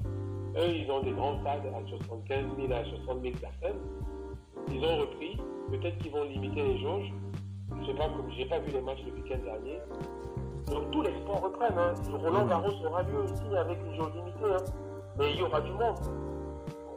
Eux, 0.58 0.76
ils 0.76 0.92
ont 0.92 1.02
des 1.02 1.12
grands 1.12 1.40
stades 1.40 1.66
à 1.68 1.88
75 1.88 2.46
000 2.58 2.74
à 2.74 2.84
60 2.84 3.22
000 3.22 3.36
personnes. 3.40 3.80
Ils 4.70 4.84
ont 4.84 4.98
repris. 4.98 5.38
Peut-être 5.72 5.98
qu'ils 6.00 6.12
vont 6.12 6.26
limiter 6.26 6.62
les 6.62 6.78
jauges. 6.80 7.14
Je 7.80 7.86
sais 7.88 7.94
pas, 7.94 8.10
comme 8.10 8.30
j'ai 8.36 8.46
pas 8.46 8.60
vu 8.60 8.72
les 8.72 8.82
matchs 8.82 9.04
le 9.06 9.14
week-end 9.14 9.40
dernier. 9.44 9.80
Donc 10.68 10.92
tous 10.92 11.02
les 11.02 11.14
sports 11.22 11.42
reprennent. 11.42 11.78
Hein. 11.78 11.94
Roland 12.12 12.46
Garros 12.46 12.86
aura 12.86 13.04
lieu 13.04 13.20
aussi 13.24 13.56
avec 13.58 13.78
une 13.86 13.96
jauge 13.96 14.14
limitée. 14.16 14.54
Hein. 14.54 14.66
Mais 15.18 15.32
il 15.32 15.40
y 15.40 15.44
aura 15.44 15.62
du 15.62 15.72
monde. 15.72 15.96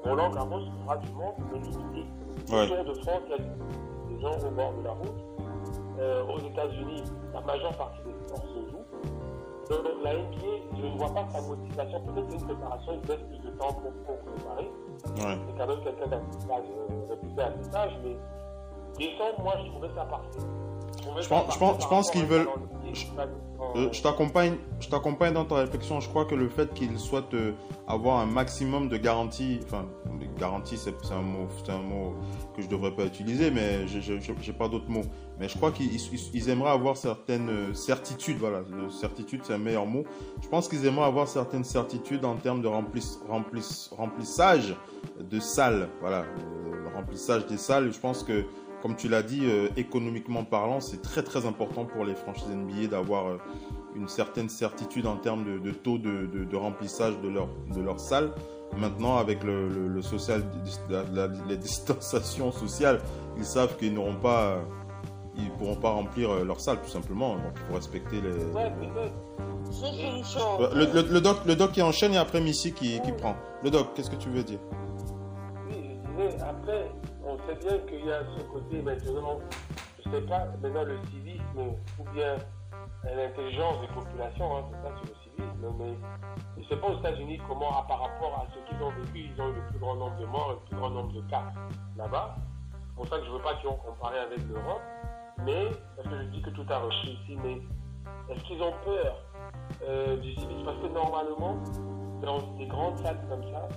Roland 0.04 0.30
Garros 0.30 0.62
aura 0.84 0.96
du 0.96 1.12
monde, 1.12 1.34
mais 1.52 1.60
limité. 1.60 2.04
Ouais. 2.50 2.66
Tour 2.66 2.84
de 2.84 2.94
France, 3.00 3.22
il 3.26 3.30
y 3.30 3.34
a 3.34 3.38
des 3.38 4.20
gens 4.20 4.48
au 4.48 4.50
bord 4.50 4.72
de 4.74 4.84
la 4.84 4.92
route. 4.92 5.35
Euh, 5.98 6.24
aux 6.26 6.38
États-Unis, 6.38 7.04
la 7.32 7.40
majeure 7.40 7.72
partie 7.76 8.00
des 8.04 8.12
sports 8.26 8.44
se 8.48 8.70
joue. 8.70 8.84
Donc 9.68 10.04
la 10.04 10.12
NBA, 10.14 10.76
je 10.76 10.86
ne 10.86 10.98
vois 10.98 11.08
pas 11.08 11.26
sa 11.32 11.40
motivation. 11.40 12.00
Peut-être 12.00 12.32
une 12.32 12.44
préparation, 12.44 12.92
il 13.02 13.08
laisse 13.08 13.22
plus 13.22 13.38
de 13.38 13.50
temps 13.56 13.72
pour, 13.72 13.92
pour 14.04 14.18
préparer. 14.18 14.64
Ouais. 14.64 15.38
C'est 15.46 15.58
quand 15.58 15.66
même 15.66 15.82
quelqu'un 15.82 16.06
d'un 16.06 16.16
euh, 16.18 17.10
réputé 17.10 17.42
à 17.42 17.52
cet 17.62 17.74
âge, 17.74 17.92
mais 18.04 18.16
décembre, 18.98 19.42
moi, 19.42 19.54
je 19.64 19.70
trouvais 19.70 19.88
ça 19.94 20.04
parfait. 20.04 20.38
Je, 21.20 21.28
pense, 21.28 21.54
je 21.54 21.58
pense, 21.58 21.82
je 21.82 21.88
pense 21.88 22.10
qu'ils 22.10 22.26
veulent. 22.26 22.48
Je, 22.96 23.88
je 23.92 24.02
t'accompagne, 24.02 24.56
je 24.80 24.88
t'accompagne 24.88 25.34
dans 25.34 25.44
ta 25.44 25.56
réflexion. 25.56 26.00
Je 26.00 26.08
crois 26.08 26.24
que 26.24 26.34
le 26.34 26.48
fait 26.48 26.72
qu'ils 26.74 26.98
souhaitent 26.98 27.34
euh, 27.34 27.52
avoir 27.86 28.18
un 28.18 28.26
maximum 28.26 28.88
de 28.88 28.96
garanties, 28.96 29.60
enfin, 29.64 29.86
garantie, 30.38 30.76
c'est 30.76 30.94
un 31.12 31.22
mot, 31.22 31.46
un 31.68 31.78
mot 31.78 32.14
que 32.54 32.62
je 32.62 32.68
devrais 32.68 32.94
pas 32.94 33.04
utiliser, 33.04 33.50
mais 33.50 33.86
je 33.86 34.00
j'ai 34.00 34.52
pas 34.52 34.68
d'autres 34.68 34.88
mots. 34.88 35.04
Mais 35.38 35.48
je 35.48 35.56
crois 35.56 35.70
qu'ils 35.72 36.48
aimeraient 36.48 36.70
avoir 36.70 36.96
certaines 36.96 37.48
euh, 37.48 37.74
certitudes. 37.74 38.38
Voilà, 38.38 38.62
certitude, 38.90 39.40
c'est 39.44 39.54
un 39.54 39.58
meilleur 39.58 39.86
mot. 39.86 40.04
Je 40.42 40.48
pense 40.48 40.68
qu'ils 40.68 40.86
aimeraient 40.86 41.06
avoir 41.06 41.28
certaines 41.28 41.64
certitudes 41.64 42.24
en 42.24 42.36
termes 42.36 42.62
de 42.62 42.68
remplis, 42.68 43.18
remplis, 43.28 43.90
remplissage 43.96 44.74
de 45.20 45.40
salles. 45.40 45.88
Voilà, 46.00 46.24
remplissage 46.94 47.46
des 47.46 47.58
salles. 47.58 47.92
Je 47.92 47.98
pense 47.98 48.22
que 48.22 48.44
comme 48.82 48.96
tu 48.96 49.08
l'as 49.08 49.22
dit, 49.22 49.42
euh, 49.44 49.68
économiquement 49.76 50.44
parlant, 50.44 50.80
c'est 50.80 51.02
très 51.02 51.22
très 51.22 51.46
important 51.46 51.84
pour 51.84 52.04
les 52.04 52.14
franchises 52.14 52.48
NBA 52.48 52.88
d'avoir 52.88 53.26
euh, 53.26 53.38
une 53.94 54.08
certaine 54.08 54.48
certitude 54.48 55.06
en 55.06 55.16
termes 55.16 55.60
de, 55.60 55.70
taux 55.70 55.98
de, 55.98 56.56
remplissage 56.56 57.18
de 57.20 57.28
leur, 57.28 57.48
de 57.74 57.80
leur 57.80 57.98
salle. 57.98 58.32
Maintenant, 58.76 59.16
avec 59.16 59.42
le, 59.44 60.02
social, 60.02 60.44
les 61.48 61.56
distanciations 61.56 62.52
sociales, 62.52 63.00
ils 63.38 63.44
savent 63.44 63.76
qu'ils 63.76 63.94
n'auront 63.94 64.16
pas, 64.16 64.60
ils 65.36 65.50
pourront 65.52 65.76
pas 65.76 65.90
remplir 65.90 66.30
euh, 66.30 66.44
leur 66.44 66.60
salle 66.60 66.80
tout 66.82 66.90
simplement. 66.90 67.34
Donc, 67.34 67.52
il 67.56 67.62
faut 67.68 67.74
respecter 67.74 68.20
les. 68.20 68.32
Le, 70.74 71.02
le, 71.12 71.20
doc, 71.20 71.38
le 71.44 71.56
doc 71.56 71.72
qui 71.72 71.82
enchaîne 71.82 72.14
et 72.14 72.18
après 72.18 72.40
Missy 72.40 72.72
qui, 72.72 73.00
qui 73.00 73.12
prend. 73.12 73.34
Le 73.64 73.70
doc, 73.70 73.94
qu'est-ce 73.94 74.10
que 74.10 74.16
tu 74.16 74.28
veux 74.28 74.44
dire? 74.44 74.60
Oui, 75.68 75.98
mais 76.16 76.40
après, 76.40 76.90
on 77.36 77.46
sait 77.48 77.56
bien 77.56 77.78
qu'il 77.86 78.06
y 78.06 78.12
a 78.12 78.20
ce 78.36 78.42
côté 78.44 78.82
maintenant, 78.82 79.38
je 79.98 80.10
sais 80.10 80.22
pas, 80.22 80.46
maintenant 80.62 80.84
le 80.84 80.98
civisme 81.10 81.58
ou 81.98 82.04
bien 82.12 82.36
l'intelligence 83.04 83.80
des 83.80 83.88
populations, 83.88 84.56
hein, 84.56 84.64
c'est 84.70 84.88
ça, 84.88 84.94
c'est 85.02 85.08
le 85.08 85.16
civisme, 85.22 85.74
mais 85.78 85.94
je 86.56 86.62
ne 86.62 86.66
sais 86.66 86.76
pas 86.76 86.88
aux 86.88 86.98
États-Unis 86.98 87.40
comment, 87.48 87.70
par 87.88 88.00
rapport 88.00 88.34
à 88.34 88.46
ce 88.52 88.70
qu'ils 88.70 88.82
ont 88.82 88.90
vécu, 88.90 89.30
ils 89.32 89.40
ont 89.40 89.48
le 89.48 89.60
plus 89.70 89.78
grand 89.78 89.96
nombre 89.96 90.16
de 90.18 90.26
morts, 90.26 90.52
le 90.52 90.68
plus 90.68 90.76
grand 90.76 90.90
nombre 90.90 91.12
de 91.12 91.20
cas 91.22 91.52
là-bas. 91.96 92.36
C'est 92.72 92.94
pour 92.94 93.08
ça 93.08 93.18
que 93.18 93.24
je 93.24 93.30
ne 93.30 93.36
veux 93.36 93.42
pas 93.42 93.54
qu'ils 93.56 93.68
ont 93.68 93.76
comparé 93.76 94.18
avec 94.18 94.38
l'Europe, 94.48 94.82
mais, 95.44 95.66
parce 95.96 96.08
que 96.08 96.18
je 96.18 96.28
dis 96.28 96.42
que 96.42 96.50
tout 96.50 96.66
a 96.70 96.78
repris 96.78 97.18
ici, 97.22 97.38
mais 97.42 97.60
est-ce 98.32 98.42
qu'ils 98.44 98.62
ont 98.62 98.74
peur 98.84 99.22
euh, 99.86 100.16
du 100.16 100.34
civisme? 100.34 100.64
Parce 100.64 100.78
que 100.78 100.86
normalement, 100.86 101.58
dans 102.22 102.38
des 102.56 102.66
grandes 102.66 102.96
salles 102.98 103.20
comme 103.28 103.42
ça, 103.52 103.68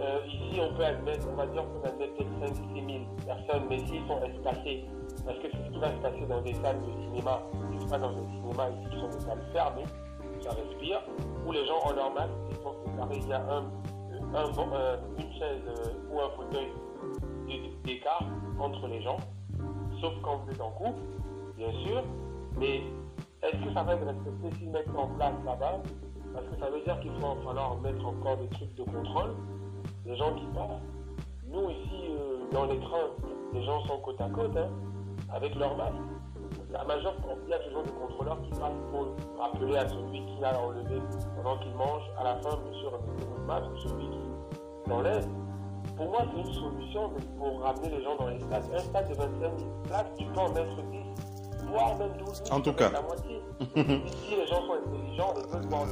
euh, 0.00 0.20
ici 0.26 0.60
on 0.60 0.74
peut 0.74 0.84
admettre, 0.84 1.26
on 1.30 1.36
va 1.36 1.46
dire 1.46 1.62
qu'on 1.62 1.88
admet 1.88 2.08
peut-être 2.08 2.54
5-6 2.74 2.86
000 2.86 3.04
personnes, 3.26 3.62
mais 3.68 3.78
s'ils 3.78 4.06
sont 4.06 4.20
espacés, 4.22 4.84
parce 5.24 5.38
que 5.38 5.48
c'est 5.50 5.64
ce 5.66 5.70
qui 5.70 5.78
va 5.78 5.90
se 5.90 6.00
passer 6.02 6.26
dans 6.28 6.40
des 6.42 6.54
salles 6.54 6.80
de 6.80 7.02
cinéma, 7.04 7.42
c'est 7.78 7.90
pas 7.90 7.98
dans 7.98 8.12
des 8.12 8.26
cinémas 8.26 8.70
ici 8.70 8.90
qui 8.90 9.00
sont 9.00 9.08
des 9.08 9.24
salles 9.24 9.44
fermées, 9.52 9.84
ça 10.40 10.50
respire, 10.50 11.00
où 11.46 11.52
les 11.52 11.66
gens 11.66 11.78
ont 11.86 11.92
leur 11.94 12.12
masque, 12.12 12.30
ils 12.50 12.56
sont 12.56 12.74
séparés, 12.84 13.18
il 13.22 13.28
y 13.28 13.32
a 13.32 13.40
un, 13.40 13.64
un, 14.34 14.98
une 15.18 15.32
chaise 15.38 15.62
euh, 15.68 16.12
ou 16.12 16.20
un 16.20 16.30
fauteuil 16.36 16.68
d'écart 17.84 18.24
entre 18.58 18.86
les 18.88 19.02
gens, 19.02 19.18
sauf 20.00 20.12
quand 20.22 20.38
vous 20.38 20.50
êtes 20.50 20.60
en 20.60 20.70
couple, 20.72 21.00
bien 21.56 21.70
sûr, 21.84 22.02
mais 22.58 22.82
est-ce 23.42 23.64
que 23.64 23.74
ça 23.74 23.82
va 23.82 23.94
être 23.94 24.06
respecté 24.06 24.58
s'ils 24.58 24.70
mettent 24.70 24.88
en 24.96 25.08
place 25.08 25.34
là-bas? 25.44 25.80
Parce 26.32 26.46
que 26.46 26.58
ça 26.58 26.70
veut 26.70 26.80
dire 26.82 26.98
qu'il 27.00 27.12
va 27.12 27.34
falloir 27.44 27.76
mettre 27.80 28.04
encore 28.04 28.36
des 28.38 28.48
trucs 28.48 28.74
de 28.74 28.82
contrôle, 28.82 29.34
les 30.06 30.16
gens 30.16 30.34
qui 30.34 30.46
passent. 30.46 30.80
Nous 31.46 31.70
ici, 31.70 32.10
euh, 32.10 32.50
dans 32.52 32.66
les 32.66 32.78
trains, 32.80 33.10
les 33.52 33.62
gens 33.62 33.80
sont 33.86 33.98
côte 33.98 34.20
à 34.20 34.28
côte, 34.28 34.56
hein, 34.56 34.68
avec 35.32 35.54
leur 35.54 35.76
masque. 35.76 35.94
La 36.70 36.84
majeure, 36.84 37.14
il 37.44 37.50
y 37.50 37.54
a 37.54 37.58
toujours 37.60 37.82
des 37.82 37.92
contrôleurs 37.92 38.40
qui 38.42 38.50
passent 38.50 38.72
pour 38.90 39.14
rappeler 39.38 39.76
à 39.76 39.88
celui 39.88 40.24
qui 40.26 40.44
a 40.44 40.60
enlevé 40.60 41.00
pendant 41.36 41.58
qu'il 41.58 41.74
mange, 41.74 42.02
à 42.18 42.24
la 42.24 42.36
fin, 42.36 42.58
monsieur, 42.68 42.88
remettez 42.88 43.24
votre 43.24 43.46
masque, 43.46 43.70
celui 43.76 44.08
qui 44.10 44.18
l'enlève. 44.88 45.26
Pour 45.96 46.06
moi, 46.06 46.22
c'est 46.32 46.40
une 46.40 46.54
solution 46.54 47.12
pour 47.38 47.60
ramener 47.60 47.90
les 47.90 48.02
gens 48.02 48.16
dans 48.16 48.28
les 48.28 48.40
stades. 48.40 48.64
Un 48.74 48.78
stade 48.78 49.08
de 49.08 49.14
25 49.14 49.58
000 49.58 49.70
places, 49.84 50.06
tu 50.18 50.24
peux 50.26 50.40
en 50.40 50.48
mettre 50.52 50.82
10, 50.90 50.98
voire 51.74 51.98
même 51.98 52.12
12 52.18 52.42
000. 52.46 52.56
En 52.56 52.60
tout 52.60 52.72
cas. 52.72 52.90
La 52.92 53.02
moitié. 53.02 53.42
Ici, 53.60 54.36
les 54.36 54.46
gens 54.46 54.62
sont 54.66 54.74
intelligents, 54.74 55.34
ils 55.36 55.50
peuvent 55.50 55.66
voir. 55.68 55.86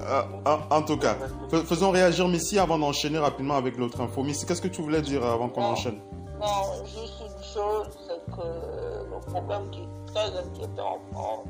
Ah, 0.45 0.59
en 0.71 0.83
tout 0.83 0.97
cas, 0.97 1.17
faisons 1.51 1.91
réagir 1.91 2.29
Missy 2.29 2.59
avant 2.59 2.79
d'enchaîner 2.79 3.19
rapidement 3.19 3.55
avec 3.55 3.77
l'autre 3.77 4.01
info. 4.01 4.23
Missy, 4.23 4.47
qu'est-ce 4.47 4.63
que 4.63 4.69
tu 4.69 4.83
voulais 4.83 5.03
dire 5.03 5.25
avant 5.25 5.49
qu'on 5.49 5.63
enchaîne? 5.63 6.01
Non, 6.41 6.85
juste 6.85 7.21
une 7.21 7.45
chose, 7.45 7.99
c'est 8.09 8.35
que 8.35 8.43
le 8.43 9.21
problème 9.33 9.71
qui 9.71 9.81
est 9.81 10.13
très 10.13 10.37
inquiétant 10.39 10.99
en 10.99 11.15
France, 11.15 11.47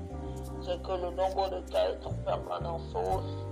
c'est 0.60 0.82
que 0.82 0.92
le 0.92 1.10
nombre 1.16 1.48
de 1.50 1.70
cas 1.70 1.90
est 1.90 2.06
en 2.06 2.12
permanence 2.24 2.82
hausse, 2.94 3.46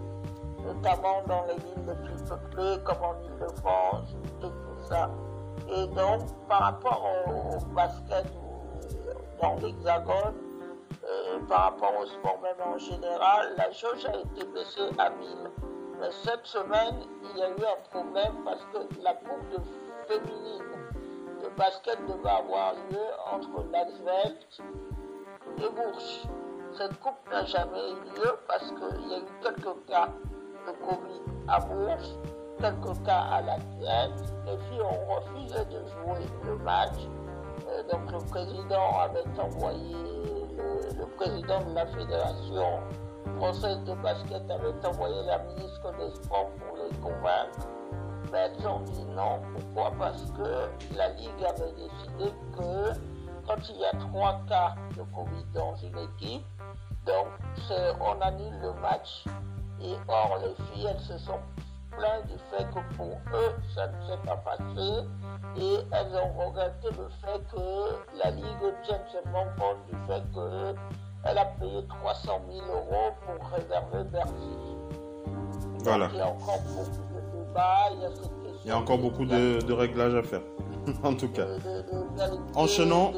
notamment 0.63 1.23
dans 1.27 1.45
les 1.47 1.55
villes 1.55 1.87
les 1.87 2.09
plus 2.09 2.23
peuplées, 2.29 2.83
comme 2.85 3.03
en 3.03 3.15
Ile-de-France 3.25 4.11
et 4.13 4.47
tout 4.47 4.53
ça. 4.89 5.11
Et 5.69 5.87
donc, 5.89 6.21
par 6.49 6.61
rapport 6.61 7.07
au, 7.27 7.75
basket 7.75 8.27
dans 9.41 9.55
l'Hexagone, 9.57 10.35
euh, 11.05 11.39
par 11.49 11.61
rapport 11.65 11.93
au 11.99 12.07
sport 12.07 12.39
même 12.43 12.61
en 12.67 12.79
général, 12.79 13.55
la 13.57 13.71
jauge 13.71 14.05
a 14.07 14.17
été 14.17 14.45
baissée 14.53 14.91
à 14.99 15.11
1000. 15.11 15.29
Mais 16.01 16.11
cette 16.25 16.47
semaine, 16.47 16.97
il 17.23 17.39
y 17.39 17.43
a 17.43 17.49
eu 17.49 17.53
un 17.53 17.81
problème 17.91 18.43
parce 18.45 18.65
que 18.73 19.03
la 19.03 19.15
coupe 19.15 19.49
de 19.51 19.59
féminine 20.07 20.65
de 21.43 21.49
basket 21.57 21.99
devait 22.07 22.29
avoir 22.29 22.75
lieu 22.91 23.07
entre 23.33 23.65
l'Asvelt 23.71 24.61
et 25.59 25.69
Bourges. 25.71 26.29
Cette 26.73 26.99
coupe 27.01 27.31
n'a 27.31 27.45
jamais 27.45 27.91
eu 27.91 28.21
lieu 28.21 28.33
parce 28.47 28.69
qu'il 28.69 29.09
y 29.11 29.15
a 29.15 29.19
eu 29.19 29.25
quelques 29.43 29.87
cas 29.87 30.09
de 30.67 30.73
Covid 30.85 31.23
à 31.49 31.61
Bourges, 31.61 32.15
quelques 32.59 33.05
cas 33.05 33.25
à 33.33 33.41
la 33.43 33.57
tête. 33.57 34.35
Les 34.47 34.57
filles 34.69 34.83
ont 34.83 35.15
refusé 35.15 35.65
de 35.65 35.81
jouer 35.89 36.27
le 36.45 36.57
match. 36.59 36.99
Euh, 37.69 37.83
donc 37.91 38.11
le 38.13 38.19
président 38.31 38.99
avait 39.01 39.41
envoyé, 39.41 39.97
le, 40.99 41.07
président 41.17 41.61
de 41.63 41.75
la 41.75 41.87
fédération 41.87 42.81
française 43.37 43.79
de 43.85 43.95
basket 44.03 44.51
avait 44.51 44.87
envoyé 44.87 45.23
la 45.27 45.39
ministre 45.39 45.93
des 45.99 46.15
Sports 46.17 46.51
pour 46.59 46.77
les 46.77 46.97
convaincre. 46.99 47.69
Mais 48.33 48.39
elles 48.39 48.67
ont 48.67 48.81
dit 48.81 49.05
non. 49.17 49.41
Pourquoi? 49.55 49.93
Parce 49.99 50.31
que 50.33 50.97
la 50.97 51.09
Ligue 51.11 51.45
avait 51.47 51.73
décidé 51.73 52.33
que 52.57 53.01
quand 53.47 53.69
il 53.69 53.77
y 53.81 53.85
a 53.85 53.93
trois 53.99 54.41
cas 54.49 54.75
de 54.97 55.03
Covid 55.15 55.45
dans 55.55 55.75
une 55.77 55.99
équipe, 55.99 56.47
donc 57.07 57.27
on 58.01 58.21
annule 58.21 58.59
le 58.63 58.73
match. 58.81 59.25
Et 59.83 59.95
or, 60.09 60.39
les 60.43 60.55
filles, 60.67 60.89
elles 60.91 61.01
se 61.01 61.17
sont 61.19 61.39
du 62.27 62.39
fait 62.51 62.65
que 62.71 62.97
pour 62.97 63.19
eux, 63.35 63.55
ça 63.75 63.87
ne 63.89 63.93
s'est 64.07 64.27
pas 64.27 64.37
passé. 64.37 65.07
Et 65.57 65.77
elles 65.93 66.17
ont 66.17 66.33
regretté 66.47 66.89
le 66.89 67.09
fait 67.21 67.41
que 67.53 68.19
la 68.23 68.31
Ligue 68.31 68.75
tienne 68.85 69.01
seulement 69.13 69.47
compte 69.59 69.79
du 69.89 69.97
fait 70.07 70.23
qu'elle 70.33 71.39
a 71.39 71.45
payé 71.45 71.87
300 71.89 72.41
000 72.51 72.67
euros 72.67 73.13
pour 73.27 73.49
réserver 73.51 74.05
Bercy. 74.11 74.33
Voilà. 75.83 76.09
il 76.13 76.19
y 76.19 76.21
a 76.21 76.29
encore 76.29 76.61
beaucoup 76.61 77.03
de 77.15 77.45
débats, 77.47 77.91
il 77.93 78.01
y 78.01 78.05
a 78.05 78.09
cette 78.11 78.43
question. 78.43 78.61
Il 78.65 78.69
y 78.69 78.73
a 78.73 78.77
encore 78.79 78.99
beaucoup 78.99 79.25
de, 79.25 79.61
de 79.63 79.73
réglages 79.73 80.15
à 80.15 80.23
faire. 80.23 80.43
en 81.03 81.15
tout 81.15 81.29
cas. 81.29 81.47
Enchaînons. 82.55 83.13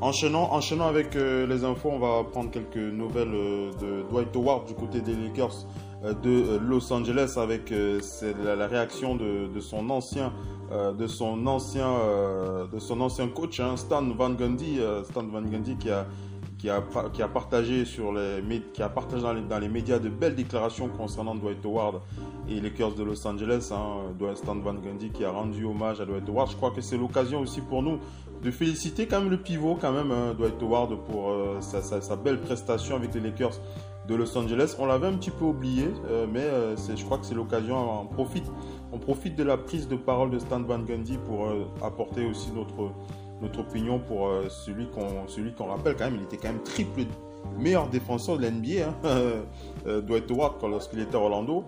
Enchaînons, 0.00 0.52
enchaînons 0.52 0.86
avec 0.86 1.16
euh, 1.16 1.46
les 1.46 1.64
infos. 1.64 1.90
On 1.92 1.98
va 1.98 2.24
prendre 2.24 2.50
quelques 2.50 2.76
nouvelles 2.76 3.34
euh, 3.34 3.70
de 3.80 4.02
Dwight 4.10 4.34
Howard 4.34 4.66
du 4.66 4.74
côté 4.74 5.00
des 5.00 5.14
Lakers 5.14 5.66
euh, 6.04 6.12
de 6.14 6.58
Los 6.58 6.92
Angeles 6.92 7.34
avec 7.36 7.70
la, 7.70 8.56
la, 8.56 8.66
réaction 8.66 9.14
de, 9.14 9.46
de, 9.52 9.60
son 9.60 9.88
ancien 9.90 10.32
de 10.98 11.06
son 11.06 11.46
ancien 11.46 11.90
de 12.72 12.78
son 12.78 13.02
ancien 13.02 13.28
coach 13.28 13.60
hein, 13.60 13.76
Stan 13.76 14.02
Van 14.02 14.30
Gundy 14.30 14.80
Stan 15.04 15.22
Van 15.24 15.42
Gundy 15.42 15.76
qui 15.76 15.90
a 15.90 16.06
qui 16.62 16.70
a, 16.70 17.28
partagé 17.28 17.84
sur 17.84 18.12
les 18.12 18.62
qui 18.72 18.84
a 18.84 18.88
partagé 18.88 19.24
dans 19.48 19.58
les, 19.58 19.68
médias 19.68 19.98
de 19.98 20.08
belles 20.08 20.36
déclarations 20.36 20.86
concernant 20.88 21.34
Dwight 21.34 21.64
Howard 21.66 22.00
et 22.48 22.54
les 22.54 22.60
Lakers 22.60 22.94
de 22.94 23.02
Los 23.02 23.26
Angeles. 23.26 23.72
Hein, 23.72 24.34
Stan 24.36 24.54
Van 24.54 24.74
Gundy 24.74 25.10
qui 25.10 25.24
a 25.24 25.32
rendu 25.32 25.64
hommage 25.64 26.00
à 26.00 26.06
Dwight 26.06 26.28
Howard. 26.28 26.52
Je 26.52 26.56
crois 26.56 26.70
que 26.70 26.80
c'est 26.80 26.96
l'occasion 26.96 27.40
aussi 27.40 27.60
pour 27.62 27.82
nous 27.82 27.98
de 28.44 28.50
féliciter 28.52 29.08
quand 29.08 29.20
même 29.20 29.30
le 29.30 29.38
pivot 29.38 29.76
quand 29.80 29.90
même 29.90 30.12
hein, 30.12 30.34
Dwight 30.38 30.62
Howard 30.62 30.96
pour 31.10 31.30
euh, 31.30 31.60
sa, 31.60 32.14
belle 32.14 32.40
prestation 32.40 32.94
avec 32.94 33.12
les 33.12 33.20
Lakers 33.20 33.58
de 34.06 34.14
Los 34.14 34.38
Angeles. 34.38 34.76
On 34.78 34.86
l'avait 34.86 35.08
un 35.08 35.14
petit 35.14 35.32
peu 35.32 35.46
oublié, 35.46 35.88
euh, 36.10 36.26
mais 36.32 36.44
euh, 36.44 36.76
je 36.76 37.04
crois 37.04 37.18
que 37.18 37.26
c'est 37.26 37.34
l'occasion. 37.34 38.02
On 38.02 38.06
profite, 38.06 38.46
on 38.92 38.98
profite 38.98 39.34
de 39.34 39.42
la 39.42 39.56
prise 39.56 39.88
de 39.88 39.96
parole 39.96 40.30
de 40.30 40.38
Stan 40.38 40.62
Van 40.62 40.78
Gundy 40.78 41.18
pour 41.26 41.48
apporter 41.82 42.24
aussi 42.24 42.52
notre 42.52 42.92
notre 43.42 43.60
opinion 43.60 43.98
pour 43.98 44.30
celui 44.48 44.86
qu'on 44.86 45.26
celui 45.26 45.52
qu'on 45.52 45.66
rappelle 45.66 45.96
quand 45.96 46.04
même. 46.04 46.16
Il 46.16 46.22
était 46.22 46.36
quand 46.36 46.48
même 46.48 46.62
triple 46.62 47.02
meilleur 47.58 47.88
défenseur 47.88 48.38
de 48.38 48.46
l'NBA, 48.46 48.88
hein, 49.04 50.00
Dwight 50.00 50.30
Howard, 50.30 50.54
lorsqu'il 50.62 51.00
était 51.00 51.16
à 51.16 51.18
Orlando. 51.18 51.64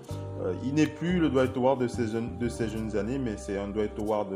il 0.64 0.74
n'est 0.74 0.86
plus 0.86 1.18
le 1.18 1.28
Dwight 1.28 1.56
Howard 1.56 1.80
de 1.80 1.88
ses, 1.88 2.06
jeunes, 2.06 2.38
de 2.38 2.48
ses 2.48 2.68
jeunes 2.68 2.96
années, 2.96 3.18
mais 3.18 3.36
c'est 3.36 3.58
un 3.58 3.68
Dwight 3.68 3.98
Howard 3.98 4.28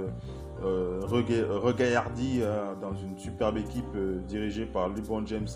euh, 0.64 1.00
regaillardi 1.06 2.40
euh, 2.42 2.74
dans 2.82 2.92
une 2.92 3.16
superbe 3.16 3.58
équipe 3.58 3.84
euh, 3.94 4.18
dirigée 4.26 4.66
par 4.66 4.88
LeBron 4.88 5.24
James 5.24 5.46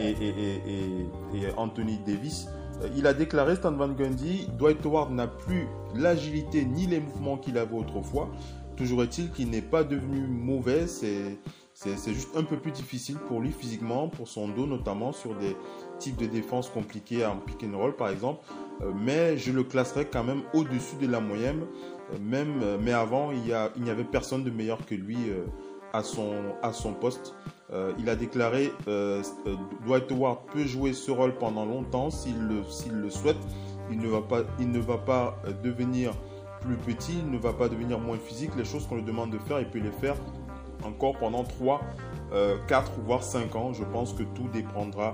et, 0.00 0.08
et, 0.08 1.50
Anthony 1.58 1.98
Davis. 2.06 2.48
il 2.96 3.06
a 3.06 3.12
déclaré, 3.12 3.56
Stan 3.56 3.72
Van 3.72 3.88
Gundy, 3.88 4.48
Dwight 4.58 4.86
Howard 4.86 5.12
n'a 5.12 5.26
plus 5.26 5.68
l'agilité 5.94 6.64
ni 6.64 6.86
les 6.86 7.00
mouvements 7.00 7.36
qu'il 7.36 7.58
avait 7.58 7.76
autrefois. 7.76 8.30
Toujours 8.76 9.02
est-il 9.02 9.30
qu'il 9.30 9.50
n'est 9.50 9.62
pas 9.62 9.84
devenu 9.84 10.26
mauvais, 10.26 10.86
c'est 10.86 11.38
juste 12.06 12.36
un 12.36 12.42
peu 12.42 12.56
plus 12.56 12.72
difficile 12.72 13.16
pour 13.28 13.40
lui 13.40 13.50
physiquement, 13.50 14.08
pour 14.08 14.28
son 14.28 14.48
dos 14.48 14.66
notamment, 14.66 15.12
sur 15.12 15.34
des 15.34 15.56
types 15.98 16.16
de 16.16 16.26
défense 16.26 16.68
compliqués 16.68 17.24
en 17.24 17.36
pick 17.36 17.64
and 17.64 17.76
roll 17.76 17.94
par 17.94 18.08
exemple. 18.08 18.42
mais 18.94 19.36
je 19.38 19.52
le 19.52 19.62
classerai 19.62 20.06
quand 20.06 20.24
même 20.24 20.42
au-dessus 20.54 20.96
de 21.00 21.06
la 21.06 21.20
moyenne 21.20 21.64
même, 22.20 22.60
euh, 22.62 22.78
mais 22.80 22.92
avant, 22.92 23.30
il 23.32 23.42
n'y 23.82 23.90
avait 23.90 24.04
personne 24.04 24.44
de 24.44 24.50
meilleur 24.50 24.84
que 24.86 24.94
lui 24.94 25.16
euh, 25.28 25.44
à, 25.92 26.02
son, 26.02 26.92
poste. 27.00 27.34
Euh, 27.72 27.92
il 27.98 28.08
a 28.08 28.16
déclaré 28.16 28.72
Dwight 29.84 30.10
Howard 30.10 30.40
peut 30.52 30.64
jouer 30.64 30.92
ce 30.92 31.10
rôle 31.10 31.34
pendant 31.34 31.64
longtemps 31.64 32.10
s'il 32.10 32.38
le, 32.46 32.62
le 32.92 33.10
souhaite. 33.10 33.36
Il 33.90 33.98
ne 33.98 34.78
va 34.78 34.98
pas 34.98 35.36
devenir 35.62 36.12
plus 36.64 36.76
petit, 36.76 37.22
ne 37.22 37.38
va 37.38 37.52
pas 37.52 37.68
devenir 37.68 37.98
moins 37.98 38.18
physique. 38.18 38.50
Les 38.56 38.64
choses 38.64 38.86
qu'on 38.86 38.96
lui 38.96 39.02
demande 39.02 39.30
de 39.30 39.38
faire, 39.38 39.60
il 39.60 39.66
peut 39.66 39.78
les 39.78 39.90
faire 39.90 40.16
encore 40.84 41.16
pendant 41.18 41.44
3, 41.44 41.80
4 42.66 42.92
voire 43.04 43.22
5 43.22 43.54
ans. 43.56 43.72
Je 43.72 43.84
pense 43.84 44.12
que 44.12 44.22
tout 44.22 44.48
dépendra 44.52 45.12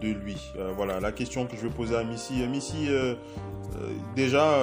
de 0.00 0.08
lui. 0.08 0.36
voilà 0.76 1.00
la 1.00 1.12
question 1.12 1.46
que 1.46 1.56
je 1.56 1.62
vais 1.62 1.74
poser 1.74 1.96
à 1.96 2.04
Missy. 2.04 2.46
Missy, 2.46 2.88
euh, 3.76 3.92
déjà, 4.14 4.62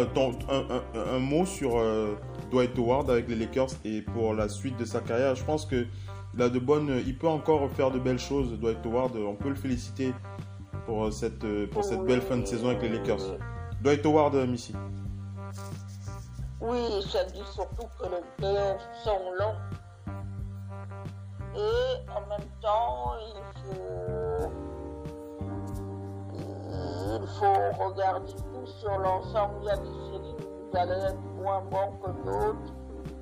un, 0.96 1.20
mot 1.20 1.46
sur 1.46 1.78
euh, 1.78 2.16
Dwight 2.52 2.78
Howard 2.78 3.10
avec 3.10 3.28
les 3.28 3.36
Lakers 3.36 3.70
et 3.86 4.02
pour 4.02 4.34
la 4.34 4.50
suite 4.50 4.78
de 4.78 4.86
sa 4.86 5.00
carrière. 5.00 5.36
Je 5.36 5.44
pense 5.44 5.66
que 5.66 5.86
il 6.34 6.42
a 6.42 6.48
de 6.48 6.60
bonnes, 6.60 7.02
il 7.06 7.18
peut 7.18 7.28
encore 7.28 7.70
faire 7.72 7.92
de 7.92 8.00
belles 8.00 8.20
choses. 8.20 8.58
Dwight 8.60 8.86
Howard, 8.86 9.18
on 9.18 9.36
peut 9.36 9.50
le 9.50 9.56
féliciter 9.56 10.14
pour 10.86 11.12
cette 11.12 11.46
pour 11.72 11.84
cette 11.84 12.04
belle 12.06 12.22
fin 12.22 12.38
de 12.38 12.46
saison 12.46 12.70
avec 12.70 12.82
les 12.84 12.90
Lakers. 12.90 13.38
Dwight 13.82 14.06
Howard, 14.06 14.36
Missy. 14.48 14.74
Oui, 16.62 17.04
ça 17.12 17.24
dit 17.26 17.44
surtout 17.54 17.88
que 18.00 18.06
les 18.06 18.22
playoffs 18.38 18.88
sont 19.04 19.32
longs. 19.40 19.56
Et 21.56 22.10
en 22.10 22.22
même 22.28 22.48
temps, 22.62 23.16
il 27.14 27.28
faut 27.28 27.84
regarder 27.84 28.34
tout 28.34 28.68
sur 28.80 28.98
l'ensemble. 29.00 29.56
Il 29.62 29.66
y 29.66 29.70
a 29.70 29.78
des 29.78 29.90
séries 30.12 30.36
vous 30.72 30.78
allez 30.78 31.04
être 31.04 31.22
moins 31.36 31.62
bon 31.70 31.92
que 32.02 32.12
d'autres. 32.26 32.74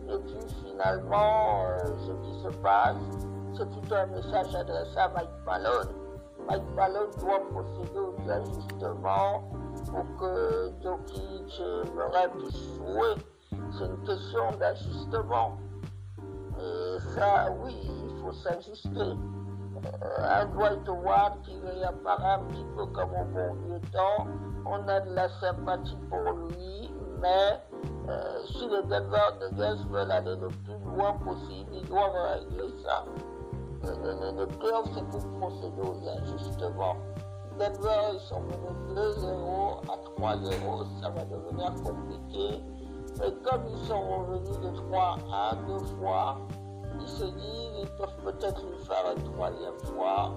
Et 0.10 0.18
puis 0.20 0.54
finalement, 0.66 1.66
euh, 1.66 1.78
ce 2.06 2.12
qui 2.28 2.44
se 2.44 2.50
passe, 2.60 2.98
c'est 3.56 3.70
tout 3.70 3.94
un 3.94 4.06
message 4.08 4.56
adressé 4.56 4.98
à 4.98 5.10
Mike 5.10 5.30
Malone. 5.46 5.99
Malone 6.76 7.12
doit 7.20 7.42
procéder 7.52 8.00
aux 8.00 8.30
ajustements 8.30 9.44
pour 9.92 10.06
que 10.20 10.72
Jokic 10.82 11.60
et 11.60 11.90
Murray. 11.96 12.30
C'est 13.78 13.86
une 13.86 14.04
question 14.04 14.52
d'ajustement. 14.60 15.58
Et 16.60 17.00
ça, 17.16 17.52
oui, 17.64 17.76
il 18.10 18.22
faut 18.22 18.32
s'ajuster. 18.32 18.90
Euh, 19.86 20.42
un 20.42 20.46
Dwight 20.48 20.88
Howard 20.90 21.42
qui 21.44 21.58
réapparaît 21.60 22.34
un 22.34 22.44
petit 22.46 22.66
peu 22.76 22.86
comme 22.88 23.12
au 23.12 23.26
bon 23.26 23.54
vieux 23.66 23.82
temps. 23.92 24.28
On 24.66 24.88
a 24.88 25.00
de 25.00 25.14
la 25.14 25.30
sympathie 25.40 25.98
pour 26.10 26.34
lui, 26.34 26.92
mais 27.22 27.62
euh, 28.10 28.40
si 28.48 28.68
les 28.68 28.84
Denver 28.84 29.18
Nuggets 29.40 29.84
veulent 29.90 30.12
aller 30.12 30.36
le 30.36 30.48
plus 30.48 30.96
loin 30.96 31.14
possible, 31.14 31.72
ils 31.74 31.88
doivent 31.88 32.12
régler 32.12 32.74
ça. 32.84 33.06
Le, 33.84 34.46
club, 34.46 34.84
c'est 34.94 35.06
pour 35.10 35.40
procéder 35.40 35.82
aux 35.82 36.08
ajustements. 36.08 36.98
Denver, 37.58 38.14
ils 38.14 38.20
sont 38.28 38.42
menés 38.42 39.02
2-0 39.02 39.82
à 39.90 39.98
3-0, 40.22 41.02
ça 41.02 41.10
va 41.10 41.26
devenir 41.26 41.74
compliqué. 41.84 42.64
Mais 43.20 43.34
comme 43.44 43.64
ils 43.70 43.88
sont 43.88 44.02
revenus 44.02 44.60
de 44.60 44.76
3 44.90 45.18
1 45.32 45.56
deux 45.68 45.86
fois, 46.00 46.38
ils 47.02 47.08
se 47.08 47.26
disent 47.26 47.82
ils 47.82 47.90
peuvent 47.98 48.24
peut-être 48.24 48.64
le 48.66 48.78
faire 48.78 49.14
une 49.18 49.24
troisième 49.34 49.80
fois. 49.94 50.34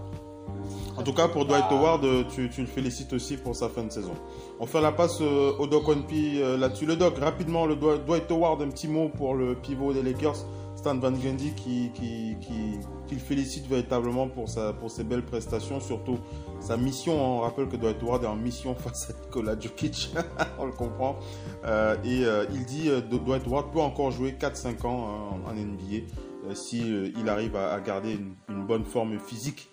En 0.97 1.03
tout 1.03 1.13
cas, 1.13 1.29
pour 1.29 1.47
Dwight 1.47 1.65
Howard, 1.71 2.05
tu, 2.29 2.51
tu, 2.51 2.61
le 2.61 2.67
félicites 2.67 3.13
aussi 3.13 3.37
pour 3.37 3.57
sa 3.57 3.69
fin 3.69 3.85
de 3.85 3.91
saison. 3.91 4.13
On 4.61 4.67
fait 4.67 4.81
la 4.81 4.93
passe 4.93 5.21
euh, 5.21 5.53
au 5.59 5.67
Doc 5.67 5.89
Onpi 5.89 6.41
euh, 6.41 6.57
là-dessus. 6.57 6.87
Le 6.87 6.97
Doc, 6.97 7.19
rapidement, 7.19 7.67
le 7.67 7.77
Dwight 7.77 8.31
Howard, 8.31 8.63
un 8.63 8.69
petit 8.69 8.89
mot 8.89 9.09
pour 9.09 9.35
le 9.35 9.55
pivot 9.55 9.93
des 9.93 10.03
Lakers, 10.03 10.37
Stan 10.77 10.97
Van 10.97 11.13
Gundy, 11.13 11.55
qui, 11.55 11.91
qui, 11.95 12.37
qui, 12.41 12.79
qui, 13.13 13.15
le 13.15 13.21
félicite 13.21 13.67
véritablement 13.67 14.29
pour, 14.29 14.49
sa, 14.49 14.73
pour 14.73 14.91
ses 14.91 15.05
belles 15.05 15.25
prestations, 15.25 15.81
surtout 15.81 16.19
sa 16.61 16.77
mission. 16.77 17.15
On 17.15 17.41
rappelle 17.41 17.69
que 17.69 17.77
Dwight 17.77 18.03
Howard 18.03 18.25
est 18.25 18.27
en 18.27 18.37
mission 18.37 18.75
face 18.79 19.11
à 19.11 19.25
Nikola 19.25 19.59
Djokic, 19.59 20.15
on 20.59 20.67
le 20.67 20.73
comprend. 20.73 21.17
Euh, 21.65 21.97
et 22.05 22.25
euh, 22.25 22.45
il 22.53 22.65
dit 22.65 22.89
euh, 22.89 23.01
Dwight 23.01 23.47
Howard 23.47 23.73
peut 23.73 23.81
encore 23.81 24.11
jouer 24.11 24.35
4-5 24.39 24.87
ans 24.87 25.09
hein, 25.09 25.51
en, 25.51 25.55
NBA 25.55 26.07
si 26.55 26.83
il 27.17 27.29
arrive 27.29 27.55
à, 27.55 27.79
garder 27.79 28.19
une, 28.49 28.65
bonne 28.67 28.85
forme 28.85 29.17
physique 29.21 29.69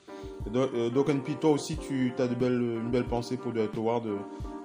Doc 0.45 1.07
P, 1.25 1.33
toi 1.33 1.49
aussi, 1.49 1.77
tu 1.77 2.13
as 2.19 2.27
de 2.27 2.35
belles, 2.35 2.61
une 2.61 2.91
belle 2.91 3.05
pensée 3.05 3.37
pour 3.37 3.53
Dwight 3.53 3.75
Howard, 3.75 4.03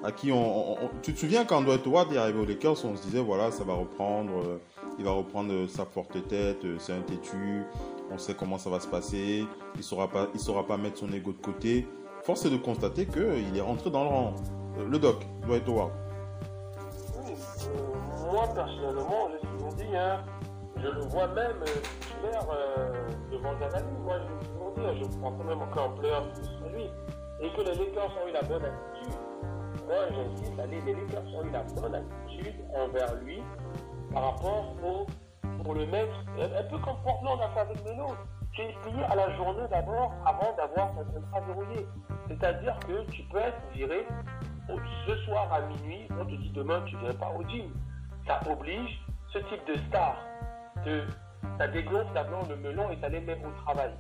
à 0.03 0.13
qui 0.13 0.31
on, 0.31 0.77
Tu 1.03 1.15
te 1.15 1.19
souviens 1.19 1.47
quand 1.47 1.63
Dwight 1.63 1.87
Howard 1.87 2.13
est 2.13 2.19
arrivé 2.19 2.39
aux 2.39 2.45
Lakers, 2.45 2.85
on 2.85 2.95
se 2.95 3.03
disait, 3.03 3.23
voilà, 3.23 3.51
ça 3.51 3.65
va 3.65 3.73
reprendre, 3.73 4.61
il 4.99 5.05
va 5.05 5.13
reprendre 5.13 5.67
sa 5.67 5.87
forte 5.87 6.29
tête, 6.29 6.67
c'est 6.79 6.93
un 6.93 7.01
têtu, 7.01 7.63
on 8.15 8.19
sait 8.19 8.35
comment 8.35 8.59
ça 8.59 8.71
va 8.71 8.79
se 8.79 8.87
passer, 8.87 9.45
il 9.75 9.79
ne 9.79 9.83
saura, 9.83 10.09
pas, 10.09 10.29
saura 10.37 10.67
pas 10.67 10.77
mettre 10.77 10.99
son 10.99 11.13
ego 11.13 11.33
de 11.33 11.39
côté. 11.45 11.89
Force 12.23 12.45
est 12.47 12.51
de 12.51 12.57
constater 12.57 13.07
qu'il 13.07 13.57
est 13.57 13.61
rentré 13.61 13.91
dans 13.91 14.05
le 14.05 14.09
rang. 14.09 14.35
le 14.89 14.99
Doc, 14.99 15.27
Dwight 15.43 15.69
Howard. 15.69 15.91
Oui, 17.27 17.33
moi 18.33 18.49
personnellement, 18.55 19.29
je 19.43 19.65
vous 19.65 19.75
dis, 19.75 19.97
hein, 19.97 20.23
je 20.77 20.89
le 20.89 21.01
vois 21.01 21.27
même 21.29 21.65
faire 22.23 22.47
devant 23.31 23.51
un 23.51 23.75
ami. 23.75 23.99
Moi, 24.05 24.17
je 24.19 24.45
je 24.77 25.19
pensais 25.19 25.45
même 25.45 25.63
encore 25.63 25.91
en 25.91 25.95
playoff 25.95 26.25
sur 26.35 26.69
lui, 26.71 26.85
et 27.41 27.53
que 27.53 27.61
les 27.63 27.75
Lakers 27.75 28.11
ont 28.23 28.29
eu 28.29 28.33
la 28.33 28.43
bonne 28.43 28.65
attitude. 28.65 29.19
Moi, 29.87 29.97
j'insiste, 30.11 30.53
les 30.87 30.95
Lakers 30.95 31.35
ont 31.35 31.45
eu 31.45 31.51
la 31.51 31.63
bonne 31.63 31.95
attitude 31.95 32.55
envers 32.75 33.15
lui 33.17 33.43
par 34.13 34.35
rapport 34.35 34.75
au, 34.85 35.07
pour 35.63 35.75
le 35.75 35.87
mettre, 35.87 36.15
un 36.39 36.63
peu 36.65 36.79
comme 36.79 36.97
Portland 37.03 37.41
a 37.41 37.49
fait 37.51 37.61
avec 37.61 37.85
Melo. 37.85 38.09
J'ai 38.53 38.71
essayé 38.71 39.05
à 39.05 39.15
la 39.17 39.35
journée 39.37 39.67
d'abord 39.71 40.13
avant 40.25 40.55
d'avoir 40.57 40.93
son 40.95 41.05
contrat 41.13 41.41
verrouillé. 41.41 41.87
C'est-à-dire 42.29 42.79
que 42.87 43.11
tu 43.11 43.23
peux 43.25 43.39
être 43.39 43.61
viré 43.73 44.07
ce 45.07 45.17
soir 45.25 45.53
à 45.53 45.61
minuit, 45.63 46.09
on 46.19 46.25
te 46.25 46.35
dit 46.35 46.51
demain 46.51 46.83
tu 46.87 46.97
ne 46.97 47.01
viens 47.01 47.15
pas 47.15 47.33
au 47.37 47.43
gym. 47.49 47.71
Ça 48.27 48.41
oblige 48.51 49.05
ce 49.33 49.39
type 49.39 49.67
de 49.67 49.77
star 49.89 50.17
de 50.87 51.03
ça 51.59 51.69
dégonfle 51.69 52.13
d'abord 52.15 52.47
le 52.49 52.57
melon 52.57 52.91
et 52.91 52.99
ça 53.01 53.09
les 53.09 53.21
met 53.21 53.37
au 53.45 53.51
travail 53.65 53.93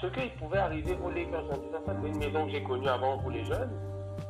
ce 0.00 0.06
qu'il 0.08 0.30
pouvait 0.32 0.58
arriver 0.58 0.96
aux 1.02 1.10
Lakers 1.10 1.44
en 1.44 1.56
disant 1.56 1.78
ça, 1.86 1.92
c'est 2.00 2.08
une 2.08 2.18
maison 2.18 2.46
que 2.46 2.52
j'ai 2.52 2.62
connue 2.62 2.88
avant 2.88 3.18
pour 3.18 3.30
les 3.30 3.44
jeunes. 3.44 3.70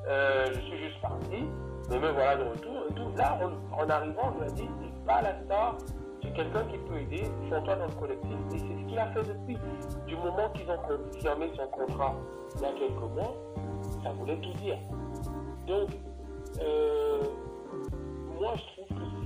Euh, 0.08 0.46
je 0.54 0.60
suis 0.60 0.78
juste 0.78 1.00
parti, 1.00 1.48
mais 1.90 1.98
me 1.98 2.08
voilà 2.10 2.36
de 2.36 2.44
retour. 2.44 2.84
Et 2.90 2.94
tout. 2.94 3.10
Là, 3.16 3.38
en 3.72 3.88
arrivant, 3.88 4.34
on 4.34 4.40
lui 4.40 4.48
a 4.48 4.50
dit 4.52 4.68
pas 5.06 5.22
la 5.22 5.42
star, 5.44 5.76
c'est 6.24 6.32
quelqu'un 6.32 6.64
qui 6.64 6.78
peut 6.78 6.98
aider, 6.98 7.24
sens-toi 7.50 7.76
dans 7.76 7.86
le 7.86 7.92
collectif. 7.92 8.36
Et 8.54 8.58
c'est 8.58 8.82
ce 8.82 8.88
qu'il 8.88 8.98
a 8.98 9.06
fait 9.12 9.22
depuis. 9.22 9.58
Du 10.06 10.16
moment 10.16 10.48
qu'ils 10.54 10.70
ont 10.70 10.78
confirmé 11.12 11.50
son 11.56 11.66
contrat 11.68 12.14
il 12.56 12.62
y 12.62 12.64
a 12.64 12.72
quelques 12.72 13.14
mois, 13.14 13.36
ça 14.02 14.12
voulait 14.12 14.36
tout 14.38 14.52
dire. 14.54 14.78
Donc, 15.66 15.90
euh, 16.60 17.22
moi, 18.40 18.54
je 18.56 18.82
trouve 18.82 18.98
que 18.98 19.04
c'est. 19.04 19.24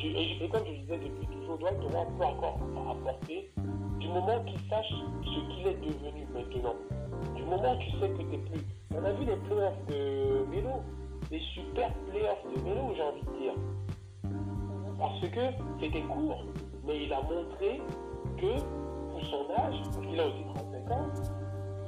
Et, 0.00 0.48
comme 0.48 0.64
je 0.64 0.72
disais 0.82 0.98
depuis 0.98 1.26
toujours, 1.26 1.58
doit 1.58 1.70
être 1.70 1.80
peut 1.80 2.24
encore 2.24 2.58
apporter 2.90 3.52
du 3.98 4.08
moment 4.08 4.44
qu'il 4.44 4.60
sache 4.68 4.90
ce 4.90 5.54
qu'il 5.54 5.66
est 5.66 5.74
devenu 5.74 6.26
maintenant, 6.32 6.76
du 7.34 7.42
moment 7.42 7.74
où 7.74 7.78
tu 7.78 7.90
sais 7.98 8.10
que 8.10 8.18
tu 8.18 8.24
n'es 8.24 8.38
plus. 8.38 8.60
On 8.94 9.04
a 9.04 9.12
vu 9.12 9.24
les 9.24 9.36
playoffs 9.36 9.86
de 9.88 10.44
vélo, 10.50 10.82
les 11.30 11.40
super 11.54 11.92
playoffs 12.10 12.44
de 12.54 12.60
vélo, 12.62 12.92
j'ai 12.94 13.02
envie 13.02 13.22
de 13.22 13.38
dire. 13.40 13.54
Parce 14.98 15.20
que 15.20 15.40
c'était 15.80 16.02
court, 16.02 16.44
mais 16.84 17.04
il 17.04 17.12
a 17.12 17.20
montré 17.22 17.80
que 18.36 18.60
pour 19.10 19.24
son 19.26 19.46
âge, 19.56 19.80
qu'il 20.02 20.20
a 20.20 20.26
aussi 20.26 20.44
35 20.54 20.90
ans, 20.90 21.06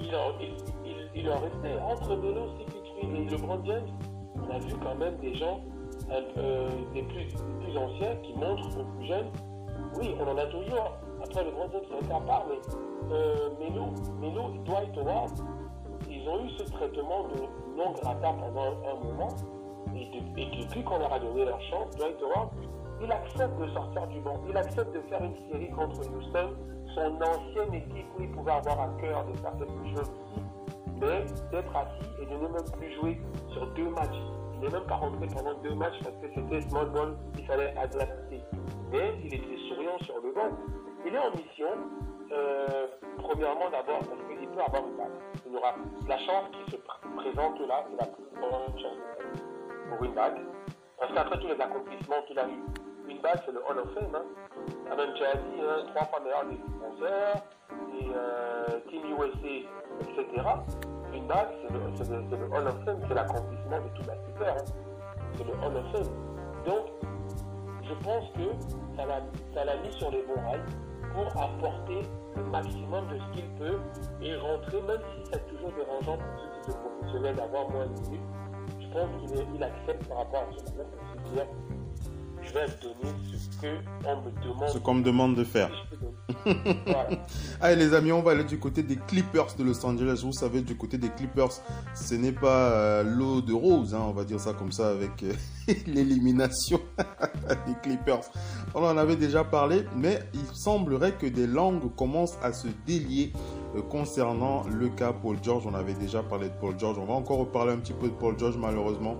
il 0.00 0.14
a, 0.14 0.18
il, 0.40 0.54
il, 0.84 1.10
il 1.14 1.28
resté 1.28 1.80
entre 1.82 2.14
vélo, 2.16 2.46
CP3 2.46 3.16
et 3.16 3.30
LeBron 3.30 3.64
James. 3.64 3.88
On 4.36 4.54
a 4.54 4.58
vu 4.58 4.74
quand 4.82 4.94
même 4.94 5.16
des 5.18 5.34
gens 5.34 5.60
euh, 6.10 6.68
des, 6.92 7.02
plus, 7.02 7.26
plus 7.60 7.76
anciens 7.76 8.16
qui 8.22 8.32
montrent 8.34 8.80
aux 8.80 8.84
plus 8.96 9.06
jeunes. 9.06 9.30
Oui, 9.96 10.14
on 10.18 10.28
en 10.28 10.38
a 10.38 10.46
toujours 10.46 10.98
après 11.22 11.44
le 11.44 11.50
grand 11.50 11.68
c'est 11.70 12.12
un 12.12 12.20
part, 12.20 12.46
mais 12.48 12.58
euh, 13.12 13.50
Melo, 13.60 13.86
Melo, 14.20 14.50
Dwight 14.64 14.96
Howard, 14.96 15.30
ils 16.08 16.28
ont 16.28 16.44
eu 16.44 16.50
ce 16.58 16.64
traitement 16.64 17.24
de 17.28 17.40
non 17.76 17.92
grata 17.92 18.32
pendant 18.32 18.74
un 18.88 19.04
moment. 19.04 19.28
Et, 19.94 20.06
depuis 20.56 20.82
qu'on 20.82 20.98
leur 20.98 21.12
a 21.12 21.18
donné 21.18 21.44
leur 21.44 21.60
chance, 21.62 21.94
Dwight 21.96 22.16
Howard, 22.22 22.50
il 23.02 23.12
accepte 23.12 23.58
de 23.58 23.68
sortir 23.68 24.06
du 24.08 24.20
banc. 24.20 24.40
Il 24.48 24.56
accepte 24.56 24.94
de 24.94 25.00
faire 25.08 25.22
une 25.22 25.36
série 25.50 25.70
contre 25.70 26.00
Houston, 26.00 26.56
son 26.94 27.20
ancienne 27.22 27.74
équipe 27.74 28.06
il 28.18 28.30
pouvait 28.32 28.52
avoir 28.52 28.80
à 28.80 28.88
cœur 29.00 29.24
de 29.26 29.36
faire 29.38 29.52
quelque 29.56 29.96
chose 29.96 30.10
mais 31.00 31.24
d'être 31.50 31.76
assis 31.76 32.10
et 32.20 32.26
de 32.26 32.32
ne 32.32 32.48
même 32.48 32.70
plus 32.78 32.94
jouer 32.94 33.20
sur 33.52 33.66
deux 33.68 33.88
matchs. 33.88 34.20
Il 34.54 34.60
n'est 34.60 34.68
même 34.68 34.86
pas 34.86 34.96
rentré 34.96 35.26
pendant 35.34 35.54
deux 35.62 35.74
matchs 35.74 35.98
parce 36.02 36.16
que 36.16 36.28
c'était 36.34 36.60
small 36.68 36.90
ball, 36.90 37.16
il 37.38 37.46
fallait 37.46 37.74
adapter. 37.76 38.42
Mais 38.92 39.14
il 39.24 39.34
était 39.34 39.56
souriant 39.68 39.98
sur 40.04 40.20
le 40.20 40.32
banc. 40.32 40.50
Il 41.06 41.14
est 41.14 41.18
en 41.18 41.30
mission, 41.30 41.68
euh, 42.32 42.86
premièrement 43.18 43.70
d'abord 43.70 44.00
parce 44.00 44.20
qu'il 44.28 44.48
peut 44.48 44.60
avoir 44.60 44.86
une 44.86 44.96
bague. 44.96 45.18
Il 45.48 45.56
aura 45.56 45.74
la 46.06 46.18
chance 46.18 46.50
qui 46.52 46.72
se 46.72 46.76
présente 46.76 47.60
là, 47.60 47.84
la 47.98 48.06
plus 48.06 48.24
grande 48.38 48.78
chance 48.78 48.98
pour 49.88 50.04
une 50.04 50.12
bague. 50.12 50.40
Parce 50.98 51.14
qu'après 51.14 51.40
tous 51.40 51.48
les 51.48 51.60
accomplissements 51.60 52.22
qu'il 52.26 52.38
a 52.38 52.46
eu, 52.46 52.62
une 53.10 53.20
bague 53.20 53.40
c'est 53.44 53.52
le 53.52 53.60
Hall 53.68 53.78
of 53.78 53.92
Fame. 53.94 54.14
Hein. 54.14 54.96
Même 54.96 55.14
dit 55.14 55.60
hein, 55.60 55.84
trois 55.94 56.06
fois 56.06 56.20
meilleur 56.20 56.44
des 56.46 56.58
concerts, 56.78 57.42
et 57.98 58.10
euh, 58.14 58.80
Team 58.88 59.02
USA, 59.06 59.68
etc. 60.00 60.46
Une 61.12 61.26
bague 61.26 61.48
c'est 61.62 61.72
le, 61.72 61.80
Hall 62.54 62.68
of 62.68 62.84
Fame, 62.84 63.00
c'est 63.08 63.14
l'accomplissement 63.14 63.78
de 63.78 63.88
tout 63.96 64.10
super. 64.28 64.54
Hein. 64.54 64.64
C'est 65.34 65.44
le 65.44 65.52
Hall 65.52 65.76
of 65.76 65.92
Fame. 65.92 66.12
Donc, 66.66 66.86
je 67.82 67.94
pense 68.04 68.24
que 68.32 68.96
ça 68.96 69.64
l'a 69.64 69.76
mis 69.76 69.92
sur 69.92 70.10
les 70.10 70.22
bons 70.22 70.40
rails 70.42 70.60
pour 71.12 71.42
apporter 71.42 72.02
le 72.36 72.42
maximum 72.44 73.08
de 73.08 73.18
ce 73.18 73.36
qu'il 73.36 73.48
peut 73.54 73.78
et 74.22 74.36
rentrer, 74.36 74.80
même 74.82 75.00
si 75.16 75.32
c'est 75.32 75.46
toujours 75.48 75.72
dérangeant 75.72 76.16
pour 76.16 76.40
ceux 76.40 76.62
qui 76.62 76.70
sont 76.70 76.78
professionnels 76.78 77.36
d'avoir 77.36 77.68
moins 77.70 77.86
de 77.86 78.00
minutes, 78.02 78.20
je 78.78 78.86
pense 78.92 79.32
qu'il 79.32 79.62
accepte 79.64 80.08
par 80.08 80.18
rapport 80.18 80.42
à 80.42 80.52
ce 80.52 80.58
se 80.58 81.32
dire 81.34 81.46
je 82.50 82.58
vais 82.58 82.66
donner 82.82 83.14
ce 83.36 83.60
qu'on 83.60 84.22
me 84.22 84.44
demande. 84.44 84.68
Ce 84.68 84.78
qu'on 84.78 84.94
me 84.94 85.02
demande 85.02 85.36
de 85.36 85.44
faire. 85.44 85.70
Allez 87.60 87.76
les 87.76 87.94
amis, 87.94 88.12
on 88.12 88.22
va 88.22 88.32
aller 88.32 88.44
du 88.44 88.58
côté 88.58 88.82
des 88.82 88.96
Clippers 88.96 89.54
de 89.56 89.64
Los 89.64 89.84
Angeles. 89.84 90.20
Vous 90.24 90.32
savez, 90.32 90.62
du 90.62 90.76
côté 90.76 90.98
des 90.98 91.10
Clippers, 91.10 91.52
ce 91.94 92.14
n'est 92.14 92.32
pas 92.32 92.70
euh, 92.70 93.02
l'eau 93.02 93.40
de 93.40 93.52
rose, 93.52 93.94
hein, 93.94 94.02
on 94.02 94.12
va 94.12 94.24
dire 94.24 94.40
ça 94.40 94.52
comme 94.52 94.72
ça, 94.72 94.90
avec 94.90 95.22
euh, 95.22 95.32
l'élimination 95.86 96.80
des 97.66 97.74
Clippers. 97.82 98.22
On 98.74 98.84
en 98.84 98.96
avait 98.96 99.16
déjà 99.16 99.44
parlé, 99.44 99.84
mais 99.96 100.20
il 100.34 100.56
semblerait 100.56 101.12
que 101.12 101.26
des 101.26 101.46
langues 101.46 101.94
commencent 101.96 102.38
à 102.42 102.52
se 102.52 102.68
délier 102.86 103.32
concernant 103.88 104.64
le 104.68 104.88
cas 104.88 105.12
Paul 105.12 105.36
George. 105.42 105.64
On 105.66 105.74
avait 105.74 105.94
déjà 105.94 106.22
parlé 106.22 106.48
de 106.48 106.54
Paul 106.60 106.74
George. 106.78 106.98
On 106.98 107.04
va 107.04 107.14
encore 107.14 107.38
reparler 107.38 107.72
un 107.72 107.78
petit 107.78 107.92
peu 107.92 108.08
de 108.08 108.14
Paul 108.14 108.38
George 108.38 108.56
malheureusement 108.56 109.16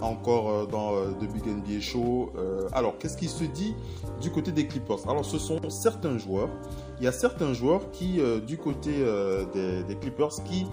encore 0.00 0.66
dans 0.66 0.92
The 1.20 1.32
Big 1.32 1.46
NBA 1.46 1.80
Show. 1.80 2.32
alors, 2.72 2.98
qu'est-ce 2.98 3.16
qui 3.16 3.28
se 3.28 3.44
dit 3.44 3.74
du 4.20 4.30
côté 4.30 4.50
des 4.50 4.66
Clippers? 4.66 5.08
Alors, 5.08 5.24
ce 5.24 5.38
sont 5.38 5.60
certains 5.70 6.18
joueurs. 6.18 6.48
Il 6.98 7.04
y 7.04 7.06
a 7.06 7.12
certains 7.12 7.52
joueurs 7.52 7.90
qui, 7.92 8.20
du 8.46 8.58
côté 8.58 8.90
des, 9.54 9.96
Clippers, 10.00 10.42
qui, 10.44 10.66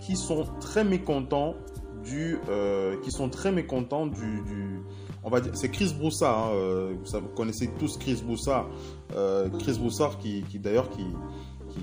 qui 0.00 0.16
sont 0.16 0.46
très 0.60 0.82
mécontents 0.84 1.54
du, 2.02 2.38
qui 3.02 3.10
sont 3.10 3.28
très 3.28 3.52
mécontents 3.52 4.06
du, 4.06 4.82
on 5.24 5.30
va 5.30 5.40
dire, 5.40 5.52
c'est 5.54 5.68
Chris 5.68 5.94
Broussard. 5.96 6.46
Hein, 6.46 6.50
euh, 6.54 6.94
vous, 7.04 7.28
connaissez 7.28 7.70
tous 7.78 7.96
Chris 7.96 8.22
Broussard. 8.24 8.68
Euh, 9.14 9.48
Chris 9.60 9.78
Broussard 9.78 10.18
qui, 10.18 10.42
d'ailleurs 10.54 10.90
qui 10.90 11.06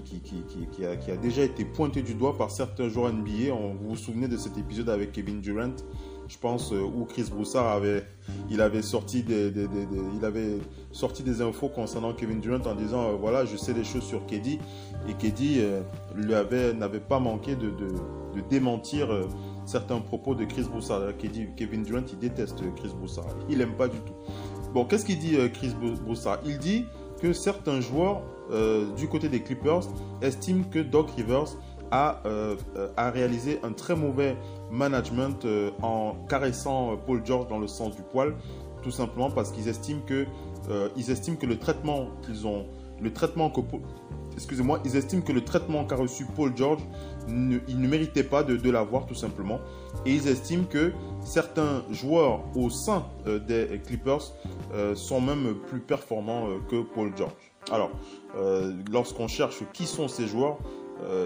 qui, 0.04 0.86
a, 0.86 1.16
déjà 1.18 1.44
été 1.44 1.66
pointé 1.66 2.02
du 2.02 2.14
doigt 2.14 2.38
par 2.38 2.52
certains 2.52 2.90
joueurs 2.90 3.12
NBA. 3.12 3.54
vous 3.54 3.90
vous 3.90 3.96
souvenez 3.96 4.28
de 4.28 4.38
cet 4.38 4.58
épisode 4.58 4.90
avec 4.90 5.12
Kevin 5.12 5.42
Durant, 5.42 5.76
je 6.28 6.38
pense, 6.38 6.72
euh, 6.72 6.82
où 6.82 7.06
Chris 7.06 7.26
Broussard 7.32 7.68
avait, 7.68 8.04
il 8.50 8.62
avait 8.62 8.82
sorti 8.82 9.24
des, 9.24 9.52
il 10.16 10.24
avait 10.24 10.58
sorti 10.92 11.24
des 11.24 11.42
infos 11.42 11.70
concernant 11.70 12.14
Kevin 12.14 12.40
Durant 12.40 12.62
en 12.66 12.76
disant, 12.76 13.16
voilà, 13.16 13.46
je 13.46 13.58
sais 13.58 13.74
des 13.74 13.84
choses 13.84 14.04
sur 14.04 14.26
KD. 14.26 14.60
Et 15.08 15.14
KD 15.18 15.64
lui 16.16 16.34
avait, 16.34 16.74
n'avait 16.74 17.00
pas 17.00 17.20
manqué 17.20 17.56
de, 17.56 17.72
démentir 18.50 19.10
certains 19.66 20.00
propos 20.00 20.34
de 20.34 20.46
Chris 20.46 20.64
Broussard. 20.64 21.02
Kevin 21.18 21.84
Durant, 21.84 22.04
il 22.12 22.20
déteste 22.20 22.62
Chris 22.76 22.92
Broussard. 22.96 23.36
Il 23.50 23.58
n'aime 23.58 23.74
pas 23.74 23.88
du 23.88 23.98
tout. 23.98 24.14
Bon, 24.74 24.86
qu'est-ce 24.86 25.06
qu'il 25.06 25.18
dit 25.18 25.36
euh, 25.36 25.50
Chris 25.50 25.72
Broussard? 26.04 26.40
Il 26.46 26.60
dit 26.60 26.86
que 27.22 27.34
certains 27.34 27.82
joueurs 27.82 28.22
euh, 28.52 28.94
du 28.96 29.08
côté 29.08 29.30
des 29.30 29.42
Clippers 29.42 29.82
estiment 30.22 30.64
que 30.70 30.80
Doc 30.80 31.12
Rivers 31.16 31.56
a, 31.92 32.22
euh, 32.26 32.56
réalisé 32.98 33.60
un 33.64 33.72
très 33.72 33.96
mauvais 33.96 34.38
management 34.72 35.46
en 35.82 36.16
caressant 36.28 36.98
Paul 37.06 37.26
George 37.26 37.48
dans 37.48 37.60
le 37.60 37.68
sens 37.68 37.96
du 37.96 38.04
poil, 38.04 38.36
tout 38.84 38.92
simplement 38.92 39.32
parce 39.32 39.52
qu'ils 39.52 39.68
estiment 39.68 40.02
que 40.06 40.26
ils 40.96 41.10
estiment 41.10 41.36
que 41.36 41.48
le 41.48 41.58
traitement 41.58 42.10
qu'ils 42.24 42.46
ont, 42.46 42.68
le 43.02 43.12
traitement 43.12 43.50
que 43.50 43.62
excusez-moi, 44.40 44.80
ils 44.86 44.96
estiment 44.96 45.22
que 45.22 45.34
le 45.34 45.44
traitement 45.44 45.84
qu'a 45.84 45.98
reçu 45.98 46.26
Paul 46.26 46.56
George, 46.56 46.82
ne, 47.28 47.60
il 47.68 47.82
ne 47.82 47.88
méritait 47.90 48.24
pas 48.24 48.42
de, 48.42 48.72
l'avoir 48.72 49.06
tout 49.06 49.14
simplement. 49.14 49.60
Et 50.06 50.14
ils 50.14 50.28
estiment 50.30 50.64
que 50.64 50.94
certains 51.22 51.84
joueurs 51.92 52.42
au 52.56 52.70
sein 52.70 53.06
euh, 53.28 53.40
des 53.40 53.82
Clippers 53.86 54.34
euh, 54.74 54.96
sont 54.96 55.20
même 55.20 55.56
plus 55.68 55.82
performants 55.82 56.48
euh, 56.48 56.60
que 56.70 56.82
Paul 56.82 57.12
George. 57.18 57.34
Alors, 57.70 57.92
lorsqu'on 58.92 59.28
cherche 59.28 59.64
qui 59.74 59.86
sont 59.86 60.08
ces 60.08 60.28
joueurs, 60.28 60.58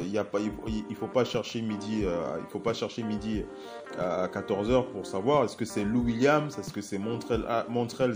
il 0.02 0.14
ne 0.14 0.96
faut 0.96 1.08
pas 1.08 1.26
chercher 1.26 1.62
midi, 1.62 2.04
il 2.04 2.48
faut 2.50 2.74
chercher 2.74 3.04
midi 3.04 3.44
à 3.98 4.28
14h 4.28 4.86
pour 4.92 5.06
savoir 5.06 5.44
est-ce 5.44 5.58
que 5.58 5.66
c'est 5.66 5.84
Lou 5.84 6.04
Williams, 6.04 6.58
est-ce 6.60 6.72
que 6.72 6.82
c'est 6.82 7.00
Montrell, 7.00 7.44
Montrell 7.70 8.16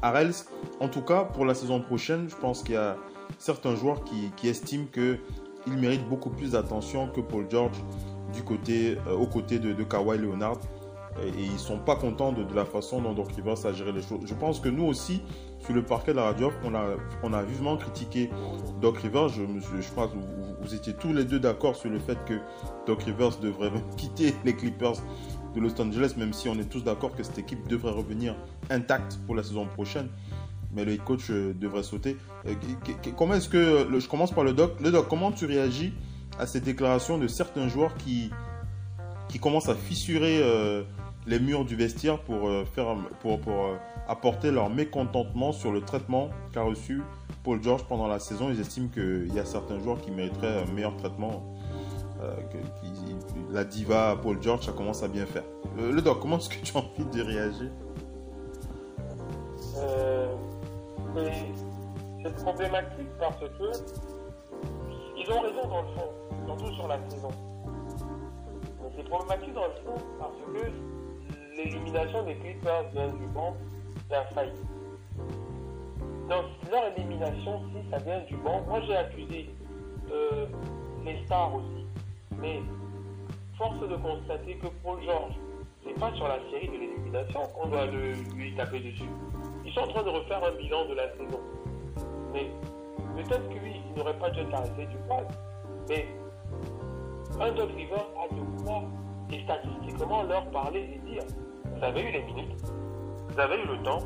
Harrells. 0.00 0.44
En 0.80 0.88
tout 0.88 1.02
cas, 1.02 1.24
pour 1.24 1.44
la 1.44 1.54
saison 1.54 1.80
prochaine, 1.80 2.28
je 2.28 2.36
pense 2.36 2.62
qu'il 2.62 2.74
y 2.74 2.78
a 2.78 2.96
certains 3.38 3.74
joueurs 3.74 4.04
qui, 4.04 4.48
estiment 4.48 4.86
qu'il 4.92 5.76
mérite 5.76 6.08
beaucoup 6.08 6.30
plus 6.30 6.52
d'attention 6.52 7.08
que 7.08 7.20
Paul 7.20 7.46
George 7.50 7.82
du 8.32 8.42
côté, 8.42 8.96
euh, 9.06 9.14
aux 9.14 9.26
côtés 9.26 9.58
de 9.58 9.82
Kawhi 9.82 10.18
Leonard. 10.18 10.58
Et, 11.20 11.42
ils 11.42 11.58
sont 11.58 11.78
pas 11.78 11.96
contents 11.96 12.32
de, 12.32 12.44
la 12.54 12.64
façon 12.64 13.00
dont 13.02 13.12
Doc 13.12 13.32
Rivers 13.32 13.66
a 13.66 13.72
géré 13.72 13.92
les 13.92 14.02
choses. 14.02 14.20
Je 14.24 14.34
pense 14.34 14.60
que 14.60 14.68
nous 14.68 14.84
aussi, 14.84 15.22
sur 15.60 15.74
le 15.74 15.82
parquet 15.82 16.12
de 16.12 16.16
la 16.16 16.24
radio, 16.24 16.50
on 16.64 16.74
a, 17.34 17.42
vivement 17.42 17.76
critiqué 17.76 18.30
Doc 18.80 18.98
Rivers. 18.98 19.28
Je, 19.28 19.42
je, 19.80 19.92
pense 19.92 20.10
que 20.10 20.16
vous, 20.62 20.74
étiez 20.74 20.94
tous 20.94 21.12
les 21.12 21.24
deux 21.24 21.40
d'accord 21.40 21.76
sur 21.76 21.90
le 21.90 21.98
fait 21.98 22.18
que 22.24 22.34
Doc 22.86 23.02
Rivers 23.02 23.38
devrait 23.40 23.70
quitter 23.96 24.34
les 24.44 24.54
Clippers 24.54 24.94
de 25.54 25.60
Los 25.60 25.80
Angeles, 25.80 26.14
même 26.16 26.32
si 26.32 26.48
on 26.48 26.54
est 26.54 26.68
tous 26.68 26.82
d'accord 26.82 27.14
que 27.14 27.22
cette 27.22 27.38
équipe 27.38 27.68
devrait 27.68 27.92
revenir 27.92 28.34
intacte 28.70 29.18
pour 29.26 29.34
la 29.34 29.42
saison 29.42 29.66
prochaine 29.66 30.08
mais 30.72 30.84
le 30.84 30.96
coach 30.96 31.30
euh, 31.30 31.54
devrait 31.54 31.82
sauter. 31.82 32.16
Euh, 32.46 32.54
comment 33.16 33.34
est-ce 33.34 33.48
que, 33.48 33.86
je 33.98 34.08
commence 34.08 34.32
par 34.32 34.44
le 34.44 34.52
doc, 34.52 34.80
le 34.80 34.90
doc, 34.90 35.06
comment 35.08 35.32
tu 35.32 35.46
réagis 35.46 35.92
à 36.38 36.46
ces 36.46 36.60
déclarations 36.60 37.18
de 37.18 37.28
certains 37.28 37.68
joueurs 37.68 37.94
qui, 37.94 38.30
qui 39.28 39.38
commencent 39.38 39.68
à 39.68 39.74
fissurer 39.74 40.40
euh, 40.42 40.82
les 41.26 41.38
murs 41.38 41.64
du 41.64 41.76
vestiaire 41.76 42.18
pour, 42.18 42.50
pour, 43.20 43.40
pour 43.40 43.68
apporter 44.08 44.50
leur 44.50 44.70
mécontentement 44.70 45.52
sur 45.52 45.72
le 45.72 45.80
traitement 45.80 46.30
qu'a 46.52 46.62
reçu 46.62 47.02
Paul 47.44 47.62
George 47.62 47.84
pendant 47.84 48.08
la 48.08 48.18
saison. 48.18 48.50
Ils 48.50 48.60
estiment 48.60 48.88
qu'il 48.88 49.32
y 49.34 49.38
a 49.38 49.44
certains 49.44 49.78
joueurs 49.78 50.00
qui 50.00 50.10
mériteraient 50.10 50.62
un 50.62 50.72
meilleur 50.72 50.96
traitement. 50.96 51.42
que, 52.20 52.58
la 53.52 53.64
diva 53.64 54.16
Paul 54.20 54.42
George, 54.42 54.66
ça 54.66 54.72
commence 54.72 55.02
à 55.02 55.08
bien 55.08 55.26
faire. 55.26 55.44
le 55.76 56.00
doc, 56.00 56.20
comment 56.20 56.38
est-ce 56.38 56.48
que 56.48 56.64
tu 56.64 56.76
as 56.76 56.80
envie 56.80 57.04
de 57.04 57.22
réagir? 57.22 57.70
C'est 62.24 62.34
problématique 62.36 63.08
parce 63.18 63.40
que 63.40 63.72
ils 65.16 65.30
ont 65.30 65.40
raison 65.40 65.68
dans 65.68 65.82
le 65.82 65.88
fond, 65.88 66.08
surtout 66.46 66.74
sur 66.74 66.88
la 66.88 66.98
saison. 67.08 67.30
C'est 68.96 69.08
problématique 69.08 69.54
dans 69.54 69.66
le 69.66 69.74
fond 69.84 70.04
parce 70.18 70.32
que 70.36 70.70
l'élimination 71.56 72.24
des 72.24 72.34
Clippers 72.36 72.84
vient 72.92 73.08
du 73.08 73.26
banc 73.26 73.56
d'un 74.08 74.24
faillite. 74.34 74.66
Donc 76.28 76.44
leur 76.70 76.84
élimination, 76.96 77.60
si 77.70 77.90
ça 77.90 77.98
vient 77.98 78.20
du 78.20 78.36
banc, 78.36 78.62
moi 78.68 78.80
j'ai 78.86 78.96
accusé 78.96 79.50
euh, 80.10 80.46
les 81.04 81.22
stars 81.24 81.54
aussi. 81.54 81.86
Mais 82.40 82.60
force 83.58 83.80
de 83.80 83.96
constater 83.96 84.56
que 84.56 84.68
Paul 84.82 85.02
George, 85.02 85.34
c'est 85.84 85.98
pas 85.98 86.12
sur 86.14 86.28
la 86.28 86.38
série 86.50 86.68
de 86.68 86.72
l'élimination 86.72 87.40
qu'on 87.54 87.68
doit 87.68 87.86
lui 87.86 88.54
taper 88.56 88.80
dessus. 88.80 89.08
Ils 89.64 89.72
sont 89.72 89.80
en 89.80 89.88
train 89.88 90.02
de 90.02 90.08
refaire 90.08 90.42
un 90.44 90.56
bilan 90.56 90.86
de 90.86 90.94
la 90.94 91.10
saison. 91.12 91.40
Mais 92.32 92.50
peut-être 93.16 93.48
que 93.48 93.54
oui, 93.54 93.80
il 93.88 93.98
n'aurait 93.98 94.18
pas 94.18 94.30
dû 94.30 94.40
arrêté 94.52 94.86
du 94.86 94.96
poil. 95.08 95.26
Mais 95.88 96.06
un 97.40 97.52
Doc 97.52 97.70
River 97.76 97.94
a 97.94 98.34
de 98.34 98.64
quoi, 98.64 98.82
et 99.32 99.42
statistiquement, 99.44 100.22
leur 100.24 100.44
parler 100.50 100.94
et 100.94 101.10
dire 101.10 101.22
Vous 101.74 101.84
avez 101.84 102.02
eu 102.02 102.12
les 102.12 102.22
minutes, 102.22 102.62
vous 103.28 103.40
avez 103.40 103.56
eu 103.56 103.66
le 103.66 103.82
temps, 103.82 104.00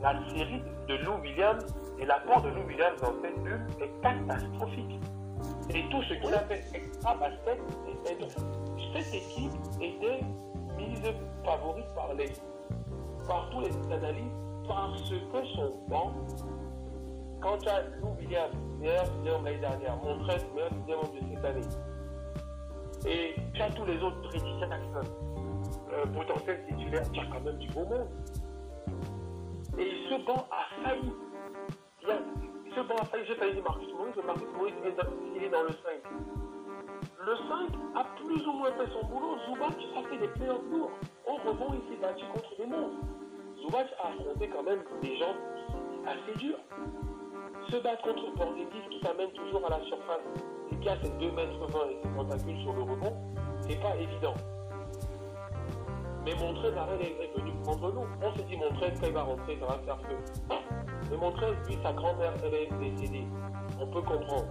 la 0.00 0.14
série 0.30 0.62
de 0.88 0.94
Lou 1.04 1.20
Williams 1.22 1.66
et 1.98 2.06
l'apport 2.06 2.42
de 2.42 2.48
Lou 2.50 2.62
Williams 2.66 3.00
dans 3.00 3.12
cette 3.22 3.42
bulle 3.42 3.66
est 3.80 4.00
catastrophique. 4.00 5.00
Et 5.70 5.82
tout 5.90 6.02
ce 6.04 6.14
qu'il 6.14 6.34
a 6.34 6.44
extra 6.74 7.14
basket, 7.16 7.58
cette 8.04 9.14
équipe 9.14 9.52
était 9.80 10.20
mise 10.76 11.02
favorite 11.44 11.86
par, 11.94 12.14
les, 12.14 12.32
par 13.26 13.50
tous 13.50 13.60
les 13.60 13.92
analystes 13.92 14.34
parce 14.66 15.10
que 15.10 15.46
son 15.56 15.74
banc 15.88 16.12
quand 17.40 17.66
as 17.68 17.82
Lou 18.00 18.16
Williams, 18.18 18.54
meilleur 18.80 19.04
leader 19.18 19.42
l'année 19.42 19.58
dernière, 19.58 19.96
Montrez, 20.02 20.38
meilleur 20.54 20.70
leader 20.74 21.02
de 21.02 21.34
cette 21.34 21.44
année, 21.44 21.66
et 23.06 23.34
tu 23.54 23.62
as 23.62 23.70
tous 23.70 23.84
les 23.84 24.02
autres, 24.02 24.16
Jackson, 24.32 25.00
euh, 25.92 26.06
potentiel 26.06 26.64
titulaire, 26.66 27.10
tu 27.12 27.20
as 27.20 27.26
quand 27.26 27.40
même 27.40 27.58
du 27.58 27.68
beau 27.68 27.84
monde. 27.84 28.08
Et 29.78 29.90
ce 30.08 30.26
banc 30.26 30.46
a 30.50 30.82
failli. 30.82 31.12
Il 32.02 32.72
ce 32.74 32.80
banc 32.80 32.96
a 33.00 33.04
failli, 33.06 33.24
j'ai 33.26 33.34
failli 33.36 33.54
dire 33.54 33.62
Marcus 33.64 33.88
Maurice, 33.92 34.14
mais 34.16 34.22
Marcus 34.24 34.48
Maurice 34.56 34.74
il 34.82 34.88
est, 34.88 34.92
dans, 34.92 35.46
est 35.46 35.48
dans 35.48 35.62
le 35.62 35.68
5. 35.68 35.76
Le 37.24 37.36
5 37.36 37.44
a 37.96 38.04
plus 38.16 38.46
ou 38.46 38.52
moins 38.52 38.72
fait 38.72 38.90
son 38.92 39.06
boulot. 39.06 39.36
Zubac 39.46 39.76
a 39.96 40.08
fait 40.08 40.18
des 40.18 40.28
playoffs 40.28 40.70
lourds. 40.70 40.90
Au 41.26 41.34
rebond, 41.48 41.74
il 41.74 41.94
s'est 41.94 42.00
battu 42.00 42.24
contre 42.32 42.56
des 42.56 42.66
monstres. 42.66 42.98
Zubac 43.62 43.86
a 44.02 44.08
affronté 44.08 44.48
quand 44.48 44.62
même 44.62 44.82
des 45.02 45.16
gens 45.18 45.34
assez 46.06 46.38
durs 46.38 46.58
se 47.70 47.76
battre 47.76 48.02
contre 48.02 48.32
Porzingis 48.34 48.88
qui 48.90 49.00
t'amène 49.00 49.30
toujours 49.32 49.64
à 49.66 49.70
la 49.70 49.84
surface 49.84 50.22
a 50.86 50.96
ses 51.02 51.10
2 51.10 51.32
mètres 51.32 51.66
20 51.66 51.78
et 51.90 51.98
ses 52.02 52.08
tentacules 52.10 52.60
sur 52.60 52.72
le 52.74 52.82
rebond, 52.82 53.16
c'est 53.62 53.80
pas 53.80 53.96
évident. 53.96 54.34
Mais 56.24 56.34
Montrez 56.34 56.76
Arel 56.76 57.00
est 57.00 57.38
venu 57.38 57.52
prendre 57.62 57.90
l'eau. 57.90 58.06
On 58.20 58.34
s'est 58.34 58.44
dit 58.44 58.56
Montrez 58.56 58.92
quand 59.00 59.06
il 59.06 59.12
va 59.14 59.22
rentrer, 59.22 59.58
ça 59.58 59.66
va 59.66 59.78
faire 59.78 59.98
feu. 60.02 60.16
Mais 61.10 61.16
Montrez, 61.16 61.52
lui, 61.66 61.78
sa 61.82 61.92
grand-mère, 61.92 62.34
elle 62.44 62.54
est 62.54 62.70
décédée. 62.78 63.26
On 63.80 63.86
peut 63.86 64.02
comprendre. 64.02 64.48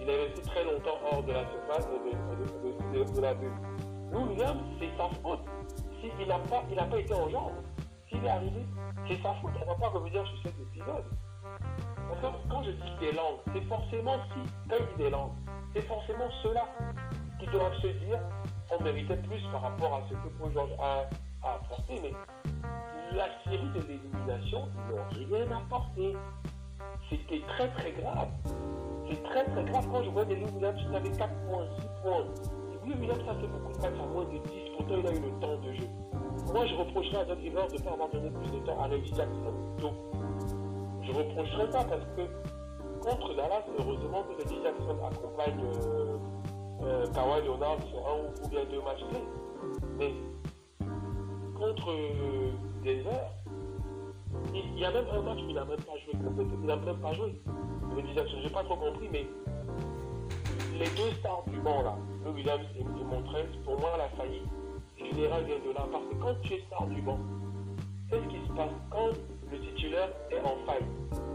Il 0.00 0.08
est 0.08 0.16
resté 0.16 0.42
très 0.42 0.64
longtemps 0.64 0.98
hors 1.10 1.22
de 1.22 1.32
la 1.32 1.44
surface 1.50 1.88
de, 1.88 2.98
de, 2.98 3.12
de, 3.12 3.20
la 3.20 3.34
bulle. 3.34 3.52
C'est 4.78 4.96
sa 4.96 5.08
faute. 5.22 5.40
S'il 6.00 6.28
n'a 6.28 6.38
pas, 6.38 6.62
pas 6.62 6.98
été 6.98 7.14
en 7.14 7.28
jambe, 7.28 7.52
s'il 8.08 8.24
est 8.24 8.28
arrivé, 8.28 8.64
c'est 9.08 9.20
sa 9.22 9.34
faute. 9.34 9.52
On 9.56 9.60
ne 9.60 9.66
va 9.66 9.74
pas 9.74 9.88
revenir 9.88 10.26
sur 10.26 10.42
cet 10.42 10.54
épisode. 10.60 11.04
Parce 11.42 12.20
que 12.20 12.48
quand 12.50 12.62
je 12.62 12.70
dis 12.70 12.96
des 13.00 13.12
langues, 13.12 13.40
c'est 13.52 13.64
forcément 13.64 14.16
si, 14.32 14.40
quand 14.68 14.76
je 14.78 14.96
dis 14.96 15.04
des 15.04 15.10
langues, 15.10 15.32
c'est 15.74 15.82
forcément 15.82 16.30
ceux-là 16.42 16.66
qui 17.40 17.46
doivent 17.46 17.76
se 17.80 17.88
dire 17.88 18.18
on 18.70 18.82
méritait 18.82 19.16
plus 19.16 19.42
par 19.52 19.62
rapport 19.62 19.94
à 19.94 20.02
ce 20.08 20.14
que 20.14 20.28
Paul 20.38 20.52
George 20.52 20.70
a, 20.80 21.04
apporté, 21.46 22.00
mais 22.02 22.12
la 23.12 23.26
série 23.44 23.68
de 23.68 23.80
l'élimination, 23.86 24.68
ils 24.74 25.26
n'ont 25.26 25.28
rien 25.28 25.56
apporté. 25.56 26.16
C'était 27.10 27.42
très 27.46 27.68
très 27.68 27.92
grave. 27.92 28.28
c'est 29.10 29.22
très 29.24 29.44
très 29.44 29.64
grave 29.64 29.86
quand 29.92 30.02
je 30.02 30.10
vois 30.10 30.24
des 30.24 30.36
Williams 30.36 30.80
qui 30.80 30.96
avaient 30.96 31.10
4 31.10 31.34
points, 31.46 31.66
6 31.78 31.86
points. 32.02 32.24
Lou 32.86 32.92
Williams 32.98 33.28
a 33.28 33.34
fait 33.34 33.46
beaucoup 33.46 33.72
de 33.72 33.78
matchs 33.78 34.00
à 34.02 34.06
moins 34.06 34.24
de 34.24 34.38
10, 34.38 34.40
pourtant 34.76 34.94
il 34.98 35.06
a 35.06 35.10
eu 35.10 35.20
le 35.20 35.40
temps 35.40 35.56
de 35.60 35.72
jeu. 35.74 35.88
Moi 36.52 36.66
je 36.66 36.74
reprocherais 36.74 37.18
à 37.18 37.24
Doc 37.26 37.38
Rivers 37.40 37.68
de 37.68 37.74
ne 37.74 37.78
pas 37.78 37.92
avoir 37.92 38.08
donné 38.08 38.30
plus 38.30 38.50
de 38.50 38.58
temps 38.64 38.80
à 38.80 38.86
Reggie 38.86 39.14
Jackson. 39.14 39.54
Donc, 39.80 39.94
je 41.02 41.12
reprocherais 41.12 41.70
ça 41.72 41.84
parce 41.84 42.06
que 42.16 42.53
contre 43.04 43.34
Dallas, 43.36 43.62
heureusement 43.78 44.22
que 44.22 44.42
Reggie 44.42 44.62
Jackson 44.62 44.96
accompagne 45.04 45.60
euh, 45.62 46.16
euh, 46.82 47.06
Kawhi 47.12 47.44
Leonard 47.44 47.78
sur 47.90 47.98
un 47.98 48.44
ou 48.44 48.48
bien 48.48 48.64
deux 48.64 48.80
matchs 48.80 49.04
clés. 49.10 49.24
Mais 49.98 50.14
contre 51.54 51.90
euh, 51.90 52.52
Denver, 52.82 53.24
il 54.54 54.78
y 54.78 54.84
a 54.84 54.90
même 54.90 55.06
un 55.12 55.20
match 55.20 55.38
où 55.42 55.52
n'a 55.52 55.64
même 55.64 55.76
pas 55.76 55.96
joué. 55.98 56.12
Il 56.14 56.66
n'a 56.66 56.76
même 56.76 56.96
pas 56.96 57.12
joué. 57.12 57.40
Reggie 57.94 58.14
Jackson, 58.14 58.36
je 58.38 58.44
n'ai 58.44 58.52
pas 58.52 58.64
trop 58.64 58.76
compris, 58.76 59.08
mais 59.12 59.26
les 60.78 60.86
deux 60.96 61.14
stars 61.18 61.44
du 61.46 61.60
banc 61.60 61.82
là, 61.82 61.96
le 62.24 62.30
Williams 62.30 62.64
et, 62.74 62.80
et 62.80 63.04
Montrez, 63.04 63.46
pour 63.64 63.78
moi 63.78 63.90
la 63.98 64.08
faillite 64.16 64.48
générale 64.98 65.44
vient 65.44 65.58
de 65.58 65.74
là. 65.74 65.86
Parce 65.92 66.04
que 66.06 66.14
quand 66.14 66.34
tu 66.42 66.54
es 66.54 66.60
star 66.66 66.86
du 66.86 67.02
banc, 67.02 67.18
qu'est-ce 68.08 68.28
qui 68.28 68.48
se 68.48 68.52
passe 68.54 68.72
quand 68.90 69.12
le 69.54 69.60
titulaire 69.60 70.08
est 70.30 70.40
en 70.40 70.56
faille 70.66 70.84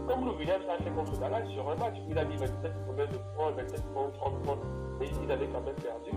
Comme 0.06 0.26
le 0.26 0.32
Williams 0.32 0.64
a 0.68 0.82
fait 0.82 0.90
contre 0.90 1.18
Dallas 1.18 1.46
sur 1.52 1.68
un 1.68 1.76
match, 1.76 1.94
il 2.08 2.18
a 2.18 2.24
mis 2.24 2.36
27 2.36 2.72
combien 2.86 3.06
de 3.06 3.18
points, 3.36 3.50
27 3.56 3.82
points, 3.92 4.10
30 4.20 4.42
points, 4.42 4.58
mais 4.98 5.06
il 5.22 5.30
avait 5.30 5.46
quand 5.46 5.60
même 5.60 5.74
perdu. 5.76 6.10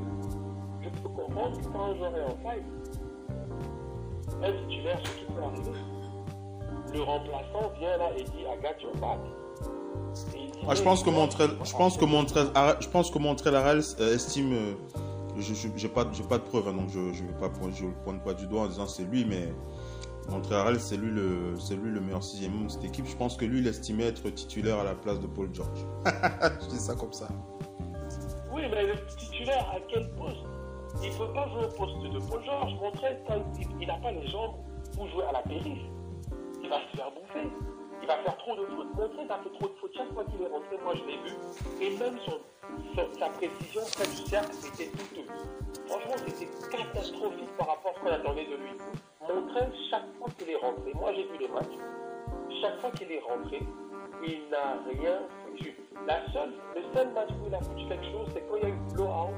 Je 0.82 0.90
peux 0.90 1.10
comprendre 1.10 1.58
que 1.58 1.66
quand 1.68 1.84
un 1.92 1.96
joueur 1.96 2.18
est 2.18 2.24
en 2.24 2.38
faille, 2.44 2.64
un 4.44 4.68
titulaire, 4.68 5.00
ce 5.04 5.12
qui 5.12 5.26
peut 5.26 5.42
arriver, 5.42 5.80
le 6.94 7.02
remplaçant 7.02 7.72
vient 7.80 7.98
là 7.98 8.12
et 8.18 8.24
dit 8.24 8.42
I 8.42 8.62
got 8.62 8.82
your 8.82 8.96
back. 8.98 9.20
Ah, 10.68 10.76
je 10.76 10.82
pense 10.82 11.04
que 11.04 11.10
Montrell, 11.10 11.52
je 11.64 11.74
pense 11.74 11.98
que 11.98 12.06
Montrell, 12.06 12.48
je 12.80 12.88
pense 12.88 13.10
que 13.10 13.20
Montrell 13.20 13.56
euh, 13.56 14.16
estime, 14.16 14.54
euh, 14.54 14.74
je 15.38 15.54
j'ai 15.76 15.90
pas, 15.90 16.06
de 16.06 16.40
preuves, 16.40 16.68
hein, 16.68 16.74
donc 16.74 16.90
je, 16.90 17.14
je 17.14 17.24
vais 17.24 17.34
pas, 17.40 17.50
je 17.76 17.86
le 17.86 17.94
pointe 18.04 18.24
pas 18.24 18.34
du 18.34 18.46
doigt 18.48 18.62
en 18.62 18.68
disant 18.68 18.88
c'est 18.88 19.04
lui, 19.04 19.26
mais 19.26 19.50
Harrell 20.52 20.80
c'est 20.80 20.98
lui 20.98 21.12
le, 21.12 22.02
meilleur 22.02 22.24
sixième 22.24 22.54
homme 22.56 22.68
de 22.68 22.72
cette 22.72 22.84
équipe. 22.84 23.06
Je 23.06 23.16
pense 23.16 23.38
que 23.38 23.46
lui 23.46 23.60
il 23.60 23.68
estimait 23.68 24.06
être 24.06 24.30
titulaire 24.30 24.80
à 24.80 24.84
la 24.84 24.96
place 24.96 25.20
de 25.20 25.28
Paul 25.28 25.50
George. 25.54 25.86
je 26.06 26.68
dis 26.70 26.80
ça 26.80 26.96
comme 26.96 27.14
ça. 27.14 27.28
Oui, 28.54 28.64
mais 28.70 28.86
le 28.86 28.94
titulaire 29.18 29.70
à 29.72 29.80
quel 29.90 30.10
poste? 30.12 30.38
Il 31.02 31.12
ne 31.12 31.18
peut 31.18 31.34
pas 31.34 31.48
jouer 31.50 31.66
au 31.66 31.70
poste 31.70 32.14
de 32.14 32.20
Paul 32.30 32.44
George. 32.46 32.74
Montrell, 32.76 33.18
il 33.82 33.88
n'a 33.88 33.98
pas 33.98 34.12
les 34.12 34.28
jambes 34.28 34.56
pour 34.96 35.08
jouer 35.10 35.24
à 35.26 35.32
la 35.34 35.42
périphérie. 35.42 35.90
Il 36.64 36.70
va 36.70 36.78
se 36.92 36.98
faire 36.98 37.12
bouffer 37.12 37.73
il 38.04 38.08
va 38.08 38.18
faire 38.18 38.38
trop 38.38 38.56
de 38.56 38.66
fautes. 38.66 38.94
Montrez 38.96 39.24
a 39.30 39.40
fait 39.40 39.50
trop 39.58 39.68
de 39.68 39.74
fautes. 39.80 39.92
Chaque 39.96 40.14
fois 40.14 40.26
qu'il 40.26 40.42
est 40.42 40.52
rentré, 40.52 40.78
moi 40.84 40.94
je 40.94 41.04
l'ai 41.08 41.18
vu. 41.24 41.32
Et 41.82 41.98
même 41.98 42.20
sa 43.18 43.30
précision 43.30 43.82
près 43.96 44.08
du 44.08 44.30
cercle, 44.30 44.54
c'était 44.54 44.92
douteuse. 44.92 45.32
Franchement, 45.88 46.16
c'était 46.28 46.52
catastrophique 46.70 47.58
par 47.58 47.68
rapport 47.68 47.92
à 47.92 47.96
ce 47.96 48.00
qu'on 48.02 48.14
attendait 48.14 48.46
de 48.46 48.56
lui. 48.56 48.76
Montrez 49.22 49.68
chaque 49.90 50.08
fois 50.20 50.28
qu'il 50.38 50.50
est 50.50 50.58
rentré, 50.58 50.92
moi 50.96 51.14
j'ai 51.14 51.24
vu 51.24 51.38
les 51.40 51.48
matchs, 51.48 51.78
chaque 52.62 52.80
fois 52.82 52.92
qu'il 52.92 53.10
est 53.10 53.22
rentré, 53.22 53.60
il 54.28 54.50
n'a 54.52 54.80
rien 54.86 55.20
foutu. 55.46 55.74
La 56.06 56.30
seule, 56.34 56.52
le 56.76 56.82
seul 56.94 57.08
match 57.14 57.30
où 57.42 57.48
il 57.48 57.56
a 57.56 57.62
foutu 57.62 57.88
quelque 57.88 58.06
chose, 58.12 58.28
c'est 58.34 58.42
quand 58.50 58.58
il 58.58 58.64
y 58.64 58.66
a 58.66 58.70
eu 58.70 58.80
blowout, 58.94 59.34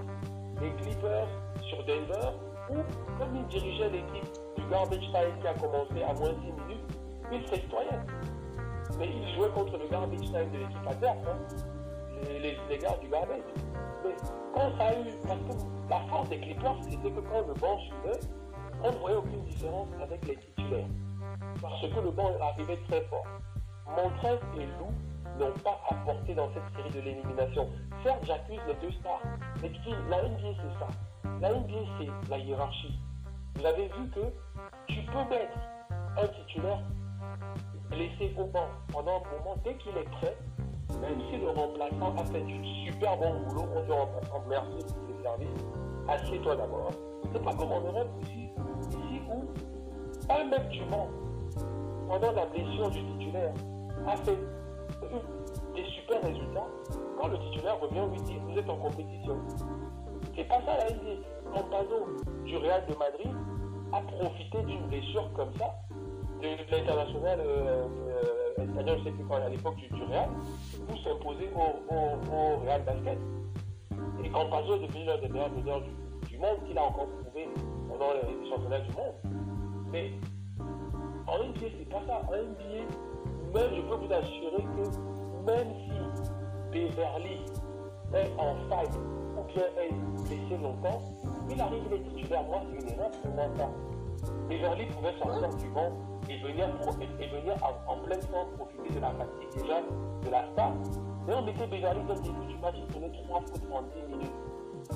les 0.59 0.71
Clippers 0.81 1.27
sur 1.69 1.83
Denver, 1.85 2.33
où, 2.71 2.77
comme 3.19 3.35
il 3.35 3.45
dirigeait 3.45 3.89
l'équipe 3.89 4.25
du 4.57 4.65
garbage 4.71 5.05
time 5.11 5.39
qui 5.39 5.47
a 5.47 5.53
commencé 5.53 6.01
à 6.01 6.13
moins 6.13 6.33
10 6.33 6.51
minutes, 6.63 6.85
il 7.31 7.47
s'exploitait 7.47 7.99
mais 8.97 9.09
il 9.09 9.35
jouait 9.35 9.49
contre 9.49 9.77
le 9.77 9.87
garbage 9.87 10.19
time 10.19 10.51
de 10.51 10.57
l'équipe 10.59 10.87
adverse, 10.87 11.17
hein, 11.27 11.37
les, 12.23 12.57
les, 12.69 12.77
gars 12.77 12.97
du 13.01 13.07
garbage. 13.07 13.41
Mais 14.03 14.15
quand 14.53 14.77
ça 14.77 14.85
a 14.85 14.93
eu, 14.93 15.11
parce 15.27 15.39
que 15.39 15.89
la 15.89 15.99
force 16.09 16.29
des 16.29 16.39
Clippers, 16.39 16.77
c'était 16.83 17.11
que 17.11 17.19
quand 17.19 17.47
le 17.47 17.53
banc 17.53 17.77
suivait, 17.79 18.19
on 18.83 18.91
ne 18.91 18.97
voyait 18.97 19.17
aucune 19.17 19.43
différence 19.43 19.87
avec 20.01 20.25
les 20.27 20.37
titulaires. 20.37 20.87
Parce 21.61 21.81
que 21.81 21.99
le 21.99 22.11
banc 22.11 22.31
arrivait 22.41 22.79
très 22.87 23.01
fort. 23.05 23.25
Montrez 23.87 24.39
et 24.57 24.65
Lou 24.65 24.91
n'ont 25.39 25.53
pas 25.63 25.79
apporté 25.89 26.33
dans 26.33 26.49
cette 26.53 26.75
série 26.75 26.89
de 26.91 27.01
l'élimination. 27.01 27.69
Certes, 28.03 28.23
j'accuse 28.25 28.59
les 28.67 28.75
deux 28.75 28.93
stars, 28.99 29.21
mais 29.61 29.71
la 30.09 30.23
NBA 30.23 30.61
c'est 30.61 30.79
ça. 30.79 30.87
La 31.41 31.53
NBA 31.53 31.79
c'est 31.99 32.29
la 32.29 32.37
hiérarchie. 32.37 32.99
Vous 33.55 33.65
avez 33.65 33.87
vu 33.87 34.09
que 34.09 34.19
tu 34.87 35.01
peux 35.03 35.29
mettre 35.29 35.57
un 36.17 36.27
titulaire 36.27 36.79
laissé 37.91 38.33
au 38.37 38.45
banc 38.45 38.67
pendant 38.91 39.17
un 39.17 39.37
moment, 39.37 39.55
dès 39.63 39.75
qu'il 39.75 39.97
est 39.97 40.09
prêt, 40.11 40.37
même 41.01 41.19
si 41.29 41.37
le 41.37 41.49
remplaçant 41.49 42.15
a 42.17 42.25
fait 42.25 42.41
du 42.41 42.63
super 42.85 43.17
bon 43.17 43.41
boulot, 43.47 43.67
on 43.75 43.81
dit 43.83 43.91
remplaçant 43.91 44.43
merci 44.47 44.93
pour 44.93 45.07
tes 45.07 45.23
services, 45.23 45.65
assieds-toi 46.07 46.55
d'abord. 46.55 46.91
C'est 47.33 47.43
pas 47.43 47.53
comme 47.53 47.71
en 47.71 47.81
Europe 47.81 48.09
ici, 48.23 48.49
ici 48.89 49.21
où 49.29 49.43
un 50.31 50.43
mec 50.45 50.69
du 50.69 50.83
banc, 50.85 51.07
pendant 52.07 52.31
la 52.31 52.45
blessure 52.45 52.89
du 52.91 53.03
titulaire, 53.03 53.53
a 54.07 54.15
fait 54.17 54.37
des 55.75 55.83
super 55.85 56.21
résultats. 56.21 56.67
Quand 57.19 57.27
le 57.27 57.39
titulaire 57.39 57.79
revient, 57.79 58.05
lui 58.11 58.21
dit 58.21 58.37
vous 58.47 58.57
êtes 58.57 58.69
en 58.69 58.77
compétition. 58.77 59.37
C'est 60.35 60.47
pas 60.47 60.59
ça 60.65 60.77
la 60.77 60.89
idée. 60.91 61.21
Campazzo 61.53 62.17
du 62.43 62.57
Real 62.57 62.85
de 62.87 62.95
Madrid 62.95 63.31
a 63.93 64.01
profité 64.01 64.61
d'une 64.63 64.87
blessure 64.87 65.31
comme 65.33 65.53
ça 65.53 65.73
de 66.41 66.71
l'international 66.71 67.39
euh, 67.39 67.87
euh, 68.57 68.63
espagnol, 68.63 68.99
sais 69.03 69.11
plus 69.11 69.33
à 69.33 69.49
l'époque 69.49 69.75
du, 69.75 69.87
du, 69.89 70.03
Real, 70.03 70.29
pour 70.87 70.97
s'imposer 70.99 71.49
au, 71.55 71.93
au, 71.93 72.33
au, 72.33 72.57
Real 72.65 72.83
Basket. 72.83 73.17
Et 74.23 74.29
Campazzo 74.29 74.75
est 74.75 74.87
devenu 74.87 75.05
l'un 75.05 75.17
des 75.17 75.29
meilleurs 75.29 75.51
meneurs 75.51 75.81
du, 75.81 76.27
du, 76.29 76.37
monde, 76.37 76.57
qu'il 76.67 76.77
a 76.77 76.83
encore 76.83 77.07
prouvé 77.07 77.49
pendant 77.89 78.13
les 78.13 78.49
championnats 78.49 78.79
du 78.79 78.91
monde. 78.91 79.15
Mais 79.91 80.11
en 81.27 81.37
NBA, 81.37 81.67
c'est 81.79 81.89
pas 81.89 82.01
ça. 82.07 82.21
En 82.27 82.35
NBA, 82.35 82.85
même, 83.53 83.75
je 83.75 83.81
peux 83.81 83.95
vous 83.95 84.13
assurer 84.13 84.63
que 84.63 85.51
même 85.51 85.67
si 85.85 85.91
Beverly 86.71 87.45
est 88.13 88.31
en 88.37 88.55
fight 88.69 88.91
ou 89.37 89.43
bien 89.53 89.63
est 89.81 89.93
blessé 90.23 90.61
longtemps, 90.61 91.01
il 91.49 91.61
arrive 91.61 91.83
les 91.91 92.01
titulaires. 92.01 92.43
Moi, 92.43 92.61
c'est 92.71 92.83
une 92.83 92.93
erreur 92.93 93.11
pour 93.11 93.31
moi. 93.31 93.45
Beverly 94.49 94.85
pouvait 94.87 95.17
sortir 95.19 95.49
du 95.57 95.69
banc 95.69 95.91
et 96.29 96.37
venir, 96.37 96.67
en, 97.87 97.97
pleine 97.97 98.21
forme 98.23 98.49
profiter 98.57 98.95
de 98.95 98.99
la 98.99 99.11
fatigue 99.11 99.61
déjà 99.61 99.81
de 100.23 100.29
la 100.29 100.45
star. 100.51 100.71
Mais 101.27 101.33
on 101.33 101.41
mettait 101.41 101.67
Beverly 101.67 102.01
dans 102.07 102.13
le 102.13 102.21
début 102.21 102.45
du 102.47 102.57
match, 102.57 102.75
il 102.77 102.87
prenait 102.87 103.11
3 103.11 103.41
fautes 103.41 103.61
en 103.71 103.81
10 103.81 104.13
minutes. 104.13 104.31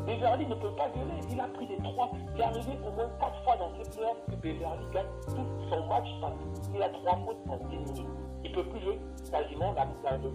Beverly 0.06 0.46
ne 0.46 0.56
peut 0.56 0.72
pas 0.76 0.90
gueuler, 0.90 1.20
il 1.32 1.40
a 1.40 1.48
pris 1.48 1.68
des 1.68 1.78
3, 1.78 2.12
il 2.36 2.42
est 2.42 2.44
arrivé 2.44 2.78
au 2.86 2.92
moins 2.92 3.10
4 3.20 3.44
fois 3.44 3.56
dans 3.58 3.72
cette 3.78 3.96
playoffs 3.96 4.26
que 4.30 4.36
Beverly 4.36 4.86
gagne 4.94 5.06
tout 5.28 5.70
son 5.70 5.88
match 5.88 6.10
parce 6.22 6.68
qu'il 6.68 6.82
a 6.82 6.90
3 6.90 7.20
fautes 7.26 7.44
en 7.50 7.58
10 7.68 7.78
minutes. 7.78 8.08
Il 8.44 8.52
ne 8.52 8.56
peut 8.56 8.70
plus 8.70 8.82
jouer 8.82 9.00
quasiment 9.32 9.74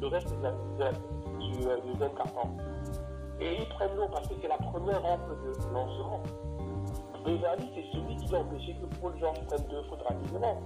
le 0.00 0.06
reste 0.06 0.30
de 0.30 0.42
la, 0.42 0.50
de, 0.50 0.96
du 1.38 1.66
euh, 1.66 1.76
deuxième 1.86 2.14
carton. 2.14 2.50
Et 3.40 3.56
ils 3.60 3.68
prennent 3.68 3.96
l'eau 3.96 4.08
parce 4.12 4.28
que 4.28 4.34
c'est 4.40 4.48
la 4.48 4.58
première 4.58 5.02
rampe 5.02 5.28
de 5.28 5.72
lancement. 5.72 6.22
Beverly, 7.24 7.70
c'est 7.74 7.86
celui 7.92 8.16
qui 8.16 8.34
a 8.34 8.38
empêché 8.38 8.76
que 8.76 9.00
Paul 9.00 9.14
George 9.18 9.40
prenne 9.46 9.64
deux 9.70 9.82
fautes 9.88 10.02
rapidement. 10.02 10.60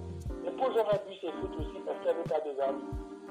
Et 0.44 0.50
Paul 0.50 0.74
George 0.74 0.88
a 0.90 0.98
bu 0.98 1.14
ses 1.20 1.30
fautes 1.32 1.54
aussi 1.58 1.78
parce 1.86 1.96
qu'il 1.98 2.10
n'y 2.10 2.18
avait 2.18 2.28
pas 2.28 2.40
de 2.40 2.50
Beverly. 2.50 2.82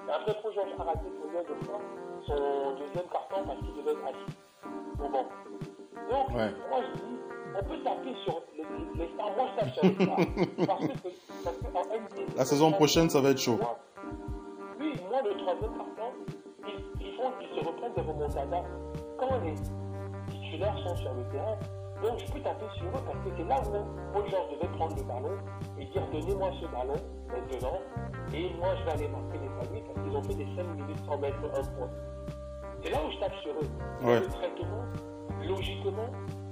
Et 0.08 0.12
après, 0.12 0.34
Paul 0.42 0.54
George 0.54 0.70
a 0.80 0.84
raté 0.84 1.06
de 1.06 1.66
fois 1.66 1.80
son 2.26 2.76
deuxième 2.80 3.08
carton 3.12 3.44
parce 3.46 3.60
qu'il 3.60 3.74
devait 3.76 3.92
être 3.92 4.06
assis. 4.08 4.38
Donc, 6.10 6.30
ouais. 6.30 6.52
moi 6.70 6.80
je 6.82 7.02
dis, 7.02 7.18
on 7.54 7.64
peut 7.64 7.84
taper 7.84 8.16
sur 8.24 8.42
les, 8.56 8.64
les 8.96 9.14
stars. 9.14 9.32
Moi 9.36 9.48
je 9.52 9.60
tape 9.60 9.74
sur 9.74 9.84
les 9.84 9.94
stars. 9.94 10.68
parce 10.68 10.88
que, 10.88 10.94
parce 11.44 11.58
que 11.58 11.68
en 11.68 12.38
La 12.38 12.46
saison 12.46 12.72
prochaine, 12.72 13.10
ça 13.10 13.20
va 13.20 13.32
être 13.32 13.40
chaud. 13.40 13.60
Oui, 14.80 14.94
moi 15.10 15.22
le 15.22 15.38
troisième 15.38 15.78
carton, 15.78 16.14
ils, 16.66 17.06
ils 17.06 17.14
font 17.16 17.32
qu'ils 17.40 17.60
se 17.60 17.68
reprennent 17.68 17.94
des 17.94 18.02
remontadas 18.02 18.64
quand 19.18 19.38
les 19.44 19.56
titulaires 20.32 20.78
sont 20.88 20.96
sur 20.96 21.14
le 21.14 21.24
terrain. 21.30 21.58
Donc 22.04 22.20
je 22.20 22.32
peux 22.32 22.40
taper 22.40 22.66
sur 22.78 22.86
eux 22.86 23.04
parce 23.06 23.18
que 23.18 23.30
c'est 23.38 23.44
là 23.46 23.60
où 23.62 24.14
Paul 24.14 24.30
George 24.30 24.52
devait 24.52 24.72
prendre 24.78 24.96
le 24.96 25.04
ballon 25.04 25.38
et 25.80 25.86
dire 25.86 26.04
donnez-moi 26.12 26.52
ce 26.62 26.68
ballon 26.68 26.96
maintenant 27.28 27.80
et 28.34 28.54
moi 28.60 28.76
je 28.78 28.84
vais 28.84 28.92
aller 28.92 29.08
marquer 29.08 29.40
les 29.40 29.50
paniers 29.50 29.84
parce 29.88 30.06
qu'ils 30.06 30.16
ont 30.16 30.24
fait 30.24 30.36
des 30.36 30.56
5 30.56 30.64
minutes 30.76 31.06
sans 31.06 31.18
mettre 31.18 31.38
un 31.38 31.64
point. 31.76 31.90
C'est 32.84 32.92
là 32.92 33.00
où 33.06 33.12
je 33.12 33.20
tape 33.20 33.34
sur 33.42 33.52
eux. 33.52 34.08
Ouais. 34.08 34.20
Le 34.20 34.28
traitement, 34.28 34.86
logiquement, 35.44 36.10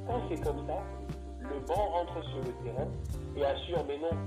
quand 0.07 0.21
c'est 0.29 0.41
comme 0.41 0.65
ça, 0.67 0.81
le 1.39 1.59
banc 1.67 1.89
rentre 1.91 2.23
sur 2.23 2.39
le 2.39 2.51
terrain 2.63 2.87
et 3.35 3.45
assure, 3.45 3.83
mais 3.87 3.97
non, 3.99 4.17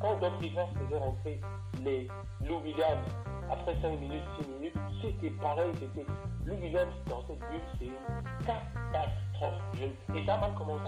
quand 0.00 0.18
Doc 0.20 0.32
Rivers 0.40 0.68
faisait 0.74 0.98
rentrer 0.98 1.40
les 1.84 2.08
Lou 2.46 2.56
Williams 2.62 3.06
après 3.50 3.74
5 3.80 4.00
minutes, 4.00 4.22
6 4.40 4.48
minutes, 4.48 4.74
c'était 5.02 5.30
pareil, 5.40 5.70
c'était 5.78 6.06
Lou 6.44 6.54
Williams 6.54 6.92
dans 7.08 7.20
cette 7.26 7.38
bulle, 7.38 7.60
c'est 7.78 8.46
catastrophe. 8.46 9.62
Et 10.14 10.24
ça 10.26 10.34
a 10.34 10.38
mal 10.38 10.54
commencé. 10.54 10.82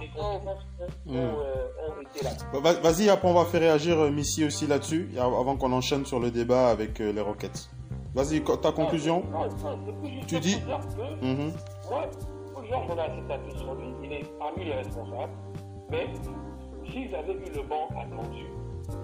Les 0.00 0.08
conséquences 0.08 0.66
ont, 1.06 1.12
Mm. 1.12 1.16
euh, 1.16 1.88
ont 1.88 2.00
été 2.02 2.24
là. 2.24 2.30
Bah, 2.52 2.58
va- 2.62 2.80
Vas-y, 2.80 3.08
après 3.10 3.28
on 3.28 3.34
va 3.34 3.44
faire 3.44 3.60
réagir 3.60 3.98
euh, 3.98 4.10
Missy 4.10 4.44
aussi 4.44 4.66
là-dessus, 4.66 5.10
avant 5.18 5.56
qu'on 5.56 5.72
enchaîne 5.72 6.04
sur 6.04 6.20
le 6.20 6.30
débat 6.30 6.68
avec 6.70 7.00
euh, 7.00 7.12
les 7.12 7.20
Rockets. 7.20 7.68
Vas-y, 8.14 8.42
ta 8.42 8.70
conclusion 8.72 9.24
Non, 9.30 9.40
non, 9.40 9.48
c'est 10.02 10.10
juste 10.12 10.26
Tu 10.28 10.40
dis- 10.40 10.60
que 10.60 11.24
Mhm. 11.24 11.52
Moi, 11.90 12.02
Georges, 12.68 12.86
on 12.90 12.98
a 12.98 13.58
sur 13.58 13.74
lui, 13.74 13.86
il 14.04 14.12
est 14.12 14.38
parmi 14.38 14.64
les 14.64 14.74
responsables. 14.74 15.32
Mais 15.90 16.06
s'ils 16.90 17.14
avaient 17.14 17.32
eu 17.34 17.52
le 17.54 17.62
banc 17.62 17.88
attendu, 17.90 18.44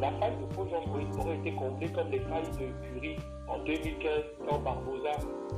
la 0.00 0.10
faille 0.12 0.36
de 0.40 0.54
Paul 0.54 0.68
Georges 0.68 0.86
aurait- 1.18 1.36
été 1.38 1.52
comblée 1.54 1.88
comme 1.88 2.10
les 2.10 2.20
failles 2.20 2.50
de 2.58 2.94
Curie 2.94 3.16
en 3.48 3.58
2015 3.64 4.10
quand 4.48 4.58
Barbosa 4.60 5.10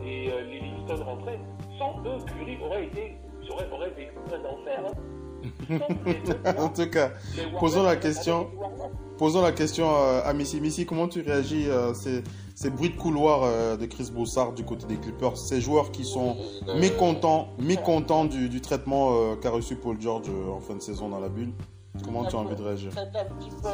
et 0.05 0.31
euh, 0.31 0.43
Livingston 0.43 1.05
rentraient. 1.05 1.40
Sans 1.78 1.99
eux, 2.07 2.19
Curie 2.27 2.59
aurait 2.65 2.86
été, 2.86 3.16
aurait, 3.51 3.69
aurait 3.73 3.90
vécu 3.90 4.12
un 4.32 4.44
enfer. 4.44 4.82
hein. 5.70 5.78
Deux, 6.24 6.61
en 6.62 6.69
tout 6.69 6.89
cas, 6.89 7.11
posons 7.59 7.82
la 7.82 7.97
question. 7.97 8.49
Posons 9.19 9.43
la 9.43 9.53
question 9.53 9.86
euh, 9.89 10.20
à 10.24 10.32
Missy. 10.32 10.61
Missy, 10.61 10.86
comment 10.86 11.09
tu 11.09 11.20
réagis 11.20 11.69
à 11.70 11.94
ces, 11.94 12.23
ces 12.55 12.70
bruits 12.70 12.90
de 12.90 12.97
couloir 12.97 13.43
euh, 13.43 13.77
de 13.77 13.86
Chris 13.86 14.11
Broussard 14.12 14.53
du 14.53 14.65
côté 14.65 14.86
des 14.86 14.97
Clippers? 14.97 15.36
Ces 15.36 15.61
joueurs 15.61 15.90
qui 15.90 16.05
sont 16.05 16.36
mécontents, 16.78 17.49
mécontents 17.59 18.24
du, 18.24 18.49
du 18.49 18.61
traitement 18.61 19.11
euh, 19.12 19.36
qu'a 19.36 19.51
reçu 19.51 19.74
Paul 19.77 20.01
George 20.01 20.28
euh, 20.28 20.51
en 20.53 20.61
fin 20.61 20.74
de 20.74 20.81
saison 20.81 21.09
dans 21.09 21.20
la 21.20 21.28
bulle? 21.28 21.53
Comment 22.01 22.24
tu 22.24 22.36
as 22.36 22.39
envie 22.39 22.56
de 22.56 22.62
réagir 22.62 22.90
C'est 22.94 23.19
un 23.19 23.24
petit 23.24 23.51
peu, 23.51 23.69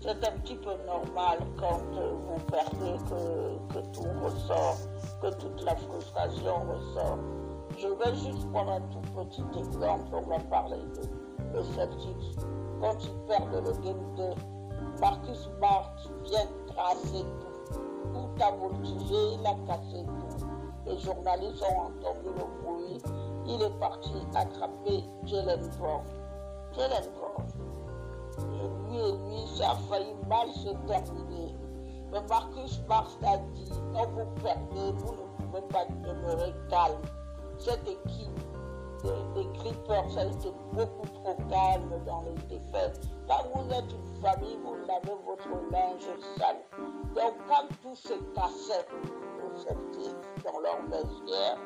c'est 0.00 0.08
un 0.26 0.38
petit 0.38 0.54
peu 0.54 0.70
normal 0.86 1.38
quand 1.58 1.80
euh, 1.94 2.12
vous 2.14 2.40
perdez 2.46 2.96
que, 3.04 3.74
que 3.74 3.86
tout 3.92 4.08
ressort, 4.24 4.78
que 5.20 5.34
toute 5.34 5.62
la 5.64 5.76
frustration 5.76 6.54
ressort. 6.72 7.18
Je 7.78 7.88
vais 7.88 8.16
juste 8.16 8.50
prendre 8.52 8.72
un 8.72 8.80
tout 8.80 9.00
petit 9.14 9.58
exemple. 9.58 10.08
On 10.14 10.22
va 10.22 10.38
parler 10.38 10.78
de, 10.78 11.58
de 11.58 11.62
Celtics. 11.74 12.38
Quand 12.80 12.96
ils 13.04 13.26
perdent 13.28 13.64
le 13.66 13.72
game 13.84 14.14
2, 14.16 14.22
Marcus 15.00 15.48
Smart 15.58 15.94
vient 16.24 16.48
tracer 16.68 17.22
tout. 17.40 17.78
Tout 18.14 18.42
a 18.42 18.50
voltigé, 18.52 19.34
il 19.34 19.46
a 19.46 19.54
cassé 19.66 20.04
tout. 20.06 20.46
Les 20.86 20.98
journalistes 21.00 21.62
ont 21.62 21.80
entendu 21.82 22.28
le 22.34 22.62
bruit. 22.64 23.02
Il 23.46 23.62
est 23.62 23.78
parti 23.78 24.14
attraper 24.34 25.04
Jalen 25.24 25.68
Brown. 25.78 26.02
Brown. 26.76 27.46
Et 28.92 29.12
lui, 29.12 29.46
ça 29.56 29.70
a 29.70 29.74
failli 29.88 30.14
mal 30.28 30.48
se 30.52 30.70
terminer. 30.86 31.54
Mais 32.12 32.20
Marcus 32.28 32.82
Smart 32.84 33.08
a 33.24 33.38
dit, 33.54 33.70
quand 33.94 34.08
vous 34.10 34.26
perdez, 34.42 34.92
vous 34.96 35.12
ne 35.12 35.46
pouvez 35.46 35.62
pas 35.68 35.84
demeurer 35.86 36.54
calme. 36.68 37.00
Cette 37.58 37.88
équipe 37.88 38.38
des, 39.02 39.42
des 39.42 39.48
Clippers 39.58 40.18
a 40.18 40.24
été 40.26 40.52
beaucoup 40.72 41.06
trop 41.06 41.36
calme 41.48 41.92
dans 42.06 42.22
les 42.22 42.56
défaites. 42.56 43.00
Quand 43.26 43.44
vous 43.54 43.70
êtes 43.72 43.92
une 43.92 44.22
famille, 44.22 44.58
vous 44.62 44.74
lavez 44.86 45.16
votre 45.26 45.48
linge 45.70 46.20
sale. 46.38 46.56
Donc 47.14 47.34
quand 47.48 47.68
tout 47.82 47.96
se 47.96 48.14
cassait 48.34 48.86
aux 49.42 49.56
Celtics 49.56 50.16
dans 50.44 50.60
leur 50.60 50.82
vestiaire, 50.90 51.58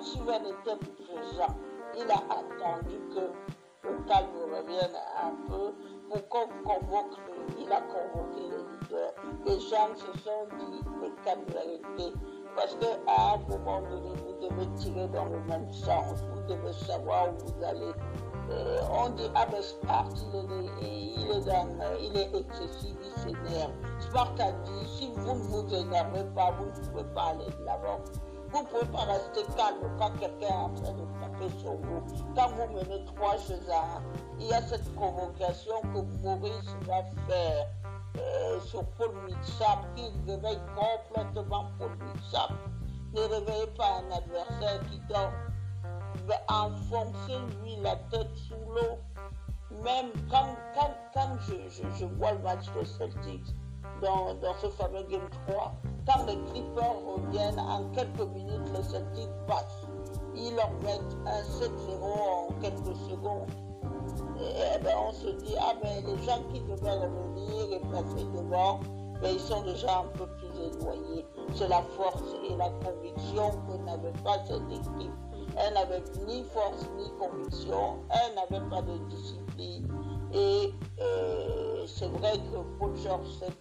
Steven 0.00 0.42
était 0.46 0.76
présent. 0.76 1.54
Il 1.96 2.10
a 2.10 2.22
attendu 2.32 2.98
que 3.14 3.63
le 3.84 3.98
calme 4.08 4.28
revienne 4.50 4.96
un 5.22 5.34
peu 5.48 5.74
pour 6.08 6.28
qu'on 6.28 6.46
convoque, 6.64 7.18
il 7.58 7.70
a 7.72 7.80
convoqué 7.82 8.40
les 8.40 8.64
leaders. 8.72 9.14
Les 9.46 9.60
gens 9.60 9.94
se 9.94 10.18
sont 10.20 10.46
dit, 10.58 10.80
mais 11.00 11.10
quelle 11.24 11.44
vérité. 11.52 12.18
Parce 12.56 12.76
qu'à 12.76 13.34
un 13.34 13.38
moment 13.48 13.82
donné, 13.82 14.10
vous 14.24 14.48
devez 14.48 14.74
tirer 14.76 15.08
dans 15.08 15.26
le 15.26 15.40
même 15.40 15.70
sens, 15.72 16.20
vous 16.32 16.42
devez 16.54 16.72
savoir 16.72 17.28
où 17.30 17.46
vous 17.46 17.64
allez. 17.64 17.92
Euh, 18.50 18.80
on 18.92 19.08
dit, 19.10 19.28
ah 19.34 19.46
ben 19.50 19.62
Smart, 19.62 20.08
il 20.14 20.36
est, 20.36 21.14
il 21.16 21.44
dans, 21.44 21.68
il 21.98 22.16
excessif, 22.16 22.94
il 23.02 23.20
s'énerve. 23.22 23.72
Smart 24.10 24.34
a 24.38 24.52
dit, 24.52 24.86
si 24.86 25.10
vous 25.14 25.34
ne 25.34 25.38
vous 25.38 25.74
énervez 25.74 26.24
pas, 26.34 26.52
vous 26.52 26.66
ne 26.66 26.86
pouvez 26.86 27.14
pas 27.14 27.30
aller 27.30 27.46
de 27.46 27.64
l'avant. 27.64 28.00
Vous 28.50 28.62
ne 28.62 28.66
pouvez 28.66 28.86
pas 28.92 29.04
rester 29.12 29.40
calme 29.56 29.90
quand 29.98 30.10
quelqu'un 30.20 30.46
est 30.46 30.52
en 30.52 30.70
train 30.74 30.92
de 30.92 31.04
sur 31.60 31.72
vous. 31.72 32.02
Quand 32.34 32.48
vous 32.48 32.74
menez 32.74 33.04
trois 33.04 33.36
choses 33.36 33.68
à 33.70 33.96
un, 33.98 34.02
il 34.38 34.46
y 34.46 34.52
a 34.52 34.62
cette 34.62 34.94
convocation 34.94 35.80
que 35.82 36.22
Maurice 36.22 36.76
va 36.86 37.02
faire 37.26 37.66
euh, 38.18 38.60
sur 38.60 38.84
Paul 38.96 39.10
Mitchap, 39.26 39.78
qui 39.96 40.04
réveille 40.26 40.60
complètement 40.76 41.66
Paul 41.78 41.90
Mitchap. 41.90 42.52
Ne 43.14 43.20
réveillez 43.20 43.66
pas 43.76 44.00
un 44.00 44.16
adversaire 44.16 44.80
qui 44.90 45.00
dort. 45.08 45.32
Enfoncer 46.48 47.38
lui 47.62 47.76
la 47.82 47.96
tête 48.10 48.34
sous 48.48 48.54
l'eau. 48.72 48.98
Même 49.82 50.10
quand, 50.30 50.56
quand, 50.74 50.94
quand 51.12 51.36
je, 51.40 51.54
je, 51.98 52.04
vois 52.04 52.32
le 52.32 52.38
match 52.38 52.64
de 52.78 52.84
Celtics 52.84 53.54
dans, 54.00 54.34
dans 54.34 54.54
ce 54.54 54.68
fameux 54.68 55.02
Game 55.10 55.28
3, 55.48 55.74
quand 56.06 56.26
les 56.26 56.38
Clippers 56.50 56.96
reviennent, 57.06 57.58
en 57.58 57.84
quelques 57.90 58.28
minutes, 58.32 58.70
les 58.74 58.82
Celtics 58.82 59.46
passent. 59.46 59.83
Ils 60.36 60.54
leur 60.54 60.70
mettent 60.82 61.16
un 61.26 61.42
7-0 61.42 61.68
en 62.02 62.48
quelques 62.60 62.96
secondes. 63.08 63.48
Et, 64.40 64.52
eh 64.74 64.78
ben, 64.82 64.94
on 65.08 65.12
se 65.12 65.28
dit, 65.28 65.54
ah 65.60 65.74
ben 65.82 66.04
les 66.04 66.22
gens 66.24 66.42
qui 66.52 66.60
devaient 66.60 66.90
revenir 66.90 67.72
et 67.72 67.80
passer 67.90 68.24
devant, 68.34 68.80
ben, 69.22 69.30
ils 69.32 69.40
sont 69.40 69.62
déjà 69.62 70.00
un 70.00 70.18
peu 70.18 70.26
plus 70.26 70.60
éloignés. 70.60 71.24
C'est 71.54 71.68
la 71.68 71.82
force 71.96 72.34
et 72.48 72.56
la 72.56 72.70
conviction 72.84 73.50
que 73.68 73.76
n'avait 73.84 74.12
pas 74.24 74.38
cette 74.46 74.70
équipe. 74.70 75.12
Elle 75.56 75.74
n'avait 75.74 76.02
ni 76.26 76.42
force 76.44 76.88
ni 76.96 77.10
conviction, 77.18 77.98
elle 78.10 78.34
n'avait 78.34 78.68
pas 78.68 78.82
de 78.82 78.98
discipline. 79.08 79.88
Et 80.32 80.74
euh, 81.00 81.86
c'est 81.86 82.08
vrai 82.08 82.32
que 82.32 82.78
Paul 82.78 82.96
George 82.96 83.28
s'est 83.38 83.52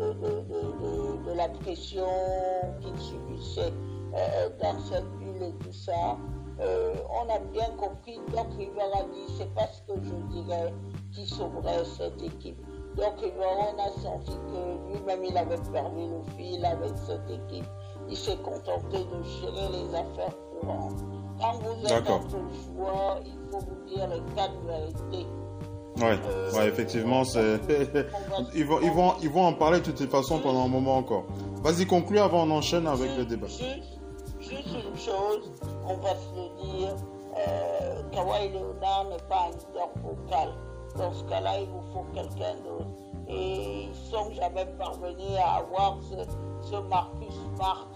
de, 0.00 1.32
la 1.36 1.48
pression 1.48 2.06
qu'il 2.80 2.98
subissait 2.98 3.72
euh, 4.14 4.48
dans 4.60 4.78
cette 4.80 5.04
et 5.42 5.52
tout 5.64 5.72
ça. 5.72 6.16
Euh, 6.60 6.94
on 7.10 7.32
a 7.32 7.38
bien 7.52 7.70
compris, 7.78 8.20
Doc 8.32 8.48
River 8.58 8.82
a 8.94 9.02
dit, 9.04 9.34
c'est 9.38 9.52
pas 9.54 9.66
ce 9.66 9.80
que 9.92 9.98
je 10.02 10.14
dirais 10.34 10.74
qui 11.12 11.26
sauverait 11.26 11.84
cette 11.84 12.22
équipe. 12.22 12.58
Doc 12.96 13.14
River, 13.18 13.46
on 13.72 13.78
a 13.78 13.88
senti 14.02 14.32
que 14.32 14.92
lui-même, 14.92 15.24
il 15.24 15.36
avait 15.36 15.56
perdu 15.72 16.08
le 16.08 16.22
fil 16.36 16.64
avec 16.64 16.92
cette 17.06 17.30
équipe. 17.30 17.64
Il 18.08 18.16
s'est 18.16 18.36
contenté 18.38 18.98
de 18.98 19.22
gérer 19.22 19.68
les 19.72 19.94
affaires 19.94 20.36
courantes. 20.60 21.04
Quand 21.40 21.52
vous 21.60 21.86
êtes 21.86 22.10
entre 22.10 22.30
joueurs, 22.30 23.20
il 23.24 23.38
faut 23.50 23.60
vous 23.60 23.88
dire 23.88 24.08
les 24.08 24.34
quatre 24.34 24.60
vérités. 24.66 25.26
Ouais, 25.96 26.18
ouais, 26.56 26.68
effectivement, 26.68 27.24
c'est. 27.24 27.58
ils, 28.54 28.64
vont, 28.64 28.80
ils, 28.82 28.90
vont, 28.90 29.14
ils 29.22 29.30
vont 29.30 29.46
en 29.46 29.52
parler 29.52 29.80
de 29.80 29.90
toute 29.90 30.10
façon 30.10 30.38
pendant 30.38 30.64
un 30.64 30.68
moment 30.68 30.96
encore. 30.96 31.24
Vas-y, 31.62 31.86
conclue 31.86 32.18
avant 32.18 32.44
on 32.46 32.50
enchaîne 32.50 32.86
avec 32.86 33.16
le 33.16 33.24
débat. 33.24 33.46
Juste, 33.46 33.99
juste 34.50 34.74
une 34.84 34.98
chose, 34.98 35.52
on 35.86 35.94
va 35.94 36.10
se 36.10 36.34
le 36.34 36.62
dire, 36.62 36.96
euh, 37.38 38.02
Kawhi 38.10 38.48
Leonard 38.50 39.06
n'est 39.10 39.28
pas 39.28 39.46
un 39.46 39.50
leader 39.50 39.88
vocal. 40.02 40.52
Dans 40.96 41.12
ce 41.12 41.22
cas-là, 41.24 41.60
il 41.60 41.68
vous 41.68 41.82
faut 41.92 42.04
quelqu'un 42.12 42.56
d'autre. 42.64 42.90
Et 43.28 43.84
ils 43.84 43.94
sont 43.94 44.32
jamais 44.32 44.66
parvenus 44.76 45.38
à 45.38 45.58
avoir 45.58 45.98
ce, 46.02 46.76
Marcus 46.88 47.34
Smart. 47.54 47.88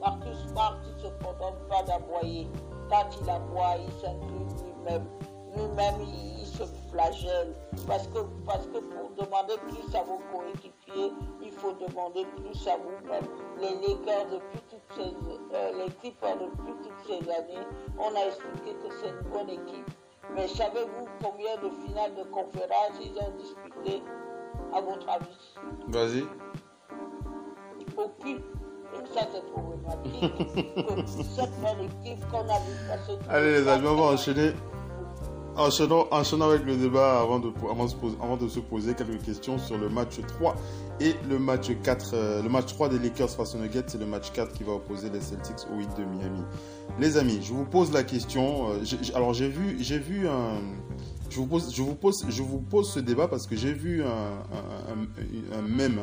Marcus 0.00 0.36
Smart, 0.48 0.78
il 0.84 0.94
ne 0.94 0.98
se 0.98 1.14
contente 1.24 1.58
pas 1.68 1.82
d'aboyer. 1.84 2.48
Quand 2.88 3.06
il 3.22 3.30
aboie, 3.30 3.76
il 3.86 3.92
s'inclut 4.00 4.64
lui-même. 4.64 5.06
Lui-même, 5.54 5.94
il, 6.00 6.44
se 6.46 6.64
flagelle. 6.90 7.54
Parce 7.86 8.08
que, 8.08 8.18
parce 8.44 8.66
que 8.66 8.78
pour 8.78 9.10
demander 9.16 9.54
plus 9.68 9.94
à 9.94 10.02
vos 10.02 10.18
coéquipiers, 10.32 11.12
faut 11.60 11.72
demander 11.72 12.24
plus 12.36 12.68
à 12.68 12.76
vous-même. 12.76 13.24
Les 13.60 13.74
Lakers, 13.86 14.26
depuis 14.30 14.60
toutes 14.70 14.96
ces, 14.96 15.54
euh, 15.54 15.84
les 15.84 15.92
Clippers, 16.00 16.36
depuis 16.38 16.72
toutes 16.82 17.06
ces 17.06 17.30
années, 17.30 17.66
on 17.98 18.14
a 18.16 18.26
expliqué 18.26 18.72
que 18.82 18.94
c'est 19.00 19.10
une 19.10 19.30
bonne 19.30 19.50
équipe. 19.50 19.90
Mais 20.34 20.48
savez-vous 20.48 21.06
combien 21.22 21.56
de 21.56 21.70
finales 21.86 22.14
de 22.14 22.22
conférence 22.30 22.92
ils 23.00 23.16
ont 23.18 23.32
disputé, 23.36 24.02
à 24.72 24.80
votre 24.80 25.08
avis? 25.08 25.54
Vas-y. 25.88 26.24
Aucune. 27.96 28.38
Et 28.38 29.06
ça, 29.14 29.26
c'est 29.30 29.44
problématique. 29.52 30.20
que 30.76 31.06
cette 31.06 31.58
même 31.62 31.80
équipe 31.84 32.26
qu'on 32.30 32.48
a 32.48 32.58
vu 32.60 32.74
passer. 32.88 33.18
Allez, 33.28 33.52
les 33.60 33.68
amis, 33.68 33.86
on 33.86 33.96
va 33.96 34.14
enchaîner. 34.14 34.52
Enchaînons, 35.60 36.06
enchaînons 36.10 36.46
avec 36.48 36.64
le 36.64 36.74
débat 36.74 37.20
avant 37.20 37.38
de, 37.38 38.48
se 38.48 38.60
poser, 38.60 38.94
quelques 38.94 39.20
questions 39.22 39.58
sur 39.58 39.76
le 39.76 39.90
match 39.90 40.18
3 40.38 40.56
et 41.00 41.14
le 41.28 41.38
match 41.38 41.70
4. 41.82 42.10
euh, 42.14 42.42
le 42.42 42.48
match 42.48 42.72
3 42.72 42.88
des 42.88 42.98
Lakers 42.98 43.28
face 43.28 43.54
aux 43.54 43.58
Nuggets, 43.58 43.84
c'est 43.88 44.00
le 44.00 44.06
match 44.06 44.32
4 44.32 44.54
qui 44.54 44.64
va 44.64 44.72
opposer 44.72 45.10
les 45.10 45.20
Celtics 45.20 45.66
au 45.70 45.78
Heat 45.78 45.90
de 45.98 46.04
Miami. 46.04 46.40
Les 46.98 47.18
amis, 47.18 47.40
je 47.42 47.52
vous 47.52 47.66
pose 47.66 47.92
la 47.92 48.04
question. 48.04 48.70
euh, 48.70 49.12
alors 49.14 49.34
j'ai 49.34 49.48
vu, 49.50 50.26
un, 50.26 50.62
je 51.28 51.36
vous 51.40 51.46
pose, 51.46 52.90
ce 52.90 53.00
débat 53.00 53.28
parce 53.28 53.46
que 53.46 53.54
j'ai 53.54 53.74
vu 53.74 54.02
un, 54.02 54.06
un, 54.06 55.58
un, 55.58 55.58
un 55.58 55.62
mème. 55.62 56.00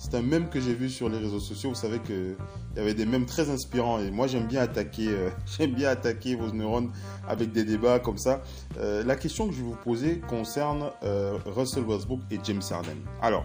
C'est 0.00 0.14
un 0.14 0.22
mème 0.22 0.48
que 0.48 0.58
j'ai 0.60 0.72
vu 0.72 0.88
sur 0.88 1.10
les 1.10 1.18
réseaux 1.18 1.40
sociaux. 1.40 1.68
Vous 1.68 1.74
savez 1.74 1.98
que 1.98 2.34
il 2.72 2.78
y 2.78 2.80
avait 2.80 2.94
des 2.94 3.04
mèmes 3.04 3.26
très 3.26 3.50
inspirants 3.50 4.00
et 4.00 4.10
moi 4.10 4.26
j'aime 4.28 4.46
bien 4.46 4.62
attaquer, 4.62 5.08
euh, 5.08 5.66
bien 5.66 5.90
attaquer 5.90 6.36
vos 6.36 6.50
neurones 6.50 6.90
avec 7.28 7.52
des 7.52 7.64
débats 7.64 7.98
comme 7.98 8.16
ça. 8.16 8.40
Euh, 8.78 9.04
la 9.04 9.14
question 9.14 9.46
que 9.46 9.52
je 9.52 9.58
vais 9.58 9.66
vous 9.66 9.76
poser 9.84 10.20
concerne 10.20 10.84
euh, 11.02 11.36
Russell 11.44 11.84
Westbrook 11.84 12.20
et 12.30 12.38
James 12.42 12.62
Harden. 12.70 12.96
Alors, 13.20 13.44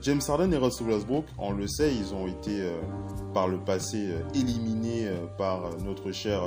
James 0.00 0.22
Harden 0.26 0.50
et 0.54 0.56
Russell 0.56 0.86
Westbrook, 0.86 1.26
on 1.36 1.52
le 1.52 1.66
sait, 1.68 1.94
ils 1.94 2.14
ont 2.14 2.26
été 2.26 2.66
par 3.34 3.46
le 3.46 3.58
passé 3.58 4.08
éliminés 4.34 5.06
par 5.36 5.68
notre 5.84 6.12
cher 6.12 6.40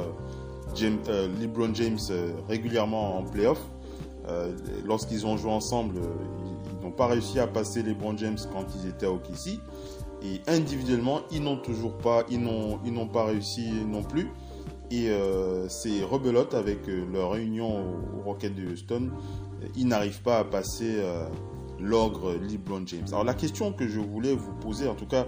James, 0.73 0.97
LeBron 1.39 1.75
James 1.75 1.99
régulièrement 2.47 3.19
en 3.19 3.23
playoff. 3.23 3.59
Lorsqu'ils 4.83 5.27
ont 5.27 5.37
joué 5.37 5.51
ensemble, 5.51 6.01
n'ont 6.89 6.95
pas 6.95 7.07
réussi 7.07 7.39
à 7.39 7.47
passer 7.47 7.83
LeBron 7.83 8.17
James 8.17 8.37
quand 8.51 8.65
ils 8.75 8.89
étaient 8.89 9.05
à 9.05 9.11
OKC. 9.11 9.59
Et 10.21 10.41
individuellement, 10.47 11.21
ils 11.31 11.41
n'ont 11.41 11.57
toujours 11.57 11.97
pas, 11.97 12.25
ils 12.29 12.41
n'ont, 12.41 13.07
pas 13.07 13.25
réussi 13.25 13.71
non 13.87 14.03
plus. 14.03 14.29
Et 14.91 15.09
c'est 15.69 16.03
rebelote 16.03 16.53
avec 16.53 16.79
leur 16.87 17.31
réunion 17.31 17.79
au, 17.79 18.19
au 18.19 18.23
Rocket 18.23 18.53
de 18.53 18.69
Houston. 18.69 19.11
Ils 19.77 19.87
n'arrivent 19.87 20.21
pas 20.21 20.39
à 20.39 20.43
passer 20.43 21.01
l'ogre 21.81 22.33
LeBron 22.33 22.83
James. 22.85 23.07
Alors 23.09 23.23
la 23.23 23.33
question 23.33 23.71
que 23.71 23.87
je 23.87 23.99
voulais 23.99 24.33
vous 24.33 24.53
poser, 24.53 24.87
en 24.87 24.95
tout 24.95 25.05
cas, 25.05 25.25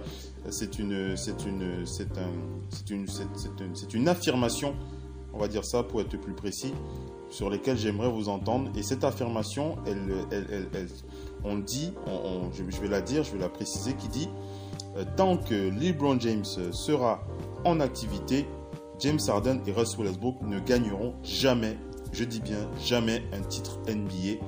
c'est 0.50 0.78
une, 0.78 0.92
une, 0.92 1.12
un, 1.12 1.86
c'est 2.70 2.90
une, 2.90 3.06
une, 3.94 4.08
affirmation, 4.08 4.74
on 5.32 5.38
va 5.38 5.48
dire 5.48 5.64
ça 5.64 5.82
pour 5.82 6.00
être 6.00 6.16
plus 6.18 6.34
précis, 6.34 6.72
sur 7.30 7.48
lesquelles 7.48 7.78
j'aimerais 7.78 8.10
vous 8.10 8.28
entendre. 8.28 8.70
Et 8.76 8.82
cette 8.82 9.04
affirmation, 9.04 9.76
elle, 9.86 10.12
elle, 10.30 10.88
on 11.44 11.56
dit, 11.56 11.92
je, 12.52 12.80
vais 12.80 12.88
la 12.88 13.00
dire, 13.00 13.24
je 13.24 13.32
vais 13.32 13.38
la 13.38 13.48
préciser, 13.48 13.94
qui 13.94 14.08
dit 14.08 14.28
euh, 14.96 15.04
tant 15.16 15.38
que 15.38 15.54
LeBron 15.54 16.20
James 16.20 16.44
sera 16.44 17.20
en 17.64 17.80
activité, 17.80 18.46
James 18.98 19.18
Harden 19.26 19.60
et 19.66 19.72
Russell 19.72 20.06
Westbrook 20.06 20.42
ne 20.42 20.60
gagneront 20.60 21.14
jamais, 21.22 21.78
je 22.12 22.24
dis 22.24 22.40
bien 22.40 22.68
jamais, 22.84 23.22
un 23.32 23.40
titre 23.40 23.78
NBA. 23.88 24.44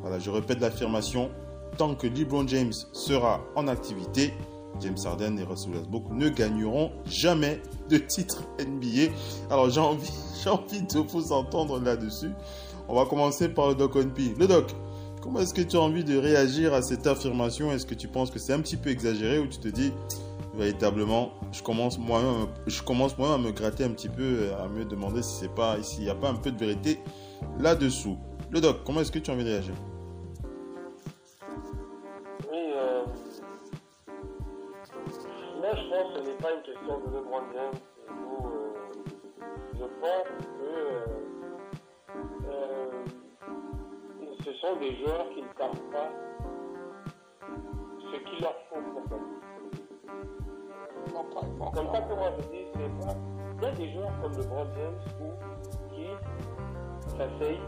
Voilà, 0.00 0.18
je 0.18 0.30
répète 0.30 0.60
l'affirmation, 0.60 1.30
tant 1.76 1.94
que 1.94 2.06
LeBron 2.06 2.48
James 2.48 2.72
sera 2.92 3.40
en 3.54 3.68
activité, 3.68 4.32
James 4.80 4.96
Harden 5.04 5.38
et 5.38 5.44
Russell 5.44 5.74
Westbrook 5.74 6.04
ne 6.10 6.28
gagneront 6.28 6.90
jamais 7.04 7.60
de 7.88 7.98
titre 7.98 8.42
NBA. 8.58 9.12
Alors 9.50 9.68
j'ai 9.68 9.80
envie, 9.80 10.10
j'ai 10.42 10.50
envie 10.50 10.82
de 10.82 10.98
vous 10.98 11.32
entendre 11.32 11.78
là-dessus. 11.80 12.32
On 12.88 12.96
va 12.96 13.04
commencer 13.04 13.48
par 13.48 13.68
le 13.68 13.74
Doc 13.74 13.94
Onp. 13.96 14.18
Le 14.38 14.46
Doc, 14.46 14.74
comment 15.22 15.40
est-ce 15.40 15.54
que 15.54 15.62
tu 15.62 15.76
as 15.76 15.80
envie 15.80 16.04
de 16.04 16.18
réagir 16.18 16.74
à 16.74 16.82
cette 16.82 17.06
affirmation? 17.06 17.72
Est-ce 17.72 17.86
que 17.86 17.94
tu 17.94 18.08
penses 18.08 18.30
que 18.30 18.38
c'est 18.38 18.52
un 18.52 18.60
petit 18.60 18.76
peu 18.76 18.90
exagéré 18.90 19.38
ou 19.38 19.46
tu 19.46 19.58
te 19.58 19.68
dis 19.68 19.92
véritablement, 20.54 21.32
je 21.52 21.62
commence 21.62 21.98
moi-même, 21.98 22.48
à 23.32 23.38
me 23.38 23.52
gratter 23.52 23.84
un 23.84 23.90
petit 23.90 24.10
peu, 24.10 24.50
à 24.60 24.68
me 24.68 24.84
demander 24.84 25.22
si 25.22 25.36
c'est 25.40 25.54
pas, 25.54 25.82
s'il 25.82 26.04
n'y 26.04 26.10
a 26.10 26.14
pas 26.14 26.28
un 26.28 26.34
peu 26.34 26.50
de 26.50 26.58
vérité 26.58 26.98
là-dessous. 27.58 28.18
Le 28.50 28.60
Doc, 28.60 28.80
comment 28.84 29.00
est-ce 29.00 29.12
que 29.12 29.18
tu 29.18 29.30
as 29.30 29.34
envie 29.34 29.44
de 29.44 29.50
réagir? 29.50 29.74
Je 35.62 35.88
pense 35.88 36.12
que 36.12 36.18
ce 36.22 36.28
n'est 36.28 36.36
pas 36.36 36.52
une 36.52 36.62
question 36.62 36.98
de 36.98 37.16
LeBron 37.16 37.44
James. 37.54 37.80
Euh, 38.10 38.72
je 39.74 39.84
pense 40.00 40.51
ce 44.44 44.52
sont 44.54 44.76
des 44.76 44.96
joueurs 44.96 45.28
qui 45.34 45.42
ne 45.42 45.48
savent 45.56 45.90
pas 45.92 46.10
ce 48.00 48.16
qu'il 48.16 48.42
leur 48.42 48.56
faut 48.68 48.82
pour 48.92 49.08
gagner. 49.08 49.42
Comme 51.74 51.88
ça, 51.92 52.00
comment 52.08 52.30
je 52.38 52.42
dis, 52.48 52.64
c'est 52.74 53.06
pas. 53.06 53.14
Il 53.58 53.62
y 53.62 53.66
a 53.66 53.70
des 53.72 53.92
joueurs 53.92 54.12
comme 54.20 54.32
LeBron 54.32 54.66
James 54.76 55.00
qui 55.90 56.06
s'asseyent 57.16 57.60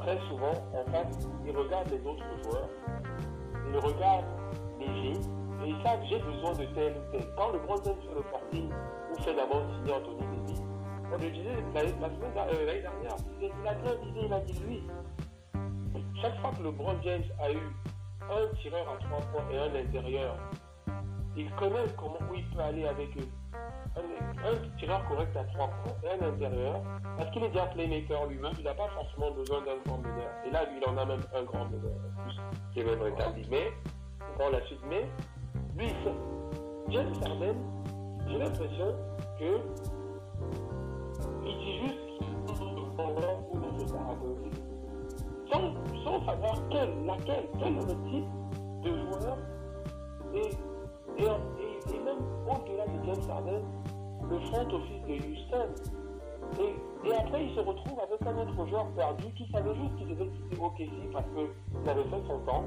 très 0.00 0.18
souvent 0.28 0.52
en 0.74 0.84
face, 0.90 1.28
ils 1.46 1.56
regardent 1.56 1.90
les 1.90 2.06
autres 2.06 2.24
joueurs, 2.44 2.68
ils 3.70 3.78
regardent 3.78 4.24
les 4.78 4.86
jeux 4.86 5.20
et 5.64 5.70
ils 5.70 5.82
savent 5.82 6.00
j'ai 6.08 6.18
besoin 6.18 6.52
de 6.52 6.64
tel 6.74 6.92
ou 6.92 7.12
tel. 7.12 7.26
Quand 7.36 7.50
le 7.52 7.58
grand 7.60 7.82
sur 7.82 8.14
le 8.14 8.22
parti 8.30 8.68
ou 9.10 9.22
fait 9.22 9.34
d'abord 9.34 9.62
signer 9.76 9.94
Anthony 9.94 10.20
Davis, 10.20 10.62
on 11.10 11.16
le 11.16 11.30
disait 11.30 11.56
l'année 11.74 11.94
euh, 12.52 12.82
dernière, 12.82 13.16
il 13.40 13.50
a 13.66 13.74
bien 13.74 13.94
dit, 13.94 14.20
il 14.26 14.32
a 14.32 14.40
dit 14.40 14.60
lui. 14.64 14.82
Chaque 16.20 16.36
fois 16.40 16.50
que 16.50 16.62
le 16.64 16.72
Grand 16.72 17.00
James 17.02 17.22
a 17.40 17.52
eu 17.52 17.60
un 18.22 18.56
tireur 18.56 18.88
à 18.88 18.96
trois 19.04 19.20
points 19.30 19.50
et 19.52 19.58
un 19.58 19.74
intérieur, 19.74 20.36
il 21.36 21.48
connaît 21.52 21.86
comment 21.96 22.18
où 22.28 22.34
il 22.34 22.44
peut 22.50 22.60
aller 22.60 22.86
avec 22.86 23.16
eux. 23.16 23.28
Un, 23.96 24.78
tireur 24.78 25.06
correct 25.08 25.36
à 25.36 25.44
trois 25.44 25.68
points 25.68 25.94
et 26.02 26.20
un 26.20 26.28
intérieur, 26.28 26.82
parce 27.16 27.30
qu'il 27.30 27.44
est 27.44 27.48
déjà 27.48 27.66
playmaker 27.66 28.26
lui-même, 28.26 28.52
il 28.58 28.64
n'a 28.64 28.74
pas 28.74 28.88
forcément 28.88 29.30
besoin 29.30 29.60
d'un 29.60 29.76
grand 29.86 29.98
meneur. 29.98 30.30
Et 30.44 30.50
là, 30.50 30.64
lui, 30.64 30.80
il 30.82 30.88
en 30.88 30.96
a 30.96 31.04
même 31.04 31.22
un 31.34 31.42
grand 31.44 31.66
meneur 31.66 31.98
qui 32.72 32.80
est 32.80 32.84
même 32.84 33.00
rétabli. 33.00 33.46
Mais, 33.48 33.72
dans 34.38 34.50
la 34.50 34.60
suite, 34.66 34.80
mais 34.88 35.08
lui, 35.76 35.92
James 36.88 37.12
Harden, 37.24 37.56
j'ai 38.26 38.38
l'impression 38.38 38.96
que 39.38 39.60
il 41.44 41.58
dit 41.58 41.78
juste 41.86 42.08
ou 42.50 43.58
dans 43.58 43.78
ce 43.78 44.47
sans, 45.52 46.24
savoir 46.24 46.54
quel, 46.70 47.04
laquelle, 47.04 47.48
quel 47.58 47.72
est 47.74 47.86
le 47.86 48.10
type 48.10 48.28
de 48.82 48.90
joueur 48.96 49.38
et, 50.34 50.50
et, 51.18 51.24
et, 51.24 51.98
même 52.00 52.22
au-delà 52.46 52.86
de 52.86 53.04
James 53.04 53.30
Harden, 53.30 53.62
le 54.30 54.38
front 54.40 54.66
office 54.74 55.02
de 55.06 55.14
Houston. 55.14 55.68
Et, 56.60 57.08
et, 57.08 57.14
après, 57.14 57.46
il 57.46 57.54
se 57.54 57.60
retrouve 57.60 57.98
avec 58.00 58.22
un 58.26 58.38
autre 58.38 58.66
joueur 58.66 58.86
perdu 58.94 59.24
qui 59.36 59.50
savait 59.50 59.74
juste 59.74 59.96
qu'il 59.96 60.08
devait 60.08 60.28
quitter 60.28 60.62
OKC 60.62 61.12
parce 61.12 61.26
qu'il 61.26 61.90
avait 61.90 62.04
fait 62.04 62.22
son 62.28 62.38
temps 62.40 62.64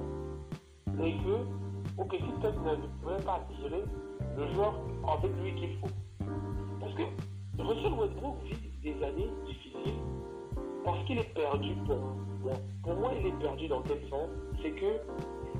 et 1.03 1.17
que 1.17 1.61
que 2.03 2.17
peut-être 2.17 2.61
ne 2.61 2.87
pouvait 3.01 3.23
pas 3.23 3.35
attirer 3.35 3.83
le 4.37 4.53
joueur 4.53 4.73
avec 5.07 5.31
lui 5.41 5.55
qu'il 5.55 5.77
faut. 5.77 5.93
Parce 6.79 6.93
que 6.93 7.03
Russell 7.61 7.93
Westbrook 7.93 8.35
vit 8.43 8.81
des 8.81 9.03
années 9.03 9.29
difficiles 9.45 9.99
parce 10.83 11.03
qu'il 11.05 11.19
est 11.19 11.33
perdu 11.33 11.75
pour 11.85 11.97
moi. 11.97 12.53
Pour 12.83 12.95
moi, 12.95 13.11
il 13.19 13.27
est 13.27 13.39
perdu 13.39 13.67
dans 13.67 13.81
quel 13.81 14.01
sens 14.09 14.29
C'est 14.61 14.71
que 14.71 14.99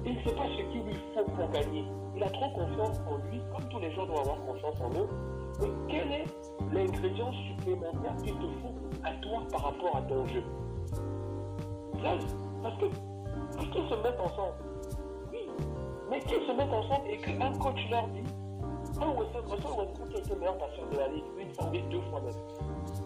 il 0.05 0.15
ne 0.15 0.19
sait 0.23 0.35
pas 0.35 0.47
ce 0.57 0.71
qu'il 0.71 0.83
lui 0.83 0.95
faut 1.13 1.23
pour 1.23 1.49
gagner. 1.51 1.85
Il 2.15 2.23
a 2.23 2.29
trop 2.29 2.49
confiance 2.51 2.99
en 3.09 3.17
lui, 3.29 3.39
comme 3.53 3.69
tous 3.69 3.79
les 3.79 3.91
gens 3.93 4.05
doivent 4.05 4.21
avoir 4.21 4.45
confiance 4.45 4.81
en 4.81 4.89
eux. 4.99 5.07
Mais 5.61 5.67
quel 5.89 6.11
est 6.11 6.25
l'ingrédient 6.73 7.31
supplémentaire 7.31 8.15
qu'il 8.23 8.33
te 8.33 8.47
faut 8.61 8.73
à 9.03 9.13
toi 9.21 9.43
par 9.51 9.61
rapport 9.63 9.95
à 9.95 10.01
ton 10.03 10.25
jeu 10.27 10.43
Parce 12.01 12.77
que, 12.77 12.85
parce 13.55 13.67
qu'ils 13.69 13.89
se 13.89 13.95
mettent 14.03 14.19
ensemble 14.19 14.55
mais 16.11 16.19
qu'ils 16.19 16.45
se 16.45 16.51
mettent 16.51 16.73
ensemble 16.73 17.07
et 17.09 17.17
qu'un 17.17 17.53
coach 17.53 17.79
leur 17.89 18.05
dit 18.09 18.23
un 19.01 19.11
Russell 19.11 19.41
Westbrook 19.49 20.09
qui 20.09 20.17
est 20.17 20.29
le 20.29 20.39
meilleur 20.39 20.57
passeur 20.57 20.89
de 20.91 20.97
la 20.97 21.07
ligue 21.07 21.23
une 21.39 21.53
fois, 21.53 21.71
deux 21.71 22.01
fois 22.01 22.21
même. 22.21 23.00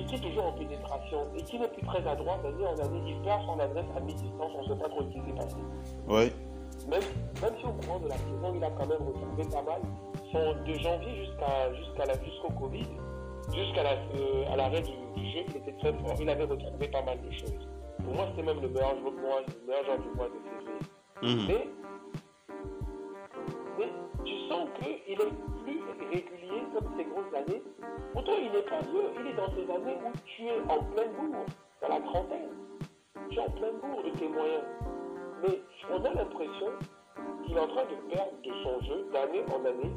Et 0.00 0.04
qui 0.04 0.14
est 0.14 0.18
toujours 0.18 0.46
en 0.46 0.52
pénétration 0.52 1.26
et 1.36 1.42
qui 1.42 1.58
n'est 1.58 1.68
plus 1.68 1.84
très 1.84 2.06
à 2.08 2.16
droite 2.16 2.42
d'année 2.42 2.66
en 2.66 2.78
année, 2.78 3.02
il 3.06 3.20
perd 3.20 3.42
son 3.44 3.60
adresse 3.60 3.84
à 3.94 4.00
mi-distance, 4.00 4.50
on 4.56 4.62
ne 4.62 4.68
sait 4.68 4.82
pas 4.82 4.88
trop 4.88 5.02
ce 5.02 5.08
qui 5.08 5.20
s'est 5.20 5.36
passé. 5.36 5.56
Oui. 6.08 6.32
Même, 6.88 7.02
même 7.42 7.52
si 7.60 7.66
au 7.66 7.72
courant 7.72 7.98
de 7.98 8.08
la 8.08 8.16
saison, 8.16 8.54
il 8.54 8.64
a 8.64 8.70
quand 8.70 8.86
même 8.86 9.02
retrouvé 9.02 9.44
pas 9.52 9.62
mal. 9.62 9.82
Son, 10.32 10.54
de 10.64 10.74
janvier 10.78 11.26
jusqu'à 11.26 11.74
jusqu'à 11.74 12.06
la 12.06 12.14
jusqu'au 12.24 12.48
Covid, 12.58 12.86
jusqu'à 13.52 13.82
la, 13.82 13.92
euh, 13.92 14.52
à 14.52 14.56
l'arrêt 14.56 14.80
du, 14.80 14.90
jeu, 14.90 15.44
il 15.48 15.56
était 15.56 15.72
très 15.72 15.92
fort. 15.92 16.14
Il 16.18 16.30
avait 16.30 16.44
retrouvé 16.44 16.88
pas 16.88 17.02
mal 17.02 17.20
de 17.20 17.30
choses. 17.32 17.68
Pour 18.02 18.14
moi, 18.14 18.24
c'était 18.30 18.46
même 18.46 18.62
le 18.62 18.68
meilleur 18.70 18.96
joueur, 19.00 19.12
le 19.12 19.66
meilleur 19.66 19.84
joueur 19.84 19.98
du 19.98 20.08
mois 20.16 20.28
de 20.28 20.38
février. 20.48 20.80
Mmh. 21.22 21.46
Mais 21.46 21.68
tu 24.50 24.56
sens 24.56 24.68
qu'il 24.78 25.12
est 25.12 25.16
plus 25.16 25.80
régulier 26.10 26.62
comme 26.74 26.92
ces 26.96 27.04
grosses 27.04 27.34
années. 27.34 27.62
Pourtant, 28.12 28.32
il 28.42 28.50
n'est 28.50 28.62
pas 28.62 28.80
vieux, 28.80 29.10
il 29.20 29.26
est 29.28 29.34
dans 29.34 29.48
ces 29.50 29.70
années 29.70 29.98
où 30.04 30.12
tu 30.24 30.46
es 30.46 30.60
en 30.68 30.82
pleine 30.92 31.12
bourre, 31.12 31.46
dans 31.80 31.88
la 31.88 32.00
trentaine. 32.00 32.50
Tu 33.30 33.36
es 33.36 33.40
en 33.40 33.50
pleine 33.50 33.78
bourre 33.80 34.02
de 34.02 34.10
tes 34.18 34.28
moyens. 34.28 34.64
Mais 35.42 35.60
on 35.90 36.04
a 36.04 36.14
l'impression 36.14 36.66
qu'il 37.44 37.56
est 37.56 37.60
en 37.60 37.68
train 37.68 37.84
de 37.84 38.12
perdre 38.12 38.32
de 38.42 38.52
son 38.64 38.80
jeu 38.86 39.06
d'année 39.12 39.44
en 39.54 39.64
année. 39.64 39.92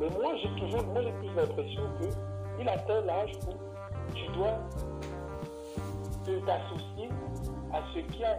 Mais 0.00 0.10
moi, 0.10 0.34
j'ai 0.36 0.50
toujours, 0.60 0.84
moi, 0.86 1.02
j'ai 1.02 1.12
plus 1.12 1.34
l'impression 1.36 1.82
qu'il 2.00 2.68
atteint 2.68 3.00
l'âge 3.02 3.32
où 3.46 4.14
tu 4.14 4.26
dois 4.32 4.58
t'associer 6.46 7.08
à 7.72 7.80
ce 7.94 8.00
qui 8.00 8.24
a 8.24 8.38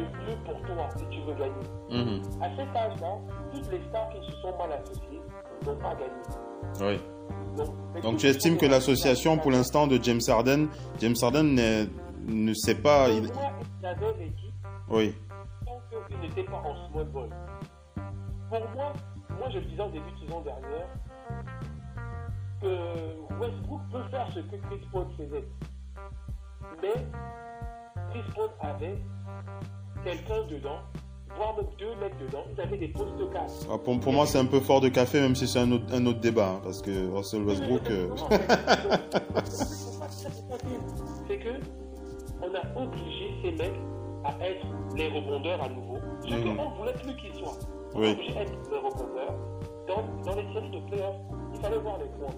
de 0.00 0.30
mieux 0.30 0.36
pour 0.44 0.60
toi 0.62 0.88
si 0.96 1.04
tu 1.10 1.20
veux 1.22 1.34
gagner. 1.34 1.52
Mhm. 1.90 2.22
À 2.42 2.48
cet 2.56 2.76
âge-là, 2.76 3.18
toutes 3.52 3.70
les 3.70 3.82
stars 3.88 4.08
qui 4.10 4.26
se 4.30 4.36
sont 4.40 4.56
mal 4.58 4.72
associées 4.72 5.20
n'ont 5.64 5.76
pas 5.76 5.94
gagné. 5.94 6.10
Oui. 6.80 7.00
Donc, 8.02 8.16
tu 8.18 8.26
estimes 8.26 8.56
que 8.56 8.66
l'association 8.66 9.38
pour 9.38 9.52
l'instant 9.52 9.86
de 9.86 9.98
James 10.02 10.20
Harden, 10.26 10.68
James 11.00 11.14
Harden 11.22 11.88
ne 12.26 12.54
sait 12.54 12.74
pas. 12.74 13.08
Il... 13.08 13.24
il 13.80 13.86
avait 13.86 14.12
l'équipe. 14.18 14.54
Oui. 14.88 15.14
Tant 15.64 15.80
qu'il 16.08 16.18
n'était 16.20 16.44
pas 16.44 16.62
en 16.64 16.90
small 16.90 17.06
ball. 17.06 17.28
Pour 18.50 18.60
moi, 18.74 18.92
moi 19.38 19.48
je 19.50 19.58
le 19.58 19.64
disais 19.66 19.82
en 19.82 19.90
début 19.90 20.10
de 20.10 20.26
saison 20.26 20.40
dernière, 20.40 20.88
que 22.60 23.40
Westbrook 23.40 23.80
peut 23.92 24.02
faire 24.10 24.28
ce 24.32 24.40
que 24.40 24.56
Chris 24.56 24.86
Paul 24.92 25.06
faisait. 25.16 25.44
Mais 26.82 26.94
Chris 28.10 28.22
Paul 28.34 28.50
avait 28.60 28.98
quelqu'un 30.04 30.44
dedans 30.48 30.78
voire 31.36 31.56
même 31.56 31.66
deux 31.78 31.94
mecs 32.00 32.16
dedans, 32.18 32.44
ils 32.54 32.60
avaient 32.60 32.76
des 32.78 32.86
postes 32.88 33.16
de 33.16 33.24
casse. 33.24 33.66
Ah, 33.68 33.76
pour, 33.76 33.98
pour 33.98 34.12
moi, 34.12 34.24
c'est 34.24 34.38
un 34.38 34.44
peu 34.44 34.60
fort 34.60 34.80
de 34.80 34.88
café, 34.88 35.20
même 35.20 35.34
si 35.34 35.48
c'est 35.48 35.58
un 35.58 35.72
autre, 35.72 35.84
un 35.92 36.06
autre 36.06 36.20
débat, 36.20 36.50
hein, 36.50 36.60
parce 36.62 36.80
que 36.80 37.10
Russell 37.12 37.42
Westbrook. 37.42 37.90
euh, 37.90 38.08
c'est 41.26 41.38
que 41.38 41.48
on 42.40 42.54
a 42.54 42.80
obligé 42.82 43.30
ces 43.42 43.50
mecs 43.52 43.74
à 44.24 44.30
être 44.46 44.66
les 44.96 45.08
rebondeurs 45.08 45.62
à 45.62 45.68
nouveau. 45.68 45.98
Ce 46.22 46.28
qu'on 46.28 46.70
voulait 46.78 46.92
plus 46.92 47.16
qu'ils 47.16 47.34
soient. 47.34 47.56
On 47.94 48.00
Oui. 48.00 48.06
a 48.08 48.12
obligé 48.12 48.32
d'être 48.34 48.70
les 48.70 48.78
rebondeurs. 48.78 49.34
Dans, 49.88 50.02
dans 50.24 50.36
les 50.36 50.52
séries 50.54 50.70
de 50.70 50.80
playoffs, 50.88 51.16
il 51.54 51.60
fallait 51.60 51.78
voir 51.78 51.98
les 51.98 52.06
points. 52.06 52.34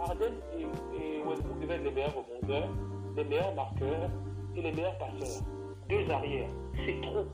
Harden 0.00 0.32
et, 0.56 0.62
et 0.62 1.22
Westbrook 1.28 1.58
devaient 1.60 1.74
être 1.74 1.84
les 1.84 1.90
meilleurs 1.90 2.14
rebondeurs, 2.16 2.68
les 3.16 3.24
meilleurs 3.24 3.54
marqueurs 3.54 4.10
et 4.56 4.62
les 4.62 4.72
meilleurs 4.72 4.98
passeurs. 4.98 5.42
Deux 5.88 6.10
arrières, 6.10 6.48
c'est 6.84 7.00
trop. 7.00 7.24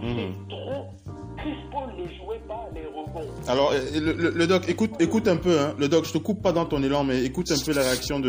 C'est 0.00 0.48
trop. 0.48 0.84
Chris 1.36 1.54
Paul 1.70 1.88
ne 1.98 2.06
jouait 2.06 2.40
pas 2.48 2.68
les 2.74 2.86
rebonds. 2.86 3.30
Alors, 3.48 3.72
euh, 3.72 3.80
le, 4.00 4.12
le- 4.12 4.30
le 4.30 4.46
doc, 4.46 4.68
écoute, 4.68 4.92
écoute 5.00 5.28
un 5.28 5.36
peu, 5.36 5.58
hein. 5.60 5.74
Le 5.78 5.88
doc, 5.88 6.04
je 6.06 6.12
te 6.12 6.18
coupe 6.18 6.40
pas 6.42 6.52
dans 6.52 6.64
ton 6.64 6.82
élan, 6.82 7.04
mais 7.04 7.22
écoute 7.24 7.50
un 7.50 7.58
peu 7.64 7.72
la 7.74 7.82
réaction 7.82 8.20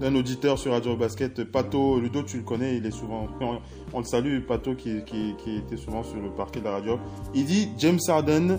d'un 0.00 0.14
auditeur 0.14 0.58
sur 0.58 0.72
Radio 0.72 0.96
Basket. 0.96 1.44
Pato, 1.44 2.00
Ludo, 2.00 2.22
tu 2.22 2.38
le 2.38 2.42
connais, 2.42 2.76
il 2.76 2.84
est 2.86 2.90
souvent. 2.90 3.28
On, 3.40 3.58
on 3.94 3.98
le 4.00 4.04
salue, 4.04 4.40
Pato, 4.40 4.74
qui, 4.74 5.02
qui, 5.04 5.34
qui 5.42 5.56
était 5.56 5.76
souvent 5.76 6.02
sur 6.02 6.20
le 6.20 6.30
parquet 6.30 6.60
de 6.60 6.64
la 6.66 6.72
radio. 6.72 6.98
Il 7.34 7.44
dit 7.46 7.70
James 7.78 8.00
Harden, 8.06 8.58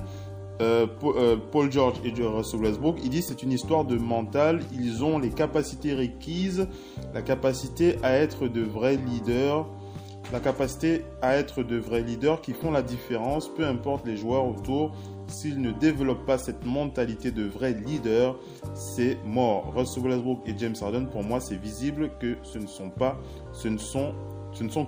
euh, 0.62 0.88
Paul, 1.00 1.14
euh, 1.18 1.36
Paul 1.52 1.72
George 1.72 1.96
et 2.04 2.12
Russell 2.24 2.62
Westbrook, 2.62 2.98
il 3.04 3.10
dit 3.10 3.22
c'est 3.22 3.44
une 3.44 3.52
histoire 3.52 3.84
de 3.86 3.98
mental. 3.98 4.62
Ils 4.74 5.04
ont 5.04 5.20
les 5.20 5.30
capacités 5.30 5.94
requises, 5.94 6.68
la 7.14 7.22
capacité 7.22 7.98
à 8.04 8.14
être 8.14 8.48
de 8.48 8.62
vrais 8.62 8.96
leaders 8.98 9.68
la 10.32 10.40
capacité 10.40 11.04
à 11.22 11.36
être 11.36 11.64
de 11.64 11.78
vrais 11.78 12.02
leaders 12.02 12.42
qui 12.42 12.54
font 12.54 12.72
la 12.72 12.82
différence, 12.82 13.50
peu 13.50 13.66
importe 13.66 14.06
les 14.06 14.16
joueurs 14.16 14.46
autour. 14.46 14.92
S'ils 15.28 15.62
ne 15.62 15.72
développent 15.72 16.26
pas 16.26 16.38
cette 16.38 16.66
mentalité 16.66 17.32
de 17.32 17.46
vrais 17.46 17.74
leaders, 17.74 18.38
c'est 18.74 19.18
mort. 19.26 19.74
Russell 19.76 20.04
Westbrook 20.04 20.40
et 20.46 20.54
James 20.58 20.76
Harden, 20.82 21.08
pour 21.08 21.24
moi, 21.24 21.40
c'est 21.40 21.56
visible 21.56 22.12
que 22.20 22.36
ce 22.44 22.60
ne 22.60 22.68
sont 22.68 22.90
pas, 22.90 23.18
ce 23.54 23.68
ne 23.68 23.78
sont, 23.78 24.14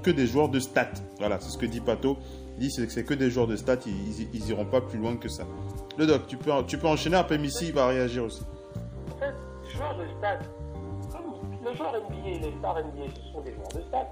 que 0.02 0.12
des 0.12 0.28
joueurs 0.28 0.50
de 0.50 0.60
stats. 0.60 0.92
Voilà, 1.20 1.40
c'est 1.40 1.50
ce 1.50 1.58
que 1.58 1.66
dit 1.66 1.82
Pato. 1.82 2.18
Il 2.58 2.68
dit 2.68 2.72
c'est 2.72 2.86
que 2.86 2.92
c'est 2.92 3.04
que 3.04 3.14
des 3.14 3.30
joueurs 3.30 3.48
de 3.48 3.56
stats, 3.56 3.78
ils, 3.86 4.22
ils, 4.22 4.30
ils 4.34 4.50
iront 4.50 4.66
pas 4.66 4.82
plus 4.82 5.00
loin 5.00 5.16
que 5.16 5.28
ça. 5.28 5.44
Le 5.98 6.06
doc, 6.06 6.28
tu 6.28 6.38
peux, 6.38 6.52
tu 6.68 6.78
peux 6.78 6.88
enchaîner. 6.88 7.18
Après, 7.18 7.38
Missy 7.38 7.68
il 7.68 7.74
va 7.74 7.88
réagir 7.88 8.24
aussi. 8.24 8.44
En 9.22 9.78
joueurs 9.78 9.98
de 9.98 10.08
stade, 10.18 10.46
comme 11.12 11.34
les 11.66 11.76
joueurs 11.76 11.94
NBA, 11.94 12.46
les 12.46 12.54
stars 12.60 12.80
NBA, 12.80 13.14
ce 13.16 13.32
sont 13.32 13.42
des 13.42 13.54
joueurs 13.54 13.70
de 13.70 13.82
stade. 13.82 14.08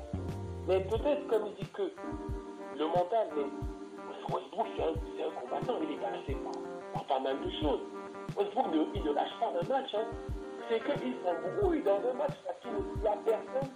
Mais 0.71 0.79
peut-être, 0.79 1.27
comme 1.27 1.47
il 1.47 1.65
dit 1.65 1.69
que 1.73 1.81
le 2.79 2.85
mental, 2.87 3.27
mais 3.35 3.43
Westbrook, 4.33 4.67
c'est 4.77 4.83
un, 4.83 5.27
un 5.27 5.41
combattant, 5.41 5.73
il 5.83 5.91
est 5.91 5.99
passé 5.99 6.37
par, 6.93 7.03
pas 7.03 7.19
mal 7.19 7.35
de 7.43 7.51
choses. 7.61 7.81
Westbrook, 8.37 8.67
ne, 8.67 8.85
il 8.95 9.03
ne 9.03 9.11
lâche 9.11 9.35
pas 9.37 9.47
un 9.47 9.67
match. 9.67 9.93
Hein. 9.93 10.07
C'est 10.69 10.79
qu'il 10.79 11.13
s'embrouille 11.25 11.83
dans 11.83 11.97
un 11.97 12.13
match 12.13 12.37
parce 12.45 12.57
qu'il 12.61 13.01
n'y 13.01 13.07
a 13.09 13.17
personne, 13.25 13.69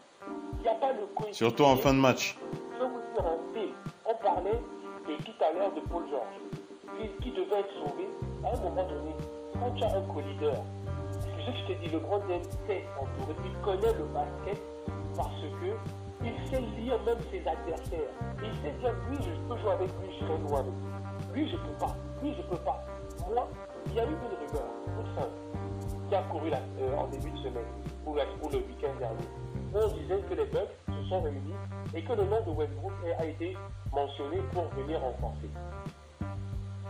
il 0.56 0.62
n'y 0.62 0.70
a 0.70 0.76
pas 0.76 0.94
le 0.94 1.06
coéquipier. 1.08 1.34
Surtout 1.34 1.64
en 1.64 1.76
fin 1.76 1.94
de 1.94 2.00
match. 2.00 2.38
Je 2.72 2.80
vais 2.80 2.90
vous 2.90 3.02
dire 3.14 3.26
un. 3.26 4.10
On 4.10 4.16
parlait 4.24 4.62
de 5.06 5.24
tout 5.24 5.44
à 5.44 5.52
l'heure 5.52 5.74
de 5.74 5.82
Paul 5.82 6.04
George, 6.10 6.40
qui, 6.98 7.10
qui 7.22 7.32
devait 7.32 7.60
être 7.60 7.74
sauvé 7.74 8.08
à 8.46 8.56
un 8.56 8.62
moment 8.70 8.88
donné. 8.88 9.12
Quand 9.60 9.72
tu 9.72 9.84
as 9.84 9.98
un 9.98 10.02
co-leader, 10.04 10.64
c'est 11.10 11.20
ce 11.20 11.26
que 11.26 11.58
je 11.58 11.74
te 11.74 11.80
dis, 11.84 11.90
le 11.90 12.00
grand 12.00 12.22
sait 12.68 12.86
entourer, 12.98 13.36
il 13.44 13.62
connaît 13.66 13.94
le 13.98 14.06
basket 14.06 14.62
parce 15.18 15.42
que 15.42 16.05
il 16.24 16.50
sait 16.50 16.62
lire 16.62 17.02
même 17.04 17.18
ses 17.32 17.40
adversaires. 17.48 18.12
Il 18.44 18.56
sait 18.62 18.72
dire, 18.80 18.94
lui, 19.10 19.18
je 19.18 19.48
peux 19.48 19.60
jouer 19.60 19.72
avec 19.72 19.90
lui, 20.02 20.14
je 20.14 20.26
serai 20.26 20.38
loin 20.40 20.60
avec 20.60 20.74
lui. 20.74 21.42
Lui, 21.42 21.50
je 21.52 21.58
peux 21.58 21.78
pas. 21.80 21.96
Lui, 22.22 22.34
je 22.36 22.42
peux 22.44 22.58
pas. 22.64 22.86
Moi, 23.28 23.48
il 23.88 23.94
y 23.94 24.00
a 24.00 24.04
eu 24.04 24.08
une 24.08 24.16
rumeur, 24.16 24.68
toute 24.96 25.16
simple, 25.16 26.08
qui 26.10 26.16
a 26.16 26.22
couru 26.24 26.52
euh, 26.52 26.98
en 26.98 27.08
début 27.08 27.32
de 27.32 27.38
semaine, 27.38 27.66
ou, 28.06 28.14
le 28.14 28.58
week-end 28.58 28.96
dernier. 29.00 29.28
On 29.74 29.88
disait 29.88 30.22
que 30.30 30.34
les 30.34 30.46
Bucks 30.46 30.70
se 30.88 31.10
sont 31.10 31.22
réunis 31.22 31.54
et 31.94 32.02
que 32.02 32.14
le 32.14 32.24
nom 32.24 32.42
de 32.46 32.52
Westbrook 32.52 32.94
a 33.20 33.26
été 33.26 33.58
mentionné 33.92 34.38
pour 34.54 34.66
venir 34.70 35.02
renforcer. 35.02 35.50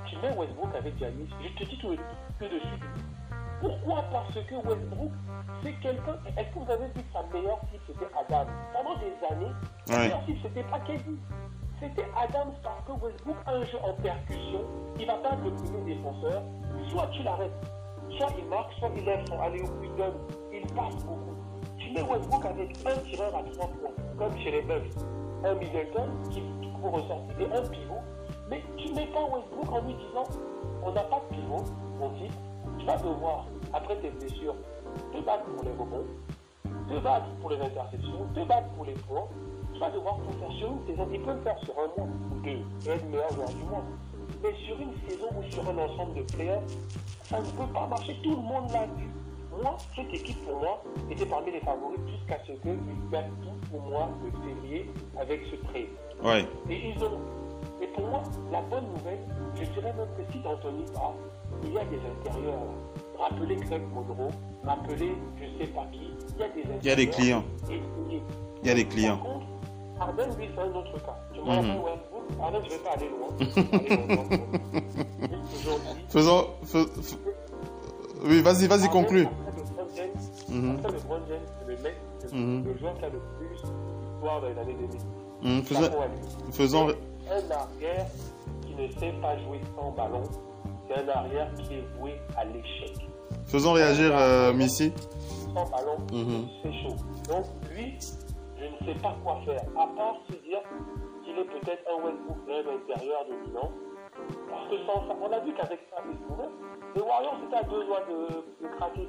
Tu 0.06 0.18
mets 0.18 0.38
Westbrook 0.38 0.76
avec 0.76 0.98
Giannis, 0.98 1.30
je 1.42 1.64
te 1.64 1.70
dis 1.70 1.78
tout, 1.80 1.96
tout 2.40 2.46
de 2.46 2.60
suite. 2.60 3.15
Pourquoi 3.66 4.04
Parce 4.12 4.34
que 4.34 4.56
Westbrook, 4.56 5.12
c'est 5.64 5.74
quelqu'un. 5.82 6.18
Est-ce 6.38 6.50
que 6.54 6.60
vous 6.60 6.72
avez 6.72 6.86
vu 6.88 6.94
que 7.02 7.12
sa 7.14 7.24
meilleure 7.34 7.60
cible 7.72 7.84
c'était 7.88 8.12
Adam 8.18 8.46
Pendant 8.74 8.96
des 9.00 9.36
années, 9.36 9.52
sa 9.86 9.94
Ouais. 9.94 10.00
meilleure 10.04 10.26
cible 10.26 10.40
c'était 10.44 10.64
pas 10.64 10.80
Kevin. 10.82 11.18
C'était 11.80 12.06
Adam 12.16 12.54
parce 12.64 12.84
que 12.86 12.92
Westbrook 13.06 13.36
a 13.46 13.52
un 13.52 13.64
jeu 13.66 13.78
en 13.84 13.94
percussion. 14.02 14.62
Il 15.00 15.08
va 15.08 15.16
pas 15.16 15.30
être 15.34 15.44
le 15.44 15.52
premier 15.52 15.96
défenseur. 15.96 16.42
Soit 16.90 17.08
tu 17.08 17.24
l'arrêtes, 17.24 17.52
soit 18.18 18.28
il 18.38 18.46
marque, 18.46 18.72
soit 18.80 18.90
il 18.96 19.04
lève 19.04 19.26
son 19.28 19.40
alley 19.42 19.64
il 19.84 19.96
donne. 19.96 20.14
Il 20.54 20.62
passe 20.74 21.04
beaucoup. 21.04 21.36
Tu 21.78 21.92
mets 21.92 22.02
Westbrook 22.04 22.46
avec 22.46 22.78
un 22.86 22.98
tireur 23.10 23.36
à 23.36 23.44
trois 23.44 23.68
points, 23.68 23.92
comme 24.18 24.38
chez 24.38 24.52
les 24.52 24.62
Bucks. 24.62 24.94
Un 25.44 25.56
Middleton 25.56 26.08
qui 26.32 26.42
vous 26.82 26.92
ressortir 26.92 27.40
et 27.42 27.58
un 27.58 27.62
pivot. 27.68 28.02
Mais 28.50 28.64
tu 28.78 28.94
mets 28.94 29.08
pas 29.08 29.24
Westbrook 29.24 29.72
en 29.72 29.82
lui 29.86 29.96
disant 29.96 30.24
on 30.84 30.92
n'a 30.92 31.02
pas 31.02 31.22
de 31.30 31.36
pivot, 31.36 31.64
mon 32.00 32.10
type. 32.12 32.32
Tu 32.80 32.86
vas 32.86 32.98
devoir, 32.98 33.46
après 33.76 33.96
tes 33.98 34.10
blessures, 34.10 34.56
te 35.12 35.20
battre 35.20 35.44
pour 35.46 35.64
les 35.64 35.72
rebonds, 35.72 36.06
te 36.90 37.00
battre 37.00 37.28
pour 37.42 37.50
les 37.50 37.60
interceptions, 37.60 38.26
te 38.34 38.46
battre 38.46 38.68
pour 38.70 38.86
les 38.86 38.94
points. 38.94 39.28
Tu 39.74 39.80
vas 39.80 39.90
devoir 39.90 40.16
tout 40.18 40.40
faire 40.40 40.52
sur 40.58 40.72
une 40.72 40.88
saison. 40.88 41.08
Il 41.12 41.22
peut 41.22 41.34
le 41.34 41.42
faire 41.42 41.60
sur 41.60 41.74
un 41.78 41.88
mois 41.98 42.08
ou 42.32 42.40
deux 42.40 42.50
et 42.52 42.90
être 42.90 43.06
meilleur 43.10 43.30
joueur 43.34 43.50
du 43.50 43.64
mois. 43.64 43.84
Mais 44.42 44.54
sur 44.66 44.80
une 44.80 44.94
saison 45.10 45.28
ou 45.38 45.52
sur 45.52 45.70
un 45.70 45.78
ensemble 45.78 46.14
de 46.16 46.22
playoffs, 46.34 46.64
ça 47.24 47.40
ne 47.40 47.46
peut 47.46 47.74
pas 47.74 47.88
marcher. 47.88 48.16
Tout 48.24 48.32
le 48.32 48.42
monde 48.42 48.72
l'a 48.72 48.86
vu. 48.86 49.10
Moi, 49.62 49.78
cette 49.96 50.14
équipe, 50.14 50.46
pour 50.46 50.60
moi, 50.60 50.82
était 51.10 51.26
parmi 51.26 51.52
les 51.52 51.60
favoris 51.60 52.00
jusqu'à 52.08 52.40
ce 52.46 52.54
qu'ils 52.54 53.10
gagnent 53.12 53.32
tout 53.42 53.76
au 53.76 53.80
mois 53.82 54.10
de 54.24 54.48
février 54.48 54.90
avec 55.20 55.42
ce 55.52 55.56
trade. 55.68 55.88
Ouais. 56.24 56.48
Et 56.70 56.90
ils 56.90 57.04
ont. 57.04 57.20
Et 57.82 57.88
pour 57.88 58.08
moi, 58.08 58.24
la 58.52 58.62
bonne 58.62 58.86
nouvelle, 58.96 59.20
je 59.56 59.64
dirais 59.66 59.94
même 59.94 60.08
que 60.18 60.32
si 60.32 60.40
Anthony 60.48 60.86
part, 60.94 61.14
il 61.64 61.74
y 61.74 61.78
a 61.78 61.84
des 61.86 62.00
intérieurs. 62.00 62.60
là. 62.60 62.95
Rappelez 63.18 63.56
Greg 63.56 63.82
Monroe, 63.94 64.30
rappelez 64.66 65.16
je 65.40 65.64
sais 65.64 65.72
pas 65.72 65.86
qui, 65.92 66.12
il 66.36 66.40
y 66.40 66.44
a 66.44 66.48
des. 66.50 66.64
Il 66.82 66.88
y 66.88 66.92
a 66.92 66.96
des 66.96 67.10
clients. 67.10 67.44
essayés. 67.64 67.84
Il 68.62 68.68
y 68.68 68.72
a 68.72 68.76
des 68.76 68.86
clients. 68.86 69.18
Par 69.18 69.26
contre, 69.34 69.46
Harden, 70.00 70.38
lui, 70.38 70.50
c'est 70.54 70.62
un 70.62 70.76
autre 70.76 71.06
cas. 71.06 71.16
Tu 71.34 71.40
me 71.40 71.46
Mhm. 71.46 71.50
rappelles 71.52 71.82
Westbrook 71.82 72.42
Harden, 72.42 72.62
je 72.66 72.70
vais 72.70 72.78
pas 72.78 72.92
aller 72.92 73.10
loin. 73.10 73.28
Je 73.40 73.46
vais 73.46 73.64
pas 73.64 73.78
aller 73.78 74.16
loin. 74.16 74.26
Aujourd'hui, 75.56 76.04
Faisons. 76.10 76.48
fais- 76.64 76.86
fais- 77.02 77.18
Oui, 78.28 78.42
vas-y, 78.42 78.68
vas-y, 78.68 78.90
conclue. 78.90 79.26
Après 79.28 79.62
LeBron 79.62 79.88
James, 79.96 80.10
Mhm. 80.50 80.76
après 80.80 80.92
LeBron 80.92 81.20
James, 81.30 81.40
c'est 81.60 81.68
le 81.68 81.78
mec, 81.84 81.96
le, 82.34 82.38
Mhm. 82.38 82.66
le 82.66 82.78
joueur 82.80 82.98
qui 82.98 83.06
a 83.06 83.10
le 83.10 83.20
plus 83.38 83.50
d'histoire 83.50 84.42
dans 84.42 84.48
les 84.50 84.58
années 84.60 84.74
2000. 84.74 85.02
Hum, 85.44 85.64
faisons- 85.64 85.92
faisons. 86.52 86.88
Un 87.30 87.52
arrière 87.52 88.08
qui 88.66 88.74
ne 88.76 88.88
sait 89.00 89.14
pas 89.22 89.38
jouer 89.40 89.60
sans 89.76 89.92
ballon, 89.92 90.24
c'est 90.88 90.96
un 91.04 91.08
arrière 91.10 91.52
qui 91.56 91.74
est 91.76 91.84
voué 92.00 92.16
à 92.36 92.46
l'échec. 92.46 92.96
Faisons 93.48 93.74
réagir 93.74 94.12
euh, 94.18 94.54
Missy. 94.54 94.92
Sans 95.54 95.70
ballon, 95.70 95.98
Mhm. 96.12 96.48
c'est 96.64 96.74
chaud. 96.84 96.96
Donc 97.30 97.46
lui, 97.72 97.98
je 98.60 98.66
ne 98.66 98.94
sais 98.94 99.00
pas 99.02 99.16
quoi 99.24 99.40
faire, 99.46 99.62
à 99.78 99.88
part 99.96 100.16
se 100.28 100.34
dire 100.44 100.62
qu'il 101.24 101.38
est 101.40 101.46
peut-être 101.46 101.84
un 101.90 102.04
Westbrook 102.04 102.38
même 102.48 102.66
intérieur 102.68 103.26
dominant. 103.30 103.72
Parce 104.50 104.68
que 104.70 104.78
sans 104.86 105.08
ça, 105.08 105.16
on 105.22 105.32
a 105.32 105.40
vu 105.40 105.54
qu'avec 105.54 105.80
ça, 105.92 106.02
il 106.10 106.18
pouvait. 106.28 106.50
Les 106.96 107.02
Warriors, 107.02 107.36
c'était 107.44 107.58
à 107.58 107.64
deux 107.64 107.84
doigts 107.86 108.04
de, 108.10 108.66
de 108.66 108.72
craquer. 108.78 109.08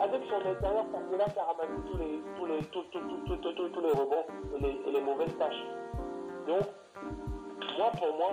Avec 0.00 0.22
son 0.28 0.36
intérieur, 0.48 0.84
Pamela 0.90 1.24
qui 1.24 1.38
a 1.38 1.44
ramassé 1.44 1.80
tous 1.90 1.98
les, 1.98 2.20
tous 2.38 2.46
les, 2.46 2.58
tous, 2.70 2.84
tous, 2.92 3.00
tous, 3.00 3.20
tous, 3.26 3.36
tous, 3.36 3.52
tous, 3.52 3.68
tous 3.68 3.80
les 3.80 3.90
rebonds 3.90 4.26
et 4.56 4.62
les, 4.62 4.80
et 4.88 4.92
les 4.92 5.00
mauvaises 5.00 5.36
tâches. 5.38 5.62
Donc, 6.46 6.62
moi, 7.78 7.90
pour 7.98 8.16
moi, 8.16 8.32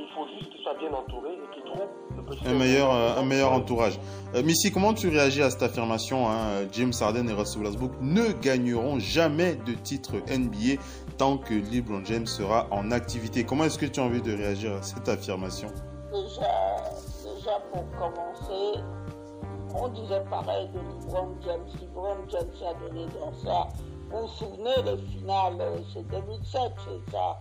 il 0.00 0.08
faut 0.14 0.26
juste 0.28 0.50
qu'il 0.50 0.62
soit 0.62 0.74
bien 0.78 0.92
entouré 0.92 1.30
et 1.32 1.54
qu'il 1.54 1.64
trouve 1.64 1.88
le 2.16 2.22
petit 2.22 2.46
Un 2.46 2.54
meilleur, 2.54 2.92
euh, 2.94 3.18
un 3.18 3.24
meilleur 3.24 3.52
entourage. 3.52 3.98
Euh, 4.34 4.42
Missy, 4.42 4.72
comment 4.72 4.94
tu 4.94 5.08
réagis 5.08 5.42
à 5.42 5.50
cette 5.50 5.62
affirmation 5.62 6.28
hein 6.28 6.66
James 6.72 6.92
Harden 7.00 7.28
et 7.28 7.32
Russell 7.32 7.62
Westbrook 7.62 7.92
ne 8.00 8.32
gagneront 8.32 8.98
jamais 8.98 9.56
de 9.56 9.72
titre 9.72 10.14
NBA 10.28 10.80
tant 11.18 11.36
que 11.36 11.54
LeBron 11.54 12.04
James 12.04 12.26
sera 12.26 12.66
en 12.70 12.90
activité? 12.90 13.44
Comment 13.44 13.64
est-ce 13.64 13.78
que 13.78 13.86
tu 13.86 14.00
as 14.00 14.04
envie 14.04 14.22
de 14.22 14.34
réagir 14.34 14.74
à 14.74 14.82
cette 14.82 15.08
affirmation? 15.08 15.68
Déjà, 16.12 16.50
déjà 17.22 17.58
pour 17.72 17.84
commencer, 17.98 18.80
on 19.74 19.88
disait 19.88 20.22
pareil 20.30 20.68
de 20.68 20.78
LeBron 20.78 21.34
James. 21.44 21.66
LeBron 21.80 22.16
James 22.28 22.68
a 22.68 22.88
donné 22.88 23.06
dans 23.20 23.32
ça. 23.34 23.68
Vous 24.10 24.22
vous 24.22 24.28
souvenez, 24.28 24.74
les 24.84 24.96
finales, 25.12 25.60
euh, 25.60 25.78
c'est 25.92 26.06
2007, 26.08 26.60
c'est 26.84 27.12
ça? 27.12 27.40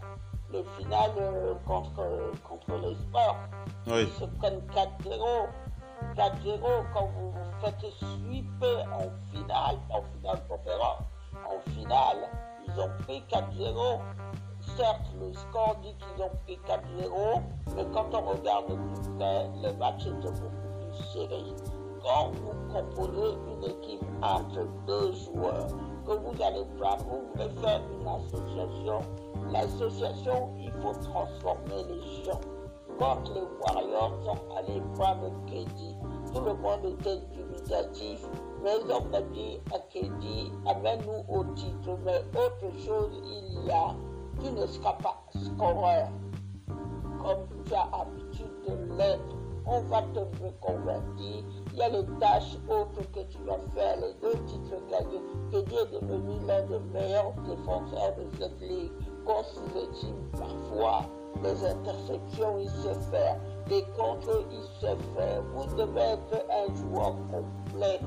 Les 0.52 0.64
finales 0.78 1.12
euh, 1.20 1.54
contre, 1.66 2.34
contre 2.44 2.88
les 2.88 2.96
sports. 2.96 3.38
Oui. 3.88 4.08
Ils 4.08 4.20
se 4.20 4.26
prennent 4.26 4.62
4-0. 4.74 5.48
4-0 6.16 6.60
quand 6.94 7.10
vous 7.18 7.32
vous 7.32 7.52
faites 7.62 7.86
sweeper 8.00 8.86
en 8.94 9.10
finale, 9.32 9.78
en 9.90 10.02
finale 10.02 10.42
conférence. 10.48 11.04
En 11.46 11.72
finale, 11.72 12.30
ils 12.68 12.80
ont 12.80 12.90
pris 13.04 13.24
4-0. 13.30 14.00
certes, 14.78 15.12
le 15.20 15.34
score 15.34 15.76
dit 15.82 15.96
qu'ils 15.96 16.24
ont 16.24 16.32
pris 16.46 16.60
4-0, 16.68 17.42
mais 17.76 17.86
quand 17.94 18.10
on 18.14 18.22
regarde 18.32 18.68
plus 18.68 19.10
près, 19.18 19.50
le 19.62 19.74
match 19.74 20.02
était 20.06 20.32
beaucoup 20.32 20.70
plus 20.80 21.04
serré. 21.14 21.44
Quand 22.02 22.32
vous 22.32 22.74
composez 22.74 23.38
une 23.48 23.64
équipe 23.66 24.04
entre 24.22 24.66
deux 24.88 25.12
joueurs, 25.14 25.68
que 26.10 26.14
vous 26.16 26.44
allez 26.44 26.66
prendre, 26.80 27.06
vous 27.06 27.22
voulez 27.34 27.50
faire 27.62 27.82
une 27.94 28.08
association, 28.08 29.00
l'association, 29.52 30.50
il 30.60 30.72
faut 30.82 30.94
transformer 30.94 31.84
les 31.88 32.24
gens. 32.24 32.42
Quand 32.98 33.30
les 33.34 33.44
Warriors 33.62 34.18
sont 34.26 34.56
allés 34.58 34.82
prendre 34.96 35.32
KD, 35.46 35.96
tout 36.34 36.42
le 36.42 36.54
monde 36.56 36.86
était 36.86 37.20
dubitatif, 37.32 38.26
mais 38.64 38.72
ils 38.84 38.92
ont 38.92 39.06
dit 39.32 39.60
à 39.72 39.80
KD, 39.80 40.52
amène-nous 40.66 41.34
au 41.34 41.44
titre, 41.54 41.98
mais 42.04 42.20
autre 42.34 42.76
chose 42.80 43.22
il 43.24 43.68
y 43.68 43.72
a, 43.72 43.96
tu 44.42 44.52
ne 44.52 44.66
seras 44.66 44.94
pas 44.94 45.24
scoreur, 45.30 46.10
comme 47.22 47.46
tu 47.66 47.74
as 47.76 47.88
habitude 47.94 48.48
de 48.68 48.96
l'être. 48.98 49.36
On 49.68 49.82
va 49.82 50.02
te 50.02 50.20
reconvertir. 50.44 51.44
Il 51.80 51.84
y 51.84 51.86
a 51.86 51.90
les 51.92 52.06
tâches 52.20 52.58
autres 52.68 53.10
que 53.14 53.22
tu 53.32 53.38
vas 53.48 53.58
faire, 53.74 53.96
les 54.02 54.14
deux 54.22 54.38
titres 54.48 54.76
gagnés. 54.92 55.22
KD 55.50 55.74
est 55.74 56.02
devenu 56.02 56.46
l'un 56.46 56.62
des 56.64 56.80
meilleurs 56.92 57.32
défenseurs 57.48 58.16
de 58.18 58.38
cette 58.38 58.60
ligue. 58.60 58.92
Sous-estime 59.26 60.30
parfois 60.34 61.06
les 61.42 61.66
interceptions, 61.66 62.60
il 62.60 62.70
sait 62.70 63.00
faire. 63.10 63.38
Les 63.70 63.84
contres, 63.96 64.44
il 64.52 64.64
sait 64.82 64.98
faire. 65.16 65.42
Vous 65.56 65.74
devez 65.78 66.02
être 66.02 66.46
un 66.52 66.76
joueur 66.76 67.16
complet. 67.32 68.02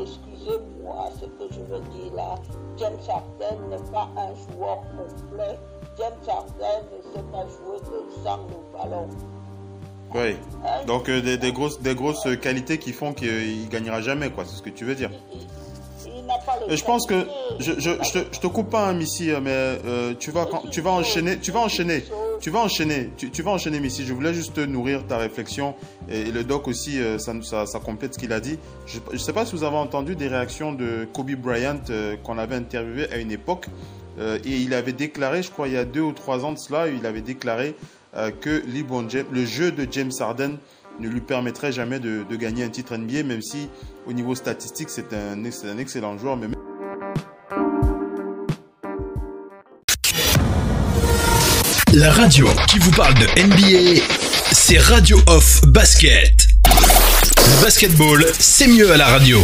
Excusez-moi 0.00 1.10
ce 1.20 1.26
que 1.26 1.52
je 1.52 1.60
veux 1.60 1.80
dire 1.80 2.14
là. 2.14 2.34
James 2.78 2.96
Harden 3.10 3.68
n'est 3.68 3.90
pas 3.92 4.08
un 4.16 4.34
joueur 4.34 4.78
complet. 4.96 5.58
James 5.98 6.14
Harden 6.26 6.86
ne 6.96 7.02
sait 7.12 7.26
pas 7.30 7.46
jouer 7.46 7.78
de 7.80 8.24
sang 8.24 8.46
le 8.48 8.78
ballon. 8.78 9.08
Oui. 10.14 10.36
Donc 10.86 11.08
euh, 11.08 11.36
des, 11.36 11.52
grosses, 11.52 11.80
des 11.80 11.94
grosses 11.94 12.26
qualités 12.40 12.78
qui 12.78 12.92
font 12.92 13.12
qu'il 13.12 13.68
gagnera 13.68 14.00
jamais, 14.00 14.30
quoi. 14.30 14.44
C'est 14.46 14.56
ce 14.56 14.62
que 14.62 14.70
tu 14.70 14.84
veux 14.84 14.94
dire. 14.94 15.10
Je 16.68 16.84
pense 16.84 17.06
que 17.06 17.26
je, 17.58 17.72
je, 17.78 17.90
je, 18.02 18.38
te, 18.38 18.46
coupe 18.46 18.70
pas, 18.70 18.88
hein, 18.88 18.94
Missy, 18.94 19.30
mais 19.42 19.50
euh, 19.52 20.14
tu 20.18 20.30
vas 20.30 20.46
tu 20.70 20.80
vas 20.80 20.90
enchaîner, 20.90 21.38
tu 21.38 21.50
vas 21.50 21.60
enchaîner, 21.60 22.04
tu 22.40 22.50
vas 22.50 22.60
enchaîner, 22.60 23.10
tu, 23.16 23.42
vas 23.42 23.50
enchaîner, 23.52 23.80
Missy. 23.80 24.04
Je 24.04 24.12
voulais 24.12 24.34
juste 24.34 24.58
nourrir 24.58 25.06
ta 25.06 25.16
réflexion 25.18 25.74
et, 26.10 26.24
le 26.24 26.44
doc 26.44 26.68
aussi, 26.68 27.00
euh, 27.00 27.18
ça, 27.18 27.32
ça, 27.42 27.66
ça, 27.66 27.80
complète 27.80 28.14
ce 28.14 28.18
qu'il 28.18 28.32
a 28.32 28.40
dit. 28.40 28.58
Je, 28.86 28.98
ne 29.12 29.18
sais 29.18 29.32
pas 29.32 29.46
si 29.46 29.52
vous 29.52 29.64
avez 29.64 29.76
entendu 29.76 30.16
des 30.16 30.28
réactions 30.28 30.72
de 30.72 31.06
Kobe 31.12 31.32
Bryant 31.32 31.80
qu'on 32.22 32.38
avait 32.38 32.56
interviewé 32.56 33.10
à 33.10 33.18
une 33.18 33.32
époque 33.32 33.66
et 34.20 34.56
il 34.56 34.74
avait 34.74 34.92
déclaré, 34.92 35.44
je 35.44 35.50
crois 35.50 35.68
il 35.68 35.74
y 35.74 35.76
a 35.76 35.84
deux 35.84 36.00
ou 36.00 36.12
trois 36.12 36.44
ans 36.44 36.50
de 36.50 36.58
cela, 36.58 36.88
il 36.88 37.06
avait 37.06 37.20
déclaré 37.20 37.76
que 38.40 38.62
LeBron 38.66 39.08
James, 39.08 39.26
le 39.32 39.44
jeu 39.44 39.70
de 39.70 39.86
James 39.90 40.12
Harden 40.18 40.58
ne 41.00 41.08
lui 41.08 41.20
permettrait 41.20 41.72
jamais 41.72 42.00
de, 42.00 42.24
gagner 42.36 42.64
un 42.64 42.68
titre 42.68 42.96
NBA, 42.96 43.22
même 43.22 43.42
si 43.42 43.68
au 44.06 44.12
niveau 44.12 44.34
statistique 44.34 44.88
c'est 44.90 45.12
un, 45.12 45.44
excellent 45.78 46.18
joueur. 46.18 46.38
La 51.94 52.12
radio 52.12 52.46
qui 52.68 52.78
vous 52.78 52.90
parle 52.92 53.14
de 53.14 53.26
NBA, 53.42 54.02
c'est 54.52 54.78
Radio 54.78 55.18
Off 55.26 55.62
Basket. 55.66 56.48
Basketball, 57.62 58.24
c'est 58.38 58.68
mieux 58.68 58.92
à 58.92 58.96
la 58.96 59.06
radio. 59.06 59.40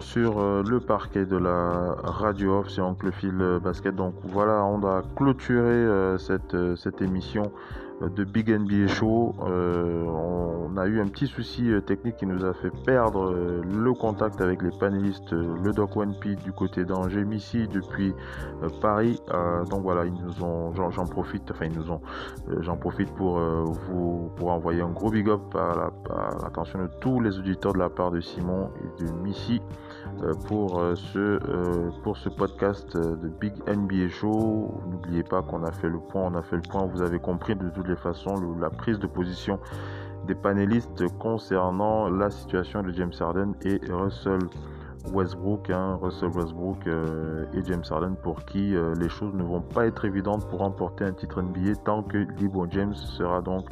Sur 0.00 0.38
euh, 0.38 0.62
le 0.62 0.80
parquet 0.80 1.26
de 1.26 1.36
la 1.36 1.94
radio 2.02 2.60
off, 2.60 2.70
c'est 2.70 2.80
Oncle 2.80 3.12
Phil 3.12 3.58
Basket. 3.62 3.94
Donc 3.94 4.14
voilà, 4.24 4.64
on 4.64 4.82
a 4.84 5.02
clôturé 5.14 5.60
euh, 5.60 6.18
cette, 6.18 6.54
euh, 6.54 6.74
cette 6.74 7.02
émission 7.02 7.52
de 8.00 8.24
Big 8.24 8.48
NBA 8.48 8.88
Show. 8.88 9.34
Euh, 9.42 10.04
on 10.04 10.76
a 10.78 10.86
eu 10.86 11.00
un 11.00 11.06
petit 11.06 11.26
souci 11.26 11.70
technique 11.86 12.16
qui 12.16 12.24
nous 12.24 12.46
a 12.46 12.54
fait 12.54 12.70
perdre 12.86 13.30
le 13.62 13.92
contact 13.92 14.40
avec 14.40 14.62
les 14.62 14.70
panélistes, 14.70 15.32
le 15.32 15.72
Doc 15.72 15.96
One 15.96 16.14
P 16.18 16.34
du 16.36 16.50
côté 16.52 16.86
d'Angers, 16.86 17.24
Missy 17.24 17.68
depuis 17.68 18.14
Paris. 18.80 19.20
donc 19.68 19.82
voilà, 19.82 20.06
ils 20.06 20.14
nous 20.14 20.42
ont, 20.42 20.72
j'en 20.72 21.04
profite, 21.04 21.50
enfin 21.50 21.66
ils 21.66 21.76
nous 21.76 21.90
ont, 21.90 22.00
j'en 22.60 22.76
profite 22.78 23.10
pour 23.16 23.38
vous 23.38 24.30
pour 24.36 24.50
envoyer 24.50 24.80
un 24.80 24.88
gros 24.88 25.10
big 25.10 25.28
up 25.28 25.54
à 25.54 25.90
l'attention 26.42 26.78
de 26.78 26.88
tous 27.00 27.20
les 27.20 27.38
auditeurs 27.38 27.74
de 27.74 27.78
la 27.80 27.90
part 27.90 28.10
de 28.10 28.22
Simon 28.22 28.70
et 28.82 29.04
de 29.04 29.10
Missy 29.22 29.60
pour 30.46 30.82
ce 30.96 31.38
pour 32.02 32.16
ce 32.16 32.28
podcast 32.28 32.96
de 32.96 33.28
Big 33.28 33.54
NBA 33.66 34.08
Show. 34.08 34.80
N'oubliez 34.90 35.22
pas 35.22 35.42
qu'on 35.42 35.64
a 35.64 35.72
fait 35.72 35.88
le 35.88 35.98
point, 35.98 36.22
on 36.22 36.34
a 36.34 36.42
fait 36.42 36.56
le 36.56 36.62
point. 36.62 36.86
Vous 36.86 37.02
avez 37.02 37.18
compris 37.18 37.56
de 37.56 37.68
toutes 37.70 37.88
les 37.88 37.96
façons 37.96 38.34
la 38.60 38.70
prise 38.70 38.98
de 38.98 39.06
position 39.06 39.58
des 40.26 40.34
panélistes 40.34 41.06
concernant 41.18 42.08
la 42.08 42.30
situation 42.30 42.82
de 42.82 42.92
James 42.92 43.12
Harden 43.18 43.54
et 43.64 43.80
Russell 43.90 44.40
Westbrook, 45.12 45.70
hein, 45.70 45.98
Russell 46.00 46.30
Westbrook 46.30 46.86
euh, 46.86 47.46
et 47.54 47.64
James 47.64 47.82
Harden 47.90 48.14
pour 48.22 48.44
qui 48.44 48.74
euh, 48.74 48.94
les 48.96 49.08
choses 49.08 49.34
ne 49.34 49.42
vont 49.42 49.62
pas 49.62 49.86
être 49.86 50.04
évidentes 50.04 50.46
pour 50.48 50.60
remporter 50.60 51.04
un 51.04 51.12
titre 51.12 51.40
NBA 51.40 51.76
tant 51.84 52.02
que 52.02 52.18
LeBron 52.18 52.68
James 52.70 52.94
sera 52.94 53.40
donc 53.40 53.66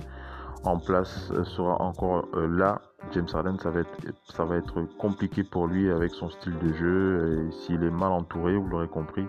place, 0.76 1.30
euh, 1.32 1.44
sera 1.44 1.80
encore 1.80 2.26
là 2.34 2.82
James 3.12 3.26
Harden, 3.32 3.56
ça 3.58 3.70
va, 3.70 3.80
être, 3.80 3.90
ça 4.24 4.44
va 4.44 4.56
être 4.56 4.82
compliqué 4.98 5.42
pour 5.42 5.66
lui 5.66 5.90
avec 5.90 6.12
son 6.12 6.28
style 6.28 6.58
de 6.58 6.72
jeu. 6.74 7.48
S'il 7.50 7.82
est 7.82 7.90
mal 7.90 8.12
entouré, 8.12 8.56
vous 8.56 8.68
l'aurez 8.68 8.88
compris, 8.88 9.26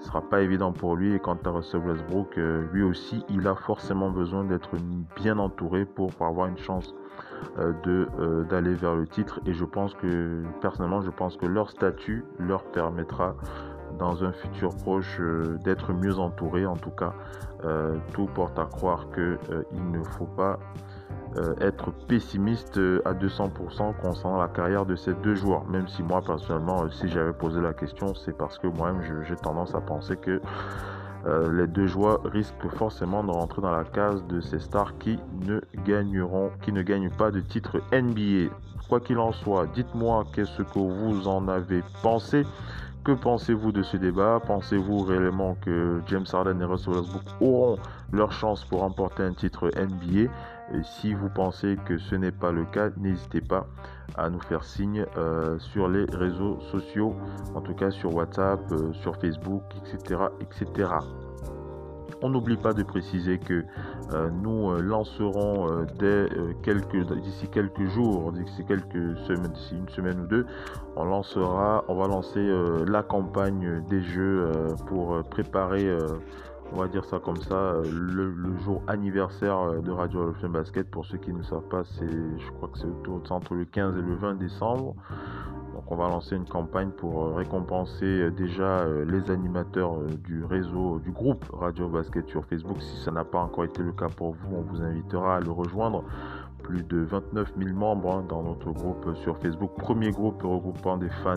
ce 0.00 0.06
sera 0.06 0.20
pas 0.20 0.40
évident 0.42 0.72
pour 0.72 0.94
lui. 0.94 1.14
Et 1.14 1.18
quant 1.18 1.38
à 1.44 1.50
Russell 1.50 1.80
Westbrook, 1.80 2.38
lui 2.72 2.82
aussi, 2.82 3.24
il 3.28 3.48
a 3.48 3.54
forcément 3.54 4.10
besoin 4.10 4.44
d'être 4.44 4.70
bien 5.16 5.38
entouré 5.38 5.84
pour 5.84 6.12
avoir 6.20 6.46
une 6.46 6.58
chance 6.58 6.94
d'aller 7.56 8.74
vers 8.74 8.94
le 8.94 9.06
titre. 9.06 9.40
Et 9.46 9.54
je 9.54 9.64
pense 9.64 9.94
que, 9.94 10.44
personnellement, 10.60 11.00
je 11.00 11.10
pense 11.10 11.36
que 11.36 11.46
leur 11.46 11.70
statut 11.70 12.24
leur 12.38 12.62
permettra 12.62 13.34
dans 13.98 14.24
un 14.24 14.32
futur 14.32 14.74
proche 14.76 15.18
euh, 15.20 15.58
d'être 15.64 15.92
mieux 15.92 16.18
entouré. 16.18 16.66
En 16.66 16.76
tout 16.76 16.90
cas, 16.90 17.12
euh, 17.64 17.96
tout 18.12 18.26
porte 18.26 18.58
à 18.58 18.64
croire 18.64 19.08
que 19.10 19.38
euh, 19.50 19.62
ne 19.72 20.02
faut 20.02 20.26
pas 20.26 20.58
être 21.60 21.92
pessimiste 22.08 22.78
à 23.04 23.12
200% 23.12 23.94
concernant 24.00 24.38
la 24.38 24.48
carrière 24.48 24.86
de 24.86 24.96
ces 24.96 25.12
deux 25.14 25.34
joueurs. 25.34 25.64
Même 25.68 25.86
si 25.86 26.02
moi 26.02 26.22
personnellement, 26.22 26.88
si 26.88 27.06
j'avais 27.08 27.34
posé 27.34 27.60
la 27.60 27.74
question, 27.74 28.14
c'est 28.14 28.36
parce 28.36 28.58
que 28.58 28.66
moi-même 28.66 29.22
j'ai 29.28 29.36
tendance 29.36 29.74
à 29.74 29.80
penser 29.80 30.16
que 30.16 30.40
les 31.52 31.66
deux 31.66 31.86
joueurs 31.86 32.22
risquent 32.24 32.68
forcément 32.70 33.22
de 33.22 33.30
rentrer 33.30 33.60
dans 33.60 33.70
la 33.70 33.84
case 33.84 34.24
de 34.26 34.40
ces 34.40 34.58
stars 34.58 34.96
qui 34.98 35.20
ne 35.46 35.60
gagneront, 35.84 36.50
qui 36.62 36.72
ne 36.72 36.82
gagnent 36.82 37.10
pas 37.10 37.30
de 37.30 37.40
titre 37.40 37.82
NBA. 37.92 38.52
Quoi 38.88 38.98
qu'il 38.98 39.18
en 39.18 39.32
soit, 39.32 39.66
dites-moi 39.66 40.24
qu'est-ce 40.32 40.62
que 40.62 40.78
vous 40.78 41.28
en 41.28 41.46
avez 41.46 41.84
pensé. 42.02 42.44
Que 43.08 43.14
pensez-vous 43.14 43.72
de 43.72 43.82
ce 43.82 43.96
débat? 43.96 44.38
Pensez-vous 44.46 44.98
réellement 44.98 45.56
que 45.62 46.02
James 46.08 46.26
Harden 46.30 46.60
et 46.60 46.64
Russell 46.66 46.92
Westbrook 46.92 47.22
auront 47.40 47.78
leur 48.12 48.32
chance 48.32 48.66
pour 48.66 48.80
remporter 48.80 49.22
un 49.22 49.32
titre 49.32 49.70
NBA 49.74 50.30
Si 50.82 51.14
vous 51.14 51.30
pensez 51.30 51.78
que 51.86 51.96
ce 51.96 52.16
n'est 52.16 52.32
pas 52.32 52.52
le 52.52 52.66
cas, 52.66 52.90
n'hésitez 52.98 53.40
pas 53.40 53.66
à 54.14 54.28
nous 54.28 54.40
faire 54.40 54.62
signe 54.62 55.06
euh, 55.16 55.58
sur 55.58 55.88
les 55.88 56.04
réseaux 56.04 56.60
sociaux, 56.70 57.16
en 57.54 57.62
tout 57.62 57.72
cas 57.72 57.90
sur 57.90 58.14
WhatsApp, 58.14 58.60
euh, 58.72 58.92
sur 58.92 59.16
Facebook, 59.16 59.62
etc., 59.86 60.24
etc. 60.42 60.90
On 62.20 62.30
n'oublie 62.30 62.56
pas 62.56 62.72
de 62.72 62.82
préciser 62.82 63.38
que 63.38 63.64
euh, 64.12 64.30
nous 64.42 64.70
euh, 64.70 64.80
lancerons 64.80 65.70
euh, 65.70 65.86
dès 65.98 66.28
quelques 66.62 67.06
d'ici 67.20 67.48
quelques 67.48 67.84
jours, 67.86 68.32
d'ici 68.32 68.64
quelques 68.64 69.16
semaines, 69.26 69.52
d'ici 69.52 69.76
une 69.76 69.88
semaine 69.90 70.20
ou 70.20 70.26
deux, 70.26 70.46
on 70.96 71.04
lancera, 71.04 71.84
on 71.88 71.94
va 71.94 72.08
lancer 72.08 72.44
la 72.86 73.02
campagne 73.02 73.82
des 73.88 74.00
jeux 74.00 74.48
pour 74.86 75.22
préparer 75.24 75.88
on 76.72 76.76
va 76.76 76.88
dire 76.88 77.04
ça 77.04 77.18
comme 77.18 77.40
ça, 77.42 77.74
le, 77.84 78.30
le 78.30 78.56
jour 78.58 78.82
anniversaire 78.86 79.82
de 79.82 79.90
Radio 79.90 80.20
Evolution 80.22 80.48
Basket. 80.50 80.90
Pour 80.90 81.06
ceux 81.06 81.18
qui 81.18 81.32
ne 81.32 81.42
savent 81.42 81.68
pas, 81.68 81.82
c'est, 81.84 82.06
je 82.06 82.50
crois 82.52 82.68
que 82.68 82.78
c'est 82.78 83.32
entre 83.32 83.54
le 83.54 83.64
15 83.64 83.96
et 83.96 84.02
le 84.02 84.14
20 84.14 84.34
décembre. 84.34 84.94
Donc 85.74 85.92
on 85.92 85.96
va 85.96 86.08
lancer 86.08 86.36
une 86.36 86.44
campagne 86.44 86.90
pour 86.90 87.36
récompenser 87.36 88.30
déjà 88.32 88.84
les 89.06 89.30
animateurs 89.30 90.00
du 90.24 90.44
réseau, 90.44 90.98
du 90.98 91.12
groupe 91.12 91.44
Radio 91.52 91.88
Basket 91.88 92.28
sur 92.28 92.44
Facebook. 92.44 92.80
Si 92.80 93.04
ça 93.04 93.10
n'a 93.10 93.24
pas 93.24 93.38
encore 93.38 93.64
été 93.64 93.82
le 93.82 93.92
cas 93.92 94.08
pour 94.08 94.32
vous, 94.32 94.56
on 94.56 94.62
vous 94.62 94.82
invitera 94.82 95.36
à 95.36 95.40
le 95.40 95.50
rejoindre. 95.50 96.04
Plus 96.64 96.82
de 96.82 96.98
29 96.98 97.52
000 97.56 97.76
membres 97.76 98.12
hein, 98.12 98.24
dans 98.28 98.42
notre 98.42 98.72
groupe 98.72 99.14
sur 99.22 99.38
Facebook. 99.38 99.70
Premier 99.78 100.10
groupe 100.10 100.42
regroupant 100.42 100.96
des 100.96 101.08
fans 101.22 101.36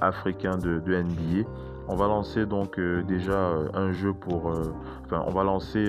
africains 0.00 0.58
de 0.58 0.80
NBA. 0.80 1.48
On 1.86 1.96
va 1.96 2.06
lancer 2.06 2.46
donc 2.46 2.78
euh, 2.78 3.02
déjà 3.02 3.32
euh, 3.32 3.68
un 3.74 3.92
jeu 3.92 4.14
pour... 4.14 4.50
Euh, 4.50 4.74
enfin, 5.04 5.22
on 5.26 5.30
va 5.30 5.44
lancer 5.44 5.84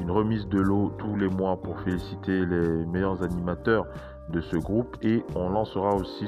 une 0.00 0.10
remise 0.10 0.46
de 0.48 0.60
l'eau 0.60 0.92
tous 0.98 1.16
les 1.16 1.28
mois 1.28 1.60
pour 1.60 1.80
féliciter 1.80 2.46
les 2.46 2.86
meilleurs 2.86 3.22
animateurs 3.22 3.86
de 4.28 4.40
ce 4.40 4.56
groupe. 4.56 4.96
Et 5.02 5.24
on 5.34 5.48
lancera 5.50 5.94
aussi 5.94 6.26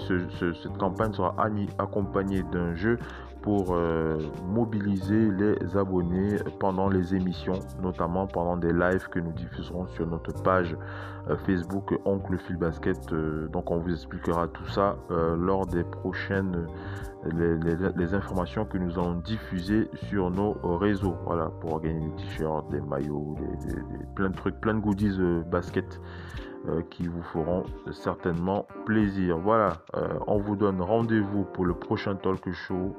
cette 0.62 0.77
campagne 0.79 1.12
sera 1.12 1.35
accompagnée 1.79 2.43
d'un 2.51 2.75
jeu 2.75 2.99
pour 3.43 3.75
euh, 3.75 4.19
mobiliser 4.49 5.31
les 5.31 5.77
abonnés 5.77 6.37
pendant 6.59 6.89
les 6.89 7.15
émissions, 7.15 7.59
notamment 7.83 8.27
pendant 8.27 8.57
des 8.57 8.73
lives 8.73 9.09
que 9.09 9.19
nous 9.19 9.33
diffuserons 9.33 9.87
sur 9.89 10.07
notre 10.07 10.33
page 10.43 10.77
euh, 11.29 11.37
Facebook 11.47 11.95
Oncle 12.05 12.37
Phil 12.39 12.57
Basket. 12.57 13.12
Euh, 13.12 13.49
donc 13.49 13.71
on 13.71 13.79
vous 13.79 13.93
expliquera 13.93 14.49
tout 14.49 14.67
ça 14.67 14.97
lors 15.09 15.67
des 15.67 15.85
prochaines 15.85 16.67
les, 17.33 18.15
informations 18.15 18.65
que 18.65 18.79
nous 18.79 18.99
allons 18.99 19.17
diffuser 19.17 19.89
sur 20.09 20.31
nos 20.31 20.53
réseaux. 20.79 21.17
Voilà, 21.25 21.47
pour 21.61 21.81
gagner 21.81 22.09
des 22.09 22.17
t-shirts, 22.17 22.71
des 22.71 22.81
maillots, 22.81 23.37
plein 24.15 24.31
de 24.31 24.37
trucs, 24.37 24.61
plein 24.61 24.75
de 24.75 24.81
goodies 24.81 25.19
basket. 25.51 26.01
qui 26.91 27.07
vous 27.09 27.23
feront 27.23 27.65
certainement 27.91 28.67
plaisir. 28.85 29.39
Voilà, 29.39 29.79
on 30.27 30.39
vous 30.39 30.57
donne 30.57 30.81
rendez-vous 30.81 31.45
pour 31.45 31.65
le 31.65 31.75
prochain 31.75 32.15
talk 32.17 32.51
show. 32.53 32.95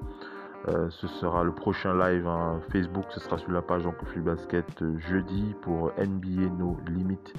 Euh, 0.67 0.89
ce 0.89 1.07
sera 1.07 1.43
le 1.43 1.51
prochain 1.51 1.97
live 1.97 2.27
hein, 2.27 2.59
Facebook, 2.71 3.05
ce 3.09 3.19
sera 3.19 3.37
sur 3.39 3.51
la 3.51 3.63
page 3.63 3.85
Oncle 3.87 4.19
Basket 4.19 4.81
euh, 4.83 4.97
jeudi 4.99 5.55
pour 5.61 5.91
NBA 5.97 6.53
No 6.57 6.77
Limit. 6.87 7.33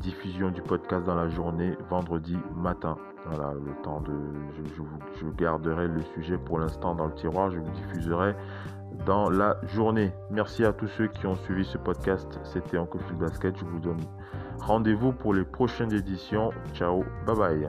Diffusion 0.00 0.50
du 0.50 0.60
podcast 0.60 1.06
dans 1.06 1.14
la 1.14 1.28
journée, 1.28 1.76
vendredi 1.88 2.36
matin. 2.56 2.96
Voilà, 3.26 3.52
le 3.54 3.72
temps 3.82 4.00
de. 4.00 4.12
Je, 5.20 5.26
garderai 5.36 5.86
le 5.86 6.02
sujet 6.14 6.36
pour 6.36 6.58
l'instant 6.58 6.96
dans 6.96 7.06
le 7.06 7.14
tiroir, 7.14 7.50
je 7.50 7.58
vous 7.58 7.70
diffuserai 7.70 8.34
dans 9.06 9.30
la 9.30 9.56
journée. 9.74 10.12
Merci 10.30 10.64
à 10.64 10.72
tous 10.72 10.88
ceux 10.88 11.06
qui 11.06 11.26
ont 11.26 11.36
suivi 11.36 11.64
ce 11.64 11.78
podcast. 11.78 12.40
C'était 12.42 12.78
Oncle 12.78 12.98
Basket. 13.20 13.56
Je 13.56 13.64
vous 13.64 13.78
donne 13.78 14.00
rendez-vous 14.60 15.12
pour 15.12 15.32
les 15.32 15.44
prochaines 15.44 15.92
éditions. 15.92 16.50
Ciao, 16.74 17.04
bye 17.24 17.36
bye. 17.36 17.68